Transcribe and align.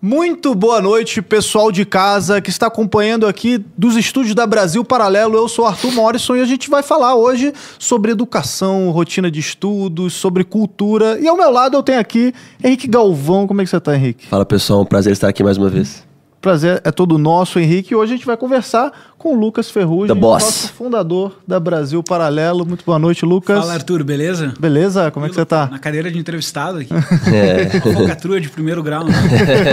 Muito 0.00 0.54
boa 0.54 0.80
noite, 0.80 1.20
pessoal 1.20 1.72
de 1.72 1.84
casa 1.84 2.40
que 2.40 2.50
está 2.50 2.68
acompanhando 2.68 3.26
aqui 3.26 3.58
dos 3.76 3.96
estúdios 3.96 4.32
da 4.32 4.46
Brasil 4.46 4.84
Paralelo. 4.84 5.36
Eu 5.36 5.48
sou 5.48 5.66
Arthur 5.66 5.90
Morrison 5.90 6.36
e 6.36 6.40
a 6.40 6.44
gente 6.44 6.70
vai 6.70 6.84
falar 6.84 7.16
hoje 7.16 7.52
sobre 7.80 8.12
educação, 8.12 8.92
rotina 8.92 9.28
de 9.28 9.40
estudos, 9.40 10.12
sobre 10.12 10.44
cultura. 10.44 11.18
E 11.18 11.26
ao 11.26 11.36
meu 11.36 11.50
lado 11.50 11.76
eu 11.76 11.82
tenho 11.82 11.98
aqui 11.98 12.32
Henrique 12.62 12.86
Galvão. 12.86 13.44
Como 13.48 13.60
é 13.60 13.64
que 13.64 13.70
você 13.70 13.76
está, 13.76 13.92
Henrique? 13.92 14.28
Fala 14.28 14.46
pessoal, 14.46 14.82
um 14.82 14.86
prazer 14.86 15.12
estar 15.12 15.26
aqui 15.26 15.42
mais 15.42 15.56
uma 15.56 15.68
vez. 15.68 16.06
Prazer 16.40 16.80
é 16.84 16.92
todo 16.92 17.18
nosso, 17.18 17.58
Henrique. 17.58 17.92
E 17.92 17.96
hoje 17.96 18.12
a 18.12 18.16
gente 18.16 18.26
vai 18.26 18.36
conversar 18.36 18.92
com 19.18 19.34
o 19.34 19.38
Lucas 19.38 19.70
Ferrugem, 19.70 20.14
nosso 20.14 20.72
fundador 20.72 21.36
da 21.46 21.58
Brasil 21.58 22.00
Paralelo. 22.02 22.64
Muito 22.64 22.84
boa 22.84 22.98
noite, 22.98 23.26
Lucas. 23.26 23.58
Fala, 23.58 23.74
Arthur, 23.74 24.04
beleza? 24.04 24.54
Beleza? 24.58 25.10
Como 25.10 25.26
é 25.26 25.28
que 25.28 25.34
você 25.34 25.44
tá? 25.44 25.68
Na 25.70 25.80
cadeira 25.80 26.10
de 26.10 26.18
entrevistado 26.18 26.78
aqui. 26.78 26.94
É. 27.32 27.80
Focatrua 27.80 28.40
de 28.40 28.48
primeiro 28.48 28.82
grau. 28.82 29.04
Né? 29.04 29.12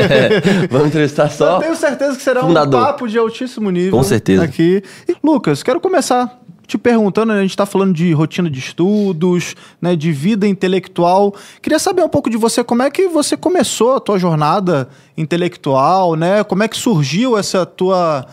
Vamos 0.71 0.88
entrevistar 0.88 1.29
só. 1.29 1.57
Eu 1.57 1.61
tenho 1.61 1.75
certeza 1.75 2.18
que 2.18 2.24
será 2.24 2.41
fundador. 2.41 2.82
um 2.82 2.83
papo 2.83 3.07
de 3.07 3.18
altíssimo 3.18 3.69
nível. 3.69 3.91
Com 3.91 4.04
certeza. 4.04 4.43
Aqui. 4.43 4.82
E, 5.07 5.16
Lucas, 5.24 5.61
quero 5.61 5.79
começar 5.79 6.39
te 6.68 6.78
perguntando, 6.78 7.33
né, 7.33 7.39
a 7.39 7.42
gente 7.42 7.51
está 7.51 7.65
falando 7.65 7.93
de 7.93 8.11
rotina 8.14 8.50
de 8.50 8.60
estudos, 8.60 9.55
né, 9.82 9.96
de 9.96 10.11
vida 10.11 10.47
intelectual. 10.47 11.33
Queria 11.61 11.79
saber 11.79 12.04
um 12.04 12.10
pouco 12.10 12.29
de 12.29 12.38
você, 12.38 12.64
como 12.64 12.83
é 12.83 12.89
que 12.89 13.07
você 13.07 13.38
começou 13.38 13.96
a 13.96 14.00
tua 14.00 14.18
jornada 14.18 14.89
intelectual, 15.18 16.15
né? 16.15 16.43
Como 16.43 16.64
é 16.64 16.68
que 16.68 16.78
surgiu 16.78 17.38
essa 17.38 17.65
tua 17.65 18.28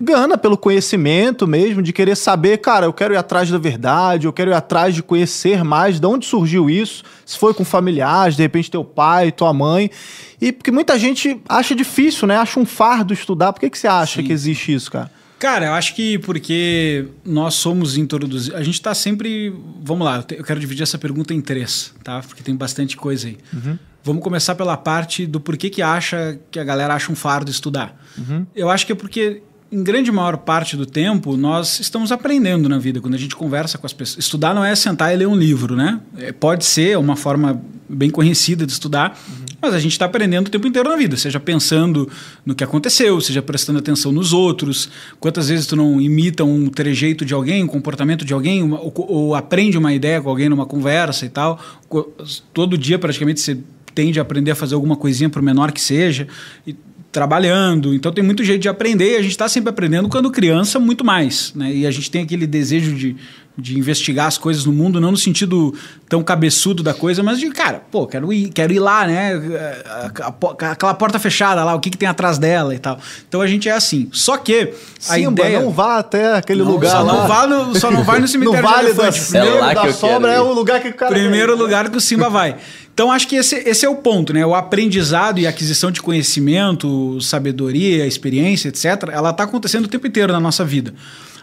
gana 0.00 0.38
pelo 0.38 0.56
conhecimento 0.56 1.46
mesmo, 1.46 1.82
de 1.82 1.92
querer 1.92 2.16
saber, 2.16 2.58
cara, 2.58 2.86
eu 2.86 2.92
quero 2.92 3.14
ir 3.14 3.16
atrás 3.16 3.50
da 3.50 3.58
verdade, 3.58 4.26
eu 4.26 4.32
quero 4.32 4.50
ir 4.50 4.54
atrás 4.54 4.94
de 4.94 5.02
conhecer 5.02 5.64
mais, 5.64 5.98
de 5.98 6.06
onde 6.06 6.24
surgiu 6.24 6.70
isso, 6.70 7.02
se 7.26 7.36
foi 7.36 7.52
com 7.52 7.64
familiares, 7.64 8.36
de 8.36 8.42
repente 8.42 8.70
teu 8.70 8.84
pai, 8.84 9.32
tua 9.32 9.52
mãe, 9.52 9.90
e 10.40 10.52
porque 10.52 10.70
muita 10.70 10.96
gente 10.96 11.40
acha 11.48 11.74
difícil, 11.74 12.28
né, 12.28 12.36
acha 12.36 12.60
um 12.60 12.66
fardo 12.66 13.12
estudar, 13.12 13.52
por 13.52 13.58
que, 13.58 13.70
que 13.70 13.78
você 13.78 13.88
acha 13.88 14.20
Sim. 14.20 14.26
que 14.26 14.32
existe 14.32 14.72
isso, 14.72 14.90
cara? 14.92 15.10
Cara, 15.38 15.66
eu 15.66 15.72
acho 15.72 15.94
que 15.94 16.18
porque 16.18 17.06
nós 17.24 17.54
somos 17.54 17.96
introduzidos. 17.96 18.58
A 18.58 18.62
gente 18.62 18.74
está 18.74 18.92
sempre. 18.94 19.54
Vamos 19.82 20.04
lá, 20.04 20.24
eu 20.30 20.44
quero 20.44 20.58
dividir 20.58 20.82
essa 20.82 20.98
pergunta 20.98 21.32
em 21.32 21.40
três, 21.40 21.94
tá? 22.02 22.20
Porque 22.20 22.42
tem 22.42 22.56
bastante 22.56 22.96
coisa 22.96 23.28
aí. 23.28 23.38
Uhum. 23.52 23.78
Vamos 24.02 24.22
começar 24.22 24.54
pela 24.54 24.76
parte 24.76 25.26
do 25.26 25.40
porquê 25.40 25.70
que 25.70 25.82
acha 25.82 26.38
que 26.50 26.58
a 26.58 26.64
galera 26.64 26.94
acha 26.94 27.12
um 27.12 27.14
fardo 27.14 27.50
estudar. 27.50 28.00
Uhum. 28.16 28.46
Eu 28.54 28.70
acho 28.70 28.86
que 28.86 28.92
é 28.92 28.94
porque 28.94 29.42
em 29.70 29.82
grande 29.82 30.10
maior 30.10 30.38
parte 30.38 30.76
do 30.76 30.86
tempo, 30.86 31.36
nós 31.36 31.78
estamos 31.78 32.10
aprendendo 32.10 32.68
na 32.68 32.78
vida. 32.78 33.00
Quando 33.00 33.14
a 33.14 33.18
gente 33.18 33.36
conversa 33.36 33.76
com 33.76 33.86
as 33.86 33.92
pessoas. 33.92 34.24
Estudar 34.24 34.54
não 34.54 34.64
é 34.64 34.74
sentar 34.74 35.12
e 35.12 35.16
ler 35.16 35.28
um 35.28 35.36
livro, 35.36 35.76
né? 35.76 36.00
É, 36.16 36.32
pode 36.32 36.64
ser 36.64 36.96
uma 36.96 37.16
forma 37.16 37.62
bem 37.88 38.10
conhecida 38.10 38.66
de 38.66 38.72
estudar, 38.72 39.18
uhum. 39.28 39.44
mas 39.62 39.74
a 39.74 39.78
gente 39.78 39.92
está 39.92 40.04
aprendendo 40.04 40.48
o 40.48 40.50
tempo 40.50 40.66
inteiro 40.66 40.88
na 40.88 40.96
vida, 40.96 41.16
seja 41.16 41.40
pensando 41.40 42.08
no 42.44 42.54
que 42.54 42.62
aconteceu, 42.62 43.18
seja 43.20 43.40
prestando 43.40 43.78
atenção 43.78 44.12
nos 44.12 44.32
outros. 44.32 44.90
Quantas 45.20 45.48
vezes 45.48 45.66
tu 45.66 45.76
não 45.76 46.00
imita 46.00 46.44
um 46.44 46.68
trejeito 46.68 47.24
de 47.24 47.34
alguém, 47.34 47.62
um 47.62 47.66
comportamento 47.66 48.24
de 48.24 48.32
alguém, 48.32 48.62
uma, 48.62 48.80
ou, 48.80 48.92
ou 48.96 49.34
aprende 49.34 49.76
uma 49.76 49.92
ideia 49.92 50.20
com 50.20 50.28
alguém 50.28 50.48
numa 50.48 50.66
conversa 50.66 51.26
e 51.26 51.30
tal. 51.30 51.60
Todo 52.52 52.76
dia, 52.76 52.98
praticamente, 52.98 53.40
você 53.40 53.58
tende 53.94 54.18
a 54.18 54.22
aprender 54.22 54.50
a 54.50 54.54
fazer 54.54 54.74
alguma 54.74 54.96
coisinha, 54.96 55.28
por 55.28 55.42
menor 55.42 55.72
que 55.72 55.80
seja. 55.80 56.28
E 56.66 56.76
trabalhando. 57.10 57.94
Então 57.94 58.12
tem 58.12 58.22
muito 58.22 58.44
jeito 58.44 58.60
de 58.60 58.68
aprender 58.68 59.12
e 59.12 59.16
a 59.16 59.22
gente 59.22 59.32
está 59.32 59.48
sempre 59.48 59.70
aprendendo 59.70 60.08
quando 60.08 60.30
criança 60.30 60.78
muito 60.78 61.04
mais. 61.04 61.52
Né? 61.54 61.74
E 61.74 61.86
a 61.86 61.90
gente 61.90 62.10
tem 62.10 62.22
aquele 62.22 62.46
desejo 62.46 62.94
de, 62.94 63.16
de 63.56 63.78
investigar 63.78 64.26
as 64.26 64.36
coisas 64.36 64.64
no 64.64 64.72
mundo, 64.72 65.00
não 65.00 65.10
no 65.10 65.16
sentido 65.16 65.74
tão 66.08 66.22
cabeçudo 66.22 66.82
da 66.82 66.92
coisa, 66.92 67.22
mas 67.22 67.40
de, 67.40 67.50
cara, 67.50 67.82
pô, 67.90 68.06
quero 68.06 68.32
ir, 68.32 68.50
quero 68.50 68.72
ir 68.72 68.78
lá, 68.78 69.06
né? 69.06 69.32
Aquela 70.70 70.94
porta 70.94 71.18
fechada 71.18 71.64
lá, 71.64 71.74
o 71.74 71.80
que, 71.80 71.90
que 71.90 71.98
tem 71.98 72.08
atrás 72.08 72.38
dela 72.38 72.74
e 72.74 72.78
tal. 72.78 72.98
Então 73.26 73.40
a 73.40 73.46
gente 73.46 73.68
é 73.68 73.72
assim. 73.72 74.08
Só 74.12 74.36
que 74.36 74.72
a 75.08 75.14
Simba, 75.14 75.42
ideia. 75.42 75.60
não 75.60 75.70
vá 75.70 75.98
até 75.98 76.36
aquele 76.36 76.62
não, 76.62 76.70
lugar 76.70 76.90
só 76.92 77.02
lá. 77.02 77.12
Não 77.12 77.26
vá 77.26 77.46
no, 77.46 77.74
só 77.78 77.90
não 77.90 78.04
vai 78.04 78.20
no 78.20 78.28
cemitério 78.28 78.62
no 78.62 78.68
vale 78.68 78.90
elefante. 78.90 79.32
Da, 79.32 79.40
Primeiro 79.40 79.64
é 79.64 79.74
da 79.74 79.92
sobra 79.92 80.32
é 80.32 80.40
o 80.40 80.52
lugar 80.52 80.80
que 80.80 80.88
o 80.88 80.94
cara 80.94 81.12
Primeiro 81.12 81.56
lugar 81.56 81.88
que 81.90 81.96
o 81.96 82.00
Simba 82.00 82.28
vai. 82.28 82.56
Então, 82.98 83.12
acho 83.12 83.28
que 83.28 83.36
esse, 83.36 83.54
esse 83.54 83.86
é 83.86 83.88
o 83.88 83.94
ponto, 83.94 84.32
né? 84.32 84.44
O 84.44 84.56
aprendizado 84.56 85.38
e 85.38 85.46
aquisição 85.46 85.88
de 85.88 86.02
conhecimento, 86.02 87.20
sabedoria, 87.20 88.04
experiência, 88.04 88.70
etc., 88.70 89.10
ela 89.12 89.30
está 89.30 89.44
acontecendo 89.44 89.84
o 89.84 89.88
tempo 89.88 90.08
inteiro 90.08 90.32
na 90.32 90.40
nossa 90.40 90.64
vida. 90.64 90.92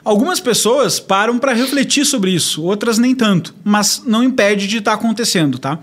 Algumas 0.03 0.41
pessoas 0.41 0.99
param 0.99 1.39
para 1.39 1.53
refletir 1.53 2.03
sobre 2.05 2.31
isso, 2.31 2.61
outras 2.61 2.97
nem 2.97 3.15
tanto, 3.15 3.55
mas 3.63 4.03
não 4.05 4.21
impede 4.21 4.67
de 4.67 4.79
estar 4.79 4.91
tá 4.91 4.97
acontecendo, 4.97 5.57
tá? 5.57 5.79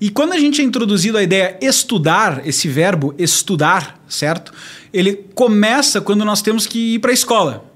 E 0.00 0.08
quando 0.08 0.32
a 0.32 0.38
gente 0.38 0.62
é 0.62 0.64
introduzido 0.64 1.18
a 1.18 1.22
ideia 1.22 1.58
estudar, 1.60 2.40
esse 2.46 2.66
verbo 2.66 3.14
estudar, 3.18 4.02
certo? 4.08 4.50
Ele 4.94 5.26
começa 5.34 6.00
quando 6.00 6.24
nós 6.24 6.40
temos 6.40 6.66
que 6.66 6.94
ir 6.94 7.00
para 7.00 7.10
a 7.10 7.14
escola. 7.14 7.71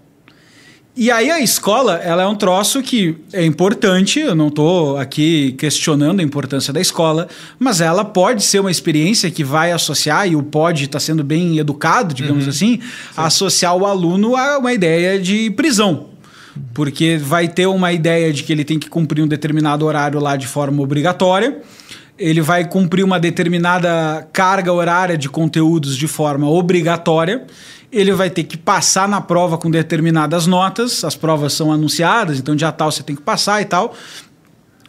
E 0.96 1.10
aí 1.10 1.30
a 1.30 1.38
escola, 1.38 1.96
ela 1.96 2.22
é 2.22 2.26
um 2.26 2.34
troço 2.34 2.82
que 2.82 3.16
é 3.30 3.44
importante, 3.44 4.18
eu 4.18 4.34
não 4.34 4.48
estou 4.48 4.96
aqui 4.96 5.52
questionando 5.58 6.20
a 6.20 6.22
importância 6.22 6.72
da 6.72 6.80
escola, 6.80 7.28
mas 7.58 7.82
ela 7.82 8.02
pode 8.02 8.42
ser 8.42 8.60
uma 8.60 8.70
experiência 8.70 9.30
que 9.30 9.44
vai 9.44 9.72
associar, 9.72 10.26
e 10.26 10.34
o 10.34 10.42
pode 10.42 10.84
estar 10.84 10.98
tá 10.98 11.00
sendo 11.04 11.22
bem 11.22 11.58
educado, 11.58 12.14
digamos 12.14 12.44
uhum. 12.44 12.50
assim, 12.50 12.80
Sim. 12.80 13.12
associar 13.14 13.76
o 13.76 13.84
aluno 13.84 14.36
a 14.36 14.56
uma 14.56 14.72
ideia 14.72 15.20
de 15.20 15.50
prisão. 15.50 16.06
Porque 16.72 17.18
vai 17.18 17.46
ter 17.46 17.66
uma 17.66 17.92
ideia 17.92 18.32
de 18.32 18.42
que 18.42 18.50
ele 18.50 18.64
tem 18.64 18.78
que 18.78 18.88
cumprir 18.88 19.22
um 19.22 19.28
determinado 19.28 19.84
horário 19.84 20.18
lá 20.18 20.34
de 20.34 20.46
forma 20.46 20.82
obrigatória, 20.82 21.60
ele 22.18 22.40
vai 22.40 22.64
cumprir 22.66 23.04
uma 23.04 23.20
determinada 23.20 24.26
carga 24.32 24.72
horária 24.72 25.18
de 25.18 25.28
conteúdos 25.28 25.96
de 25.96 26.08
forma 26.08 26.48
obrigatória 26.48 27.46
ele 27.90 28.12
vai 28.12 28.28
ter 28.28 28.44
que 28.44 28.56
passar 28.56 29.08
na 29.08 29.20
prova 29.20 29.56
com 29.56 29.70
determinadas 29.70 30.46
notas, 30.46 31.04
as 31.04 31.14
provas 31.14 31.52
são 31.52 31.72
anunciadas, 31.72 32.38
então 32.38 32.54
dia 32.54 32.72
tal 32.72 32.90
você 32.90 33.02
tem 33.02 33.14
que 33.14 33.22
passar 33.22 33.62
e 33.62 33.64
tal. 33.64 33.94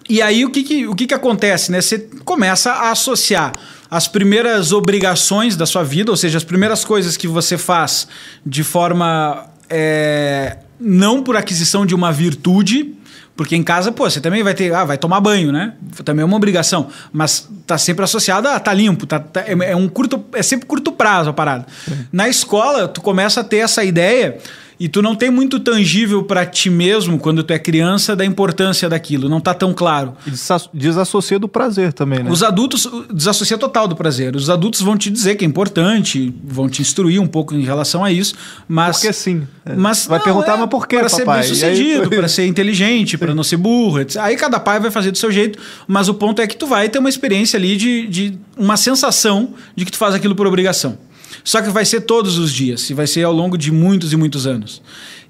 E 0.09 0.21
aí 0.21 0.45
o 0.45 0.49
que, 0.49 0.63
que, 0.63 0.87
o 0.87 0.95
que, 0.95 1.07
que 1.07 1.13
acontece? 1.13 1.71
Né? 1.71 1.81
Você 1.81 1.99
começa 2.23 2.71
a 2.71 2.91
associar 2.91 3.53
as 3.89 4.07
primeiras 4.07 4.71
obrigações 4.71 5.55
da 5.55 5.65
sua 5.65 5.83
vida, 5.83 6.11
ou 6.11 6.17
seja, 6.17 6.37
as 6.37 6.43
primeiras 6.43 6.83
coisas 6.83 7.15
que 7.15 7.27
você 7.27 7.57
faz 7.57 8.07
de 8.45 8.63
forma 8.63 9.45
é, 9.69 10.57
não 10.79 11.23
por 11.23 11.35
aquisição 11.35 11.85
de 11.85 11.93
uma 11.93 12.11
virtude, 12.11 12.93
porque 13.37 13.55
em 13.55 13.61
casa, 13.61 13.91
pô, 13.91 14.09
você 14.09 14.19
também 14.19 14.41
vai 14.41 14.55
ter, 14.55 14.73
ah, 14.73 14.83
vai 14.83 14.97
tomar 14.97 15.21
banho, 15.21 15.51
né? 15.51 15.73
Também 16.03 16.23
é 16.23 16.25
uma 16.25 16.35
obrigação. 16.35 16.87
Mas 17.13 17.47
tá 17.67 17.77
sempre 17.77 18.03
associado 18.03 18.47
a 18.47 18.59
tá 18.59 18.73
limpo, 18.73 19.05
tá, 19.05 19.19
tá 19.19 19.41
é, 19.41 19.71
é, 19.71 19.75
um 19.75 19.87
curto, 19.87 20.25
é 20.33 20.41
sempre 20.41 20.65
curto 20.65 20.91
prazo 20.91 21.29
a 21.29 21.33
parada. 21.33 21.67
Na 22.11 22.27
escola, 22.27 22.87
tu 22.87 22.99
começa 22.99 23.41
a 23.41 23.43
ter 23.43 23.57
essa 23.57 23.83
ideia 23.83 24.39
e 24.79 24.87
tu 24.87 25.01
não 25.01 25.15
tem 25.15 25.31
muito 25.31 25.59
tangível 25.59 26.23
para 26.23 26.45
ti 26.45 26.69
mesmo 26.69 27.17
quando 27.17 27.43
tu 27.43 27.51
é 27.51 27.59
criança 27.59 28.15
da 28.15 28.23
importância 28.23 28.87
daquilo, 28.87 29.27
não 29.27 29.39
tá 29.39 29.53
tão 29.53 29.73
claro. 29.73 30.13
E 30.25 30.31
desassocia 30.73 31.39
do 31.39 31.47
prazer 31.47 31.93
também, 31.93 32.23
né? 32.23 32.29
Os 32.29 32.43
adultos 32.43 32.87
desassocia 33.11 33.57
total 33.57 33.87
do 33.87 33.95
prazer. 33.95 34.35
Os 34.35 34.49
adultos 34.49 34.81
vão 34.81 34.95
te 34.95 35.09
dizer 35.09 35.35
que 35.35 35.43
é 35.43 35.47
importante, 35.47 36.33
vão 36.43 36.69
te 36.69 36.81
instruir 36.81 37.19
um 37.19 37.27
pouco 37.27 37.55
em 37.55 37.63
relação 37.63 38.03
a 38.03 38.11
isso, 38.11 38.35
mas 38.67 38.97
porque 38.97 39.13
sim. 39.13 39.47
É. 39.65 39.75
Mas 39.75 40.05
vai 40.05 40.19
não, 40.19 40.25
perguntar 40.25 40.53
é, 40.53 40.57
mas 40.57 40.69
por 40.69 40.87
quê, 40.87 40.99
Para 40.99 41.09
ser 41.09 41.25
bem 41.25 41.43
sucedido, 41.43 42.09
para 42.09 42.27
ser 42.27 42.45
inteligente, 42.45 43.17
para 43.17 43.33
não 43.33 43.43
ser 43.43 43.57
burro. 43.57 43.99
Etc. 43.99 44.21
Aí 44.21 44.35
cada 44.35 44.59
pai 44.59 44.79
vai 44.79 44.91
fazer 44.91 45.11
do 45.11 45.17
seu 45.17 45.31
jeito, 45.31 45.59
mas 45.87 46.07
o 46.07 46.13
ponto 46.13 46.41
é 46.41 46.47
que 46.47 46.55
tu 46.55 46.67
vai 46.67 46.87
ter 46.87 46.99
uma 46.99 47.09
experiência 47.09 47.57
ali 47.57 47.75
de, 47.75 48.07
de 48.07 48.37
uma 48.55 48.77
sensação 48.77 49.53
de 49.75 49.85
que 49.85 49.91
tu 49.91 49.97
faz 49.97 50.13
aquilo 50.13 50.35
por 50.35 50.45
obrigação. 50.45 50.97
Só 51.47 51.61
que 51.61 51.69
vai 51.69 51.85
ser 51.85 52.01
todos 52.01 52.37
os 52.37 52.51
dias, 52.51 52.89
e 52.89 52.93
vai 52.93 53.07
ser 53.07 53.23
ao 53.23 53.31
longo 53.31 53.57
de 53.57 53.71
muitos 53.71 54.11
e 54.11 54.17
muitos 54.17 54.45
anos. 54.45 54.81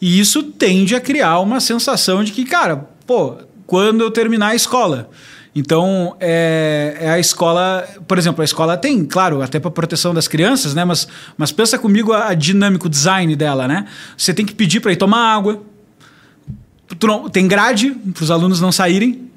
E 0.01 0.19
isso 0.19 0.41
tende 0.41 0.95
a 0.95 0.99
criar 0.99 1.39
uma 1.41 1.59
sensação 1.59 2.23
de 2.23 2.31
que, 2.31 2.43
cara, 2.43 2.87
pô, 3.05 3.35
quando 3.67 4.01
eu 4.01 4.09
terminar 4.09 4.47
a 4.47 4.55
escola. 4.55 5.11
Então, 5.53 6.17
é, 6.19 6.97
é, 7.01 7.09
a 7.11 7.19
escola, 7.19 7.87
por 8.07 8.17
exemplo, 8.17 8.41
a 8.41 8.45
escola 8.45 8.75
tem, 8.75 9.05
claro, 9.05 9.43
até 9.43 9.59
para 9.59 9.69
proteção 9.69 10.11
das 10.11 10.27
crianças, 10.27 10.73
né? 10.73 10.83
Mas, 10.83 11.07
mas 11.37 11.51
pensa 11.51 11.77
comigo 11.77 12.11
a, 12.11 12.29
a 12.29 12.33
dinâmico 12.33 12.89
design 12.89 13.35
dela, 13.35 13.67
né? 13.67 13.85
Você 14.17 14.33
tem 14.33 14.43
que 14.43 14.55
pedir 14.55 14.79
para 14.79 14.91
ir 14.91 14.95
tomar 14.95 15.35
água. 15.35 15.61
Tem 17.31 17.47
grade 17.47 17.91
para 17.91 18.23
os 18.23 18.31
alunos 18.31 18.59
não 18.59 18.71
saírem. 18.71 19.29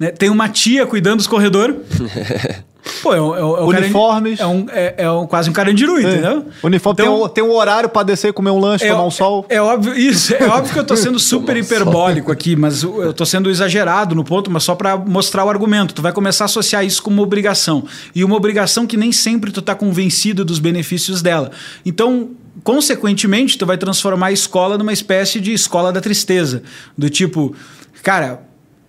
Né? 0.00 0.10
Tem 0.10 0.30
uma 0.30 0.48
tia 0.48 0.84
cuidando 0.84 1.18
dos 1.18 1.28
corredores. 1.28 1.76
Pô, 3.02 3.14
é, 3.14 3.16
é, 3.16 3.20
é 3.20 3.80
Uniformes. 3.80 4.40
É, 4.40 4.46
um, 4.46 4.66
é, 4.70 4.94
é 4.98 5.10
um, 5.10 5.26
quase 5.26 5.48
um 5.48 5.52
carandiru, 5.52 5.98
é. 5.98 6.02
entendeu? 6.02 6.46
Uniforme 6.62 7.02
então, 7.02 7.14
tem, 7.16 7.24
um, 7.24 7.28
tem 7.28 7.44
um 7.44 7.52
horário 7.52 7.88
para 7.88 8.02
descer, 8.02 8.32
comer 8.32 8.50
um 8.50 8.58
lanche, 8.58 8.86
tomar 8.86 9.04
um 9.04 9.10
sol. 9.10 9.46
É 9.48 9.60
óbvio, 9.60 9.94
isso. 9.94 10.34
É 10.34 10.46
óbvio 10.46 10.72
que 10.72 10.78
eu 10.78 10.84
tô 10.84 10.96
sendo 10.96 11.18
super 11.18 11.56
hiperbólico 11.56 12.30
aqui, 12.30 12.54
mas 12.54 12.82
eu 12.82 13.12
tô 13.12 13.24
sendo 13.24 13.50
exagerado 13.50 14.14
no 14.14 14.22
ponto, 14.22 14.50
mas 14.50 14.64
só 14.64 14.74
para 14.74 14.96
mostrar 14.96 15.44
o 15.44 15.50
argumento. 15.50 15.94
Tu 15.94 16.02
vai 16.02 16.12
começar 16.12 16.44
a 16.44 16.46
associar 16.46 16.84
isso 16.84 17.02
com 17.02 17.10
uma 17.10 17.22
obrigação. 17.22 17.84
E 18.14 18.22
uma 18.22 18.36
obrigação 18.36 18.86
que 18.86 18.96
nem 18.96 19.12
sempre 19.12 19.50
tu 19.50 19.62
tá 19.62 19.74
convencido 19.74 20.44
dos 20.44 20.58
benefícios 20.58 21.22
dela. 21.22 21.50
Então, 21.86 22.30
consequentemente, 22.62 23.56
tu 23.56 23.64
vai 23.64 23.78
transformar 23.78 24.26
a 24.26 24.32
escola 24.32 24.76
numa 24.76 24.92
espécie 24.92 25.40
de 25.40 25.52
escola 25.52 25.92
da 25.92 26.00
tristeza. 26.00 26.62
Do 26.96 27.08
tipo, 27.08 27.54
cara 28.02 28.40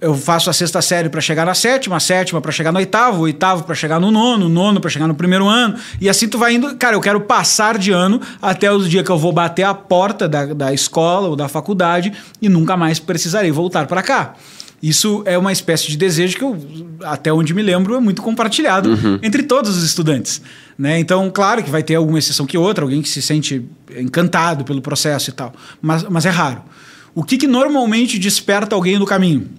eu 0.05 0.13
faço 0.13 0.51
a 0.51 0.53
sexta 0.53 0.83
série 0.83 1.09
para 1.09 1.19
chegar 1.19 1.47
na 1.47 1.55
sétima, 1.55 1.95
a 1.95 1.99
sétima 1.99 2.39
para 2.39 2.51
chegar 2.51 2.71
no 2.71 2.77
oitavo, 2.77 3.17
o 3.17 3.21
oitavo 3.21 3.63
para 3.63 3.73
chegar 3.73 3.99
no 3.99 4.11
nono, 4.11 4.45
o 4.45 4.49
nono 4.49 4.79
para 4.79 4.89
chegar 4.89 5.07
no 5.07 5.15
primeiro 5.15 5.47
ano. 5.47 5.75
E 5.99 6.07
assim 6.07 6.27
tu 6.27 6.37
vai 6.37 6.53
indo. 6.53 6.75
Cara, 6.75 6.95
eu 6.95 7.01
quero 7.01 7.21
passar 7.21 7.75
de 7.79 7.91
ano 7.91 8.21
até 8.39 8.71
os 8.71 8.87
dias 8.87 9.03
que 9.03 9.09
eu 9.09 9.17
vou 9.17 9.31
bater 9.31 9.63
a 9.63 9.73
porta 9.73 10.29
da, 10.29 10.45
da 10.45 10.71
escola 10.71 11.27
ou 11.27 11.35
da 11.35 11.47
faculdade 11.47 12.13
e 12.39 12.47
nunca 12.47 12.77
mais 12.77 12.99
precisarei 12.99 13.51
voltar 13.51 13.87
para 13.87 14.03
cá. 14.03 14.35
Isso 14.81 15.23
é 15.25 15.35
uma 15.35 15.51
espécie 15.51 15.87
de 15.87 15.97
desejo 15.97 16.37
que 16.37 16.43
eu, 16.43 16.55
até 17.03 17.33
onde 17.33 17.51
me 17.55 17.63
lembro, 17.63 17.95
é 17.95 17.99
muito 17.99 18.21
compartilhado 18.21 18.91
uhum. 18.91 19.17
entre 19.23 19.41
todos 19.41 19.75
os 19.75 19.83
estudantes. 19.83 20.39
Né? 20.77 20.99
Então, 20.99 21.31
claro 21.31 21.63
que 21.63 21.71
vai 21.71 21.81
ter 21.81 21.95
alguma 21.95 22.19
exceção 22.19 22.45
que 22.45 22.59
outra, 22.59 22.85
alguém 22.85 23.01
que 23.01 23.09
se 23.09 23.23
sente 23.23 23.65
encantado 23.97 24.63
pelo 24.63 24.83
processo 24.83 25.31
e 25.31 25.33
tal, 25.33 25.51
mas, 25.81 26.03
mas 26.03 26.27
é 26.27 26.29
raro. 26.29 26.61
O 27.15 27.23
que, 27.23 27.37
que 27.37 27.47
normalmente 27.47 28.19
desperta 28.19 28.75
alguém 28.75 28.99
no 28.99 29.05
caminho? 29.07 29.49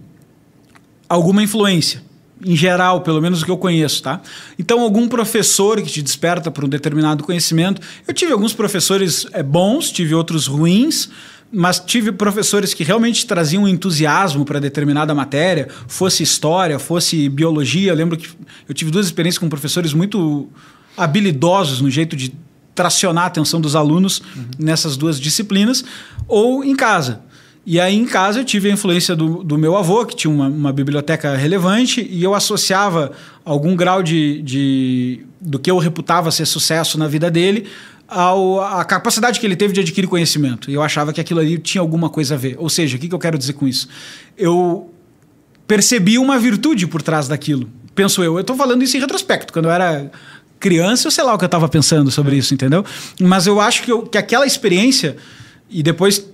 Alguma 1.09 1.43
influência. 1.43 2.03
Em 2.45 2.55
geral, 2.55 3.01
pelo 3.01 3.21
menos 3.21 3.41
o 3.41 3.45
que 3.45 3.51
eu 3.51 3.57
conheço, 3.57 4.03
tá? 4.03 4.21
Então, 4.59 4.81
algum 4.81 5.09
professor 5.09 5.81
que 5.81 5.91
te 5.91 6.03
desperta 6.03 6.51
para 6.51 6.67
um 6.67 6.69
determinado 6.69 7.25
conhecimento. 7.25 7.81
Eu 8.07 8.13
tive 8.13 8.33
alguns 8.33 8.53
professores 8.53 9.27
é, 9.33 9.43
bons, 9.43 9.91
tive 9.91 10.15
outros 10.15 10.47
ruins, 10.47 11.09
mas 11.51 11.81
tive 11.81 12.13
professores 12.13 12.75
que 12.75 12.85
realmente 12.85 13.25
traziam 13.25 13.67
entusiasmo 13.67 14.45
para 14.45 14.61
determinada 14.61 15.15
matéria, 15.15 15.69
fosse 15.89 16.23
história, 16.23 16.79
fosse 16.79 17.29
biologia. 17.31 17.93
Eu 17.93 17.97
lembro 17.97 18.19
que 18.19 18.29
eu 18.69 18.75
tive 18.75 18.91
duas 18.91 19.07
experiências 19.07 19.39
com 19.39 19.49
professores 19.49 19.95
muito 19.95 20.49
habilidosos 20.95 21.81
no 21.81 21.91
jeito 21.91 22.15
de 22.15 22.35
tracionar 22.75 23.25
a 23.25 23.27
atenção 23.29 23.61
dos 23.61 23.75
alunos 23.75 24.21
uhum. 24.37 24.45
nessas 24.59 24.97
duas 24.97 25.19
disciplinas, 25.19 25.85
ou 26.29 26.63
em 26.63 26.77
casa. 26.77 27.23
E 27.67 27.81
aí 27.81 27.97
em 27.97 28.07
casa 28.07 28.39
eu 28.39 28.45
tive 28.45 28.71
a 28.71 28.73
influência 28.73 29.17
do, 29.17 29.43
do 29.43 29.59
meu 29.59 29.77
avô, 29.77 30.07
que 30.07 30.15
tinha 30.15 30.33
uma, 30.33 30.47
uma, 30.47 30.73
biblioteca 30.73 31.35
relevante, 31.37 32.07
e 32.09 32.23
eu 32.23 32.33
associava 32.33 33.11
algum 33.45 33.75
grau 33.75 34.05
de, 34.05 34.41
de, 34.43 35.27
do 35.41 35.59
que 35.59 35.69
eu 35.69 35.77
reputava 35.77 36.31
ser 36.31 36.47
sucesso 36.47 36.97
na 36.97 37.09
vida 37.09 37.29
dele 37.29 37.67
ao, 38.07 38.61
a 38.61 38.85
capacidade 38.85 39.41
que 39.41 39.47
ele 39.47 39.57
teve 39.57 39.75
de 39.75 39.81
adquirir 39.81 40.07
conhecimento. 40.07 40.71
E 40.71 40.75
eu 40.75 40.83
achava 40.83 41.13
que 41.13 41.21
aquilo 41.21 41.41
ali 41.41 41.59
tinha 41.59 41.83
alguma 41.83 42.09
coisa 42.09 42.35
a 42.35 42.39
ver. 42.39 42.55
Ou 42.59 42.69
seja, 42.69 42.97
o 42.97 43.01
que, 43.01 43.09
que 43.09 43.15
eu 43.15 43.19
quero 43.19 43.37
dizer 43.37 43.55
com 43.55 43.67
isso? 43.67 43.89
Eu 44.39 44.93
percebi 45.67 46.19
uma 46.19 46.39
virtude 46.39 46.87
por 46.87 47.03
trás 47.03 47.27
daquilo. 47.27 47.69
Penso 47.97 48.23
eu. 48.23 48.35
Eu 48.35 48.43
estou 48.43 48.55
falando 48.55 48.85
isso 48.85 48.97
em 48.97 49.01
retrospecto. 49.01 49.53
Quando 49.53 49.65
eu 49.65 49.73
era 49.73 50.11
criança, 50.61 51.09
eu 51.09 51.11
sei 51.11 51.25
lá 51.25 51.35
o 51.35 51.39
que 51.39 51.45
eu 51.45 51.47
estava 51.47 51.69
pensando 51.69 52.11
sobre 52.11 52.37
isso, 52.37 52.55
entendeu? 52.55 52.85
Mas 53.21 53.47
eu 53.47 53.61
acho 53.61 53.83
que, 53.83 53.91
eu, 53.91 54.03
que 54.03 54.17
aquela 54.17 54.47
experiência, 54.47 55.17
e 55.69 55.83
depois 55.83 56.25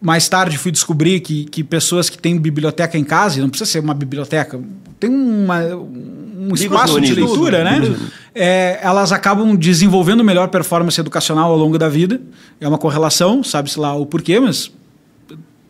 mais 0.00 0.28
tarde 0.28 0.58
fui 0.58 0.70
descobrir 0.70 1.20
que, 1.20 1.44
que 1.46 1.64
pessoas 1.64 2.10
que 2.10 2.18
têm 2.18 2.38
biblioteca 2.38 2.98
em 2.98 3.04
casa, 3.04 3.40
não 3.40 3.48
precisa 3.48 3.70
ser 3.70 3.80
uma 3.80 3.94
biblioteca, 3.94 4.60
tem 5.00 5.10
uma, 5.10 5.60
um 5.64 6.54
espaço 6.54 7.00
de 7.00 7.14
leitura, 7.14 7.64
né? 7.64 7.96
É, 8.34 8.78
elas 8.82 9.12
acabam 9.12 9.56
desenvolvendo 9.56 10.22
melhor 10.22 10.48
performance 10.48 11.00
educacional 11.00 11.50
ao 11.50 11.56
longo 11.56 11.78
da 11.78 11.88
vida. 11.88 12.20
É 12.60 12.68
uma 12.68 12.78
correlação, 12.78 13.42
sabe-se 13.42 13.78
lá 13.78 13.94
o 13.94 14.04
porquê, 14.04 14.38
mas 14.38 14.70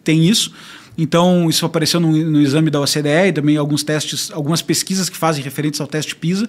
tem 0.02 0.24
isso. 0.24 0.52
Então, 0.98 1.48
isso 1.48 1.66
apareceu 1.66 2.00
no, 2.00 2.10
no, 2.10 2.40
exame 2.40 2.70
da 2.70 2.80
OCDE 2.80 3.28
e 3.28 3.32
também 3.32 3.56
alguns 3.56 3.82
testes, 3.82 4.30
algumas 4.32 4.62
pesquisas 4.62 5.10
que 5.10 5.16
fazem 5.16 5.44
referentes 5.44 5.80
ao 5.80 5.86
teste 5.86 6.16
PISA. 6.16 6.48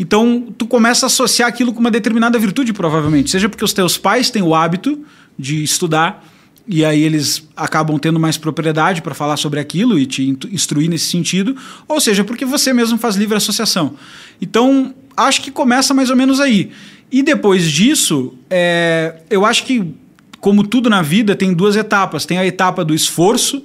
Então, 0.00 0.46
tu 0.56 0.66
começa 0.66 1.06
a 1.06 1.08
associar 1.08 1.48
aquilo 1.48 1.72
com 1.74 1.80
uma 1.80 1.90
determinada 1.90 2.38
virtude, 2.38 2.72
provavelmente. 2.72 3.30
Seja 3.30 3.48
porque 3.48 3.64
os 3.64 3.72
teus 3.72 3.98
pais 3.98 4.30
têm 4.30 4.42
o 4.42 4.54
hábito 4.54 4.98
de 5.38 5.62
estudar, 5.62 6.24
e 6.66 6.84
aí 6.84 7.02
eles 7.02 7.48
acabam 7.56 7.98
tendo 7.98 8.20
mais 8.20 8.38
propriedade 8.38 9.02
para 9.02 9.14
falar 9.14 9.36
sobre 9.36 9.58
aquilo 9.58 9.98
e 9.98 10.06
te 10.06 10.36
instruir 10.50 10.88
nesse 10.88 11.06
sentido, 11.06 11.56
ou 11.88 12.00
seja, 12.00 12.22
porque 12.22 12.44
você 12.44 12.72
mesmo 12.72 12.98
faz 12.98 13.16
livre 13.16 13.36
associação. 13.36 13.94
Então, 14.40 14.94
acho 15.16 15.42
que 15.42 15.50
começa 15.50 15.92
mais 15.92 16.10
ou 16.10 16.16
menos 16.16 16.40
aí. 16.40 16.70
E 17.10 17.22
depois 17.22 17.70
disso, 17.70 18.34
é, 18.48 19.16
eu 19.28 19.44
acho 19.44 19.64
que, 19.64 19.92
como 20.40 20.66
tudo 20.66 20.88
na 20.88 21.02
vida, 21.02 21.34
tem 21.34 21.52
duas 21.52 21.76
etapas. 21.76 22.24
Tem 22.24 22.38
a 22.38 22.46
etapa 22.46 22.84
do 22.84 22.94
esforço, 22.94 23.64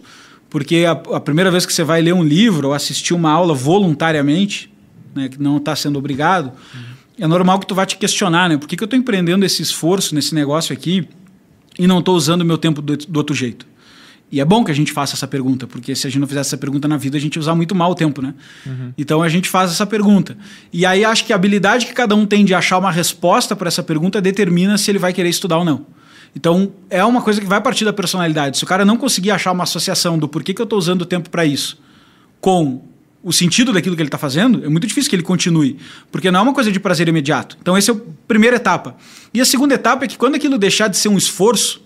porque 0.50 0.86
a, 0.86 0.92
a 0.92 1.20
primeira 1.20 1.50
vez 1.50 1.66
que 1.66 1.72
você 1.72 1.84
vai 1.84 2.02
ler 2.02 2.14
um 2.14 2.24
livro 2.24 2.70
ou 2.70 2.74
assistir 2.74 3.14
uma 3.14 3.32
aula 3.32 3.54
voluntariamente, 3.54 4.72
né, 5.16 5.30
que 5.30 5.42
não 5.42 5.58
está 5.58 5.76
sendo 5.76 5.98
obrigado, 5.98 6.48
uhum. 6.48 6.82
é 7.20 7.28
normal 7.28 7.60
que 7.60 7.68
tu 7.68 7.74
vá 7.74 7.86
te 7.86 7.98
questionar, 7.98 8.50
né? 8.50 8.58
Por 8.58 8.68
que, 8.68 8.76
que 8.76 8.84
eu 8.84 8.86
estou 8.86 9.00
empreendendo 9.00 9.46
esse 9.46 9.62
esforço 9.62 10.14
nesse 10.14 10.36
negócio 10.36 10.74
aqui? 10.74 11.08
E 11.78 11.88
não 11.88 12.00
estou 12.00 12.16
usando 12.16 12.42
o 12.42 12.46
meu 12.46 12.58
tempo 12.58 12.82
do, 12.82 12.98
do, 12.98 13.18
outro 13.18 13.36
jeito? 13.36 13.66
E 14.32 14.42
é 14.42 14.46
bom 14.46 14.64
que 14.64 14.72
a 14.72 14.74
gente 14.74 14.92
faça 14.92 15.16
essa 15.16 15.28
pergunta, 15.28 15.66
porque 15.66 15.96
se 15.96 16.06
a 16.06 16.10
gente 16.10 16.20
não 16.20 16.28
fizesse 16.28 16.50
essa 16.50 16.58
pergunta 16.58 16.88
na 16.88 16.98
vida, 16.98 17.18
a 17.18 17.20
gente 17.20 17.36
ia 17.36 17.40
usar 17.40 17.56
muito 17.56 17.74
mal 17.74 17.92
o 17.92 17.96
tempo, 17.96 18.22
né? 18.22 18.34
Uhum. 18.66 18.94
Então 18.98 19.24
a 19.24 19.30
gente 19.30 19.48
faz 19.48 19.72
essa 19.72 19.86
pergunta. 19.86 20.38
E 20.74 20.86
aí 20.86 21.06
acho 21.06 21.26
que 21.26 21.32
a 21.32 21.36
habilidade 21.36 21.86
que 21.86 21.94
cada 21.94 22.14
um 22.14 22.26
tem 22.26 22.44
de 22.44 22.54
achar 22.54 22.78
uma 22.78 22.92
resposta 22.92 23.56
para 23.56 23.70
essa 23.70 23.82
pergunta 23.82 24.20
determina 24.22 24.78
se 24.78 24.92
ele 24.92 25.00
vai 25.00 25.14
querer 25.14 25.30
estudar 25.30 25.58
ou 25.58 25.66
não. 25.66 25.86
Então 26.36 26.74
é 26.90 27.04
uma 27.06 27.22
coisa 27.22 27.40
que 27.40 27.48
vai 27.48 27.62
partir 27.62 27.86
da 27.86 27.94
personalidade. 27.94 28.58
Se 28.58 28.64
o 28.66 28.68
cara 28.68 28.84
não 28.84 28.98
conseguir 28.98 29.32
achar 29.32 29.54
uma 29.54 29.64
associação 29.64 30.20
do 30.20 30.28
porquê 30.28 30.54
que 30.54 30.62
eu 30.62 30.66
estou 30.66 30.78
usando 30.78 31.04
o 31.04 31.06
tempo 31.06 31.30
para 31.30 31.46
isso 31.46 31.78
com 32.42 32.82
o 33.24 33.34
sentido 33.34 33.74
daquilo 33.74 33.96
que 33.96 34.02
ele 34.02 34.08
está 34.08 34.18
fazendo, 34.18 34.64
é 34.64 34.70
muito 34.70 34.88
difícil 34.88 35.10
que 35.10 35.16
ele 35.16 35.24
continue, 35.24 35.78
porque 36.12 36.30
não 36.32 36.40
é 36.40 36.44
uma 36.44 36.54
coisa 36.54 36.72
de 36.72 36.80
prazer 36.80 37.08
imediato. 37.08 37.58
Então, 37.62 37.76
essa 37.76 37.92
é 37.92 37.96
a 37.96 37.98
primeira 38.28 38.56
etapa. 38.56 38.96
E 39.34 39.42
a 39.42 39.46
segunda 39.46 39.74
etapa 39.74 40.06
é 40.06 40.08
que 40.08 40.18
quando 40.18 40.36
aquilo 40.36 40.58
deixar 40.58 40.88
de 40.88 40.98
ser 40.98 41.10
um 41.10 41.18
esforço, 41.18 41.82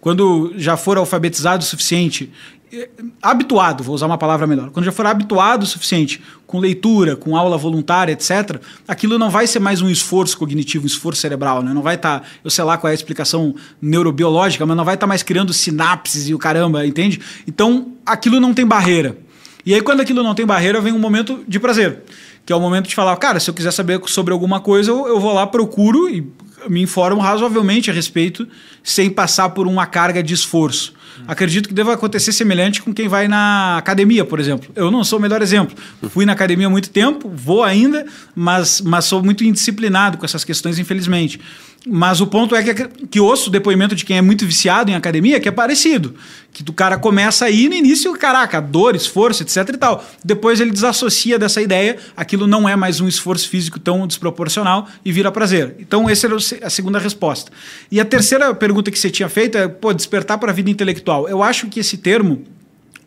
quando 0.00 0.52
já 0.56 0.76
for 0.76 0.96
alfabetizado 0.96 1.62
o 1.62 1.66
suficiente, 1.66 2.32
eh, 2.72 2.88
habituado, 3.20 3.84
vou 3.84 3.94
usar 3.94 4.06
uma 4.06 4.16
palavra 4.16 4.46
melhor, 4.46 4.70
quando 4.70 4.86
já 4.86 4.92
for 4.92 5.04
habituado 5.04 5.64
o 5.64 5.66
suficiente 5.66 6.22
com 6.46 6.58
leitura, 6.58 7.14
com 7.14 7.36
aula 7.36 7.58
voluntária, 7.58 8.12
etc., 8.12 8.60
aquilo 8.88 9.18
não 9.18 9.28
vai 9.28 9.46
ser 9.46 9.58
mais 9.60 9.82
um 9.82 9.90
esforço 9.90 10.36
cognitivo, 10.38 10.84
um 10.84 10.86
esforço 10.86 11.20
cerebral, 11.20 11.62
né? 11.62 11.74
Não 11.74 11.82
vai 11.82 11.96
estar, 11.96 12.20
tá, 12.20 12.26
eu 12.42 12.50
sei 12.50 12.64
lá 12.64 12.78
qual 12.78 12.88
é 12.88 12.92
a 12.92 12.94
explicação 12.94 13.54
neurobiológica, 13.80 14.64
mas 14.64 14.76
não 14.76 14.84
vai 14.84 14.94
estar 14.94 15.06
tá 15.06 15.08
mais 15.08 15.22
criando 15.22 15.52
sinapses 15.52 16.28
e 16.28 16.34
o 16.34 16.38
caramba, 16.38 16.86
entende? 16.86 17.20
Então, 17.46 17.92
aquilo 18.04 18.40
não 18.40 18.54
tem 18.54 18.66
barreira. 18.66 19.16
E 19.64 19.74
aí, 19.74 19.80
quando 19.80 20.00
aquilo 20.00 20.22
não 20.22 20.34
tem 20.34 20.46
barreira, 20.46 20.80
vem 20.80 20.92
um 20.92 20.98
momento 20.98 21.44
de 21.46 21.58
prazer. 21.58 22.02
Que 22.46 22.52
é 22.52 22.56
o 22.56 22.60
momento 22.60 22.88
de 22.88 22.94
falar, 22.94 23.16
cara, 23.16 23.38
se 23.38 23.50
eu 23.50 23.54
quiser 23.54 23.72
saber 23.72 24.00
sobre 24.06 24.32
alguma 24.32 24.60
coisa, 24.60 24.90
eu, 24.90 25.06
eu 25.06 25.20
vou 25.20 25.32
lá, 25.32 25.46
procuro 25.46 26.08
e 26.08 26.26
me 26.68 26.82
informo 26.82 27.20
razoavelmente 27.20 27.90
a 27.90 27.94
respeito, 27.94 28.46
sem 28.82 29.10
passar 29.10 29.50
por 29.50 29.66
uma 29.66 29.86
carga 29.86 30.22
de 30.22 30.34
esforço. 30.34 30.94
Acredito 31.26 31.68
que 31.68 31.74
deva 31.74 31.92
acontecer 31.92 32.32
semelhante 32.32 32.82
com 32.82 32.92
quem 32.92 33.08
vai 33.08 33.28
na 33.28 33.78
academia, 33.78 34.24
por 34.24 34.40
exemplo. 34.40 34.70
Eu 34.74 34.90
não 34.90 35.04
sou 35.04 35.18
o 35.18 35.22
melhor 35.22 35.42
exemplo. 35.42 35.76
Fui 36.10 36.24
na 36.24 36.32
academia 36.32 36.66
há 36.66 36.70
muito 36.70 36.90
tempo, 36.90 37.30
vou 37.34 37.62
ainda, 37.62 38.06
mas, 38.34 38.80
mas 38.80 39.04
sou 39.04 39.22
muito 39.22 39.44
indisciplinado 39.44 40.18
com 40.18 40.24
essas 40.24 40.44
questões, 40.44 40.78
infelizmente. 40.78 41.40
Mas 41.86 42.20
o 42.20 42.26
ponto 42.26 42.54
é 42.54 42.62
que, 42.62 42.88
que 43.06 43.20
ouço 43.20 43.48
o 43.48 43.52
depoimento 43.52 43.94
de 43.94 44.04
quem 44.04 44.18
é 44.18 44.22
muito 44.22 44.44
viciado 44.44 44.90
em 44.90 44.94
academia, 44.94 45.40
que 45.40 45.48
é 45.48 45.52
parecido. 45.52 46.14
Que 46.52 46.62
o 46.68 46.74
cara 46.74 46.98
começa 46.98 47.46
a 47.46 47.50
ir 47.50 47.68
no 47.68 47.74
início, 47.74 48.12
caraca, 48.18 48.60
dor, 48.60 48.94
esforço, 48.94 49.42
etc 49.42 49.66
e 49.68 49.78
tal. 49.78 50.04
Depois 50.22 50.60
ele 50.60 50.72
desassocia 50.72 51.38
dessa 51.38 51.62
ideia, 51.62 51.96
aquilo 52.14 52.46
não 52.46 52.68
é 52.68 52.76
mais 52.76 53.00
um 53.00 53.08
esforço 53.08 53.48
físico 53.48 53.80
tão 53.80 54.06
desproporcional 54.06 54.88
e 55.04 55.10
vira 55.10 55.32
prazer. 55.32 55.76
Então, 55.78 56.08
essa 56.08 56.26
é 56.26 56.66
a 56.66 56.70
segunda 56.70 56.98
resposta. 56.98 57.50
E 57.90 57.98
a 57.98 58.04
terceira 58.04 58.54
pergunta 58.54 58.90
que 58.90 58.98
você 58.98 59.08
tinha 59.08 59.28
feito 59.28 59.56
é, 59.56 59.66
pô, 59.66 59.94
despertar 59.94 60.36
para 60.36 60.50
a 60.50 60.54
vida 60.54 60.68
intelectual. 60.68 60.99
Eu 61.28 61.42
acho 61.42 61.68
que 61.68 61.80
esse 61.80 61.96
termo, 61.96 62.42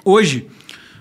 hoje, 0.04 0.48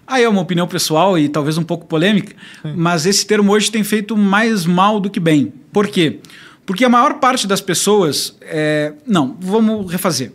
Aí 0.06 0.25
é 0.25 0.28
uma 0.28 0.40
opinião 0.42 0.66
pessoal 0.66 1.18
e 1.18 1.28
talvez 1.28 1.56
um 1.56 1.62
pouco 1.62 1.87
polêmica, 1.87 2.34
Sim. 2.61 2.75
mas 2.76 3.06
esse 3.06 3.25
termo 3.25 3.52
hoje 3.52 3.70
tem 3.70 3.82
feito 3.84 4.16
mais 4.16 4.66
mal 4.66 5.00
do 5.00 5.08
que 5.08 5.20
bem. 5.20 5.52
Por 5.72 5.87
quê? 5.87 6.18
Porque 6.66 6.84
a 6.84 6.88
maior 6.88 7.14
parte 7.14 7.46
das 7.46 7.61
pessoas. 7.61 8.37
É... 8.42 8.92
Não, 9.06 9.37
vamos 9.40 9.90
refazer. 9.90 10.32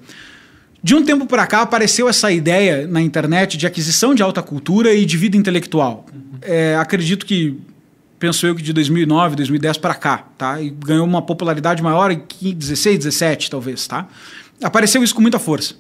De 0.82 0.96
um 0.96 1.04
tempo 1.04 1.26
para 1.26 1.46
cá 1.46 1.62
apareceu 1.62 2.08
essa 2.08 2.32
ideia 2.32 2.88
na 2.88 3.02
internet 3.02 3.58
de 3.58 3.68
aquisição 3.68 4.16
de 4.16 4.24
alta 4.24 4.42
cultura 4.42 4.94
e 4.94 5.06
de 5.06 5.18
vida 5.18 5.36
intelectual. 5.36 6.06
Uhum. 6.14 6.40
É, 6.42 6.76
acredito 6.76 7.26
que, 7.26 7.58
penso 8.18 8.48
eu 8.48 8.56
que 8.56 8.62
de 8.62 8.72
2009, 8.72 9.36
2010 9.36 9.78
para 9.78 9.94
cá, 9.96 10.28
tá? 10.38 10.62
E 10.62 10.70
ganhou 10.70 11.06
uma 11.06 11.22
popularidade 11.22 11.84
maior 11.84 12.12
em 12.12 12.22
16, 12.42 13.00
17 13.00 13.50
talvez, 13.50 13.86
tá? 13.86 14.08
Apareceu 14.64 15.04
isso 15.04 15.14
com 15.14 15.22
muita 15.22 15.40
força. 15.40 15.76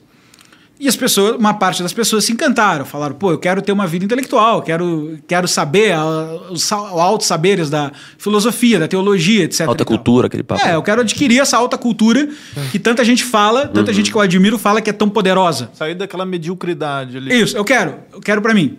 E 0.79 0.87
as 0.87 0.95
pessoas, 0.95 1.35
uma 1.35 1.55
parte 1.55 1.81
das 1.81 1.91
pessoas 1.91 2.25
se 2.25 2.31
encantaram, 2.31 2.85
falaram: 2.85 3.15
pô, 3.15 3.31
eu 3.31 3.39
quero 3.39 3.61
ter 3.63 3.71
uma 3.71 3.87
vida 3.87 4.05
intelectual, 4.05 4.61
quero, 4.61 5.17
quero 5.27 5.47
saber 5.47 5.93
a, 5.93 6.03
os 6.51 6.71
altos 6.71 7.25
saberes 7.25 7.67
da 7.69 7.91
filosofia, 8.19 8.79
da 8.79 8.87
teologia, 8.87 9.45
etc. 9.45 9.67
Alta 9.67 9.83
cultura, 9.83 10.27
aquele 10.27 10.43
papo. 10.43 10.63
É, 10.63 10.75
eu 10.75 10.83
quero 10.83 11.01
adquirir 11.01 11.39
essa 11.39 11.57
alta 11.57 11.77
cultura 11.79 12.29
que 12.71 12.77
tanta 12.77 13.03
gente 13.03 13.23
fala, 13.23 13.67
tanta 13.67 13.89
uhum. 13.89 13.95
gente 13.95 14.11
que 14.11 14.17
eu 14.17 14.21
admiro 14.21 14.59
fala 14.59 14.79
que 14.79 14.91
é 14.91 14.93
tão 14.93 15.09
poderosa. 15.09 15.71
Sair 15.73 15.95
daquela 15.95 16.25
mediocridade 16.25 17.17
ali. 17.17 17.41
Isso, 17.41 17.57
eu 17.57 17.65
quero, 17.65 17.95
eu 18.13 18.21
quero 18.21 18.41
para 18.41 18.53
mim. 18.53 18.77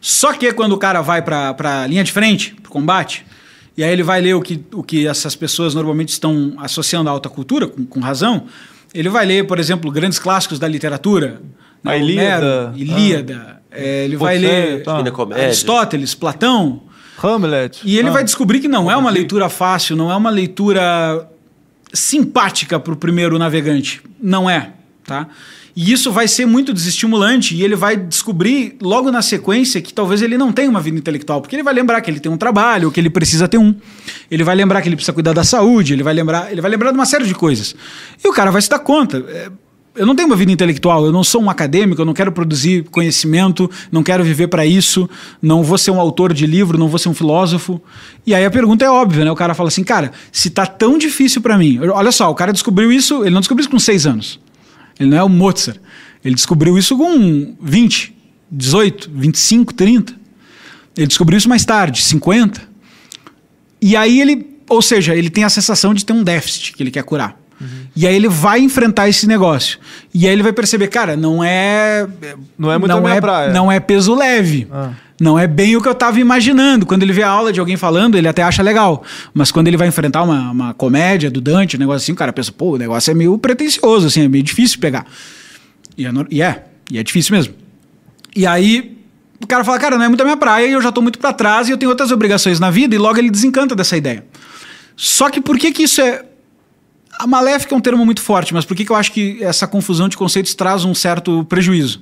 Só 0.00 0.32
que 0.32 0.52
quando 0.52 0.72
o 0.72 0.78
cara 0.78 1.00
vai 1.00 1.20
para 1.20 1.82
a 1.82 1.86
linha 1.86 2.04
de 2.04 2.12
frente, 2.12 2.54
para 2.62 2.70
combate, 2.70 3.26
e 3.76 3.82
aí 3.82 3.92
ele 3.92 4.02
vai 4.02 4.20
ler 4.20 4.34
o 4.34 4.40
que, 4.40 4.62
o 4.72 4.82
que 4.84 5.06
essas 5.06 5.34
pessoas 5.34 5.74
normalmente 5.74 6.10
estão 6.10 6.54
associando 6.58 7.08
à 7.08 7.12
alta 7.12 7.28
cultura, 7.28 7.66
com, 7.66 7.84
com 7.84 8.00
razão 8.00 8.46
ele 8.94 9.08
vai 9.08 9.24
ler, 9.26 9.46
por 9.46 9.58
exemplo, 9.58 9.90
grandes 9.90 10.18
clássicos 10.18 10.58
da 10.58 10.68
literatura, 10.68 11.40
A 11.84 11.96
Ilíada. 11.96 12.72
Homero, 12.74 12.78
Ilíada. 12.78 13.62
É, 13.70 14.04
ele 14.04 14.16
vai 14.16 14.38
ler 14.38 14.82
tá. 14.82 15.02
Aristóteles, 15.34 16.14
Platão. 16.14 16.82
Hamlet. 17.22 17.80
E 17.84 17.98
ele 17.98 18.08
Ah. 18.08 18.12
vai 18.12 18.24
descobrir 18.24 18.60
que 18.60 18.68
não 18.68 18.90
é 18.90 18.96
uma 18.96 19.10
leitura 19.10 19.48
fácil, 19.48 19.96
não 19.96 20.10
é 20.10 20.16
uma 20.16 20.30
leitura 20.30 21.28
simpática 21.92 22.78
para 22.80 22.92
o 22.92 22.96
primeiro 22.96 23.38
navegante. 23.38 24.02
Não 24.20 24.48
é, 24.48 24.72
tá? 25.04 25.28
E 25.74 25.90
isso 25.92 26.12
vai 26.12 26.28
ser 26.28 26.46
muito 26.46 26.72
desestimulante 26.72 27.54
e 27.54 27.62
ele 27.62 27.74
vai 27.74 27.96
descobrir 27.96 28.76
logo 28.80 29.10
na 29.10 29.22
sequência 29.22 29.80
que 29.80 29.92
talvez 29.92 30.20
ele 30.20 30.36
não 30.36 30.52
tenha 30.52 30.68
uma 30.68 30.80
vida 30.80 30.98
intelectual, 30.98 31.40
porque 31.40 31.56
ele 31.56 31.62
vai 31.62 31.72
lembrar 31.72 32.00
que 32.00 32.10
ele 32.10 32.20
tem 32.20 32.30
um 32.30 32.36
trabalho, 32.36 32.90
que 32.90 33.00
ele 33.00 33.08
precisa 33.08 33.48
ter 33.48 33.58
um. 33.58 33.74
Ele 34.30 34.44
vai 34.44 34.54
lembrar 34.54 34.82
que 34.82 34.88
ele 34.88 34.96
precisa 34.96 35.12
cuidar 35.12 35.32
da 35.32 35.44
saúde, 35.44 35.94
ele 35.94 36.02
vai 36.02 36.12
lembrar, 36.12 36.52
ele 36.52 36.60
vai 36.60 36.70
lembrar 36.70 36.90
de 36.90 36.98
uma 36.98 37.06
série 37.06 37.26
de 37.26 37.34
coisas. 37.34 37.74
E 38.22 38.28
o 38.28 38.32
cara 38.32 38.50
vai 38.50 38.60
se 38.60 38.68
dar 38.68 38.80
conta. 38.80 39.24
é, 39.28 39.50
eu 39.94 40.06
não 40.06 40.16
tenho 40.16 40.26
uma 40.26 40.36
vida 40.36 40.50
intelectual, 40.50 41.04
eu 41.04 41.12
não 41.12 41.22
sou 41.22 41.42
um 41.42 41.50
acadêmico, 41.50 42.00
eu 42.00 42.06
não 42.06 42.14
quero 42.14 42.32
produzir 42.32 42.84
conhecimento, 42.84 43.70
não 43.90 44.02
quero 44.02 44.24
viver 44.24 44.48
para 44.48 44.64
isso, 44.64 45.08
não 45.40 45.62
vou 45.62 45.76
ser 45.76 45.90
um 45.90 46.00
autor 46.00 46.32
de 46.32 46.46
livro, 46.46 46.78
não 46.78 46.88
vou 46.88 46.98
ser 46.98 47.10
um 47.10 47.14
filósofo. 47.14 47.80
E 48.26 48.34
aí 48.34 48.44
a 48.44 48.50
pergunta 48.50 48.84
é 48.84 48.90
óbvia, 48.90 49.24
né? 49.24 49.30
O 49.30 49.36
cara 49.36 49.52
fala 49.54 49.68
assim, 49.68 49.84
cara, 49.84 50.12
se 50.30 50.48
tá 50.48 50.64
tão 50.64 50.96
difícil 50.96 51.42
para 51.42 51.58
mim, 51.58 51.78
olha 51.78 52.10
só, 52.10 52.30
o 52.30 52.34
cara 52.34 52.52
descobriu 52.52 52.90
isso, 52.90 53.22
ele 53.22 53.34
não 53.34 53.40
descobriu 53.40 53.62
isso 53.62 53.70
com 53.70 53.78
seis 53.78 54.06
anos. 54.06 54.40
Ele 55.02 55.10
não 55.10 55.18
é 55.18 55.22
o 55.22 55.28
Mozart. 55.28 55.78
Ele 56.24 56.34
descobriu 56.34 56.78
isso 56.78 56.96
com 56.96 57.54
20, 57.60 58.14
18, 58.50 59.10
25, 59.12 59.74
30. 59.74 60.14
Ele 60.96 61.06
descobriu 61.06 61.38
isso 61.38 61.48
mais 61.48 61.64
tarde, 61.64 62.00
50. 62.02 62.62
E 63.80 63.96
aí 63.96 64.20
ele, 64.20 64.46
ou 64.68 64.80
seja, 64.80 65.14
ele 65.14 65.30
tem 65.30 65.44
a 65.44 65.50
sensação 65.50 65.92
de 65.92 66.04
ter 66.04 66.12
um 66.12 66.22
déficit 66.22 66.72
que 66.74 66.82
ele 66.82 66.90
quer 66.90 67.02
curar. 67.02 67.42
E 67.94 68.06
aí 68.06 68.14
ele 68.14 68.28
vai 68.28 68.60
enfrentar 68.60 69.08
esse 69.08 69.26
negócio. 69.26 69.78
E 70.12 70.26
aí 70.26 70.32
ele 70.32 70.42
vai 70.42 70.52
perceber, 70.52 70.88
cara, 70.88 71.16
não 71.16 71.44
é. 71.44 72.06
Não 72.58 72.72
é 72.72 72.78
muito 72.78 72.90
a 72.90 72.94
não 72.94 73.02
minha 73.02 73.16
é, 73.16 73.20
praia. 73.20 73.52
Não 73.52 73.70
é 73.70 73.78
peso 73.78 74.14
leve. 74.14 74.66
Ah. 74.70 74.92
Não 75.22 75.38
é 75.38 75.46
bem 75.46 75.76
o 75.76 75.80
que 75.80 75.86
eu 75.86 75.92
estava 75.92 76.18
imaginando. 76.18 76.84
Quando 76.84 77.04
ele 77.04 77.12
vê 77.12 77.22
a 77.22 77.28
aula 77.28 77.52
de 77.52 77.60
alguém 77.60 77.76
falando, 77.76 78.18
ele 78.18 78.26
até 78.26 78.42
acha 78.42 78.60
legal. 78.60 79.04
Mas 79.32 79.52
quando 79.52 79.68
ele 79.68 79.76
vai 79.76 79.86
enfrentar 79.86 80.24
uma, 80.24 80.50
uma 80.50 80.74
comédia 80.74 81.30
do 81.30 81.40
Dante, 81.40 81.76
um 81.76 81.78
negócio 81.78 82.02
assim, 82.02 82.10
o 82.10 82.16
cara 82.16 82.32
pensa, 82.32 82.50
pô, 82.50 82.72
o 82.72 82.76
negócio 82.76 83.08
é 83.08 83.14
meio 83.14 83.38
pretencioso, 83.38 84.08
assim, 84.08 84.22
é 84.22 84.28
meio 84.28 84.42
difícil 84.42 84.80
pegar. 84.80 85.06
E 85.96 86.04
é, 86.04 86.10
e 86.28 86.42
é, 86.42 86.64
e 86.90 86.98
é 86.98 87.04
difícil 87.04 87.36
mesmo. 87.36 87.54
E 88.34 88.44
aí 88.44 88.98
o 89.40 89.46
cara 89.46 89.62
fala, 89.62 89.78
cara, 89.78 89.96
não 89.96 90.04
é 90.04 90.08
muito 90.08 90.22
a 90.22 90.24
minha 90.24 90.36
praia 90.36 90.66
e 90.66 90.72
eu 90.72 90.82
já 90.82 90.90
tô 90.90 91.00
muito 91.00 91.20
para 91.20 91.32
trás 91.32 91.68
e 91.68 91.70
eu 91.70 91.78
tenho 91.78 91.90
outras 91.92 92.10
obrigações 92.10 92.58
na 92.58 92.72
vida 92.72 92.92
e 92.92 92.98
logo 92.98 93.16
ele 93.16 93.30
desencanta 93.30 93.76
dessa 93.76 93.96
ideia. 93.96 94.26
Só 94.96 95.30
que 95.30 95.40
por 95.40 95.56
que 95.56 95.70
que 95.70 95.84
isso 95.84 96.00
é... 96.00 96.24
A 97.16 97.28
maléfica 97.28 97.72
é 97.72 97.78
um 97.78 97.80
termo 97.80 98.04
muito 98.04 98.20
forte, 98.20 98.52
mas 98.52 98.64
por 98.64 98.76
que 98.76 98.84
que 98.84 98.90
eu 98.90 98.96
acho 98.96 99.12
que 99.12 99.38
essa 99.40 99.68
confusão 99.68 100.08
de 100.08 100.16
conceitos 100.16 100.52
traz 100.56 100.84
um 100.84 100.96
certo 100.96 101.44
prejuízo? 101.44 102.00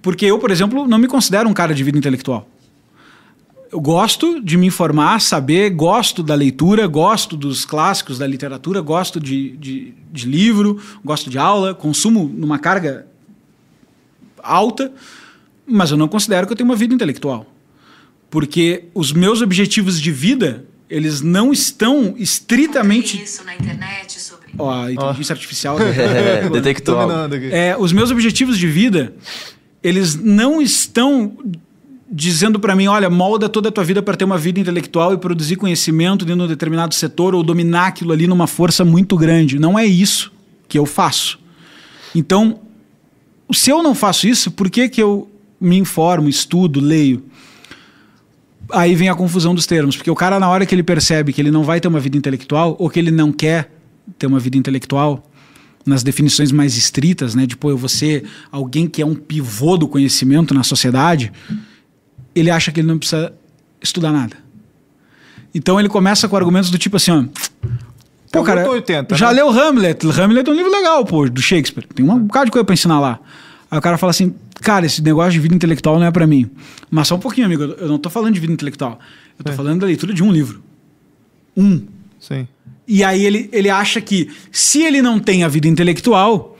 Porque 0.00 0.26
eu, 0.26 0.38
por 0.38 0.50
exemplo, 0.50 0.86
não 0.86 0.98
me 0.98 1.06
considero 1.06 1.48
um 1.48 1.52
cara 1.52 1.74
de 1.74 1.84
vida 1.84 1.98
intelectual. 1.98 2.48
Eu 3.70 3.80
gosto 3.80 4.40
de 4.40 4.56
me 4.58 4.66
informar, 4.66 5.20
saber, 5.20 5.70
gosto 5.70 6.22
da 6.22 6.34
leitura, 6.34 6.86
gosto 6.86 7.36
dos 7.36 7.64
clássicos 7.64 8.18
da 8.18 8.26
literatura, 8.26 8.80
gosto 8.82 9.18
de, 9.18 9.56
de, 9.56 9.94
de 10.12 10.26
livro, 10.26 10.78
gosto 11.02 11.30
de 11.30 11.38
aula, 11.38 11.74
consumo 11.74 12.30
numa 12.34 12.58
carga 12.58 13.06
alta, 14.42 14.92
mas 15.66 15.90
eu 15.90 15.96
não 15.96 16.08
considero 16.08 16.46
que 16.46 16.52
eu 16.52 16.56
tenho 16.56 16.68
uma 16.68 16.76
vida 16.76 16.92
intelectual. 16.92 17.46
Porque 18.28 18.84
os 18.94 19.12
meus 19.12 19.40
objetivos 19.40 20.00
de 20.00 20.10
vida, 20.10 20.64
eles 20.88 21.20
não 21.20 21.52
estão 21.52 22.14
estritamente. 22.18 23.22
isso 23.22 23.44
na 23.44 23.54
internet 23.54 24.20
sobre. 24.20 24.48
Ó, 24.58 24.70
a 24.70 24.92
inteligência 24.92 25.32
artificial. 25.32 25.78
É, 25.80 26.48
detectou. 26.50 26.98
É, 27.50 27.76
os 27.78 27.92
meus 27.92 28.10
objetivos 28.10 28.58
de 28.58 28.66
vida, 28.66 29.14
eles 29.82 30.14
não 30.14 30.60
estão 30.62 31.36
dizendo 32.10 32.60
para 32.60 32.76
mim, 32.76 32.86
olha, 32.86 33.08
molda 33.08 33.48
toda 33.48 33.70
a 33.70 33.72
tua 33.72 33.82
vida 33.82 34.02
para 34.02 34.16
ter 34.16 34.24
uma 34.24 34.36
vida 34.36 34.60
intelectual 34.60 35.14
e 35.14 35.16
produzir 35.16 35.56
conhecimento 35.56 36.26
dentro 36.26 36.40
de 36.40 36.44
um 36.44 36.48
determinado 36.48 36.94
setor 36.94 37.34
ou 37.34 37.42
dominar 37.42 37.86
aquilo 37.86 38.12
ali 38.12 38.26
numa 38.26 38.46
força 38.46 38.84
muito 38.84 39.16
grande. 39.16 39.58
Não 39.58 39.78
é 39.78 39.86
isso 39.86 40.30
que 40.68 40.78
eu 40.78 40.84
faço. 40.84 41.38
Então, 42.14 42.60
se 43.50 43.70
eu 43.70 43.82
não 43.82 43.94
faço 43.94 44.28
isso, 44.28 44.50
por 44.50 44.70
que, 44.70 44.90
que 44.90 45.02
eu 45.02 45.30
me 45.58 45.78
informo, 45.78 46.28
estudo, 46.28 46.80
leio? 46.80 47.24
Aí 48.70 48.94
vem 48.94 49.08
a 49.08 49.14
confusão 49.14 49.54
dos 49.54 49.66
termos, 49.66 49.96
porque 49.96 50.10
o 50.10 50.14
cara, 50.14 50.38
na 50.38 50.48
hora 50.48 50.66
que 50.66 50.74
ele 50.74 50.82
percebe 50.82 51.32
que 51.32 51.40
ele 51.40 51.50
não 51.50 51.64
vai 51.64 51.80
ter 51.80 51.88
uma 51.88 52.00
vida 52.00 52.16
intelectual, 52.16 52.76
ou 52.78 52.90
que 52.90 52.98
ele 52.98 53.10
não 53.10 53.32
quer 53.32 53.72
ter 54.18 54.26
uma 54.26 54.38
vida 54.38 54.56
intelectual, 54.56 55.30
nas 55.84 56.02
definições 56.02 56.52
mais 56.52 56.76
estritas, 56.76 57.34
né, 57.34 57.44
de 57.46 57.56
pô, 57.56 57.70
eu 57.70 57.76
vou 57.76 57.88
ser 57.88 58.24
alguém 58.50 58.86
que 58.86 59.02
é 59.02 59.06
um 59.06 59.14
pivô 59.14 59.76
do 59.76 59.88
conhecimento 59.88 60.54
na 60.54 60.62
sociedade, 60.62 61.32
ele 62.34 62.50
acha 62.50 62.70
que 62.70 62.80
ele 62.80 62.86
não 62.88 62.98
precisa 62.98 63.32
estudar 63.82 64.12
nada. 64.12 64.36
Então 65.54 65.78
ele 65.78 65.88
começa 65.88 66.28
com 66.28 66.36
argumentos 66.36 66.70
do 66.70 66.78
tipo 66.78 66.96
assim, 66.96 67.10
ó, 67.10 67.24
pô, 68.32 68.40
o 68.40 68.44
cara, 68.44 68.60
muito 68.62 68.74
80, 68.74 69.16
já 69.16 69.28
né? 69.28 69.34
leu 69.34 69.50
Hamlet? 69.50 70.06
Hamlet 70.06 70.48
é 70.48 70.52
um 70.52 70.56
livro 70.56 70.70
legal, 70.70 71.04
pô, 71.04 71.28
do 71.28 71.42
Shakespeare. 71.42 71.86
Tem 71.94 72.08
um 72.08 72.18
bocado 72.20 72.46
de 72.46 72.50
coisa 72.52 72.64
pra 72.64 72.72
ensinar 72.74 73.00
lá. 73.00 73.18
Aí 73.70 73.78
o 73.78 73.82
cara 73.82 73.98
fala 73.98 74.10
assim, 74.10 74.34
cara, 74.60 74.86
esse 74.86 75.02
negócio 75.02 75.32
de 75.32 75.40
vida 75.40 75.54
intelectual 75.54 75.98
não 75.98 76.06
é 76.06 76.10
pra 76.10 76.26
mim. 76.26 76.48
Mas 76.90 77.08
só 77.08 77.16
um 77.16 77.18
pouquinho, 77.18 77.46
amigo, 77.46 77.62
eu 77.64 77.88
não 77.88 77.98
tô 77.98 78.08
falando 78.08 78.32
de 78.34 78.40
vida 78.40 78.52
intelectual. 78.52 78.98
Eu 79.38 79.44
tô 79.44 79.50
É. 79.52 79.54
falando 79.54 79.80
da 79.80 79.86
leitura 79.86 80.14
de 80.14 80.22
um 80.22 80.30
livro. 80.32 80.62
Um. 81.56 81.82
Sim. 82.20 82.46
E 82.94 83.02
aí 83.02 83.24
ele, 83.24 83.48
ele 83.54 83.70
acha 83.70 84.02
que 84.02 84.28
se 84.50 84.82
ele 84.82 85.00
não 85.00 85.18
tem 85.18 85.44
a 85.44 85.48
vida 85.48 85.66
intelectual, 85.66 86.58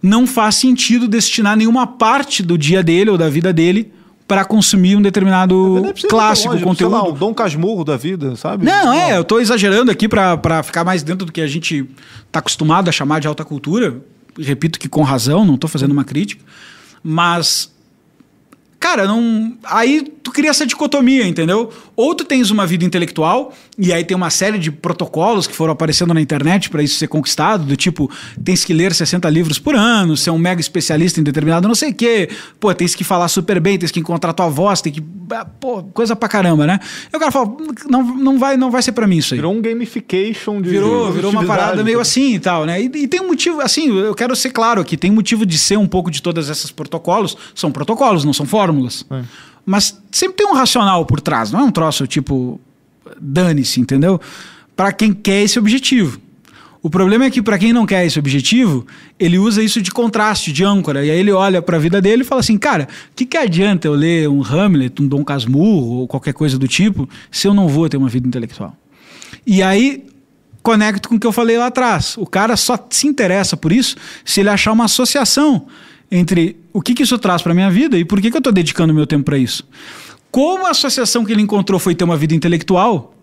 não 0.00 0.28
faz 0.28 0.54
sentido 0.54 1.08
destinar 1.08 1.56
nenhuma 1.56 1.88
parte 1.88 2.40
do 2.40 2.56
dia 2.56 2.84
dele 2.84 3.10
ou 3.10 3.18
da 3.18 3.28
vida 3.28 3.52
dele 3.52 3.92
para 4.28 4.44
consumir 4.44 4.94
um 4.94 5.02
determinado 5.02 5.82
Não 5.82 5.92
clássico, 6.08 6.52
longe, 6.52 6.62
conteúdo. 6.62 6.92
Sei 6.92 7.02
lá, 7.02 7.08
um 7.08 7.12
Dom 7.12 7.34
Casmurro 7.34 7.84
da 7.84 7.96
vida, 7.96 8.36
sabe? 8.36 8.64
Não, 8.64 8.92
é, 8.92 9.18
eu 9.18 9.24
tô 9.24 9.40
exagerando 9.40 9.90
aqui 9.90 10.08
pra 10.08 10.62
ficar 10.62 10.84
mais 10.84 11.02
dentro 11.02 11.26
do 11.26 11.32
que 11.32 11.40
a 11.40 11.48
gente 11.48 11.84
tá 12.30 12.38
acostumado 12.38 12.88
a 12.88 12.92
chamar 12.92 13.20
de 13.20 13.26
alta 13.26 13.44
cultura. 13.44 14.00
Repito 14.38 14.78
que 14.78 14.88
com 14.88 15.02
razão, 15.02 15.44
não 15.44 15.56
tô 15.56 15.66
fazendo 15.66 15.90
uma 15.90 16.04
crítica. 16.04 16.44
Mas, 17.02 17.72
cara, 18.78 19.04
não. 19.08 19.58
Aí 19.64 20.02
tu 20.22 20.30
cria 20.30 20.50
essa 20.50 20.64
dicotomia, 20.64 21.26
entendeu? 21.26 21.72
Ou 21.96 22.14
tu 22.14 22.24
tens 22.24 22.52
uma 22.52 22.68
vida 22.68 22.84
intelectual, 22.84 23.52
e 23.84 23.92
aí 23.92 24.04
tem 24.04 24.16
uma 24.16 24.30
série 24.30 24.60
de 24.60 24.70
protocolos 24.70 25.48
que 25.48 25.56
foram 25.56 25.72
aparecendo 25.72 26.14
na 26.14 26.20
internet 26.20 26.70
para 26.70 26.84
isso 26.84 26.94
ser 26.94 27.08
conquistado, 27.08 27.64
do 27.64 27.76
tipo, 27.76 28.08
tens 28.44 28.64
que 28.64 28.72
ler 28.72 28.94
60 28.94 29.28
livros 29.28 29.58
por 29.58 29.74
ano, 29.74 30.16
ser 30.16 30.30
um 30.30 30.38
mega 30.38 30.60
especialista 30.60 31.18
em 31.18 31.24
determinado 31.24 31.66
não 31.66 31.74
sei 31.74 31.90
o 31.90 31.94
quê, 31.94 32.30
pô, 32.60 32.72
tens 32.72 32.94
que 32.94 33.02
falar 33.02 33.26
super 33.26 33.58
bem, 33.58 33.76
tens 33.76 33.90
que 33.90 33.98
encontrar 33.98 34.32
tua 34.34 34.48
voz, 34.48 34.80
tem 34.80 34.92
que. 34.92 35.02
ah, 35.32 35.44
Pô, 35.44 35.82
coisa 35.82 36.14
pra 36.14 36.28
caramba, 36.28 36.64
né? 36.64 36.78
E 37.12 37.16
o 37.16 37.18
cara 37.18 37.32
fala, 37.32 37.56
não, 37.90 38.02
não, 38.04 38.38
vai, 38.38 38.56
não 38.56 38.70
vai 38.70 38.82
ser 38.82 38.92
para 38.92 39.04
mim 39.04 39.16
isso 39.16 39.34
aí. 39.34 39.38
Virou 39.38 39.52
um 39.52 39.60
gamification 39.60 40.62
de. 40.62 40.70
Virou, 40.70 41.10
virou 41.10 41.32
uma 41.32 41.44
parada 41.44 41.82
meio 41.82 41.98
assim 41.98 42.34
e 42.34 42.38
tal, 42.38 42.64
né? 42.64 42.80
E, 42.80 42.84
e 42.84 43.08
tem 43.08 43.20
um 43.20 43.26
motivo, 43.26 43.60
assim, 43.60 43.98
eu 43.98 44.14
quero 44.14 44.36
ser 44.36 44.50
claro 44.50 44.80
aqui, 44.80 44.96
tem 44.96 45.10
motivo 45.10 45.44
de 45.44 45.58
ser 45.58 45.76
um 45.76 45.88
pouco 45.88 46.08
de 46.08 46.22
todas 46.22 46.48
essas 46.48 46.70
protocolos. 46.70 47.36
São 47.52 47.72
protocolos, 47.72 48.24
não 48.24 48.32
são 48.32 48.46
fórmulas. 48.46 49.04
É. 49.10 49.22
Mas 49.66 50.00
sempre 50.12 50.36
tem 50.36 50.46
um 50.46 50.54
racional 50.54 51.04
por 51.04 51.20
trás, 51.20 51.50
não 51.50 51.60
é 51.60 51.62
um 51.64 51.70
troço 51.70 52.06
tipo, 52.06 52.60
dane-se, 53.20 53.80
entendeu? 53.80 54.20
Para 54.76 54.92
quem 54.92 55.12
quer 55.12 55.42
esse 55.42 55.58
objetivo. 55.58 56.20
O 56.82 56.90
problema 56.90 57.26
é 57.26 57.30
que 57.30 57.40
para 57.40 57.56
quem 57.58 57.72
não 57.72 57.86
quer 57.86 58.04
esse 58.04 58.18
objetivo, 58.18 58.84
ele 59.18 59.38
usa 59.38 59.62
isso 59.62 59.80
de 59.80 59.92
contraste, 59.92 60.52
de 60.52 60.64
âncora. 60.64 61.04
E 61.04 61.10
aí 61.12 61.18
ele 61.18 61.30
olha 61.30 61.62
para 61.62 61.76
a 61.76 61.80
vida 61.80 62.00
dele 62.00 62.22
e 62.22 62.24
fala 62.24 62.40
assim: 62.40 62.58
cara, 62.58 62.88
o 63.12 63.14
que, 63.14 63.24
que 63.24 63.36
adianta 63.36 63.86
eu 63.86 63.94
ler 63.94 64.28
um 64.28 64.42
Hamlet, 64.42 65.00
um 65.00 65.06
Dom 65.06 65.24
Casmurro 65.24 66.00
ou 66.00 66.08
qualquer 66.08 66.34
coisa 66.34 66.58
do 66.58 66.66
tipo, 66.66 67.08
se 67.30 67.46
eu 67.46 67.54
não 67.54 67.68
vou 67.68 67.88
ter 67.88 67.96
uma 67.96 68.08
vida 68.08 68.26
intelectual? 68.26 68.76
E 69.46 69.62
aí 69.62 70.04
conecto 70.62 71.08
com 71.08 71.16
o 71.16 71.20
que 71.20 71.26
eu 71.26 71.32
falei 71.32 71.58
lá 71.58 71.66
atrás. 71.66 72.16
O 72.16 72.26
cara 72.26 72.56
só 72.56 72.78
se 72.90 73.06
interessa 73.06 73.56
por 73.56 73.72
isso 73.72 73.96
se 74.24 74.40
ele 74.40 74.48
achar 74.48 74.72
uma 74.72 74.84
associação 74.84 75.66
entre 76.10 76.56
o 76.72 76.80
que, 76.80 76.94
que 76.94 77.02
isso 77.02 77.18
traz 77.18 77.42
para 77.42 77.54
minha 77.54 77.70
vida 77.70 77.98
e 77.98 78.04
por 78.04 78.20
que, 78.20 78.30
que 78.30 78.36
eu 78.36 78.40
estou 78.40 78.52
dedicando 78.52 78.92
meu 78.94 79.06
tempo 79.06 79.24
para 79.24 79.38
isso. 79.38 79.64
Como 80.32 80.66
a 80.66 80.70
associação 80.70 81.24
que 81.24 81.32
ele 81.32 81.42
encontrou 81.42 81.78
foi 81.78 81.94
ter 81.94 82.04
uma 82.04 82.16
vida 82.16 82.34
intelectual 82.34 83.14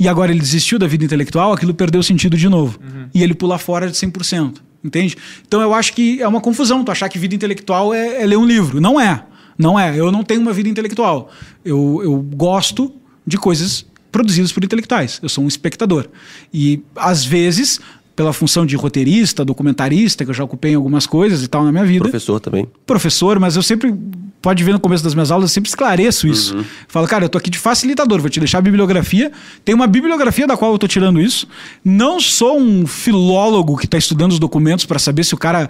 e 0.00 0.08
agora 0.08 0.32
ele 0.32 0.40
desistiu 0.40 0.78
da 0.78 0.86
vida 0.86 1.04
intelectual, 1.04 1.52
aquilo 1.52 1.74
perdeu 1.74 2.02
sentido 2.02 2.36
de 2.36 2.48
novo. 2.48 2.80
E 3.14 3.22
ele 3.22 3.34
pula 3.34 3.58
fora 3.58 3.88
de 3.88 3.96
100%. 3.96 4.56
Entende? 4.82 5.16
Então 5.46 5.60
eu 5.60 5.72
acho 5.72 5.92
que 5.92 6.20
é 6.20 6.26
uma 6.26 6.40
confusão 6.40 6.82
tu 6.82 6.90
achar 6.90 7.08
que 7.08 7.18
vida 7.18 7.34
intelectual 7.34 7.94
é, 7.94 8.22
é 8.22 8.26
ler 8.26 8.36
um 8.36 8.44
livro. 8.44 8.80
Não 8.80 9.00
é. 9.00 9.24
Não 9.56 9.78
é. 9.78 9.98
Eu 9.98 10.10
não 10.10 10.22
tenho 10.22 10.40
uma 10.40 10.52
vida 10.52 10.68
intelectual. 10.68 11.30
Eu, 11.64 12.00
eu 12.02 12.16
gosto 12.16 12.92
de 13.26 13.36
coisas 13.36 13.86
produzidas 14.10 14.52
por 14.52 14.64
intelectuais. 14.64 15.20
Eu 15.22 15.28
sou 15.28 15.44
um 15.44 15.48
espectador. 15.48 16.08
E, 16.52 16.82
às 16.96 17.24
vezes, 17.24 17.80
pela 18.14 18.32
função 18.32 18.64
de 18.64 18.76
roteirista, 18.76 19.44
documentarista, 19.44 20.24
que 20.24 20.30
eu 20.30 20.34
já 20.34 20.44
ocupei 20.44 20.72
em 20.72 20.74
algumas 20.76 21.06
coisas 21.06 21.42
e 21.42 21.48
tal 21.48 21.64
na 21.64 21.72
minha 21.72 21.84
vida 21.84 22.04
Professor 22.04 22.38
também. 22.38 22.66
professor, 22.86 23.40
mas 23.40 23.56
eu 23.56 23.62
sempre, 23.62 23.92
pode 24.40 24.62
ver 24.62 24.72
no 24.72 24.78
começo 24.78 25.02
das 25.02 25.14
minhas 25.14 25.30
aulas, 25.30 25.50
eu 25.50 25.54
sempre 25.54 25.68
esclareço 25.68 26.28
isso. 26.28 26.64
Falo, 26.86 27.08
cara, 27.08 27.24
eu 27.24 27.28
tô 27.28 27.38
aqui 27.38 27.50
de 27.50 27.58
facilitador, 27.58 28.20
vou 28.20 28.30
te 28.30 28.38
deixar 28.38 28.58
a 28.58 28.62
bibliografia. 28.62 29.32
Tem 29.64 29.74
uma 29.74 29.86
bibliografia 29.86 30.46
da 30.46 30.56
qual 30.56 30.72
eu 30.72 30.78
tô 30.78 30.86
tirando 30.86 31.20
isso. 31.20 31.48
Não 31.84 32.20
sou 32.20 32.58
um 32.58 32.86
filólogo 32.86 33.76
que 33.76 33.86
está 33.86 33.98
estudando 33.98 34.32
os 34.32 34.38
documentos 34.38 34.84
para 34.84 34.98
saber 34.98 35.24
se 35.24 35.34
o 35.34 35.38
cara 35.38 35.68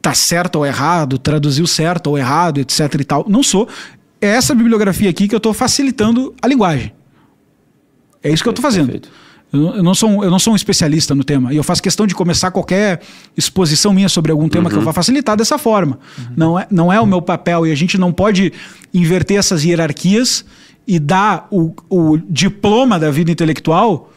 tá 0.00 0.14
certo 0.14 0.56
ou 0.56 0.64
errado, 0.64 1.18
traduziu 1.18 1.66
certo 1.66 2.06
ou 2.06 2.16
errado, 2.16 2.58
etc 2.58 2.94
e 3.00 3.04
tal. 3.04 3.26
Não 3.28 3.42
sou. 3.42 3.68
É 4.20 4.28
essa 4.28 4.54
bibliografia 4.54 5.10
aqui 5.10 5.28
que 5.28 5.34
eu 5.34 5.38
estou 5.38 5.52
facilitando 5.52 6.34
a 6.40 6.48
linguagem. 6.48 6.92
É 8.22 8.32
isso 8.32 8.42
que 8.42 8.48
eu 8.48 8.52
estou 8.52 8.62
fazendo. 8.62 8.86
Perfeito. 8.86 9.10
Eu, 9.56 9.82
não 9.82 9.94
sou 9.94 10.10
um, 10.10 10.24
eu 10.24 10.30
não 10.30 10.38
sou 10.38 10.52
um 10.52 10.56
especialista 10.56 11.14
no 11.14 11.24
tema. 11.24 11.52
E 11.52 11.56
eu 11.56 11.62
faço 11.64 11.82
questão 11.82 12.06
de 12.06 12.14
começar 12.14 12.50
qualquer 12.50 13.00
exposição 13.36 13.92
minha 13.92 14.08
sobre 14.08 14.32
algum 14.32 14.48
tema 14.48 14.70
que 14.70 14.76
eu 14.76 14.82
vá 14.82 14.92
facilitar 14.92 15.36
dessa 15.36 15.58
forma. 15.58 15.98
Não, 16.36 16.58
é, 16.58 16.66
não 16.70 16.92
é 16.92 17.00
o 17.00 17.06
meu 17.06 17.22
papel. 17.22 17.66
E 17.66 17.72
a 17.72 17.74
gente 17.74 17.98
não 17.98 18.12
pode 18.12 18.52
inverter 18.92 19.38
essas 19.38 19.64
hierarquias 19.64 20.44
e 20.86 20.98
dar 20.98 21.48
o, 21.50 21.74
o 21.88 22.16
diploma 22.16 22.98
da 22.98 23.10
vida 23.10 23.30
intelectual 23.30 24.12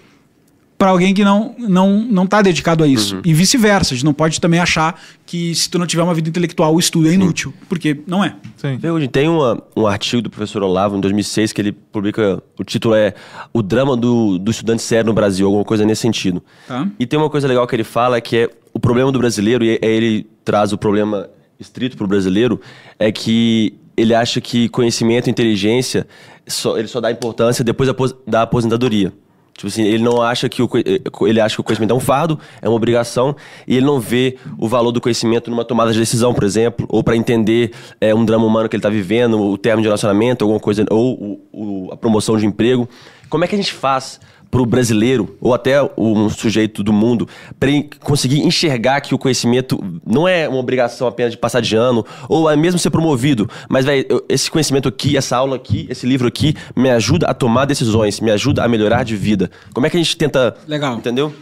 para 0.79 0.89
alguém 0.91 1.13
que 1.13 1.23
não 1.25 1.53
não 1.59 1.99
não 2.09 2.23
está 2.23 2.41
dedicado 2.41 2.83
a 2.83 2.87
isso. 2.87 3.19
E 3.25 3.33
vice-versa. 3.33 3.93
A 3.93 3.97
gente 3.97 4.05
não 4.05 4.13
pode 4.13 4.39
também 4.39 4.59
achar 4.61 4.99
que 5.25 5.53
se 5.53 5.69
tu 5.69 5.77
não 5.77 5.85
tiver 5.85 6.01
uma 6.01 6.13
vida 6.13 6.29
intelectual, 6.29 6.73
o 6.73 6.79
estudo 6.79 7.09
é 7.09 7.13
inútil. 7.13 7.53
Porque 7.67 7.99
não 8.07 8.23
é. 8.23 8.35
Sim. 8.55 8.79
Tem 9.11 9.27
uma- 9.27 9.61
um 9.75 9.85
artigo 9.85 10.21
do 10.21 10.29
professor 10.29 10.63
Olavo, 10.63 10.95
em 10.97 11.01
2006, 11.01 11.51
que 11.51 11.59
ele 11.61 11.73
publica, 11.73 12.41
o 12.57 12.63
título 12.63 12.95
é 12.95 13.13
O 13.53 13.61
Drama 13.61 13.95
do, 13.97 14.39
do 14.39 14.49
Estudante 14.49 14.81
Sério 14.81 15.07
no 15.07 15.13
Brasil, 15.13 15.45
alguma 15.45 15.65
coisa 15.65 15.83
nesse 15.85 16.01
sentido. 16.01 16.41
Tá. 16.65 16.87
E 16.97 17.05
tem 17.05 17.19
uma 17.19 17.29
coisa 17.29 17.45
legal 17.47 17.67
que 17.67 17.75
ele 17.75 17.83
fala, 17.83 18.19
que 18.21 18.37
é 18.37 18.49
o 18.73 18.79
problema 18.79 19.11
do 19.11 19.19
brasileiro, 19.19 19.63
e 19.65 19.71
aí 19.71 19.77
ele 19.81 20.27
traz 20.45 20.71
o 20.71 20.77
problema 20.77 21.29
estrito 21.59 21.97
para 21.97 22.05
o 22.05 22.07
brasileiro, 22.07 22.59
é 22.97 23.11
que 23.11 23.73
ele 23.97 24.15
acha 24.15 24.39
que 24.39 24.69
conhecimento 24.69 25.27
e 25.27 25.29
inteligência, 25.29 26.07
só, 26.47 26.77
ele 26.77 26.87
só 26.87 27.01
dá 27.01 27.11
importância 27.11 27.65
depois 27.65 27.93
da 28.25 28.43
aposentadoria. 28.43 29.11
Tipo 29.59 29.67
assim, 29.67 29.83
ele 29.83 30.01
não 30.01 30.21
acha 30.21 30.47
que 30.47 30.63
o, 30.63 30.69
eh, 30.85 31.01
ele 31.27 31.41
acha 31.41 31.55
que 31.55 31.59
o 31.59 31.63
conhecimento 31.65 31.91
é 31.91 31.93
um 31.93 31.99
fardo, 31.99 32.39
é 32.61 32.69
uma 32.69 32.77
obrigação, 32.77 33.35
e 33.67 33.75
ele 33.75 33.85
não 33.85 33.99
vê 33.99 34.37
o 34.57 34.69
valor 34.69 34.93
do 34.93 35.01
conhecimento 35.01 35.51
numa 35.51 35.65
tomada 35.65 35.91
de 35.91 35.99
decisão, 35.99 36.33
por 36.33 36.45
exemplo, 36.45 36.85
ou 36.89 37.03
para 37.03 37.17
entender 37.17 37.73
eh, 37.99 38.15
um 38.15 38.23
drama 38.23 38.45
humano 38.45 38.69
que 38.69 38.77
ele 38.77 38.79
está 38.79 38.89
vivendo, 38.89 39.37
o 39.37 39.57
término 39.57 39.81
de 39.81 39.87
relacionamento, 39.89 40.45
alguma 40.45 40.61
coisa, 40.61 40.85
ou 40.89 41.13
o- 41.13 41.39
o- 41.87 41.91
a 41.91 41.97
promoção 41.97 42.37
de 42.37 42.45
emprego. 42.45 42.87
Como 43.29 43.43
é 43.43 43.47
que 43.49 43.55
a 43.55 43.57
gente 43.57 43.73
faz 43.73 44.21
para 44.51 44.61
o 44.61 44.65
brasileiro, 44.65 45.37
ou 45.39 45.53
até 45.53 45.81
um 45.97 46.29
sujeito 46.29 46.83
do 46.83 46.91
mundo, 46.91 47.27
para 47.59 47.69
conseguir 47.99 48.39
enxergar 48.39 49.01
que 49.01 49.13
o 49.13 49.17
conhecimento 49.17 49.79
não 50.05 50.27
é 50.27 50.49
uma 50.49 50.57
obrigação 50.57 51.07
apenas 51.07 51.31
de 51.31 51.37
passar 51.37 51.61
de 51.61 51.75
ano, 51.75 52.05
ou 52.27 52.49
é 52.49 52.55
mesmo 52.55 52.79
ser 52.79 52.89
promovido, 52.89 53.49
mas 53.69 53.85
esse 54.27 54.49
conhecimento 54.49 54.87
aqui, 54.87 55.15
essa 55.15 55.37
aula 55.37 55.55
aqui, 55.55 55.85
esse 55.89 56.05
livro 56.07 56.27
aqui, 56.27 56.55
me 56.75 56.89
ajuda 56.89 57.27
a 57.27 57.33
tomar 57.33 57.65
decisões, 57.65 58.19
me 58.19 58.31
ajuda 58.31 58.63
a 58.63 58.67
melhorar 58.67 59.03
de 59.03 59.15
vida. 59.15 59.51
Como 59.73 59.85
é 59.85 59.89
que 59.89 59.97
a 59.97 59.99
gente 59.99 60.17
tenta. 60.17 60.55
Legal. 60.67 60.97
Entendeu? 60.97 61.33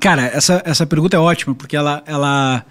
Cara, 0.00 0.26
essa, 0.26 0.62
essa 0.64 0.86
pergunta 0.86 1.16
é 1.16 1.20
ótima, 1.20 1.54
porque 1.54 1.76
ela, 1.76 2.02
ela 2.06 2.64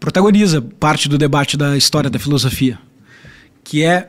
protagoniza 0.00 0.62
parte 0.80 1.08
do 1.08 1.18
debate 1.18 1.56
da 1.56 1.76
história 1.76 2.10
da 2.10 2.18
filosofia. 2.18 2.78
Que 3.64 3.84
é. 3.84 4.08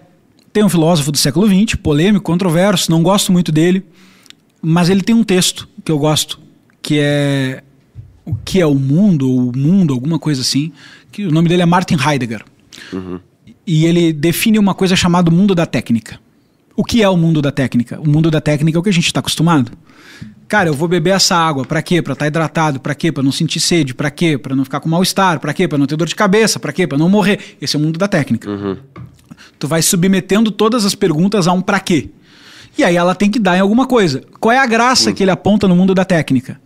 Tem 0.51 0.63
um 0.63 0.69
filósofo 0.69 1.11
do 1.11 1.17
século 1.17 1.47
XX, 1.47 1.75
polêmico, 1.81 2.23
controverso, 2.23 2.91
não 2.91 3.01
gosto 3.01 3.31
muito 3.31 3.51
dele, 3.51 3.83
mas 4.63 4.89
ele 4.89 5.01
tem 5.01 5.13
um 5.13 5.23
texto 5.23 5.67
que 5.83 5.91
eu 5.91 5.99
gosto, 5.99 6.39
que 6.81 6.97
é. 6.99 7.61
O 8.25 8.33
que 8.33 8.61
é 8.61 8.65
o 8.65 8.73
mundo, 8.73 9.29
ou 9.29 9.49
o 9.49 9.57
mundo, 9.57 9.93
alguma 9.93 10.17
coisa 10.17 10.39
assim, 10.39 10.71
que 11.11 11.25
o 11.25 11.31
nome 11.31 11.49
dele 11.49 11.61
é 11.61 11.65
Martin 11.65 11.97
Heidegger. 11.97 12.45
E 13.67 13.85
ele 13.85 14.13
define 14.13 14.57
uma 14.57 14.73
coisa 14.73 14.95
chamada 14.95 15.29
mundo 15.29 15.53
da 15.53 15.65
técnica. 15.65 16.17
O 16.73 16.85
que 16.85 17.03
é 17.03 17.09
o 17.09 17.17
mundo 17.17 17.41
da 17.41 17.51
técnica? 17.51 17.99
O 17.99 18.09
mundo 18.09 18.31
da 18.31 18.39
técnica 18.39 18.77
é 18.77 18.79
o 18.79 18.81
que 18.81 18.89
a 18.89 18.93
gente 18.93 19.07
está 19.07 19.19
acostumado. 19.19 19.73
Cara, 20.47 20.69
eu 20.69 20.73
vou 20.73 20.87
beber 20.87 21.11
essa 21.11 21.35
água, 21.35 21.65
pra 21.65 21.81
quê? 21.81 22.01
Pra 22.01 22.13
estar 22.13 22.27
hidratado, 22.27 22.79
pra 22.79 22.95
quê? 22.95 23.11
Pra 23.11 23.21
não 23.21 23.31
sentir 23.31 23.59
sede, 23.59 23.93
pra 23.93 24.09
quê? 24.09 24.37
Pra 24.37 24.55
não 24.55 24.63
ficar 24.63 24.79
com 24.79 24.87
mal-estar, 24.87 25.39
pra 25.39 25.53
quê? 25.53 25.67
Pra 25.67 25.77
não 25.77 25.85
ter 25.85 25.97
dor 25.97 26.07
de 26.07 26.15
cabeça, 26.15 26.59
pra 26.59 26.71
quê? 26.71 26.87
Pra 26.87 26.97
não 26.97 27.09
morrer. 27.09 27.57
Esse 27.61 27.75
é 27.75 27.79
o 27.79 27.81
mundo 27.81 27.99
da 27.99 28.07
técnica. 28.07 28.49
Tu 29.59 29.67
vai 29.67 29.81
submetendo 29.81 30.49
todas 30.49 30.85
as 30.85 30.95
perguntas 30.95 31.47
a 31.47 31.51
um 31.51 31.61
pra 31.61 31.79
quê. 31.79 32.09
E 32.77 32.83
aí 32.83 32.95
ela 32.95 33.13
tem 33.13 33.29
que 33.29 33.39
dar 33.39 33.55
em 33.57 33.59
alguma 33.59 33.85
coisa. 33.85 34.21
Qual 34.39 34.51
é 34.51 34.57
a 34.57 34.65
graça 34.65 35.13
que 35.13 35.23
ele 35.23 35.31
aponta 35.31 35.67
no 35.67 35.75
mundo 35.75 35.93
da 35.93 36.03
técnica? 36.03 36.59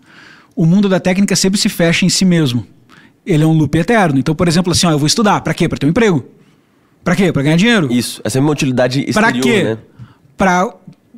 O 0.55 0.65
mundo 0.65 0.87
da 0.89 0.99
técnica 0.99 1.35
sempre 1.35 1.59
se 1.59 1.69
fecha 1.69 2.05
em 2.05 2.09
si 2.09 2.23
mesmo. 2.25 2.65
Ele 3.25 3.43
é 3.43 3.45
um 3.45 3.51
loop 3.53 3.77
eterno. 3.77 4.17
Então, 4.17 4.33
por 4.33 4.47
exemplo, 4.47 4.71
assim, 4.71 4.87
ó, 4.87 4.91
eu 4.91 4.97
vou 4.99 5.05
estudar. 5.07 5.41
Pra 5.41 5.53
quê? 5.53 5.67
Pra 5.67 5.77
ter 5.77 5.85
um 5.85 5.89
emprego. 5.89 6.25
Pra 7.03 7.15
quê? 7.15 7.31
Pra 7.31 7.43
ganhar 7.43 7.57
dinheiro. 7.57 7.91
Isso. 7.91 8.21
Essa 8.23 8.37
é 8.37 8.41
uma 8.41 8.51
utilidade 8.51 9.01
Pra 9.13 9.29
exterior, 9.29 9.43
quê? 9.43 9.63
né? 9.63 9.77
Pra 10.37 10.73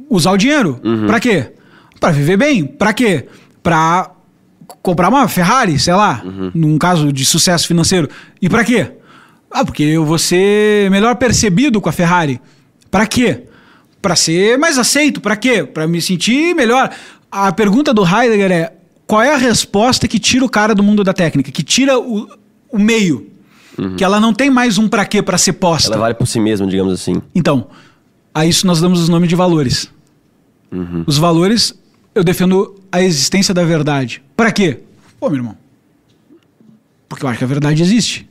usar 0.10 0.32
o 0.32 0.38
dinheiro. 0.38 0.82
Pra 1.06 1.20
quê? 1.20 1.52
Pra 2.00 2.10
viver 2.12 2.38
bem. 2.38 2.66
Pra 2.66 2.92
quê? 2.94 3.28
Pra 3.62 4.12
comprar 4.82 5.10
uma 5.10 5.28
Ferrari, 5.28 5.78
sei 5.80 5.94
lá, 5.94 6.24
num 6.54 6.78
caso 6.78 7.12
de 7.14 7.26
sucesso 7.26 7.68
financeiro. 7.68 8.10
E 8.42 8.50
pra 8.50 8.64
quê? 8.64 8.92
Ah, 9.52 9.64
porque 9.66 9.84
eu 9.84 10.06
vou 10.06 10.18
ser 10.18 10.90
melhor 10.92 11.16
percebido 11.16 11.80
com 11.82 11.90
a 11.90 11.92
Ferrari. 11.92 12.40
Pra 12.90 13.06
quê? 13.06 13.44
Pra 14.02 14.16
ser 14.16 14.58
mais 14.58 14.78
aceito. 14.78 15.20
Pra 15.22 15.36
quê? 15.36 15.64
Pra 15.64 15.88
me 15.88 16.02
sentir 16.02 16.56
melhor. 16.56 16.90
A 17.32 17.52
pergunta 17.52 17.94
do 17.94 18.04
Heidegger 18.04 18.52
é: 18.52 18.74
qual 19.06 19.22
é 19.22 19.34
a 19.34 19.38
resposta 19.38 20.08
que 20.08 20.20
tira 20.20 20.46
o 20.46 20.50
cara 20.50 20.74
do 20.74 20.84
mundo 20.84 21.04
da 21.04 21.14
técnica? 21.14 21.52
Que 21.52 21.64
tira 21.64 22.00
o, 22.00 22.28
o 22.72 22.80
meio? 22.80 23.28
Que 23.98 24.04
ela 24.04 24.20
não 24.20 24.34
tem 24.34 24.50
mais 24.50 24.78
um 24.78 24.90
pra 24.90 25.06
quê 25.06 25.22
pra 25.22 25.38
ser 25.38 25.54
posta. 25.54 25.90
Ela 25.90 25.98
vale 25.98 26.14
por 26.14 26.28
si 26.28 26.38
mesma, 26.40 26.68
digamos 26.68 26.94
assim. 26.94 27.22
Então, 27.34 27.68
a 28.34 28.46
isso 28.46 28.68
nós 28.68 28.82
damos 28.82 29.00
os 29.02 29.08
nomes 29.08 29.30
de 29.30 29.36
valores. 29.36 29.90
Os 31.08 31.18
valores, 31.18 31.74
eu 32.14 32.24
defendo 32.24 32.76
a 32.92 33.02
existência 33.02 33.54
da 33.54 33.64
verdade. 33.64 34.22
Pra 34.36 34.52
quê? 34.52 34.80
Pô, 35.20 35.30
meu 35.30 35.38
irmão. 35.38 35.58
Porque 37.10 37.26
eu 37.26 37.30
acho 37.30 37.40
que 37.40 37.44
a 37.44 37.48
verdade 37.48 37.82
existe. 37.82 38.30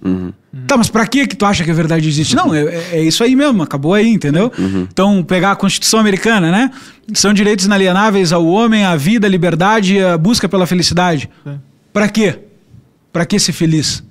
Tá, 0.68 0.76
mas 0.76 0.88
pra 0.88 1.04
quê 1.04 1.26
que 1.26 1.34
tu 1.36 1.44
acha 1.44 1.64
que 1.64 1.70
a 1.70 1.74
verdade 1.74 2.08
existe? 2.08 2.36
Não, 2.36 2.54
é, 2.54 2.62
é- 2.62 2.88
é 2.92 3.02
isso 3.02 3.24
aí 3.24 3.34
mesmo, 3.34 3.60
acabou 3.60 3.92
aí, 3.92 4.08
entendeu? 4.08 4.52
Então, 4.90 5.22
pegar 5.24 5.50
a 5.52 5.56
Constituição 5.56 5.98
Americana, 5.98 6.50
né? 6.52 6.70
São 7.12 7.32
direitos 7.32 7.64
inalienáveis 7.66 8.32
ao 8.32 8.46
homem, 8.46 8.84
à 8.84 8.94
vida, 8.94 9.26
à 9.26 9.30
liberdade 9.30 9.96
e 9.96 10.04
a 10.04 10.16
busca 10.16 10.48
pela 10.48 10.64
felicidade. 10.66 11.28
Pra 11.92 12.08
quê? 12.08 12.38
Pra 13.12 13.26
que 13.26 13.38
ser 13.40 13.52
feliz? 13.52 14.04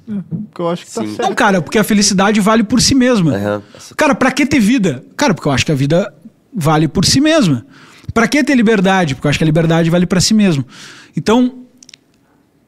Porque 0.49 0.61
eu 0.61 0.69
acho 0.69 0.85
que 0.85 0.91
tá 0.93 1.01
Sim. 1.01 1.07
certo. 1.15 1.21
Não, 1.21 1.33
cara, 1.33 1.61
porque 1.61 1.77
a 1.77 1.83
felicidade 1.83 2.41
vale 2.41 2.63
por 2.63 2.81
si 2.81 2.93
mesma. 2.93 3.35
Aham. 3.35 3.61
Cara, 3.95 4.13
pra 4.15 4.31
que 4.31 4.45
ter 4.45 4.59
vida? 4.59 5.01
Cara, 5.15 5.33
porque 5.33 5.47
eu 5.47 5.51
acho 5.53 5.65
que 5.65 5.71
a 5.71 5.75
vida 5.75 6.13
vale 6.53 6.87
por 6.89 7.05
si 7.05 7.21
mesma. 7.21 7.65
Pra 8.13 8.27
que 8.27 8.43
ter 8.43 8.55
liberdade? 8.55 9.15
Porque 9.15 9.27
eu 9.27 9.29
acho 9.29 9.37
que 9.39 9.45
a 9.45 9.45
liberdade 9.45 9.89
vale 9.89 10.05
pra 10.05 10.19
si 10.19 10.33
mesmo. 10.33 10.65
Então, 11.15 11.53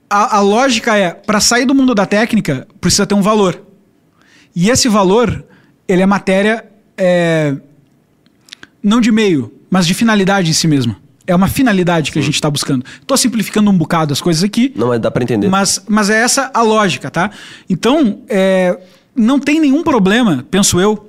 a, 0.10 0.38
a 0.38 0.40
lógica 0.42 0.98
é, 0.98 1.12
pra 1.12 1.40
sair 1.40 1.66
do 1.66 1.76
mundo 1.76 1.94
da 1.94 2.06
técnica, 2.06 2.68
precisa 2.82 3.06
ter 3.06 3.14
um 3.16 3.22
valor. 3.22 3.62
E 4.56 4.70
esse 4.70 4.90
valor, 4.90 5.46
ele 5.88 6.02
é 6.02 6.06
matéria 6.06 6.66
é, 6.98 7.56
não 8.82 9.00
de 9.00 9.12
meio, 9.12 9.54
mas 9.70 9.86
de 9.86 9.94
finalidade 9.94 10.50
em 10.50 10.54
si 10.54 10.68
mesma. 10.68 10.98
É 11.28 11.36
uma 11.36 11.48
finalidade 11.48 12.12
que 12.12 12.18
a 12.18 12.22
gente 12.24 12.34
está 12.34 12.50
buscando. 12.50 12.84
Estou 13.00 13.16
simplificando 13.16 13.70
um 13.70 13.78
bocado 13.78 14.12
as 14.12 14.20
coisas 14.20 14.44
aqui, 14.44 14.74
Não, 14.76 14.88
mas 14.88 15.00
dá 15.00 15.12
pra 15.12 15.22
entender. 15.24 15.48
mas, 15.48 15.84
mas 15.88 16.10
é 16.10 16.20
essa 16.22 16.50
a 16.54 16.64
lógica, 16.64 17.12
tá? 17.12 17.30
Então, 17.70 18.22
é, 18.28 18.80
não 19.16 19.40
tem 19.40 19.60
nenhum 19.60 19.84
problema, 19.84 20.44
penso 20.50 20.80
eu, 20.80 21.08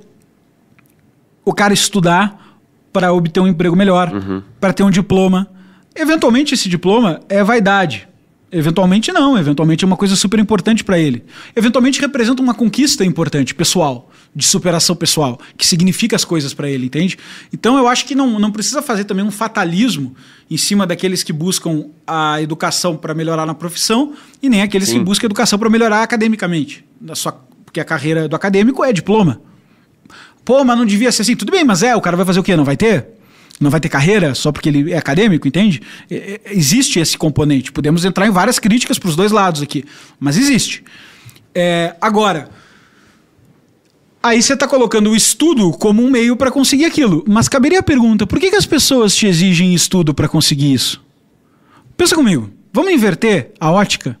o 1.43 1.51
cara 1.53 1.73
estudar 1.73 2.59
para 2.93 3.11
obter 3.11 3.39
um 3.39 3.47
emprego 3.47 3.75
melhor, 3.75 4.11
para 4.59 4.71
ter 4.73 4.83
um 4.83 4.91
diploma. 4.91 5.47
Eventualmente, 5.95 6.53
esse 6.53 6.69
diploma 6.69 7.21
é 7.27 7.43
vaidade. 7.43 8.07
Eventualmente, 8.51 9.11
não. 9.13 9.37
Eventualmente, 9.37 9.83
é 9.83 9.87
uma 9.87 9.95
coisa 9.95 10.15
super 10.15 10.39
importante 10.39 10.83
para 10.83 10.99
ele. 10.99 11.23
Eventualmente, 11.55 12.01
representa 12.01 12.41
uma 12.41 12.53
conquista 12.53 13.05
importante, 13.05 13.55
pessoal, 13.55 14.11
de 14.35 14.45
superação 14.45 14.95
pessoal, 14.95 15.39
que 15.55 15.65
significa 15.65 16.15
as 16.15 16.25
coisas 16.25 16.53
para 16.53 16.69
ele, 16.69 16.87
entende? 16.87 17.17
Então, 17.53 17.77
eu 17.77 17.87
acho 17.87 18.05
que 18.05 18.13
não, 18.13 18.39
não 18.39 18.51
precisa 18.51 18.81
fazer 18.81 19.05
também 19.05 19.23
um 19.23 19.31
fatalismo 19.31 20.13
em 20.49 20.57
cima 20.57 20.85
daqueles 20.85 21.23
que 21.23 21.31
buscam 21.31 21.85
a 22.05 22.41
educação 22.41 22.97
para 22.97 23.13
melhorar 23.13 23.45
na 23.45 23.53
profissão 23.53 24.13
e 24.41 24.49
nem 24.49 24.61
aqueles 24.61 24.91
que 24.91 24.99
buscam 24.99 25.27
educação 25.27 25.57
para 25.57 25.69
melhorar 25.69 26.03
academicamente. 26.03 26.83
Da 26.99 27.15
sua, 27.15 27.31
porque 27.63 27.79
a 27.79 27.85
carreira 27.85 28.27
do 28.27 28.35
acadêmico 28.35 28.83
é 28.83 28.91
diploma. 28.91 29.41
Pô, 30.43 30.63
mas 30.65 30.77
não 30.77 30.85
devia 30.85 31.11
ser 31.11 31.21
assim. 31.21 31.35
Tudo 31.35 31.51
bem, 31.51 31.63
mas 31.63 31.83
é, 31.83 31.95
o 31.95 32.01
cara 32.01 32.17
vai 32.17 32.25
fazer 32.25 32.39
o 32.39 32.43
quê? 32.43 32.55
Não 32.55 32.65
vai 32.65 32.75
ter? 32.75 33.07
Não 33.61 33.69
vai 33.69 33.79
ter 33.79 33.89
carreira 33.89 34.33
só 34.33 34.51
porque 34.51 34.67
ele 34.67 34.91
é 34.91 34.97
acadêmico, 34.97 35.47
entende? 35.47 35.83
É, 36.09 36.15
é, 36.15 36.41
existe 36.51 36.99
esse 36.99 37.15
componente. 37.15 37.71
Podemos 37.71 38.03
entrar 38.03 38.25
em 38.25 38.31
várias 38.31 38.57
críticas 38.57 38.97
para 38.97 39.07
os 39.07 39.15
dois 39.15 39.31
lados 39.31 39.61
aqui, 39.61 39.85
mas 40.19 40.35
existe. 40.35 40.83
É, 41.53 41.95
agora, 42.01 42.49
aí 44.23 44.41
você 44.41 44.53
está 44.53 44.67
colocando 44.67 45.11
o 45.11 45.15
estudo 45.15 45.69
como 45.73 46.03
um 46.03 46.09
meio 46.09 46.35
para 46.35 46.49
conseguir 46.49 46.85
aquilo. 46.85 47.23
Mas 47.27 47.47
caberia 47.47 47.79
a 47.79 47.83
pergunta: 47.83 48.25
por 48.25 48.39
que, 48.39 48.49
que 48.49 48.55
as 48.55 48.65
pessoas 48.65 49.15
te 49.15 49.27
exigem 49.27 49.75
estudo 49.75 50.11
para 50.11 50.27
conseguir 50.27 50.73
isso? 50.73 50.99
Pensa 51.95 52.15
comigo. 52.15 52.49
Vamos 52.73 52.91
inverter 52.91 53.51
a 53.59 53.69
ótica? 53.69 54.17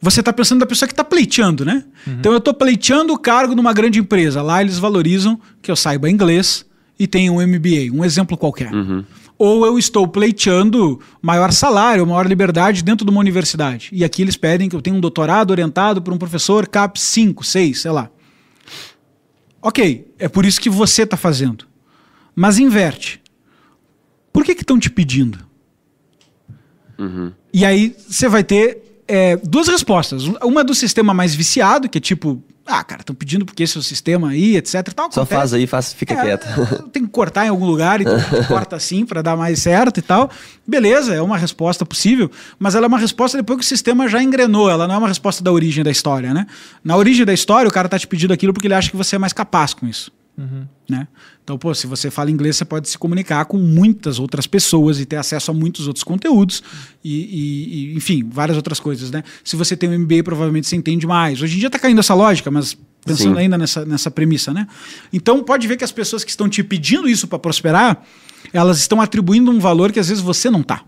Você 0.00 0.20
está 0.20 0.32
pensando 0.32 0.60
da 0.60 0.66
pessoa 0.66 0.86
que 0.86 0.92
está 0.92 1.04
pleiteando, 1.04 1.66
né? 1.66 1.84
Então 2.06 2.32
eu 2.32 2.38
estou 2.38 2.54
pleiteando 2.54 3.12
o 3.12 3.18
cargo 3.18 3.54
numa 3.54 3.74
grande 3.74 3.98
empresa. 3.98 4.40
Lá 4.40 4.62
eles 4.62 4.78
valorizam 4.78 5.38
que 5.60 5.70
eu 5.70 5.76
saiba 5.76 6.08
inglês 6.08 6.64
e 6.98 7.06
tenha 7.06 7.32
um 7.32 7.44
MBA, 7.44 7.92
um 7.92 8.04
exemplo 8.04 8.36
qualquer. 8.36 8.70
ou 9.38 9.66
eu 9.66 9.78
estou 9.78 10.06
pleiteando 10.06 11.00
maior 11.20 11.52
salário, 11.52 12.06
maior 12.06 12.26
liberdade 12.26 12.82
dentro 12.82 13.04
de 13.04 13.10
uma 13.10 13.20
universidade. 13.20 13.88
E 13.92 14.04
aqui 14.04 14.22
eles 14.22 14.36
pedem 14.36 14.68
que 14.68 14.76
eu 14.76 14.82
tenha 14.82 14.96
um 14.96 15.00
doutorado 15.00 15.50
orientado 15.50 16.00
por 16.00 16.14
um 16.14 16.18
professor 16.18 16.68
CAP 16.68 17.00
5, 17.00 17.44
6, 17.44 17.80
sei 17.80 17.90
lá. 17.90 18.10
Ok, 19.60 20.06
é 20.18 20.28
por 20.28 20.44
isso 20.44 20.60
que 20.60 20.70
você 20.70 21.02
está 21.02 21.16
fazendo. 21.16 21.66
Mas 22.34 22.58
inverte. 22.58 23.20
Por 24.32 24.44
que 24.44 24.52
estão 24.52 24.78
te 24.78 24.90
pedindo? 24.90 25.38
E 27.52 27.64
aí 27.64 27.94
você 28.08 28.28
vai 28.28 28.44
ter 28.44 28.83
é, 29.06 29.36
duas 29.36 29.68
respostas. 29.68 30.24
Uma 30.42 30.64
do 30.64 30.74
sistema 30.74 31.12
mais 31.12 31.34
viciado, 31.34 31.88
que 31.88 31.98
é 31.98 32.00
tipo, 32.00 32.42
ah, 32.66 32.82
cara, 32.82 33.02
estão 33.02 33.14
pedindo 33.14 33.44
porque 33.44 33.62
esse 33.62 33.76
é 33.76 33.80
o 33.80 33.82
sistema 33.82 34.30
aí, 34.30 34.56
etc. 34.56 34.82
Tal, 34.94 35.12
Só 35.12 35.20
acontece. 35.20 35.38
faz 35.38 35.54
aí, 35.54 35.66
faz, 35.66 35.92
fica 35.92 36.14
É, 36.14 36.22
quieto. 36.22 36.46
Tem 36.90 37.04
que 37.04 37.10
cortar 37.10 37.44
em 37.44 37.48
algum 37.50 37.66
lugar, 37.66 38.00
então 38.00 38.16
corta 38.48 38.76
assim 38.76 39.04
para 39.04 39.20
dar 39.20 39.36
mais 39.36 39.58
certo 39.60 39.98
e 39.98 40.02
tal. 40.02 40.30
Beleza, 40.66 41.14
é 41.14 41.20
uma 41.20 41.36
resposta 41.36 41.84
possível, 41.84 42.30
mas 42.58 42.74
ela 42.74 42.86
é 42.86 42.88
uma 42.88 42.98
resposta 42.98 43.36
depois 43.36 43.58
que 43.58 43.64
o 43.64 43.68
sistema 43.68 44.08
já 44.08 44.22
engrenou, 44.22 44.70
ela 44.70 44.88
não 44.88 44.94
é 44.94 44.98
uma 44.98 45.08
resposta 45.08 45.44
da 45.44 45.52
origem 45.52 45.84
da 45.84 45.90
história, 45.90 46.32
né? 46.32 46.46
Na 46.82 46.96
origem 46.96 47.26
da 47.26 47.34
história, 47.34 47.68
o 47.68 47.72
cara 47.72 47.88
tá 47.88 47.98
te 47.98 48.06
pedindo 48.06 48.32
aquilo 48.32 48.52
porque 48.54 48.66
ele 48.66 48.74
acha 48.74 48.90
que 48.90 48.96
você 48.96 49.16
é 49.16 49.18
mais 49.18 49.32
capaz 49.32 49.74
com 49.74 49.86
isso. 49.86 50.10
Né? 50.88 51.06
Então, 51.42 51.56
pô, 51.56 51.72
se 51.74 51.86
você 51.86 52.10
fala 52.10 52.30
inglês, 52.30 52.56
você 52.56 52.64
pode 52.64 52.88
se 52.88 52.98
comunicar 52.98 53.44
com 53.44 53.56
muitas 53.56 54.18
outras 54.18 54.46
pessoas 54.46 54.98
e 54.98 55.06
ter 55.06 55.16
acesso 55.16 55.50
a 55.50 55.54
muitos 55.54 55.86
outros 55.86 56.02
conteúdos 56.02 56.62
e, 57.04 57.12
e- 57.14 57.92
e, 57.92 57.96
enfim, 57.96 58.28
várias 58.28 58.56
outras 58.56 58.80
coisas, 58.80 59.10
né? 59.12 59.22
Se 59.44 59.54
você 59.54 59.76
tem 59.76 59.88
um 59.88 59.92
MBA, 59.98 60.24
provavelmente 60.24 60.66
você 60.66 60.74
entende 60.76 61.06
mais. 61.06 61.40
Hoje 61.40 61.56
em 61.56 61.60
dia 61.60 61.70
tá 61.70 61.78
caindo 61.78 62.00
essa 62.00 62.14
lógica, 62.14 62.50
mas 62.50 62.76
pensando 63.04 63.34
Sim. 63.34 63.40
ainda 63.42 63.56
nessa, 63.56 63.84
nessa 63.84 64.10
premissa, 64.10 64.52
né? 64.52 64.66
Então, 65.12 65.42
pode 65.44 65.68
ver 65.68 65.76
que 65.76 65.84
as 65.84 65.92
pessoas 65.92 66.24
que 66.24 66.30
estão 66.30 66.48
te 66.48 66.62
pedindo 66.64 67.08
isso 67.08 67.28
para 67.28 67.38
prosperar, 67.38 68.02
elas 68.52 68.78
estão 68.80 69.00
atribuindo 69.00 69.50
um 69.52 69.60
valor 69.60 69.92
que 69.92 70.00
às 70.00 70.08
vezes 70.08 70.22
você 70.22 70.50
não 70.50 70.62
tá. 70.62 70.84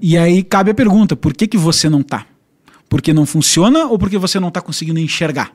E 0.00 0.16
aí 0.16 0.42
cabe 0.42 0.70
a 0.70 0.74
pergunta, 0.74 1.14
por 1.14 1.32
que, 1.34 1.46
que 1.46 1.56
você 1.58 1.88
não 1.88 2.02
tá? 2.02 2.26
Porque 2.88 3.12
não 3.12 3.24
funciona 3.26 3.86
ou 3.86 3.98
porque 3.98 4.18
você 4.18 4.40
não 4.40 4.50
tá 4.50 4.60
conseguindo 4.60 4.98
enxergar? 4.98 5.54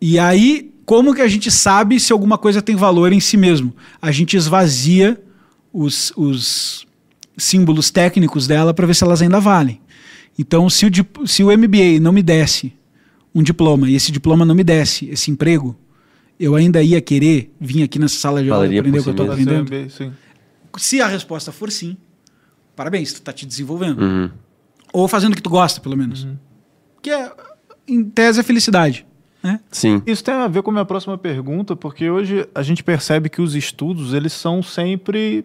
E 0.00 0.18
aí, 0.18 0.72
como 0.86 1.12
que 1.12 1.20
a 1.20 1.26
gente 1.26 1.50
sabe 1.50 1.98
se 1.98 2.12
alguma 2.12 2.38
coisa 2.38 2.62
tem 2.62 2.76
valor 2.76 3.12
em 3.12 3.18
si 3.18 3.36
mesmo? 3.36 3.74
A 4.00 4.12
gente 4.12 4.36
esvazia 4.36 5.20
os, 5.72 6.12
os 6.16 6.86
símbolos 7.36 7.90
técnicos 7.90 8.46
dela 8.46 8.72
para 8.72 8.86
ver 8.86 8.94
se 8.94 9.02
elas 9.02 9.20
ainda 9.20 9.40
valem. 9.40 9.80
Então, 10.38 10.70
se 10.70 10.86
o, 10.86 11.26
se 11.26 11.42
o 11.42 11.48
MBA 11.48 11.98
não 12.00 12.12
me 12.12 12.22
desse 12.22 12.72
um 13.34 13.42
diploma 13.42 13.90
e 13.90 13.96
esse 13.96 14.12
diploma 14.12 14.44
não 14.44 14.54
me 14.54 14.62
desse 14.62 15.10
esse 15.10 15.28
emprego, 15.28 15.76
eu 16.38 16.54
ainda 16.54 16.80
ia 16.80 17.00
querer 17.00 17.52
vir 17.60 17.82
aqui 17.82 17.98
nessa 17.98 18.18
sala 18.20 18.42
de 18.42 18.48
aula 18.48 18.64
e 18.64 18.68
Valeria 18.68 18.80
aprender 18.80 19.00
o 19.00 19.02
que 19.02 19.08
eu 19.08 19.10
estou 19.10 19.32
aprendendo. 19.32 19.90
Se 20.78 21.00
a 21.00 21.08
resposta 21.08 21.50
for 21.50 21.70
sim, 21.72 21.96
parabéns, 22.76 23.12
tu 23.12 23.16
está 23.16 23.32
te 23.32 23.44
desenvolvendo. 23.44 24.00
Uhum. 24.00 24.30
Ou 24.92 25.08
fazendo 25.08 25.32
o 25.32 25.36
que 25.36 25.42
tu 25.42 25.50
gosta, 25.50 25.80
pelo 25.80 25.96
menos. 25.96 26.28
Que 27.02 27.10
é, 27.10 27.32
em 27.88 28.04
tese, 28.04 28.38
é 28.38 28.42
felicidade. 28.42 29.04
Né? 29.46 29.60
Sim. 29.70 30.02
Isso 30.06 30.24
tem 30.24 30.34
a 30.34 30.48
ver 30.48 30.62
com 30.62 30.70
a 30.70 30.72
minha 30.72 30.84
próxima 30.84 31.16
pergunta, 31.16 31.76
porque 31.76 32.10
hoje 32.10 32.46
a 32.54 32.62
gente 32.62 32.82
percebe 32.82 33.28
que 33.28 33.40
os 33.40 33.54
estudos 33.54 34.12
eles 34.12 34.32
são 34.32 34.62
sempre 34.62 35.44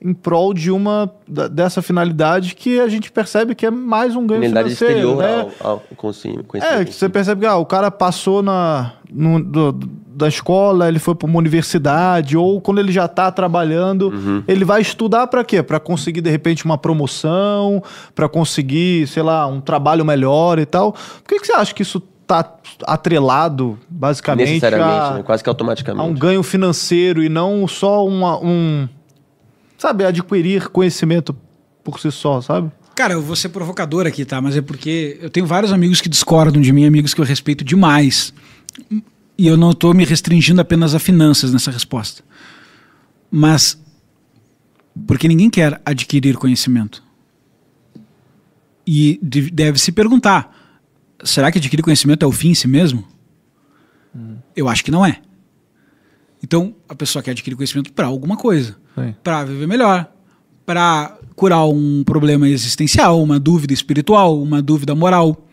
em 0.00 0.12
prol 0.12 0.52
de 0.52 0.70
uma 0.70 1.10
dessa 1.50 1.80
finalidade 1.80 2.54
que 2.54 2.78
a 2.78 2.88
gente 2.88 3.10
percebe 3.10 3.54
que 3.54 3.64
é 3.64 3.70
mais 3.70 4.14
um 4.14 4.26
ganho 4.26 4.42
Finalidade 4.42 4.74
financeiro, 4.76 5.10
exterior 5.10 5.22
né? 5.46 5.52
ao, 5.60 5.70
ao 5.70 5.82
conhecimento. 5.96 6.44
É, 6.56 6.84
que 6.84 6.92
você 6.92 7.08
percebe 7.08 7.40
que 7.42 7.46
ah, 7.46 7.56
o 7.56 7.64
cara 7.64 7.90
passou 7.90 8.42
na, 8.42 8.92
no- 9.10 9.42
do- 9.42 9.72
da 10.14 10.28
escola, 10.28 10.86
ele 10.88 10.98
foi 11.00 11.14
para 11.14 11.26
uma 11.26 11.38
universidade, 11.38 12.36
ou 12.36 12.60
quando 12.60 12.78
ele 12.80 12.92
já 12.92 13.06
está 13.06 13.32
trabalhando, 13.32 14.42
ele 14.46 14.64
vai 14.64 14.80
estudar 14.80 15.26
para 15.26 15.42
quê? 15.42 15.60
Para 15.62 15.80
conseguir, 15.80 16.20
de 16.20 16.30
repente, 16.30 16.64
uma 16.64 16.78
promoção, 16.78 17.82
para 18.14 18.28
conseguir, 18.28 19.08
sei 19.08 19.22
lá, 19.24 19.44
um 19.46 19.60
trabalho 19.60 20.04
melhor 20.04 20.58
e 20.60 20.66
tal. 20.66 20.92
Por 20.92 21.28
que, 21.28 21.40
que 21.40 21.46
você 21.46 21.52
acha 21.54 21.74
que 21.74 21.82
isso 21.82 22.00
está 22.24 22.56
atrelado, 22.86 23.78
basicamente, 23.88 24.48
Necessariamente, 24.48 25.06
a, 25.12 25.14
né? 25.18 25.22
quase 25.22 25.42
que 25.44 25.48
a 25.48 25.52
automaticamente. 25.52 26.08
um 26.10 26.14
ganho 26.14 26.42
financeiro 26.42 27.22
e 27.22 27.28
não 27.28 27.68
só 27.68 28.06
uma, 28.06 28.38
um. 28.42 28.88
Sabe, 29.78 30.04
adquirir 30.04 30.68
conhecimento 30.70 31.36
por 31.84 32.00
si 32.00 32.10
só, 32.10 32.40
sabe? 32.40 32.72
Cara, 32.96 33.12
eu 33.14 33.20
vou 33.22 33.36
ser 33.36 33.50
provocador 33.50 34.06
aqui, 34.06 34.24
tá? 34.24 34.40
Mas 34.40 34.56
é 34.56 34.62
porque 34.62 35.18
eu 35.20 35.28
tenho 35.28 35.46
vários 35.46 35.72
amigos 35.72 36.00
que 36.00 36.08
discordam 36.08 36.62
de 36.62 36.72
mim, 36.72 36.86
amigos 36.86 37.12
que 37.12 37.20
eu 37.20 37.24
respeito 37.24 37.62
demais. 37.64 38.32
E 39.36 39.46
eu 39.46 39.56
não 39.56 39.72
estou 39.72 39.92
me 39.92 40.04
restringindo 40.04 40.60
apenas 40.60 40.94
a 40.94 40.98
finanças 40.98 41.52
nessa 41.52 41.70
resposta. 41.70 42.22
Mas 43.30 43.78
porque 45.06 45.26
ninguém 45.28 45.50
quer 45.50 45.80
adquirir 45.84 46.36
conhecimento. 46.36 47.02
E 48.86 49.18
de- 49.22 49.50
deve 49.50 49.78
se 49.78 49.90
perguntar: 49.90 50.54
será 51.24 51.50
que 51.50 51.58
adquirir 51.58 51.82
conhecimento 51.82 52.24
é 52.24 52.28
o 52.28 52.32
fim 52.32 52.50
em 52.50 52.54
si 52.54 52.68
mesmo? 52.68 53.04
Eu 54.54 54.68
acho 54.68 54.84
que 54.84 54.90
não 54.90 55.04
é. 55.04 55.20
Então, 56.42 56.74
a 56.88 56.94
pessoa 56.94 57.22
quer 57.22 57.32
adquirir 57.32 57.56
conhecimento 57.56 57.92
para 57.92 58.06
alguma 58.06 58.36
coisa 58.36 58.76
para 59.22 59.44
viver 59.44 59.66
melhor, 59.66 60.08
para 60.64 61.18
curar 61.34 61.66
um 61.66 62.04
problema 62.04 62.48
existencial, 62.48 63.20
uma 63.22 63.40
dúvida 63.40 63.72
espiritual, 63.72 64.40
uma 64.40 64.62
dúvida 64.62 64.94
moral, 64.94 65.48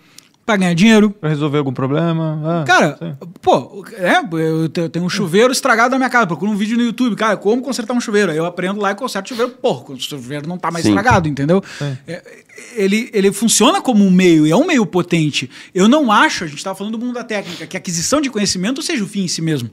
para 0.45 0.57
ganhar 0.57 0.73
dinheiro. 0.73 1.11
Para 1.11 1.29
resolver 1.29 1.57
algum 1.59 1.71
problema. 1.73 2.41
ah, 2.43 2.63
Cara, 2.65 2.97
sim. 2.99 3.15
pô, 3.41 3.85
é, 3.93 4.17
eu 4.41 4.67
te- 4.67 4.81
eu 4.81 4.89
tenho 4.89 5.05
um 5.05 5.09
chuveiro 5.09 5.51
estragado 5.51 5.91
na 5.91 5.97
minha 5.97 6.09
casa, 6.09 6.27
procuro 6.27 6.51
um 6.51 6.55
vídeo 6.55 6.75
no 6.77 6.83
YouTube, 6.83 7.15
cara, 7.15 7.37
como 7.37 7.61
consertar 7.61 7.93
um 7.93 8.01
chuveiro. 8.01 8.31
Aí 8.31 8.37
eu 8.37 8.45
aprendo 8.45 8.81
lá 8.81 8.91
e 8.91 8.95
conserto 8.95 9.27
o 9.27 9.29
chuveiro, 9.29 9.51
porra, 9.51 9.93
o 9.93 9.99
chuveiro 9.99 10.47
não 10.47 10.57
tá 10.57 10.69
mais 10.71 10.83
Sim. 10.83 10.89
estragado, 10.91 11.29
entendeu? 11.29 11.63
É, 12.07 12.23
ele, 12.75 13.09
ele 13.13 13.31
funciona 13.31 13.81
como 13.81 14.03
um 14.05 14.11
meio, 14.11 14.45
e 14.47 14.51
é 14.51 14.55
um 14.55 14.65
meio 14.65 14.85
potente. 14.85 15.49
Eu 15.73 15.87
não 15.87 16.11
acho, 16.11 16.43
a 16.43 16.47
gente 16.47 16.57
estava 16.57 16.75
falando 16.77 16.97
do 16.97 17.05
mundo 17.05 17.13
da 17.15 17.23
técnica, 17.23 17.65
que 17.67 17.77
a 17.77 17.79
aquisição 17.79 18.19
de 18.19 18.29
conhecimento 18.29 18.81
seja 18.81 19.03
o 19.03 19.07
fim 19.07 19.21
em 19.23 19.27
si 19.27 19.41
mesmo. 19.41 19.69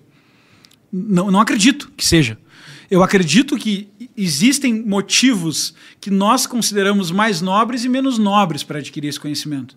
Não, 0.92 1.30
não 1.30 1.40
acredito 1.40 1.90
que 1.96 2.04
seja. 2.04 2.38
Eu 2.90 3.02
acredito 3.02 3.56
que 3.56 3.88
existem 4.16 4.72
motivos 4.82 5.74
que 6.00 6.10
nós 6.10 6.46
consideramos 6.46 7.10
mais 7.10 7.40
nobres 7.42 7.84
e 7.84 7.88
menos 7.88 8.16
nobres 8.18 8.62
para 8.62 8.78
adquirir 8.78 9.08
esse 9.08 9.20
conhecimento. 9.20 9.76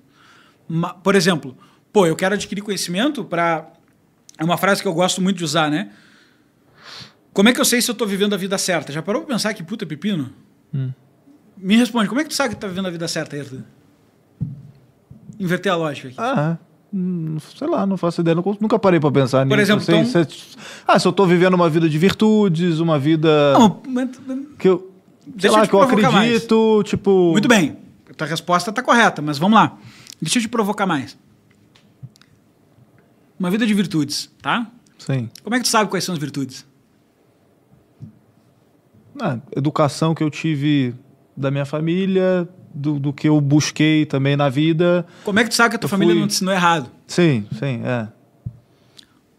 Por 1.03 1.15
exemplo, 1.15 1.55
pô, 1.91 2.05
eu 2.05 2.15
quero 2.15 2.35
adquirir 2.35 2.61
conhecimento 2.61 3.23
para. 3.23 3.67
É 4.37 4.43
uma 4.43 4.57
frase 4.57 4.81
que 4.81 4.87
eu 4.87 4.93
gosto 4.93 5.21
muito 5.21 5.37
de 5.37 5.43
usar, 5.43 5.69
né? 5.69 5.91
Como 7.33 7.47
é 7.49 7.53
que 7.53 7.59
eu 7.61 7.65
sei 7.65 7.81
se 7.81 7.89
eu 7.89 7.93
estou 7.93 8.07
vivendo 8.07 8.33
a 8.33 8.37
vida 8.37 8.57
certa? 8.57 8.91
Já 8.91 9.01
parou 9.01 9.21
para 9.21 9.33
pensar 9.35 9.53
que 9.53 9.63
puta 9.63 9.85
pepino? 9.85 10.31
Me 11.57 11.75
responde, 11.75 12.07
como 12.09 12.19
é 12.19 12.23
que 12.23 12.29
tu 12.29 12.35
sabe 12.35 12.55
que 12.55 12.59
tá 12.61 12.67
vivendo 12.67 12.87
a 12.87 12.89
vida 12.91 13.07
certa, 13.07 13.35
Ayrton? 13.35 13.61
Inverter 15.39 15.71
a 15.71 15.75
lógica 15.75 16.07
aqui. 16.09 16.17
Ah, 16.19 16.57
hum, 16.93 17.37
sei 17.55 17.67
lá, 17.67 17.85
não 17.85 17.97
faço 17.97 18.21
ideia. 18.21 18.35
Nunca 18.35 18.77
parei 18.77 18.99
pra 18.99 19.11
pensar 19.11 19.39
Por 19.47 19.57
nisso. 19.57 19.61
exemplo, 19.61 19.83
Sei- 19.83 19.95
então- 19.99 20.23
se- 20.29 20.57
ah, 20.87 20.99
se 20.99 21.07
eu 21.07 21.11
tô 21.11 21.25
vivendo 21.25 21.53
uma 21.53 21.69
vida 21.69 21.89
de 21.89 21.97
virtudes, 21.97 22.79
uma 22.79 22.99
vida 22.99 23.53
Não, 23.53 23.81
mas- 23.87 24.09
que 24.59 24.67
eu, 24.69 24.91
sei 25.23 25.31
Deixa 25.33 25.47
eu 25.47 25.51
lá, 25.53 25.61
te 25.65 25.69
que 25.69 25.75
eu 25.75 25.79
provocar 25.79 26.11
mais. 26.11 26.27
acredito, 26.31 26.83
tipo... 26.83 27.31
Muito 27.31 27.47
bem. 27.47 27.77
A 28.09 28.13
tua 28.13 28.27
resposta 28.27 28.69
está 28.69 28.81
correta, 28.83 29.21
mas 29.21 29.37
vamos 29.37 29.57
lá. 29.57 29.77
Deixa 30.21 30.37
eu 30.37 30.41
te 30.43 30.47
provocar 30.49 30.85
mais. 30.85 31.17
Uma 33.39 33.49
vida 33.49 33.65
de 33.65 33.73
virtudes, 33.73 34.29
tá? 34.41 34.67
Sim. 34.99 35.29
Como 35.43 35.55
é 35.55 35.59
que 35.59 35.63
tu 35.65 35.69
sabe 35.69 35.89
quais 35.89 36.03
são 36.03 36.13
as 36.13 36.19
virtudes? 36.19 36.65
Ah, 39.19 39.37
educação 39.55 40.13
que 40.13 40.23
eu 40.23 40.29
tive 40.29 40.93
da 41.35 41.49
minha 41.51 41.65
família, 41.65 42.47
do, 42.73 42.99
do 42.99 43.11
que 43.11 43.27
eu 43.27 43.39
busquei 43.41 44.05
também 44.05 44.35
na 44.35 44.47
vida. 44.47 45.05
Como 45.23 45.39
é 45.39 45.43
que 45.43 45.49
tu 45.49 45.55
sabe 45.55 45.71
que 45.71 45.75
a 45.75 45.79
tua 45.79 45.87
Eu 45.87 45.89
família 45.89 46.13
fui- 46.13 46.21
não 46.21 46.27
te 46.27 46.33
ensinou 46.35 46.53
errado? 46.53 46.89
Sim, 47.07 47.45
sim, 47.57 47.81
é. 47.83 48.07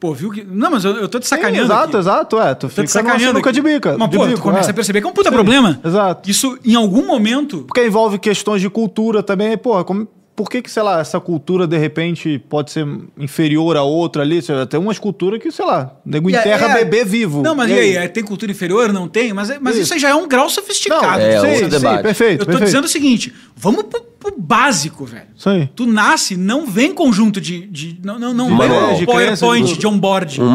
Pô, 0.00 0.12
viu 0.12 0.32
que. 0.32 0.42
Não, 0.42 0.68
mas 0.72 0.84
eu, 0.84 0.96
eu 0.96 1.08
tô 1.08 1.20
te 1.20 1.26
Sim, 1.26 1.36
sacaneando. 1.36 1.66
exato, 1.72 1.88
aqui. 1.90 1.96
exato, 1.96 2.40
é. 2.40 2.54
Tu 2.56 2.68
fica 2.68 2.84
te 2.84 2.90
sacaneando. 2.90 3.38
aqui. 3.38 3.52
de 3.52 3.62
bica. 3.62 3.96
Mas, 3.96 4.10
de 4.10 4.16
pô, 4.16 4.24
bico, 4.26 4.38
tu 4.40 4.42
começa 4.42 4.70
é. 4.70 4.72
a 4.72 4.74
perceber 4.74 5.00
que 5.00 5.06
é 5.06 5.10
um 5.10 5.12
puta 5.12 5.28
Sim, 5.30 5.34
problema. 5.36 5.80
Exato. 5.84 6.28
Isso, 6.28 6.58
em 6.64 6.74
algum 6.74 7.06
momento. 7.06 7.62
Porque 7.68 7.86
envolve 7.86 8.18
questões 8.18 8.60
de 8.60 8.68
cultura 8.68 9.22
também. 9.22 9.56
Porra, 9.56 9.84
como, 9.84 10.08
por 10.34 10.48
que, 10.48 10.62
que, 10.62 10.70
sei 10.70 10.82
lá, 10.82 11.00
essa 11.00 11.20
cultura 11.20 11.66
de 11.66 11.76
repente 11.76 12.38
pode 12.48 12.70
ser 12.70 12.86
inferior 13.18 13.76
a 13.76 13.82
outra 13.82 14.22
ali? 14.22 14.40
Tem 14.68 14.80
umas 14.80 14.98
culturas 14.98 15.40
que, 15.40 15.50
sei 15.50 15.64
lá, 15.64 15.94
nego 16.04 16.28
é- 16.30 16.32
enterra 16.32 16.78
é- 16.78 16.84
bebê 16.84 17.04
vivo. 17.04 17.42
Não, 17.42 17.54
mas 17.54 17.70
e 17.70 17.74
aí? 17.74 17.96
É, 17.96 18.08
Tem 18.08 18.24
cultura 18.24 18.50
inferior? 18.50 18.92
Não 18.92 19.06
tem? 19.08 19.32
Mas, 19.32 19.50
é- 19.50 19.58
mas 19.60 19.74
isso. 19.74 19.82
Isso. 19.84 19.94
aí 19.94 20.00
já 20.00 20.08
é 20.10 20.14
um 20.14 20.26
grau 20.26 20.48
sofisticado. 20.48 21.04
Não, 21.04 21.18
É, 21.18 21.40
sim, 21.40 21.64
sim, 21.64 21.68
debate. 21.68 22.02
perfeito, 22.02 22.32
Eu 22.32 22.38
tô 22.38 22.44
perfeito. 22.46 22.64
dizendo 22.66 22.84
o 22.84 22.88
seguinte: 22.88 23.32
vamos 23.56 23.82
pro, 23.84 24.00
pro 24.18 24.34
básico, 24.38 25.04
velho. 25.04 25.26
Sim. 25.36 25.68
Tu 25.76 25.86
nasce, 25.86 26.36
não 26.36 26.66
vem 26.66 26.94
conjunto 26.94 27.40
de. 27.40 27.66
de 27.66 27.98
não 28.04 28.18
não, 28.18 28.32
não 28.32 28.48
De 28.48 28.56
vem 28.56 28.70
um 28.72 28.94
De 28.98 29.06
PowerPoint 29.06 29.66
de- 29.72 29.78
de 29.78 29.86
onboarding. 29.86 30.40
Um 30.42 30.54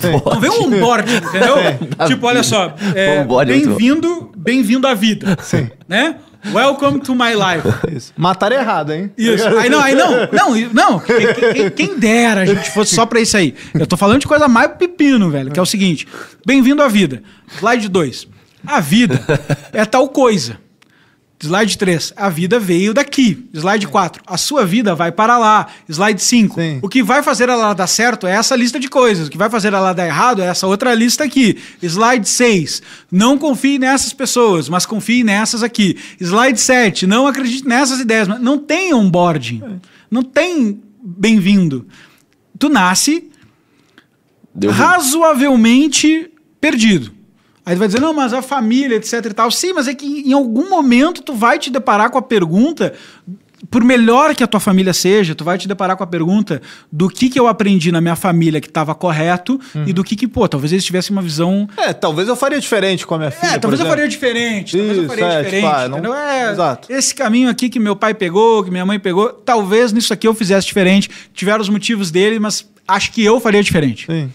sim. 0.00 0.10
Não 0.24 0.40
vem 0.40 0.50
um 0.50 0.64
onboarding, 0.64 1.14
entendeu? 1.16 1.56
tipo, 2.06 2.26
olha 2.26 2.42
só. 2.42 2.74
é, 2.94 3.16
é. 3.18 3.44
Bem-vindo 3.44 4.30
bem-vindo 4.36 4.86
à 4.88 4.94
vida. 4.94 5.36
Sim. 5.40 5.70
Né? 5.88 6.16
Welcome 6.52 7.00
to 7.00 7.14
my 7.14 7.34
life. 7.34 7.66
Isso. 7.94 8.12
Mataram 8.16 8.56
errado, 8.56 8.92
hein? 8.92 9.12
Isso. 9.16 9.46
Aí 9.58 9.68
não, 9.70 9.80
aí 9.80 9.94
não, 9.94 10.10
não, 10.32 10.70
não. 10.72 10.98
Quem, 10.98 11.52
quem- 11.52 11.70
quem 11.70 11.98
dera 11.98 12.40
a 12.42 12.46
gente 12.46 12.70
fosse 12.70 12.94
só 12.94 13.06
pra 13.06 13.20
isso 13.20 13.36
aí. 13.36 13.54
Eu 13.74 13.86
tô 13.86 13.96
falando 13.96 14.20
de 14.20 14.26
coisa 14.26 14.48
mais 14.48 14.72
pepino, 14.76 15.30
velho, 15.30 15.50
que 15.52 15.58
é 15.58 15.62
o 15.62 15.66
seguinte: 15.66 16.06
bem-vindo 16.44 16.82
à 16.82 16.88
vida. 16.88 17.22
Slide 17.58 17.88
2. 17.88 18.28
A 18.66 18.80
vida 18.80 19.20
é 19.72 19.84
tal 19.84 20.08
coisa. 20.08 20.58
Slide 21.42 21.76
3. 21.76 22.12
A 22.16 22.28
vida 22.28 22.60
veio 22.60 22.94
daqui. 22.94 23.48
Slide 23.52 23.88
4. 23.88 24.22
A 24.24 24.36
sua 24.36 24.64
vida 24.64 24.94
vai 24.94 25.10
para 25.10 25.36
lá. 25.36 25.66
Slide 25.88 26.22
5. 26.22 26.54
Sim. 26.54 26.78
O 26.80 26.88
que 26.88 27.02
vai 27.02 27.20
fazer 27.20 27.48
ela 27.48 27.74
dar 27.74 27.88
certo 27.88 28.28
é 28.28 28.32
essa 28.32 28.54
lista 28.54 28.78
de 28.78 28.88
coisas. 28.88 29.26
O 29.26 29.30
que 29.30 29.36
vai 29.36 29.50
fazer 29.50 29.72
ela 29.72 29.92
dar 29.92 30.06
errado 30.06 30.40
é 30.40 30.46
essa 30.46 30.68
outra 30.68 30.94
lista 30.94 31.24
aqui. 31.24 31.58
Slide 31.82 32.28
6. 32.28 32.80
Não 33.10 33.36
confie 33.36 33.76
nessas 33.76 34.12
pessoas, 34.12 34.68
mas 34.68 34.86
confie 34.86 35.24
nessas 35.24 35.64
aqui. 35.64 35.98
Slide 36.20 36.60
7. 36.60 37.08
Não 37.08 37.26
acredite 37.26 37.66
nessas 37.66 37.98
ideias. 37.98 38.28
mas 38.28 38.40
Não 38.40 38.56
tem 38.56 38.94
onboarding. 38.94 39.80
Não 40.08 40.22
tem 40.22 40.80
bem-vindo. 41.02 41.88
Tu 42.56 42.68
nasce 42.68 43.28
Deu 44.54 44.70
razoavelmente 44.70 46.30
perdido. 46.60 47.21
Aí 47.64 47.76
tu 47.76 47.78
vai 47.78 47.88
dizer, 47.88 48.00
não, 48.00 48.12
mas 48.12 48.32
a 48.32 48.42
família, 48.42 48.96
etc 48.96 49.24
e 49.24 49.34
tal. 49.34 49.50
Sim, 49.50 49.72
mas 49.72 49.86
é 49.86 49.94
que 49.94 50.06
em 50.06 50.32
algum 50.32 50.68
momento 50.68 51.22
tu 51.22 51.34
vai 51.34 51.58
te 51.58 51.70
deparar 51.70 52.10
com 52.10 52.18
a 52.18 52.22
pergunta, 52.22 52.92
por 53.70 53.84
melhor 53.84 54.34
que 54.34 54.42
a 54.42 54.46
tua 54.46 54.58
família 54.58 54.92
seja, 54.92 55.34
tu 55.34 55.44
vai 55.44 55.56
te 55.56 55.68
deparar 55.68 55.96
com 55.96 56.02
a 56.02 56.06
pergunta 56.06 56.60
do 56.90 57.08
que 57.08 57.28
que 57.28 57.38
eu 57.38 57.46
aprendi 57.46 57.92
na 57.92 58.00
minha 58.00 58.16
família 58.16 58.60
que 58.60 58.66
estava 58.66 58.94
correto 58.94 59.60
e 59.86 59.92
do 59.92 60.02
que 60.02 60.16
que, 60.16 60.26
pô, 60.26 60.48
talvez 60.48 60.72
eles 60.72 60.84
tivessem 60.84 61.14
uma 61.14 61.22
visão... 61.22 61.68
É, 61.76 61.92
talvez 61.92 62.28
eu 62.28 62.34
faria 62.34 62.60
diferente 62.60 63.06
com 63.06 63.14
a 63.14 63.18
minha 63.18 63.30
filha. 63.30 63.52
É, 63.52 63.58
talvez 63.58 63.78
eu 63.80 63.86
exemplo. 63.86 63.90
faria 63.90 64.08
diferente, 64.08 64.76
talvez 64.76 64.98
eu 64.98 65.06
faria 65.06 65.24
é, 65.24 65.42
diferente, 65.42 65.64
tipo, 65.64 65.74
ah, 65.74 65.88
não-? 65.88 66.14
É, 66.14 66.50
Exato. 66.50 66.92
esse 66.92 67.14
caminho 67.14 67.48
aqui 67.48 67.68
que 67.68 67.78
meu 67.78 67.94
pai 67.94 68.12
pegou, 68.12 68.64
que 68.64 68.70
minha 68.70 68.84
mãe 68.84 68.98
pegou, 68.98 69.28
talvez 69.28 69.92
nisso 69.92 70.12
aqui 70.12 70.26
eu 70.26 70.34
fizesse 70.34 70.66
diferente, 70.66 71.08
tiveram 71.32 71.60
os 71.60 71.68
motivos 71.68 72.10
dele, 72.10 72.40
mas 72.40 72.68
acho 72.88 73.12
que 73.12 73.22
eu 73.22 73.38
faria 73.38 73.62
diferente. 73.62 74.06
Sim. 74.06 74.30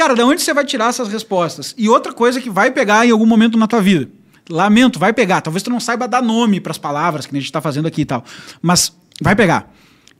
Cara, 0.00 0.14
da 0.14 0.24
onde 0.24 0.40
você 0.40 0.54
vai 0.54 0.64
tirar 0.64 0.88
essas 0.88 1.08
respostas? 1.08 1.74
E 1.76 1.86
outra 1.86 2.10
coisa 2.10 2.40
que 2.40 2.48
vai 2.48 2.70
pegar 2.70 3.06
em 3.06 3.10
algum 3.10 3.26
momento 3.26 3.58
na 3.58 3.66
tua 3.66 3.82
vida. 3.82 4.08
Lamento, 4.48 4.98
vai 4.98 5.12
pegar. 5.12 5.42
Talvez 5.42 5.62
tu 5.62 5.68
não 5.68 5.78
saiba 5.78 6.08
dar 6.08 6.22
nome 6.22 6.58
para 6.58 6.70
as 6.70 6.78
palavras 6.78 7.26
que 7.26 7.36
a 7.36 7.38
gente 7.38 7.52
tá 7.52 7.60
fazendo 7.60 7.86
aqui 7.86 8.00
e 8.00 8.04
tal. 8.06 8.24
Mas 8.62 8.96
vai 9.20 9.36
pegar. 9.36 9.70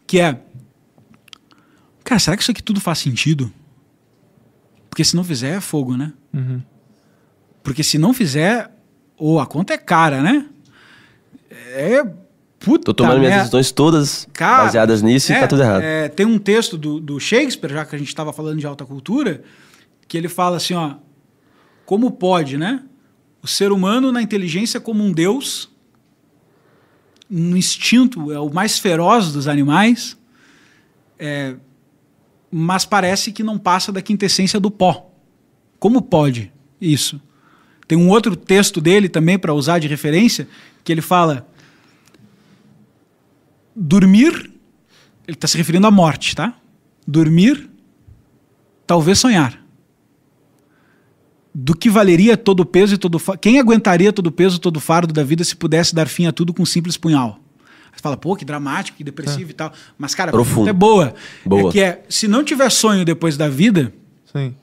Que 0.06 0.20
é. 0.20 0.38
Cara, 2.04 2.18
será 2.18 2.36
que 2.36 2.42
isso 2.42 2.50
aqui 2.50 2.62
tudo 2.62 2.78
faz 2.78 2.98
sentido? 2.98 3.50
Porque 4.90 5.02
se 5.02 5.16
não 5.16 5.24
fizer, 5.24 5.56
é 5.56 5.60
fogo, 5.62 5.96
né? 5.96 6.12
Porque 7.62 7.82
se 7.82 7.96
não 7.96 8.12
fizer, 8.12 8.70
ou 9.16 9.40
a 9.40 9.46
conta 9.46 9.72
é 9.72 9.78
cara, 9.78 10.20
né? 10.20 10.44
É. 11.50 12.04
Puta 12.58 12.84
Tô 12.84 12.92
tomando 12.92 13.20
minhas 13.20 13.34
decisões 13.34 13.72
todas 13.72 14.28
Cara, 14.34 14.64
baseadas 14.64 15.00
nisso 15.00 15.32
é, 15.32 15.38
e 15.38 15.40
tá 15.40 15.46
tudo 15.46 15.62
errado. 15.62 15.80
é, 15.80 16.10
tem 16.10 16.26
um 16.26 16.38
texto 16.38 16.76
do, 16.76 17.00
do 17.00 17.18
Shakespeare, 17.18 17.72
já 17.72 17.86
que 17.86 17.96
a 17.96 17.98
gente 17.98 18.08
estava 18.08 18.30
falando 18.30 18.58
de 18.58 18.66
alta 18.66 18.84
cultura, 18.84 19.42
que 20.10 20.18
ele 20.18 20.28
fala 20.28 20.56
assim, 20.56 20.74
ó, 20.74 20.96
como 21.86 22.10
pode, 22.10 22.58
né? 22.58 22.82
O 23.40 23.46
ser 23.46 23.70
humano 23.70 24.10
na 24.10 24.20
inteligência 24.20 24.80
como 24.80 25.04
um 25.04 25.12
deus, 25.12 25.70
no 27.30 27.56
instinto 27.56 28.32
é 28.32 28.40
o 28.40 28.52
mais 28.52 28.76
feroz 28.76 29.32
dos 29.32 29.46
animais, 29.46 30.18
é, 31.16 31.54
mas 32.50 32.84
parece 32.84 33.30
que 33.30 33.44
não 33.44 33.56
passa 33.56 33.92
da 33.92 34.02
quintessência 34.02 34.58
do 34.58 34.68
pó. 34.68 35.12
Como 35.78 36.02
pode 36.02 36.52
isso? 36.80 37.22
Tem 37.86 37.96
um 37.96 38.08
outro 38.08 38.34
texto 38.34 38.80
dele 38.80 39.08
também 39.08 39.38
para 39.38 39.54
usar 39.54 39.78
de 39.78 39.86
referência, 39.86 40.48
que 40.82 40.90
ele 40.90 41.02
fala 41.02 41.48
dormir, 43.76 44.32
ele 45.24 45.36
está 45.36 45.46
se 45.46 45.56
referindo 45.56 45.86
à 45.86 45.90
morte, 45.92 46.34
tá? 46.34 46.58
Dormir, 47.06 47.70
talvez 48.88 49.16
sonhar. 49.20 49.59
Do 51.52 51.74
que 51.74 51.90
valeria 51.90 52.36
todo 52.36 52.60
o 52.60 52.64
peso 52.64 52.94
e 52.94 52.98
todo 52.98 53.16
o 53.16 53.38
Quem 53.38 53.58
aguentaria 53.58 54.12
todo 54.12 54.28
o 54.28 54.32
peso 54.32 54.56
e 54.56 54.60
todo 54.60 54.76
o 54.76 54.80
fardo 54.80 55.12
da 55.12 55.24
vida 55.24 55.42
se 55.42 55.56
pudesse 55.56 55.94
dar 55.94 56.06
fim 56.06 56.26
a 56.26 56.32
tudo 56.32 56.54
com 56.54 56.62
um 56.62 56.66
simples 56.66 56.96
punhal? 56.96 57.40
Você 57.92 58.00
fala, 58.00 58.16
pô, 58.16 58.36
que 58.36 58.44
dramático, 58.44 58.96
que 58.96 59.04
depressivo 59.04 59.50
e 59.50 59.54
tal. 59.54 59.72
Mas, 59.98 60.14
cara, 60.14 60.30
a 60.30 60.32
Profundo. 60.32 60.64
pergunta 60.64 60.70
é 60.70 60.72
boa. 60.72 61.14
Boa. 61.44 61.68
É 61.68 61.72
que 61.72 61.80
é, 61.80 62.02
se 62.08 62.28
não 62.28 62.44
tiver 62.44 62.70
sonho 62.70 63.04
depois 63.04 63.36
da 63.36 63.48
vida, 63.48 63.92
Sim. 64.32 64.54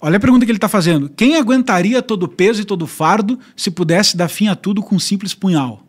olha 0.00 0.16
a 0.16 0.20
pergunta 0.20 0.44
que 0.44 0.50
ele 0.50 0.58
está 0.58 0.68
fazendo. 0.68 1.08
Quem 1.08 1.36
aguentaria 1.36 2.02
todo 2.02 2.24
o 2.24 2.28
peso 2.28 2.60
e 2.60 2.64
todo 2.64 2.82
o 2.82 2.86
fardo 2.86 3.38
se 3.56 3.70
pudesse 3.70 4.16
dar 4.16 4.28
fim 4.28 4.48
a 4.48 4.56
tudo 4.56 4.82
com 4.82 4.96
um 4.96 4.98
simples 4.98 5.32
punhal? 5.32 5.86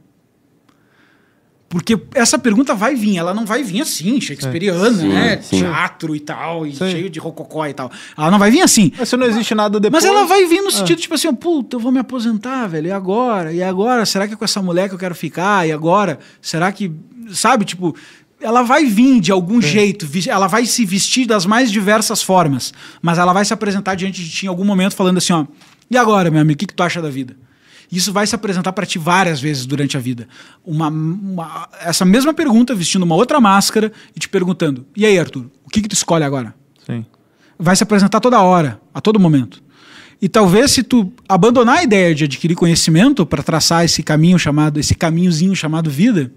Porque 1.71 1.97
essa 2.13 2.37
pergunta 2.37 2.75
vai 2.75 2.95
vir, 2.95 3.17
ela 3.17 3.33
não 3.33 3.45
vai 3.45 3.63
vir 3.63 3.79
assim, 3.79 4.19
shakespeariana, 4.19 4.91
Sim, 4.93 5.07
né? 5.07 5.41
sim. 5.41 5.59
Teatro 5.59 6.13
e 6.13 6.19
tal, 6.19 6.67
e 6.67 6.75
Sim. 6.75 6.91
cheio 6.91 7.09
de 7.09 7.17
rococó 7.17 7.65
e 7.65 7.73
tal. 7.73 7.89
Ela 8.17 8.29
não 8.29 8.37
vai 8.37 8.51
vir 8.51 8.61
assim. 8.61 8.91
Mas 8.99 9.07
se 9.07 9.15
não 9.15 9.25
existe 9.25 9.55
nada 9.55 9.79
depois... 9.79 10.03
Mas 10.03 10.13
ela 10.13 10.25
vai 10.25 10.45
vir 10.45 10.61
no 10.61 10.69
sentido, 10.69 10.99
tipo 10.99 11.15
assim, 11.15 11.33
puta, 11.33 11.77
eu 11.77 11.79
vou 11.79 11.89
me 11.89 11.99
aposentar, 11.99 12.67
velho, 12.67 12.87
e 12.87 12.91
agora? 12.91 13.53
E 13.53 13.63
agora? 13.63 14.05
Será 14.05 14.27
que 14.27 14.33
é 14.33 14.37
com 14.37 14.43
essa 14.43 14.61
mulher 14.61 14.89
que 14.89 14.95
eu 14.95 14.99
quero 14.99 15.15
ficar? 15.15 15.65
E 15.65 15.71
agora? 15.71 16.19
Será 16.41 16.69
que. 16.73 16.91
Sabe, 17.31 17.63
tipo, 17.63 17.95
ela 18.41 18.63
vai 18.63 18.83
vir 18.83 19.21
de 19.21 19.31
algum 19.31 19.61
jeito, 19.61 20.05
ela 20.27 20.47
vai 20.47 20.65
se 20.65 20.83
vestir 20.85 21.25
das 21.25 21.45
mais 21.45 21.71
diversas 21.71 22.21
formas, 22.21 22.73
mas 23.01 23.17
ela 23.17 23.31
vai 23.31 23.45
se 23.45 23.53
apresentar 23.53 23.95
diante 23.95 24.21
de 24.21 24.29
ti 24.29 24.45
em 24.45 24.49
algum 24.49 24.65
momento 24.65 24.93
falando 24.93 25.19
assim, 25.19 25.31
ó, 25.31 25.45
e 25.89 25.95
agora, 25.95 26.29
meu 26.29 26.41
amigo, 26.41 26.55
o 26.55 26.57
que, 26.57 26.65
que 26.65 26.73
tu 26.73 26.83
acha 26.83 27.01
da 27.01 27.09
vida? 27.09 27.33
Isso 27.91 28.13
vai 28.13 28.25
se 28.25 28.33
apresentar 28.33 28.71
para 28.71 28.85
ti 28.85 28.97
várias 28.97 29.41
vezes 29.41 29.65
durante 29.65 29.97
a 29.97 29.99
vida. 29.99 30.27
Uma, 30.65 30.87
uma- 30.87 31.67
essa 31.81 32.05
mesma 32.05 32.33
pergunta, 32.33 32.73
vestindo 32.73 33.03
uma 33.03 33.15
outra 33.15 33.41
máscara 33.41 33.91
e 34.15 34.19
te 34.19 34.29
perguntando: 34.29 34.85
e 34.95 35.05
aí, 35.05 35.19
Arthur, 35.19 35.47
o 35.65 35.69
que, 35.69 35.81
que 35.81 35.89
tu 35.89 35.93
escolhe 35.93 36.23
agora? 36.23 36.55
Sim. 36.85 37.05
vai 37.59 37.75
se 37.75 37.83
apresentar 37.83 38.19
toda 38.21 38.39
hora, 38.41 38.79
a 38.93 39.01
todo 39.01 39.19
momento. 39.19 39.61
E 40.21 40.29
talvez 40.29 40.71
se 40.71 40.83
tu 40.83 41.11
abandonar 41.27 41.79
a 41.79 41.83
ideia 41.83 42.13
de 42.15 42.23
adquirir 42.25 42.55
conhecimento 42.55 43.25
para 43.25 43.41
traçar 43.43 43.83
esse 43.83 44.01
caminho 44.03 44.37
chamado, 44.39 44.79
esse 44.79 44.93
caminhozinho 44.95 45.55
chamado 45.55 45.89
vida, 45.89 46.31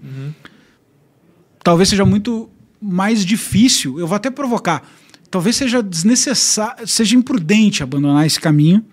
talvez 1.63 1.89
seja 1.89 2.05
muito 2.05 2.49
mais 2.81 3.25
difícil. 3.25 3.99
Eu 3.99 4.07
vou 4.07 4.15
até 4.15 4.29
provocar. 4.29 4.83
Talvez 5.29 5.55
seja 5.55 5.81
desnecessário, 5.81 6.87
seja 6.87 7.15
imprudente 7.15 7.81
abandonar 7.83 8.25
esse 8.25 8.39
caminho 8.39 8.83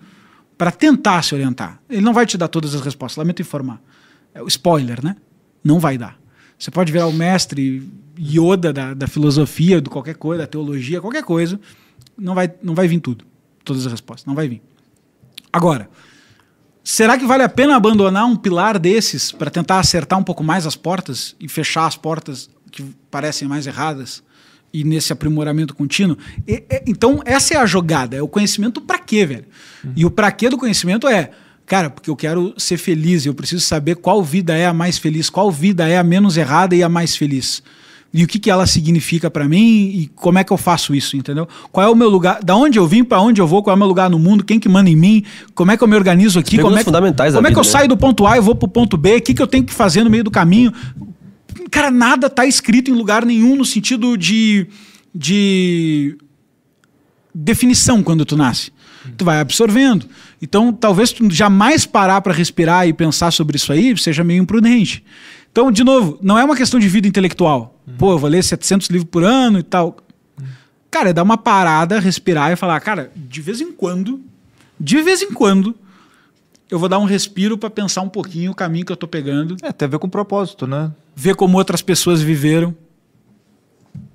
para 0.63 0.71
tentar 0.71 1.21
se 1.23 1.35
orientar. 1.35 1.77
Ele 1.89 1.99
não 1.99 2.13
vai 2.13 2.25
te 2.25 2.37
dar 2.37 2.47
todas 2.47 2.73
as 2.73 2.79
respostas. 2.79 3.17
Lamento 3.17 3.41
informar. 3.41 3.81
É 4.33 4.41
o 4.41 4.47
spoiler, 4.47 5.03
né? 5.03 5.17
Não 5.61 5.77
vai 5.77 5.97
dar. 5.97 6.17
Você 6.57 6.71
pode 6.71 6.89
virar 6.89 7.05
o 7.07 7.11
mestre 7.11 7.85
Yoda 8.17 8.71
da, 8.71 8.93
da 8.93 9.05
filosofia, 9.05 9.81
de 9.81 9.89
qualquer 9.89 10.15
coisa, 10.15 10.43
da 10.43 10.47
teologia, 10.47 11.01
qualquer 11.01 11.21
coisa. 11.21 11.59
Não 12.17 12.33
vai, 12.33 12.49
não 12.63 12.73
vai 12.73 12.87
vir 12.87 13.01
tudo. 13.01 13.25
Todas 13.65 13.85
as 13.85 13.91
respostas. 13.91 14.25
Não 14.25 14.33
vai 14.33 14.47
vir. 14.47 14.61
Agora, 15.51 15.89
será 16.81 17.17
que 17.17 17.25
vale 17.25 17.43
a 17.43 17.49
pena 17.49 17.75
abandonar 17.75 18.25
um 18.25 18.37
pilar 18.37 18.79
desses 18.79 19.33
para 19.33 19.51
tentar 19.51 19.79
acertar 19.79 20.17
um 20.17 20.23
pouco 20.23 20.45
mais 20.45 20.65
as 20.65 20.77
portas 20.77 21.35
e 21.41 21.49
fechar 21.49 21.87
as 21.87 21.97
portas 21.97 22.49
que 22.71 22.83
parecem 23.11 23.49
mais 23.49 23.67
erradas 23.67 24.23
e 24.73 24.83
nesse 24.83 25.13
aprimoramento 25.13 25.75
contínuo? 25.75 26.17
E- 26.47 26.63
então, 26.87 27.21
essa 27.25 27.53
é 27.53 27.57
a 27.57 27.65
jogada. 27.65 28.17
É 28.17 28.21
o 28.21 28.27
conhecimento 28.27 28.81
para 28.81 28.97
quê, 28.97 29.25
velho? 29.25 29.45
E 29.95 30.05
o 30.05 30.09
para 30.09 30.31
quê 30.31 30.49
do 30.49 30.57
conhecimento 30.57 31.07
é, 31.07 31.29
cara, 31.65 31.89
porque 31.89 32.09
eu 32.09 32.15
quero 32.15 32.53
ser 32.57 32.77
feliz, 32.77 33.25
eu 33.25 33.33
preciso 33.33 33.61
saber 33.61 33.97
qual 33.97 34.23
vida 34.23 34.55
é 34.57 34.65
a 34.65 34.73
mais 34.73 34.97
feliz, 34.97 35.29
qual 35.29 35.51
vida 35.51 35.87
é 35.87 35.97
a 35.97 36.03
menos 36.03 36.37
errada 36.37 36.75
e 36.75 36.81
a 36.81 36.89
mais 36.89 37.15
feliz. 37.15 37.61
E 38.13 38.23
o 38.23 38.27
que, 38.27 38.37
que 38.37 38.51
ela 38.51 38.67
significa 38.67 39.29
para 39.31 39.47
mim 39.47 39.89
e 39.91 40.11
como 40.13 40.37
é 40.37 40.43
que 40.43 40.53
eu 40.53 40.57
faço 40.57 40.93
isso, 40.93 41.17
entendeu? 41.17 41.47
Qual 41.71 41.83
é 41.83 41.89
o 41.89 41.95
meu 41.95 42.07
lugar, 42.09 42.43
da 42.43 42.55
onde 42.55 42.77
eu 42.77 42.87
vim, 42.87 43.03
para 43.03 43.19
onde 43.19 43.41
eu 43.41 43.47
vou, 43.47 43.63
qual 43.63 43.73
é 43.73 43.75
o 43.75 43.79
meu 43.79 43.87
lugar 43.87 44.07
no 44.07 44.19
mundo, 44.19 44.43
quem 44.43 44.59
que 44.59 44.69
manda 44.69 44.87
em 44.87 44.95
mim, 44.95 45.23
como 45.55 45.71
é 45.71 45.77
que 45.77 45.83
eu 45.83 45.87
me 45.87 45.95
organizo 45.95 46.37
aqui, 46.37 46.59
como 46.59 46.75
é 46.75 46.79
que, 46.79 46.85
fundamentais 46.85 47.33
da 47.33 47.39
como 47.39 47.47
é 47.47 47.51
que 47.51 47.57
eu 47.57 47.63
vida, 47.63 47.73
né? 47.73 47.79
saio 47.79 47.89
do 47.89 47.97
ponto 47.97 48.27
A 48.27 48.37
e 48.37 48.39
vou 48.39 48.53
pro 48.53 48.67
ponto 48.67 48.97
B, 48.97 49.15
o 49.15 49.21
que, 49.21 49.33
que 49.33 49.41
eu 49.41 49.47
tenho 49.47 49.63
que 49.63 49.73
fazer 49.73 50.03
no 50.03 50.11
meio 50.11 50.23
do 50.23 50.29
caminho. 50.29 50.71
Cara, 51.71 51.91
nada 51.91 52.29
tá 52.29 52.45
escrito 52.45 52.91
em 52.91 52.93
lugar 52.93 53.25
nenhum 53.25 53.55
no 53.55 53.65
sentido 53.65 54.17
de, 54.17 54.67
de 55.13 56.17
definição 57.33 58.03
quando 58.03 58.25
tu 58.25 58.35
nasce. 58.35 58.71
Tu 59.17 59.25
vai 59.25 59.39
absorvendo. 59.39 60.07
Então, 60.41 60.71
talvez 60.71 61.11
tu 61.11 61.29
jamais 61.29 61.85
parar 61.85 62.21
para 62.21 62.33
respirar 62.33 62.87
e 62.87 62.93
pensar 62.93 63.31
sobre 63.31 63.57
isso 63.57 63.71
aí 63.71 63.97
seja 63.97 64.23
meio 64.23 64.41
imprudente. 64.41 65.03
Então, 65.51 65.71
de 65.71 65.83
novo, 65.83 66.17
não 66.21 66.37
é 66.37 66.43
uma 66.43 66.55
questão 66.55 66.79
de 66.79 66.87
vida 66.87 67.07
intelectual. 67.07 67.79
Pô, 67.97 68.13
eu 68.13 68.19
vou 68.19 68.29
ler 68.29 68.43
700 68.43 68.87
livros 68.87 69.09
por 69.09 69.23
ano 69.23 69.59
e 69.59 69.63
tal. 69.63 69.97
Cara, 70.89 71.09
é 71.09 71.13
dar 71.13 71.23
uma 71.23 71.37
parada, 71.37 71.99
respirar 71.99 72.51
e 72.51 72.55
falar, 72.55 72.79
cara, 72.79 73.11
de 73.15 73.41
vez 73.41 73.59
em 73.61 73.71
quando, 73.71 74.21
de 74.79 75.01
vez 75.01 75.21
em 75.21 75.31
quando, 75.31 75.75
eu 76.69 76.79
vou 76.79 76.89
dar 76.89 76.99
um 76.99 77.05
respiro 77.05 77.57
para 77.57 77.69
pensar 77.69 78.01
um 78.01 78.09
pouquinho 78.09 78.51
o 78.51 78.55
caminho 78.55 78.85
que 78.85 78.91
eu 78.91 78.97
tô 78.97 79.07
pegando, 79.07 79.55
É, 79.61 79.71
tem 79.71 79.85
a 79.85 79.89
ver 79.89 79.99
com 79.99 80.09
propósito, 80.09 80.65
né? 80.67 80.91
ver 81.15 81.35
como 81.35 81.57
outras 81.57 81.81
pessoas 81.81 82.21
viveram. 82.21 82.75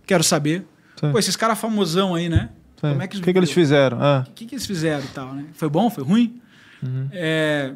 Quero 0.06 0.24
saber. 0.24 0.64
Sim. 0.98 1.12
Pô, 1.12 1.18
esses 1.18 1.36
caras 1.36 1.58
famosão 1.58 2.14
aí, 2.14 2.28
né? 2.28 2.48
Sim. 2.80 2.88
Como 2.90 3.02
é 3.02 3.06
que, 3.06 3.18
o 3.18 3.22
que, 3.22 3.32
que 3.32 3.38
eles 3.38 3.50
fizeram? 3.52 3.98
Ah, 4.00 4.24
o 4.28 4.32
que, 4.32 4.46
que 4.46 4.54
eles 4.54 4.66
fizeram 4.66 5.04
e 5.04 5.08
tal, 5.08 5.34
né? 5.34 5.44
Foi 5.52 5.68
bom? 5.68 5.90
Foi 5.90 6.02
ruim? 6.02 6.40
Uhum. 6.82 7.08
É, 7.12 7.72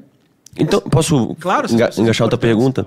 Então, 0.57 0.81
posso 0.81 1.35
Claro, 1.41 1.73
enga 1.73 1.91
engaixar 1.99 2.25
outra 2.25 2.39
pergunta? 2.39 2.87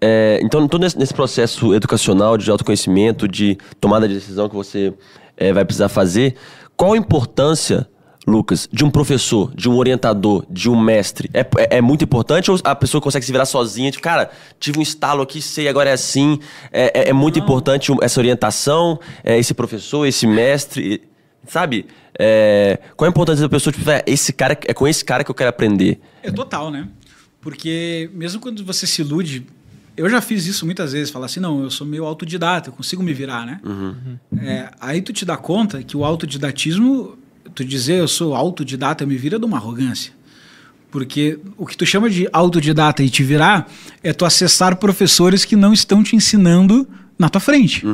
É, 0.00 0.40
então, 0.42 0.66
todo 0.66 0.80
nesse, 0.80 0.98
nesse 0.98 1.12
processo 1.12 1.74
educacional 1.74 2.36
de 2.38 2.50
autoconhecimento, 2.50 3.28
de 3.28 3.58
tomada 3.80 4.08
de 4.08 4.14
decisão 4.14 4.48
que 4.48 4.54
você 4.54 4.94
é, 5.36 5.52
vai 5.52 5.64
precisar 5.64 5.88
fazer, 5.90 6.36
qual 6.76 6.94
a 6.94 6.96
importância, 6.96 7.86
Lucas, 8.30 8.68
de 8.72 8.84
um 8.84 8.90
professor, 8.90 9.52
de 9.54 9.68
um 9.68 9.76
orientador, 9.76 10.44
de 10.48 10.70
um 10.70 10.80
mestre? 10.80 11.28
É, 11.34 11.40
é, 11.40 11.78
é 11.78 11.80
muito 11.80 12.04
importante 12.04 12.50
ou 12.50 12.58
a 12.64 12.74
pessoa 12.74 13.00
consegue 13.00 13.26
se 13.26 13.32
virar 13.32 13.44
sozinha? 13.44 13.90
Tipo, 13.90 14.02
cara, 14.02 14.30
tive 14.58 14.78
um 14.78 14.82
estalo 14.82 15.22
aqui, 15.22 15.42
sei, 15.42 15.68
agora 15.68 15.90
é 15.90 15.92
assim. 15.92 16.38
É, 16.72 17.00
é- 17.00 17.08
é 17.10 17.12
muito 17.12 17.38
importante 17.38 17.92
um- 17.92 17.98
essa 18.00 18.20
orientação, 18.20 18.98
é, 19.24 19.38
esse 19.38 19.52
professor, 19.52 20.06
esse 20.06 20.26
mestre, 20.26 21.02
sabe? 21.46 21.86
É, 22.18 22.78
qual 22.96 23.06
a 23.06 23.10
importância 23.10 23.42
da 23.42 23.48
pessoa, 23.48 23.72
tipo, 23.72 23.88
"É, 23.90 24.02
esse 24.06 24.32
cara, 24.32 24.58
é 24.66 24.72
com 24.74 24.86
esse 24.86 25.04
cara 25.04 25.24
que 25.24 25.30
eu 25.30 25.34
quero 25.34 25.50
aprender? 25.50 26.00
É 26.22 26.30
total, 26.30 26.70
né? 26.70 26.86
Porque 27.40 28.10
mesmo 28.12 28.40
quando 28.40 28.62
você 28.64 28.86
se 28.86 29.00
ilude, 29.00 29.46
eu 29.96 30.08
já 30.08 30.20
fiz 30.20 30.46
isso 30.46 30.64
muitas 30.66 30.92
vezes, 30.92 31.10
falar 31.10 31.26
assim, 31.26 31.40
não, 31.40 31.62
eu 31.62 31.70
sou 31.70 31.86
meio 31.86 32.04
autodidata, 32.04 32.68
eu 32.68 32.72
consigo 32.74 33.02
me 33.02 33.12
virar, 33.14 33.46
né? 33.46 33.60
É, 34.42 34.68
aí 34.80 35.00
tu 35.00 35.12
te 35.12 35.24
dá 35.24 35.36
conta 35.36 35.82
que 35.82 35.96
o 35.96 36.04
autodidatismo, 36.04 37.16
tu 37.54 37.64
dizer 37.64 37.98
eu 37.98 38.08
sou 38.08 38.34
autodidata, 38.34 39.06
me 39.06 39.16
vira 39.16 39.38
de 39.38 39.44
uma 39.44 39.56
arrogância. 39.56 40.12
Porque 40.90 41.38
o 41.56 41.66
que 41.66 41.76
tu 41.76 41.86
chama 41.86 42.10
de 42.10 42.28
autodidata 42.32 43.02
e 43.02 43.08
te 43.08 43.22
virar 43.22 43.70
é 44.02 44.12
tu 44.12 44.24
acessar 44.24 44.76
professores 44.76 45.44
que 45.44 45.54
não 45.54 45.72
estão 45.72 46.02
te 46.02 46.16
ensinando 46.16 46.86
na 47.18 47.28
tua 47.28 47.40
frente. 47.40 47.84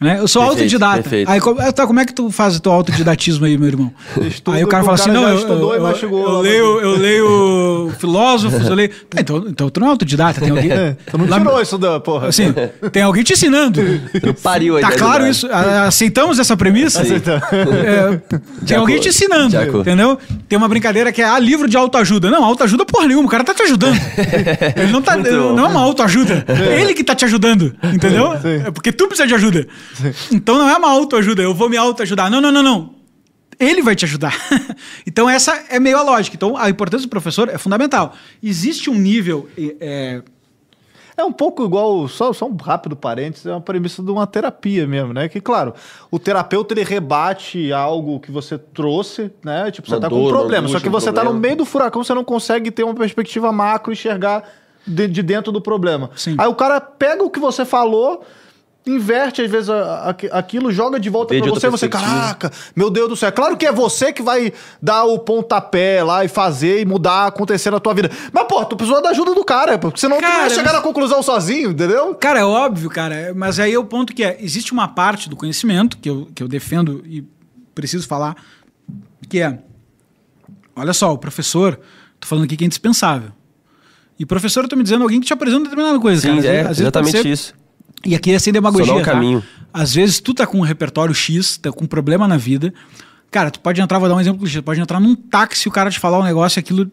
Né? 0.00 0.20
Eu 0.20 0.28
sou 0.28 0.42
Perfeito, 0.42 0.60
autodidata. 0.62 1.02
perfeito. 1.02 1.28
Aí, 1.28 1.40
co- 1.40 1.54
tá, 1.72 1.84
como 1.84 1.98
é 1.98 2.04
que 2.04 2.12
tu 2.14 2.30
faz 2.30 2.54
o 2.54 2.60
teu 2.60 2.70
autodidatismo 2.70 3.44
aí, 3.44 3.58
meu 3.58 3.66
irmão? 3.66 3.92
Estuda 4.28 4.56
aí 4.56 4.62
o 4.62 4.68
cara 4.68 4.84
fala 4.84 4.96
o 4.96 5.00
assim: 5.00 5.10
cara 5.10 5.20
não, 5.20 5.36
já 5.40 5.48
eu, 5.48 5.74
eu, 5.74 5.82
mastigou 5.82 6.28
eu 6.28 6.40
leio, 6.40 6.80
eu 6.80 6.96
leio 6.96 7.92
filósofos, 7.98 8.64
eu 8.68 8.74
leio. 8.76 8.90
Ah, 9.16 9.20
então, 9.20 9.44
então 9.48 9.68
tu 9.70 9.80
não 9.80 9.88
é 9.88 9.90
autodidata, 9.90 10.40
tem 10.40 10.50
alguém. 10.50 10.70
É, 10.78 10.96
tu 11.10 11.18
não 11.18 11.26
Lá- 11.26 11.38
tirou 11.40 11.60
isso 11.60 11.76
da 11.78 11.98
porra. 11.98 12.28
Assim, 12.28 12.54
tem 12.92 13.02
alguém 13.02 13.24
te 13.24 13.32
ensinando. 13.32 13.80
Pariu 14.42 14.76
aí 14.76 14.82
Tá 14.82 14.92
claro 14.92 15.26
isso? 15.26 15.48
Aceitamos 15.86 16.38
essa 16.38 16.56
premissa? 16.56 17.02
Aceitamos. 17.02 17.42
É, 17.50 18.20
tem 18.64 18.76
alguém 18.76 18.96
acordo. 18.96 19.00
te 19.02 19.08
ensinando, 19.08 19.56
entendeu? 19.80 20.16
Tem 20.48 20.56
uma 20.56 20.68
brincadeira 20.68 21.10
que 21.10 21.20
é 21.20 21.24
ah, 21.28 21.38
livro 21.40 21.66
de 21.68 21.76
autoajuda. 21.76 22.30
Não, 22.30 22.44
autoajuda 22.44 22.84
porra 22.84 23.06
nenhuma, 23.08 23.26
o 23.26 23.30
cara 23.30 23.42
tá 23.42 23.52
te 23.54 23.62
ajudando. 23.62 23.98
Ele 24.76 24.92
não 24.92 25.02
tá, 25.02 25.16
não 25.16 25.64
é 25.64 25.68
uma 25.68 25.80
autoajuda. 25.80 26.44
É 26.46 26.80
ele 26.80 26.94
que 26.94 27.02
tá 27.02 27.14
te 27.16 27.24
ajudando, 27.24 27.74
entendeu? 27.92 28.32
Sim. 28.40 28.62
É 28.66 28.70
porque 28.70 28.92
tu 28.92 29.08
precisa 29.08 29.26
de 29.26 29.34
ajuda. 29.34 29.66
Então 30.32 30.58
não 30.58 30.68
é 30.68 30.76
uma 30.76 30.90
autoajuda, 30.90 31.42
eu 31.42 31.54
vou 31.54 31.68
me 31.68 31.76
autoajudar. 31.76 32.30
Não, 32.30 32.40
não, 32.40 32.52
não, 32.52 32.62
não. 32.62 32.94
Ele 33.58 33.82
vai 33.82 33.96
te 33.96 34.04
ajudar. 34.04 34.34
então 35.06 35.28
essa 35.28 35.64
é 35.68 35.80
meio 35.80 35.98
a 35.98 36.02
lógica. 36.02 36.36
Então 36.36 36.56
a 36.56 36.70
importância 36.70 37.06
do 37.06 37.10
professor 37.10 37.48
é 37.48 37.58
fundamental. 37.58 38.14
Existe 38.42 38.88
um 38.88 38.94
nível 38.94 39.48
é, 39.58 40.22
É 41.16 41.24
um 41.24 41.32
pouco 41.32 41.64
igual, 41.64 42.06
só, 42.06 42.32
só 42.32 42.46
um 42.46 42.54
rápido 42.54 42.94
parênteses, 42.94 43.46
é 43.46 43.50
uma 43.50 43.60
premissa 43.60 44.00
de 44.00 44.10
uma 44.12 44.24
terapia 44.24 44.86
mesmo, 44.86 45.12
né? 45.12 45.28
Que, 45.28 45.40
claro, 45.40 45.74
o 46.08 46.16
terapeuta 46.20 46.72
ele 46.72 46.84
rebate 46.84 47.72
algo 47.72 48.20
que 48.20 48.30
você 48.30 48.56
trouxe, 48.56 49.28
né? 49.44 49.72
Tipo, 49.72 49.88
você 49.88 49.96
Uma 49.96 50.00
tá 50.02 50.08
com 50.08 50.14
um 50.14 50.22
dor, 50.22 50.32
uma 50.32 50.38
problema, 50.38 50.68
só 50.68 50.74
angústia, 50.74 50.80
que 50.80 50.88
um 50.88 51.00
você 51.00 51.06
tá 51.06 51.24
no 51.24 51.30
problema. 51.30 51.40
meio 51.40 51.56
do 51.56 51.64
furacão, 51.64 52.04
você 52.04 52.14
não 52.14 52.22
consegue 52.22 52.70
ter 52.70 52.84
uma 52.84 52.94
perspectiva 52.94 53.50
macro 53.50 53.90
e 53.90 53.94
enxergar 53.94 54.44
de, 54.86 55.08
de 55.08 55.20
dentro 55.20 55.50
do 55.50 55.60
problema. 55.60 56.10
Sim. 56.14 56.36
Aí 56.38 56.46
o 56.46 56.54
cara 56.54 56.80
pega 56.80 57.24
o 57.24 57.28
que 57.30 57.40
você 57.40 57.64
falou, 57.64 58.24
inverte 58.86 59.42
às 59.42 59.50
vezes 59.50 59.68
a- 59.68 60.10
a- 60.32 60.38
aquilo, 60.38 60.72
joga 60.72 60.98
de 60.98 61.10
volta 61.10 61.38
de 61.38 61.46
você, 61.50 61.68
você, 61.68 61.88
caraca, 61.88 62.50
meu 62.74 62.88
Deus 62.88 63.08
do 63.08 63.16
céu. 63.16 63.28
É 63.28 63.32
Claro 63.32 63.54
que 63.56 63.66
é 63.66 63.72
você 63.72 64.12
que 64.12 64.22
vai 64.22 64.50
dar 64.80 65.04
o 65.04 65.18
pontapé 65.18 66.02
lá 66.02 66.24
e 66.24 66.28
fazer 66.28 66.80
e 66.80 66.86
mudar, 66.86 67.26
acontecer 67.26 67.70
na 67.70 67.78
tua 67.78 67.92
vida. 67.92 68.10
Mas, 68.32 68.44
pô, 68.48 68.64
tu 68.64 68.76
precisa 68.76 69.02
da 69.02 69.10
ajuda 69.10 69.34
do 69.34 69.44
cara, 69.44 69.78
porque 69.78 70.00
senão 70.00 70.16
tu 70.16 70.22
não 70.22 70.28
Cara, 70.30 70.40
vai 70.42 70.50
chegar 70.50 70.64
mas- 70.64 70.72
na 70.74 70.80
conclusão 70.80 71.22
sozinho, 71.22 71.70
entendeu? 71.72 72.14
Cara, 72.14 72.38
é 72.40 72.44
óbvio, 72.44 72.88
cara. 72.88 73.32
Mas 73.36 73.60
aí 73.60 73.74
é 73.74 73.78
o 73.78 73.84
ponto 73.84 74.14
que 74.14 74.24
é: 74.24 74.38
existe 74.40 74.72
uma 74.72 74.88
parte 74.88 75.28
do 75.28 75.36
conhecimento 75.36 75.98
que 75.98 76.08
eu, 76.08 76.28
que 76.34 76.42
eu 76.42 76.48
defendo 76.48 77.02
e 77.06 77.22
preciso 77.74 78.06
falar, 78.08 78.36
que 79.28 79.40
é. 79.40 79.58
Olha 80.74 80.92
só, 80.94 81.12
o 81.12 81.18
professor, 81.18 81.78
tô 82.18 82.26
falando 82.26 82.44
aqui 82.44 82.56
que 82.56 82.64
é 82.64 82.66
indispensável. 82.66 83.32
E 84.18 84.24
professor, 84.24 84.64
eu 84.64 84.68
tô 84.68 84.76
me 84.76 84.82
dizendo 84.82 85.02
alguém 85.02 85.20
que 85.20 85.26
te 85.26 85.32
apresenta 85.32 85.64
determinada 85.64 85.98
coisa. 86.00 86.20
Sim, 86.22 86.28
cara. 86.28 86.38
Às 86.40 86.44
é 86.46 86.62
vezes- 86.62 86.80
exatamente 86.80 87.22
ser- 87.22 87.26
isso. 87.26 87.54
E 88.04 88.14
aqui 88.14 88.32
é 88.32 88.38
sem 88.38 88.52
demagogia. 88.52 88.86
Só 88.86 88.94
dá 88.94 89.00
um 89.00 89.04
tá? 89.04 89.12
caminho. 89.12 89.42
Às 89.72 89.94
vezes 89.94 90.20
tu 90.20 90.32
tá 90.32 90.46
com 90.46 90.58
um 90.58 90.62
repertório 90.62 91.14
X, 91.14 91.58
tá 91.58 91.70
com 91.72 91.84
um 91.84 91.86
problema 91.86 92.26
na 92.26 92.36
vida. 92.36 92.72
Cara, 93.30 93.50
tu 93.50 93.60
pode 93.60 93.80
entrar, 93.80 93.98
vou 93.98 94.08
dar 94.08 94.14
um 94.14 94.20
exemplo 94.20 94.48
tu 94.48 94.62
pode 94.62 94.80
entrar 94.80 95.00
num 95.00 95.14
táxi 95.14 95.66
e 95.66 95.68
o 95.68 95.72
cara 95.72 95.90
te 95.90 95.98
falar 95.98 96.18
um 96.18 96.24
negócio 96.24 96.58
e 96.58 96.60
aquilo 96.60 96.90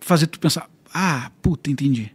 fazer 0.00 0.26
tu 0.26 0.40
pensar, 0.40 0.68
ah, 0.92 1.30
puta, 1.40 1.70
entendi. 1.70 2.10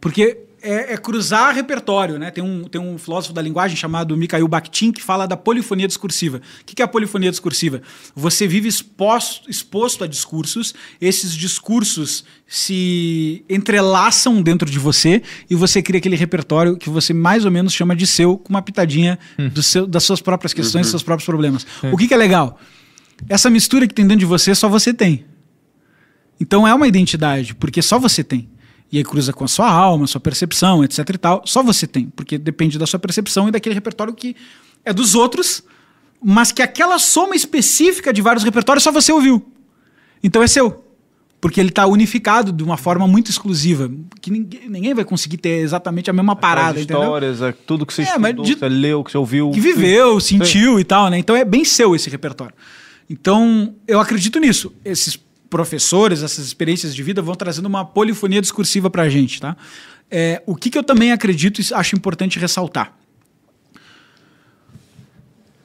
Porque 0.00 0.47
é, 0.68 0.92
é 0.92 0.96
cruzar 0.98 1.54
repertório, 1.54 2.18
né? 2.18 2.30
Tem 2.30 2.44
um, 2.44 2.64
tem 2.64 2.78
um 2.78 2.98
filósofo 2.98 3.32
da 3.32 3.40
linguagem 3.40 3.74
chamado 3.74 4.14
Mikhail 4.14 4.46
Bakhtin 4.46 4.92
que 4.92 5.02
fala 5.02 5.26
da 5.26 5.36
polifonia 5.36 5.88
discursiva. 5.88 6.42
O 6.60 6.64
que 6.64 6.82
é 6.82 6.84
a 6.84 6.88
polifonia 6.88 7.30
discursiva? 7.30 7.80
Você 8.14 8.46
vive 8.46 8.68
exposto, 8.68 9.48
exposto 9.48 10.04
a 10.04 10.06
discursos, 10.06 10.74
esses 11.00 11.34
discursos 11.34 12.22
se 12.46 13.42
entrelaçam 13.48 14.42
dentro 14.42 14.70
de 14.70 14.78
você 14.78 15.22
e 15.48 15.54
você 15.54 15.80
cria 15.80 15.98
aquele 15.98 16.16
repertório 16.16 16.76
que 16.76 16.90
você 16.90 17.14
mais 17.14 17.46
ou 17.46 17.50
menos 17.50 17.72
chama 17.72 17.96
de 17.96 18.06
seu, 18.06 18.36
com 18.36 18.50
uma 18.50 18.60
pitadinha 18.60 19.18
do 19.54 19.62
seu, 19.62 19.86
das 19.86 20.04
suas 20.04 20.20
próprias 20.20 20.52
questões, 20.52 20.82
dos 20.82 20.90
seus 20.90 21.02
próprios 21.02 21.24
problemas. 21.24 21.66
O 21.90 21.96
que, 21.96 22.06
que 22.06 22.12
é 22.12 22.16
legal? 22.16 22.60
Essa 23.26 23.48
mistura 23.48 23.88
que 23.88 23.94
tem 23.94 24.06
dentro 24.06 24.20
de 24.20 24.26
você, 24.26 24.54
só 24.54 24.68
você 24.68 24.92
tem. 24.92 25.24
Então 26.38 26.68
é 26.68 26.74
uma 26.74 26.86
identidade, 26.86 27.54
porque 27.54 27.80
só 27.80 27.98
você 27.98 28.22
tem. 28.22 28.48
E 28.90 28.98
aí 28.98 29.04
cruza 29.04 29.32
com 29.32 29.44
a 29.44 29.48
sua 29.48 29.70
alma, 29.70 30.06
sua 30.06 30.20
percepção, 30.20 30.82
etc 30.82 31.08
e 31.10 31.18
tal. 31.18 31.42
Só 31.44 31.62
você 31.62 31.86
tem, 31.86 32.06
porque 32.06 32.38
depende 32.38 32.78
da 32.78 32.86
sua 32.86 32.98
percepção 32.98 33.48
e 33.48 33.50
daquele 33.50 33.74
repertório 33.74 34.14
que 34.14 34.34
é 34.84 34.92
dos 34.94 35.14
outros, 35.14 35.62
mas 36.22 36.50
que 36.52 36.62
aquela 36.62 36.98
soma 36.98 37.36
específica 37.36 38.12
de 38.12 38.22
vários 38.22 38.44
repertórios 38.44 38.82
só 38.82 38.90
você 38.90 39.12
ouviu. 39.12 39.46
Então 40.22 40.42
é 40.42 40.46
seu. 40.46 40.84
Porque 41.40 41.60
ele 41.60 41.68
está 41.68 41.86
unificado 41.86 42.50
de 42.50 42.64
uma 42.64 42.76
forma 42.76 43.06
muito 43.06 43.30
exclusiva, 43.30 43.88
que 44.20 44.28
ninguém, 44.28 44.68
ninguém 44.68 44.92
vai 44.94 45.04
conseguir 45.04 45.36
ter 45.36 45.60
exatamente 45.60 46.10
a 46.10 46.12
mesma 46.12 46.34
parada, 46.34 46.78
As 46.78 46.82
entendeu? 46.84 47.02
histórias, 47.02 47.42
é 47.42 47.52
tudo 47.52 47.86
que 47.86 47.94
você 47.94 48.02
É, 48.02 48.06
estudou, 48.06 48.44
de- 48.44 48.54
que 48.54 48.58
você 48.58 48.68
leu, 48.68 49.04
que 49.04 49.12
você 49.12 49.18
ouviu. 49.18 49.50
que 49.52 49.60
viveu, 49.60 50.18
sentiu 50.18 50.80
e 50.80 50.84
tal, 50.84 51.08
né? 51.08 51.16
Então 51.18 51.36
é 51.36 51.44
bem 51.44 51.64
seu 51.64 51.94
esse 51.94 52.10
repertório. 52.10 52.54
Então, 53.08 53.74
eu 53.86 54.00
acredito 54.00 54.40
nisso. 54.40 54.72
Esses 54.84 55.16
professores, 55.48 56.22
essas 56.22 56.46
experiências 56.46 56.94
de 56.94 57.02
vida 57.02 57.22
vão 57.22 57.34
trazendo 57.34 57.66
uma 57.66 57.84
polifonia 57.84 58.40
discursiva 58.40 58.90
pra 58.90 59.08
gente, 59.08 59.40
tá? 59.40 59.56
É, 60.10 60.42
o 60.46 60.54
que, 60.54 60.70
que 60.70 60.78
eu 60.78 60.82
também 60.82 61.12
acredito 61.12 61.60
e 61.60 61.74
acho 61.74 61.96
importante 61.96 62.38
ressaltar. 62.38 62.96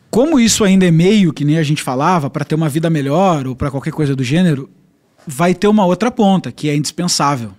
Como 0.09 0.39
isso 0.39 0.63
ainda 0.63 0.85
é 0.85 0.91
meio, 0.91 1.33
que 1.33 1.43
nem 1.43 1.57
a 1.57 1.63
gente 1.63 1.81
falava, 1.81 2.29
para 2.29 2.45
ter 2.45 2.55
uma 2.55 2.69
vida 2.69 2.89
melhor 2.89 3.47
ou 3.47 3.55
para 3.55 3.71
qualquer 3.71 3.91
coisa 3.91 4.15
do 4.15 4.23
gênero, 4.23 4.69
vai 5.25 5.55
ter 5.55 5.67
uma 5.67 5.85
outra 5.85 6.11
ponta, 6.11 6.51
que 6.51 6.69
é 6.69 6.75
indispensável 6.75 7.53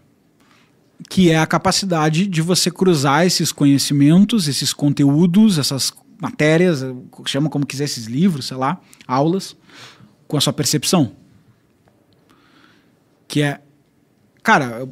que 1.09 1.31
é 1.31 1.39
a 1.39 1.47
capacidade 1.47 2.27
de 2.27 2.41
você 2.41 2.71
cruzar 2.71 3.27
esses 3.27 3.53
conhecimentos, 3.53 4.49
esses 4.49 4.73
conteúdos, 4.73 5.59
essas 5.59 5.93
matérias, 6.21 6.85
chama 7.27 7.51
como 7.51 7.67
quiser 7.67 7.85
esses 7.85 8.07
livros, 8.07 8.47
sei 8.47 8.57
lá, 8.57 8.81
aulas, 9.07 9.57
com 10.27 10.37
a 10.37 10.41
sua 10.41 10.53
percepção. 10.53 11.13
Que 13.27 13.43
é, 13.43 13.61
cara, 14.43 14.87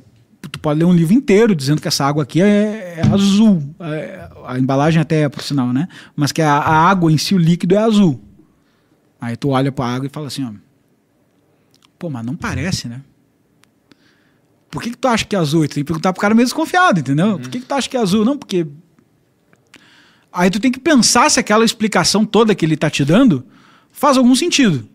tu 0.51 0.59
pode 0.59 0.79
ler 0.79 0.85
um 0.85 0.93
livro 0.93 1.15
inteiro 1.15 1.55
dizendo 1.55 1.81
que 1.81 1.89
essa 1.89 2.05
água 2.05 2.23
aqui 2.23 2.41
é, 2.41 2.97
é 2.99 3.07
azul. 3.13 3.63
É, 3.81 4.29
a 4.47 4.59
embalagem 4.59 5.01
até 5.01 5.23
é 5.23 5.29
por 5.29 5.43
sinal, 5.43 5.73
né? 5.73 5.89
Mas 6.17 6.33
que 6.33 6.43
a, 6.43 6.53
a 6.55 6.89
água 6.89 7.13
em 7.13 7.19
si, 7.19 7.35
o 7.35 7.39
líquido 7.39 7.75
é 7.75 7.79
azul. 7.79 8.23
Aí 9.21 9.37
tu 9.37 9.51
olha 9.51 9.71
para 9.71 9.85
a 9.85 9.95
água 9.95 10.07
e 10.07 10.11
fala 10.11 10.27
assim, 10.27 10.45
ó, 10.45 10.51
pô, 11.99 12.11
mas 12.11 12.27
não 12.27 12.35
parece, 12.35 12.89
né? 12.89 13.03
Por 14.69 14.83
que, 14.83 14.91
que 14.91 14.97
tu 14.97 15.07
acha 15.07 15.25
que 15.25 15.37
é 15.37 15.39
azul? 15.39 15.69
Tu 15.69 15.75
tem 15.75 15.85
que 15.85 15.89
perguntar 15.89 16.13
pro 16.13 16.21
cara 16.21 16.35
meio 16.35 16.47
desconfiado, 16.47 16.99
entendeu? 16.99 17.39
Por 17.39 17.49
que, 17.51 17.61
que 17.61 17.67
tu 17.67 17.75
acha 17.75 17.89
que 17.89 17.97
é 17.97 18.01
azul? 18.01 18.25
Não, 18.25 18.39
porque. 18.39 18.67
Aí 20.33 20.49
tu 20.49 20.59
tem 20.59 20.73
que 20.73 20.81
pensar 20.81 21.31
se 21.31 21.39
aquela 21.39 21.63
explicação 21.63 22.25
toda 22.25 22.55
que 22.55 22.65
ele 22.65 22.77
tá 22.77 22.89
te 22.89 23.05
dando 23.05 23.47
faz 23.93 24.17
algum 24.17 24.35
sentido. 24.35 24.89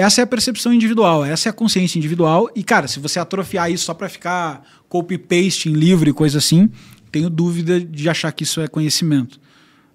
Essa 0.00 0.20
é 0.20 0.24
a 0.24 0.26
percepção 0.26 0.72
individual, 0.72 1.24
essa 1.24 1.48
é 1.48 1.50
a 1.50 1.52
consciência 1.52 1.98
individual. 1.98 2.50
E, 2.54 2.62
cara, 2.62 2.88
se 2.88 2.98
você 2.98 3.18
atrofiar 3.18 3.70
isso 3.70 3.84
só 3.84 3.94
para 3.94 4.08
ficar 4.08 4.62
copy-paste 4.88 5.68
em 5.68 5.72
livro 5.72 6.08
e 6.08 6.12
coisa 6.12 6.38
assim, 6.38 6.68
tenho 7.12 7.28
dúvida 7.30 7.80
de 7.80 8.08
achar 8.08 8.32
que 8.32 8.42
isso 8.44 8.60
é 8.60 8.68
conhecimento. 8.68 9.40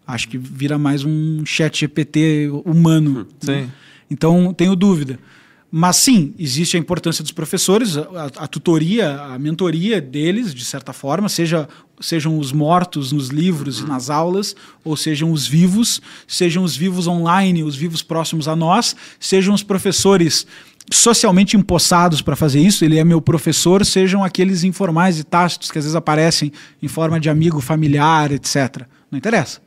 Acho 0.08 0.28
que 0.30 0.38
vira 0.38 0.78
mais 0.78 1.04
um 1.04 1.44
chat 1.46 1.80
GPT 1.80 2.50
humano. 2.66 3.28
né? 3.64 3.70
Então, 4.10 4.54
tenho 4.54 4.76
dúvida. 4.76 5.18
Mas 5.72 5.98
sim, 5.98 6.34
existe 6.40 6.78
a 6.78 6.80
importância 6.80 7.22
dos 7.24 7.32
professores, 7.34 7.98
a- 7.98 8.32
a 8.38 8.48
tutoria, 8.48 9.20
a 9.20 9.38
mentoria 9.40 10.00
deles, 10.00 10.54
de 10.54 10.64
certa 10.64 10.94
forma, 10.94 11.28
seja, 11.28 11.68
sejam 12.00 12.38
os 12.38 12.52
mortos 12.52 13.12
nos 13.12 13.30
livros 13.30 13.80
e 13.80 13.84
nas 13.84 14.10
aulas, 14.10 14.56
ou 14.84 14.96
sejam 14.98 15.32
os 15.32 15.48
vivos, 15.48 16.02
sejam 16.28 16.64
os 16.64 16.76
vivos 16.76 17.08
online, 17.08 17.64
os 17.64 17.76
vivos 17.76 18.02
próximos 18.02 18.48
a 18.48 18.56
nós, 18.56 18.96
sejam 19.20 19.54
os 19.54 19.64
professores 19.64 20.46
socialmente 20.92 21.58
empossados 21.58 22.22
para 22.22 22.36
fazer 22.36 22.60
isso, 22.60 22.86
ele 22.86 22.98
é 22.98 23.04
meu 23.04 23.20
professor, 23.20 23.84
sejam 23.86 24.24
aqueles 24.24 24.64
informais 24.64 25.20
e 25.20 25.24
tácitos 25.24 25.72
que 25.72 25.78
às 25.78 25.86
vezes 25.86 25.96
aparecem 25.96 26.52
em 26.82 26.88
forma 26.88 27.20
de 27.20 27.30
amigo, 27.30 27.60
familiar, 27.60 28.32
etc. 28.32 28.84
Não 29.10 29.18
interessa. 29.18 29.62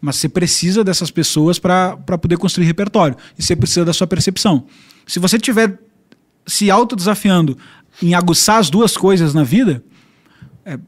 Mas 0.00 0.16
você 0.16 0.28
precisa 0.28 0.82
dessas 0.82 1.10
pessoas 1.10 1.58
para 1.58 1.96
poder 1.96 2.36
construir 2.38 2.66
repertório. 2.66 3.16
E 3.38 3.42
você 3.42 3.54
precisa 3.54 3.84
da 3.84 3.92
sua 3.92 4.06
percepção. 4.06 4.66
Se 5.06 5.18
você 5.18 5.36
estiver 5.36 5.78
se 6.46 6.70
autodesafiando 6.70 7.56
em 8.02 8.14
aguçar 8.14 8.58
as 8.58 8.70
duas 8.70 8.96
coisas 8.96 9.34
na 9.34 9.44
vida, 9.44 9.84
é, 10.64 10.78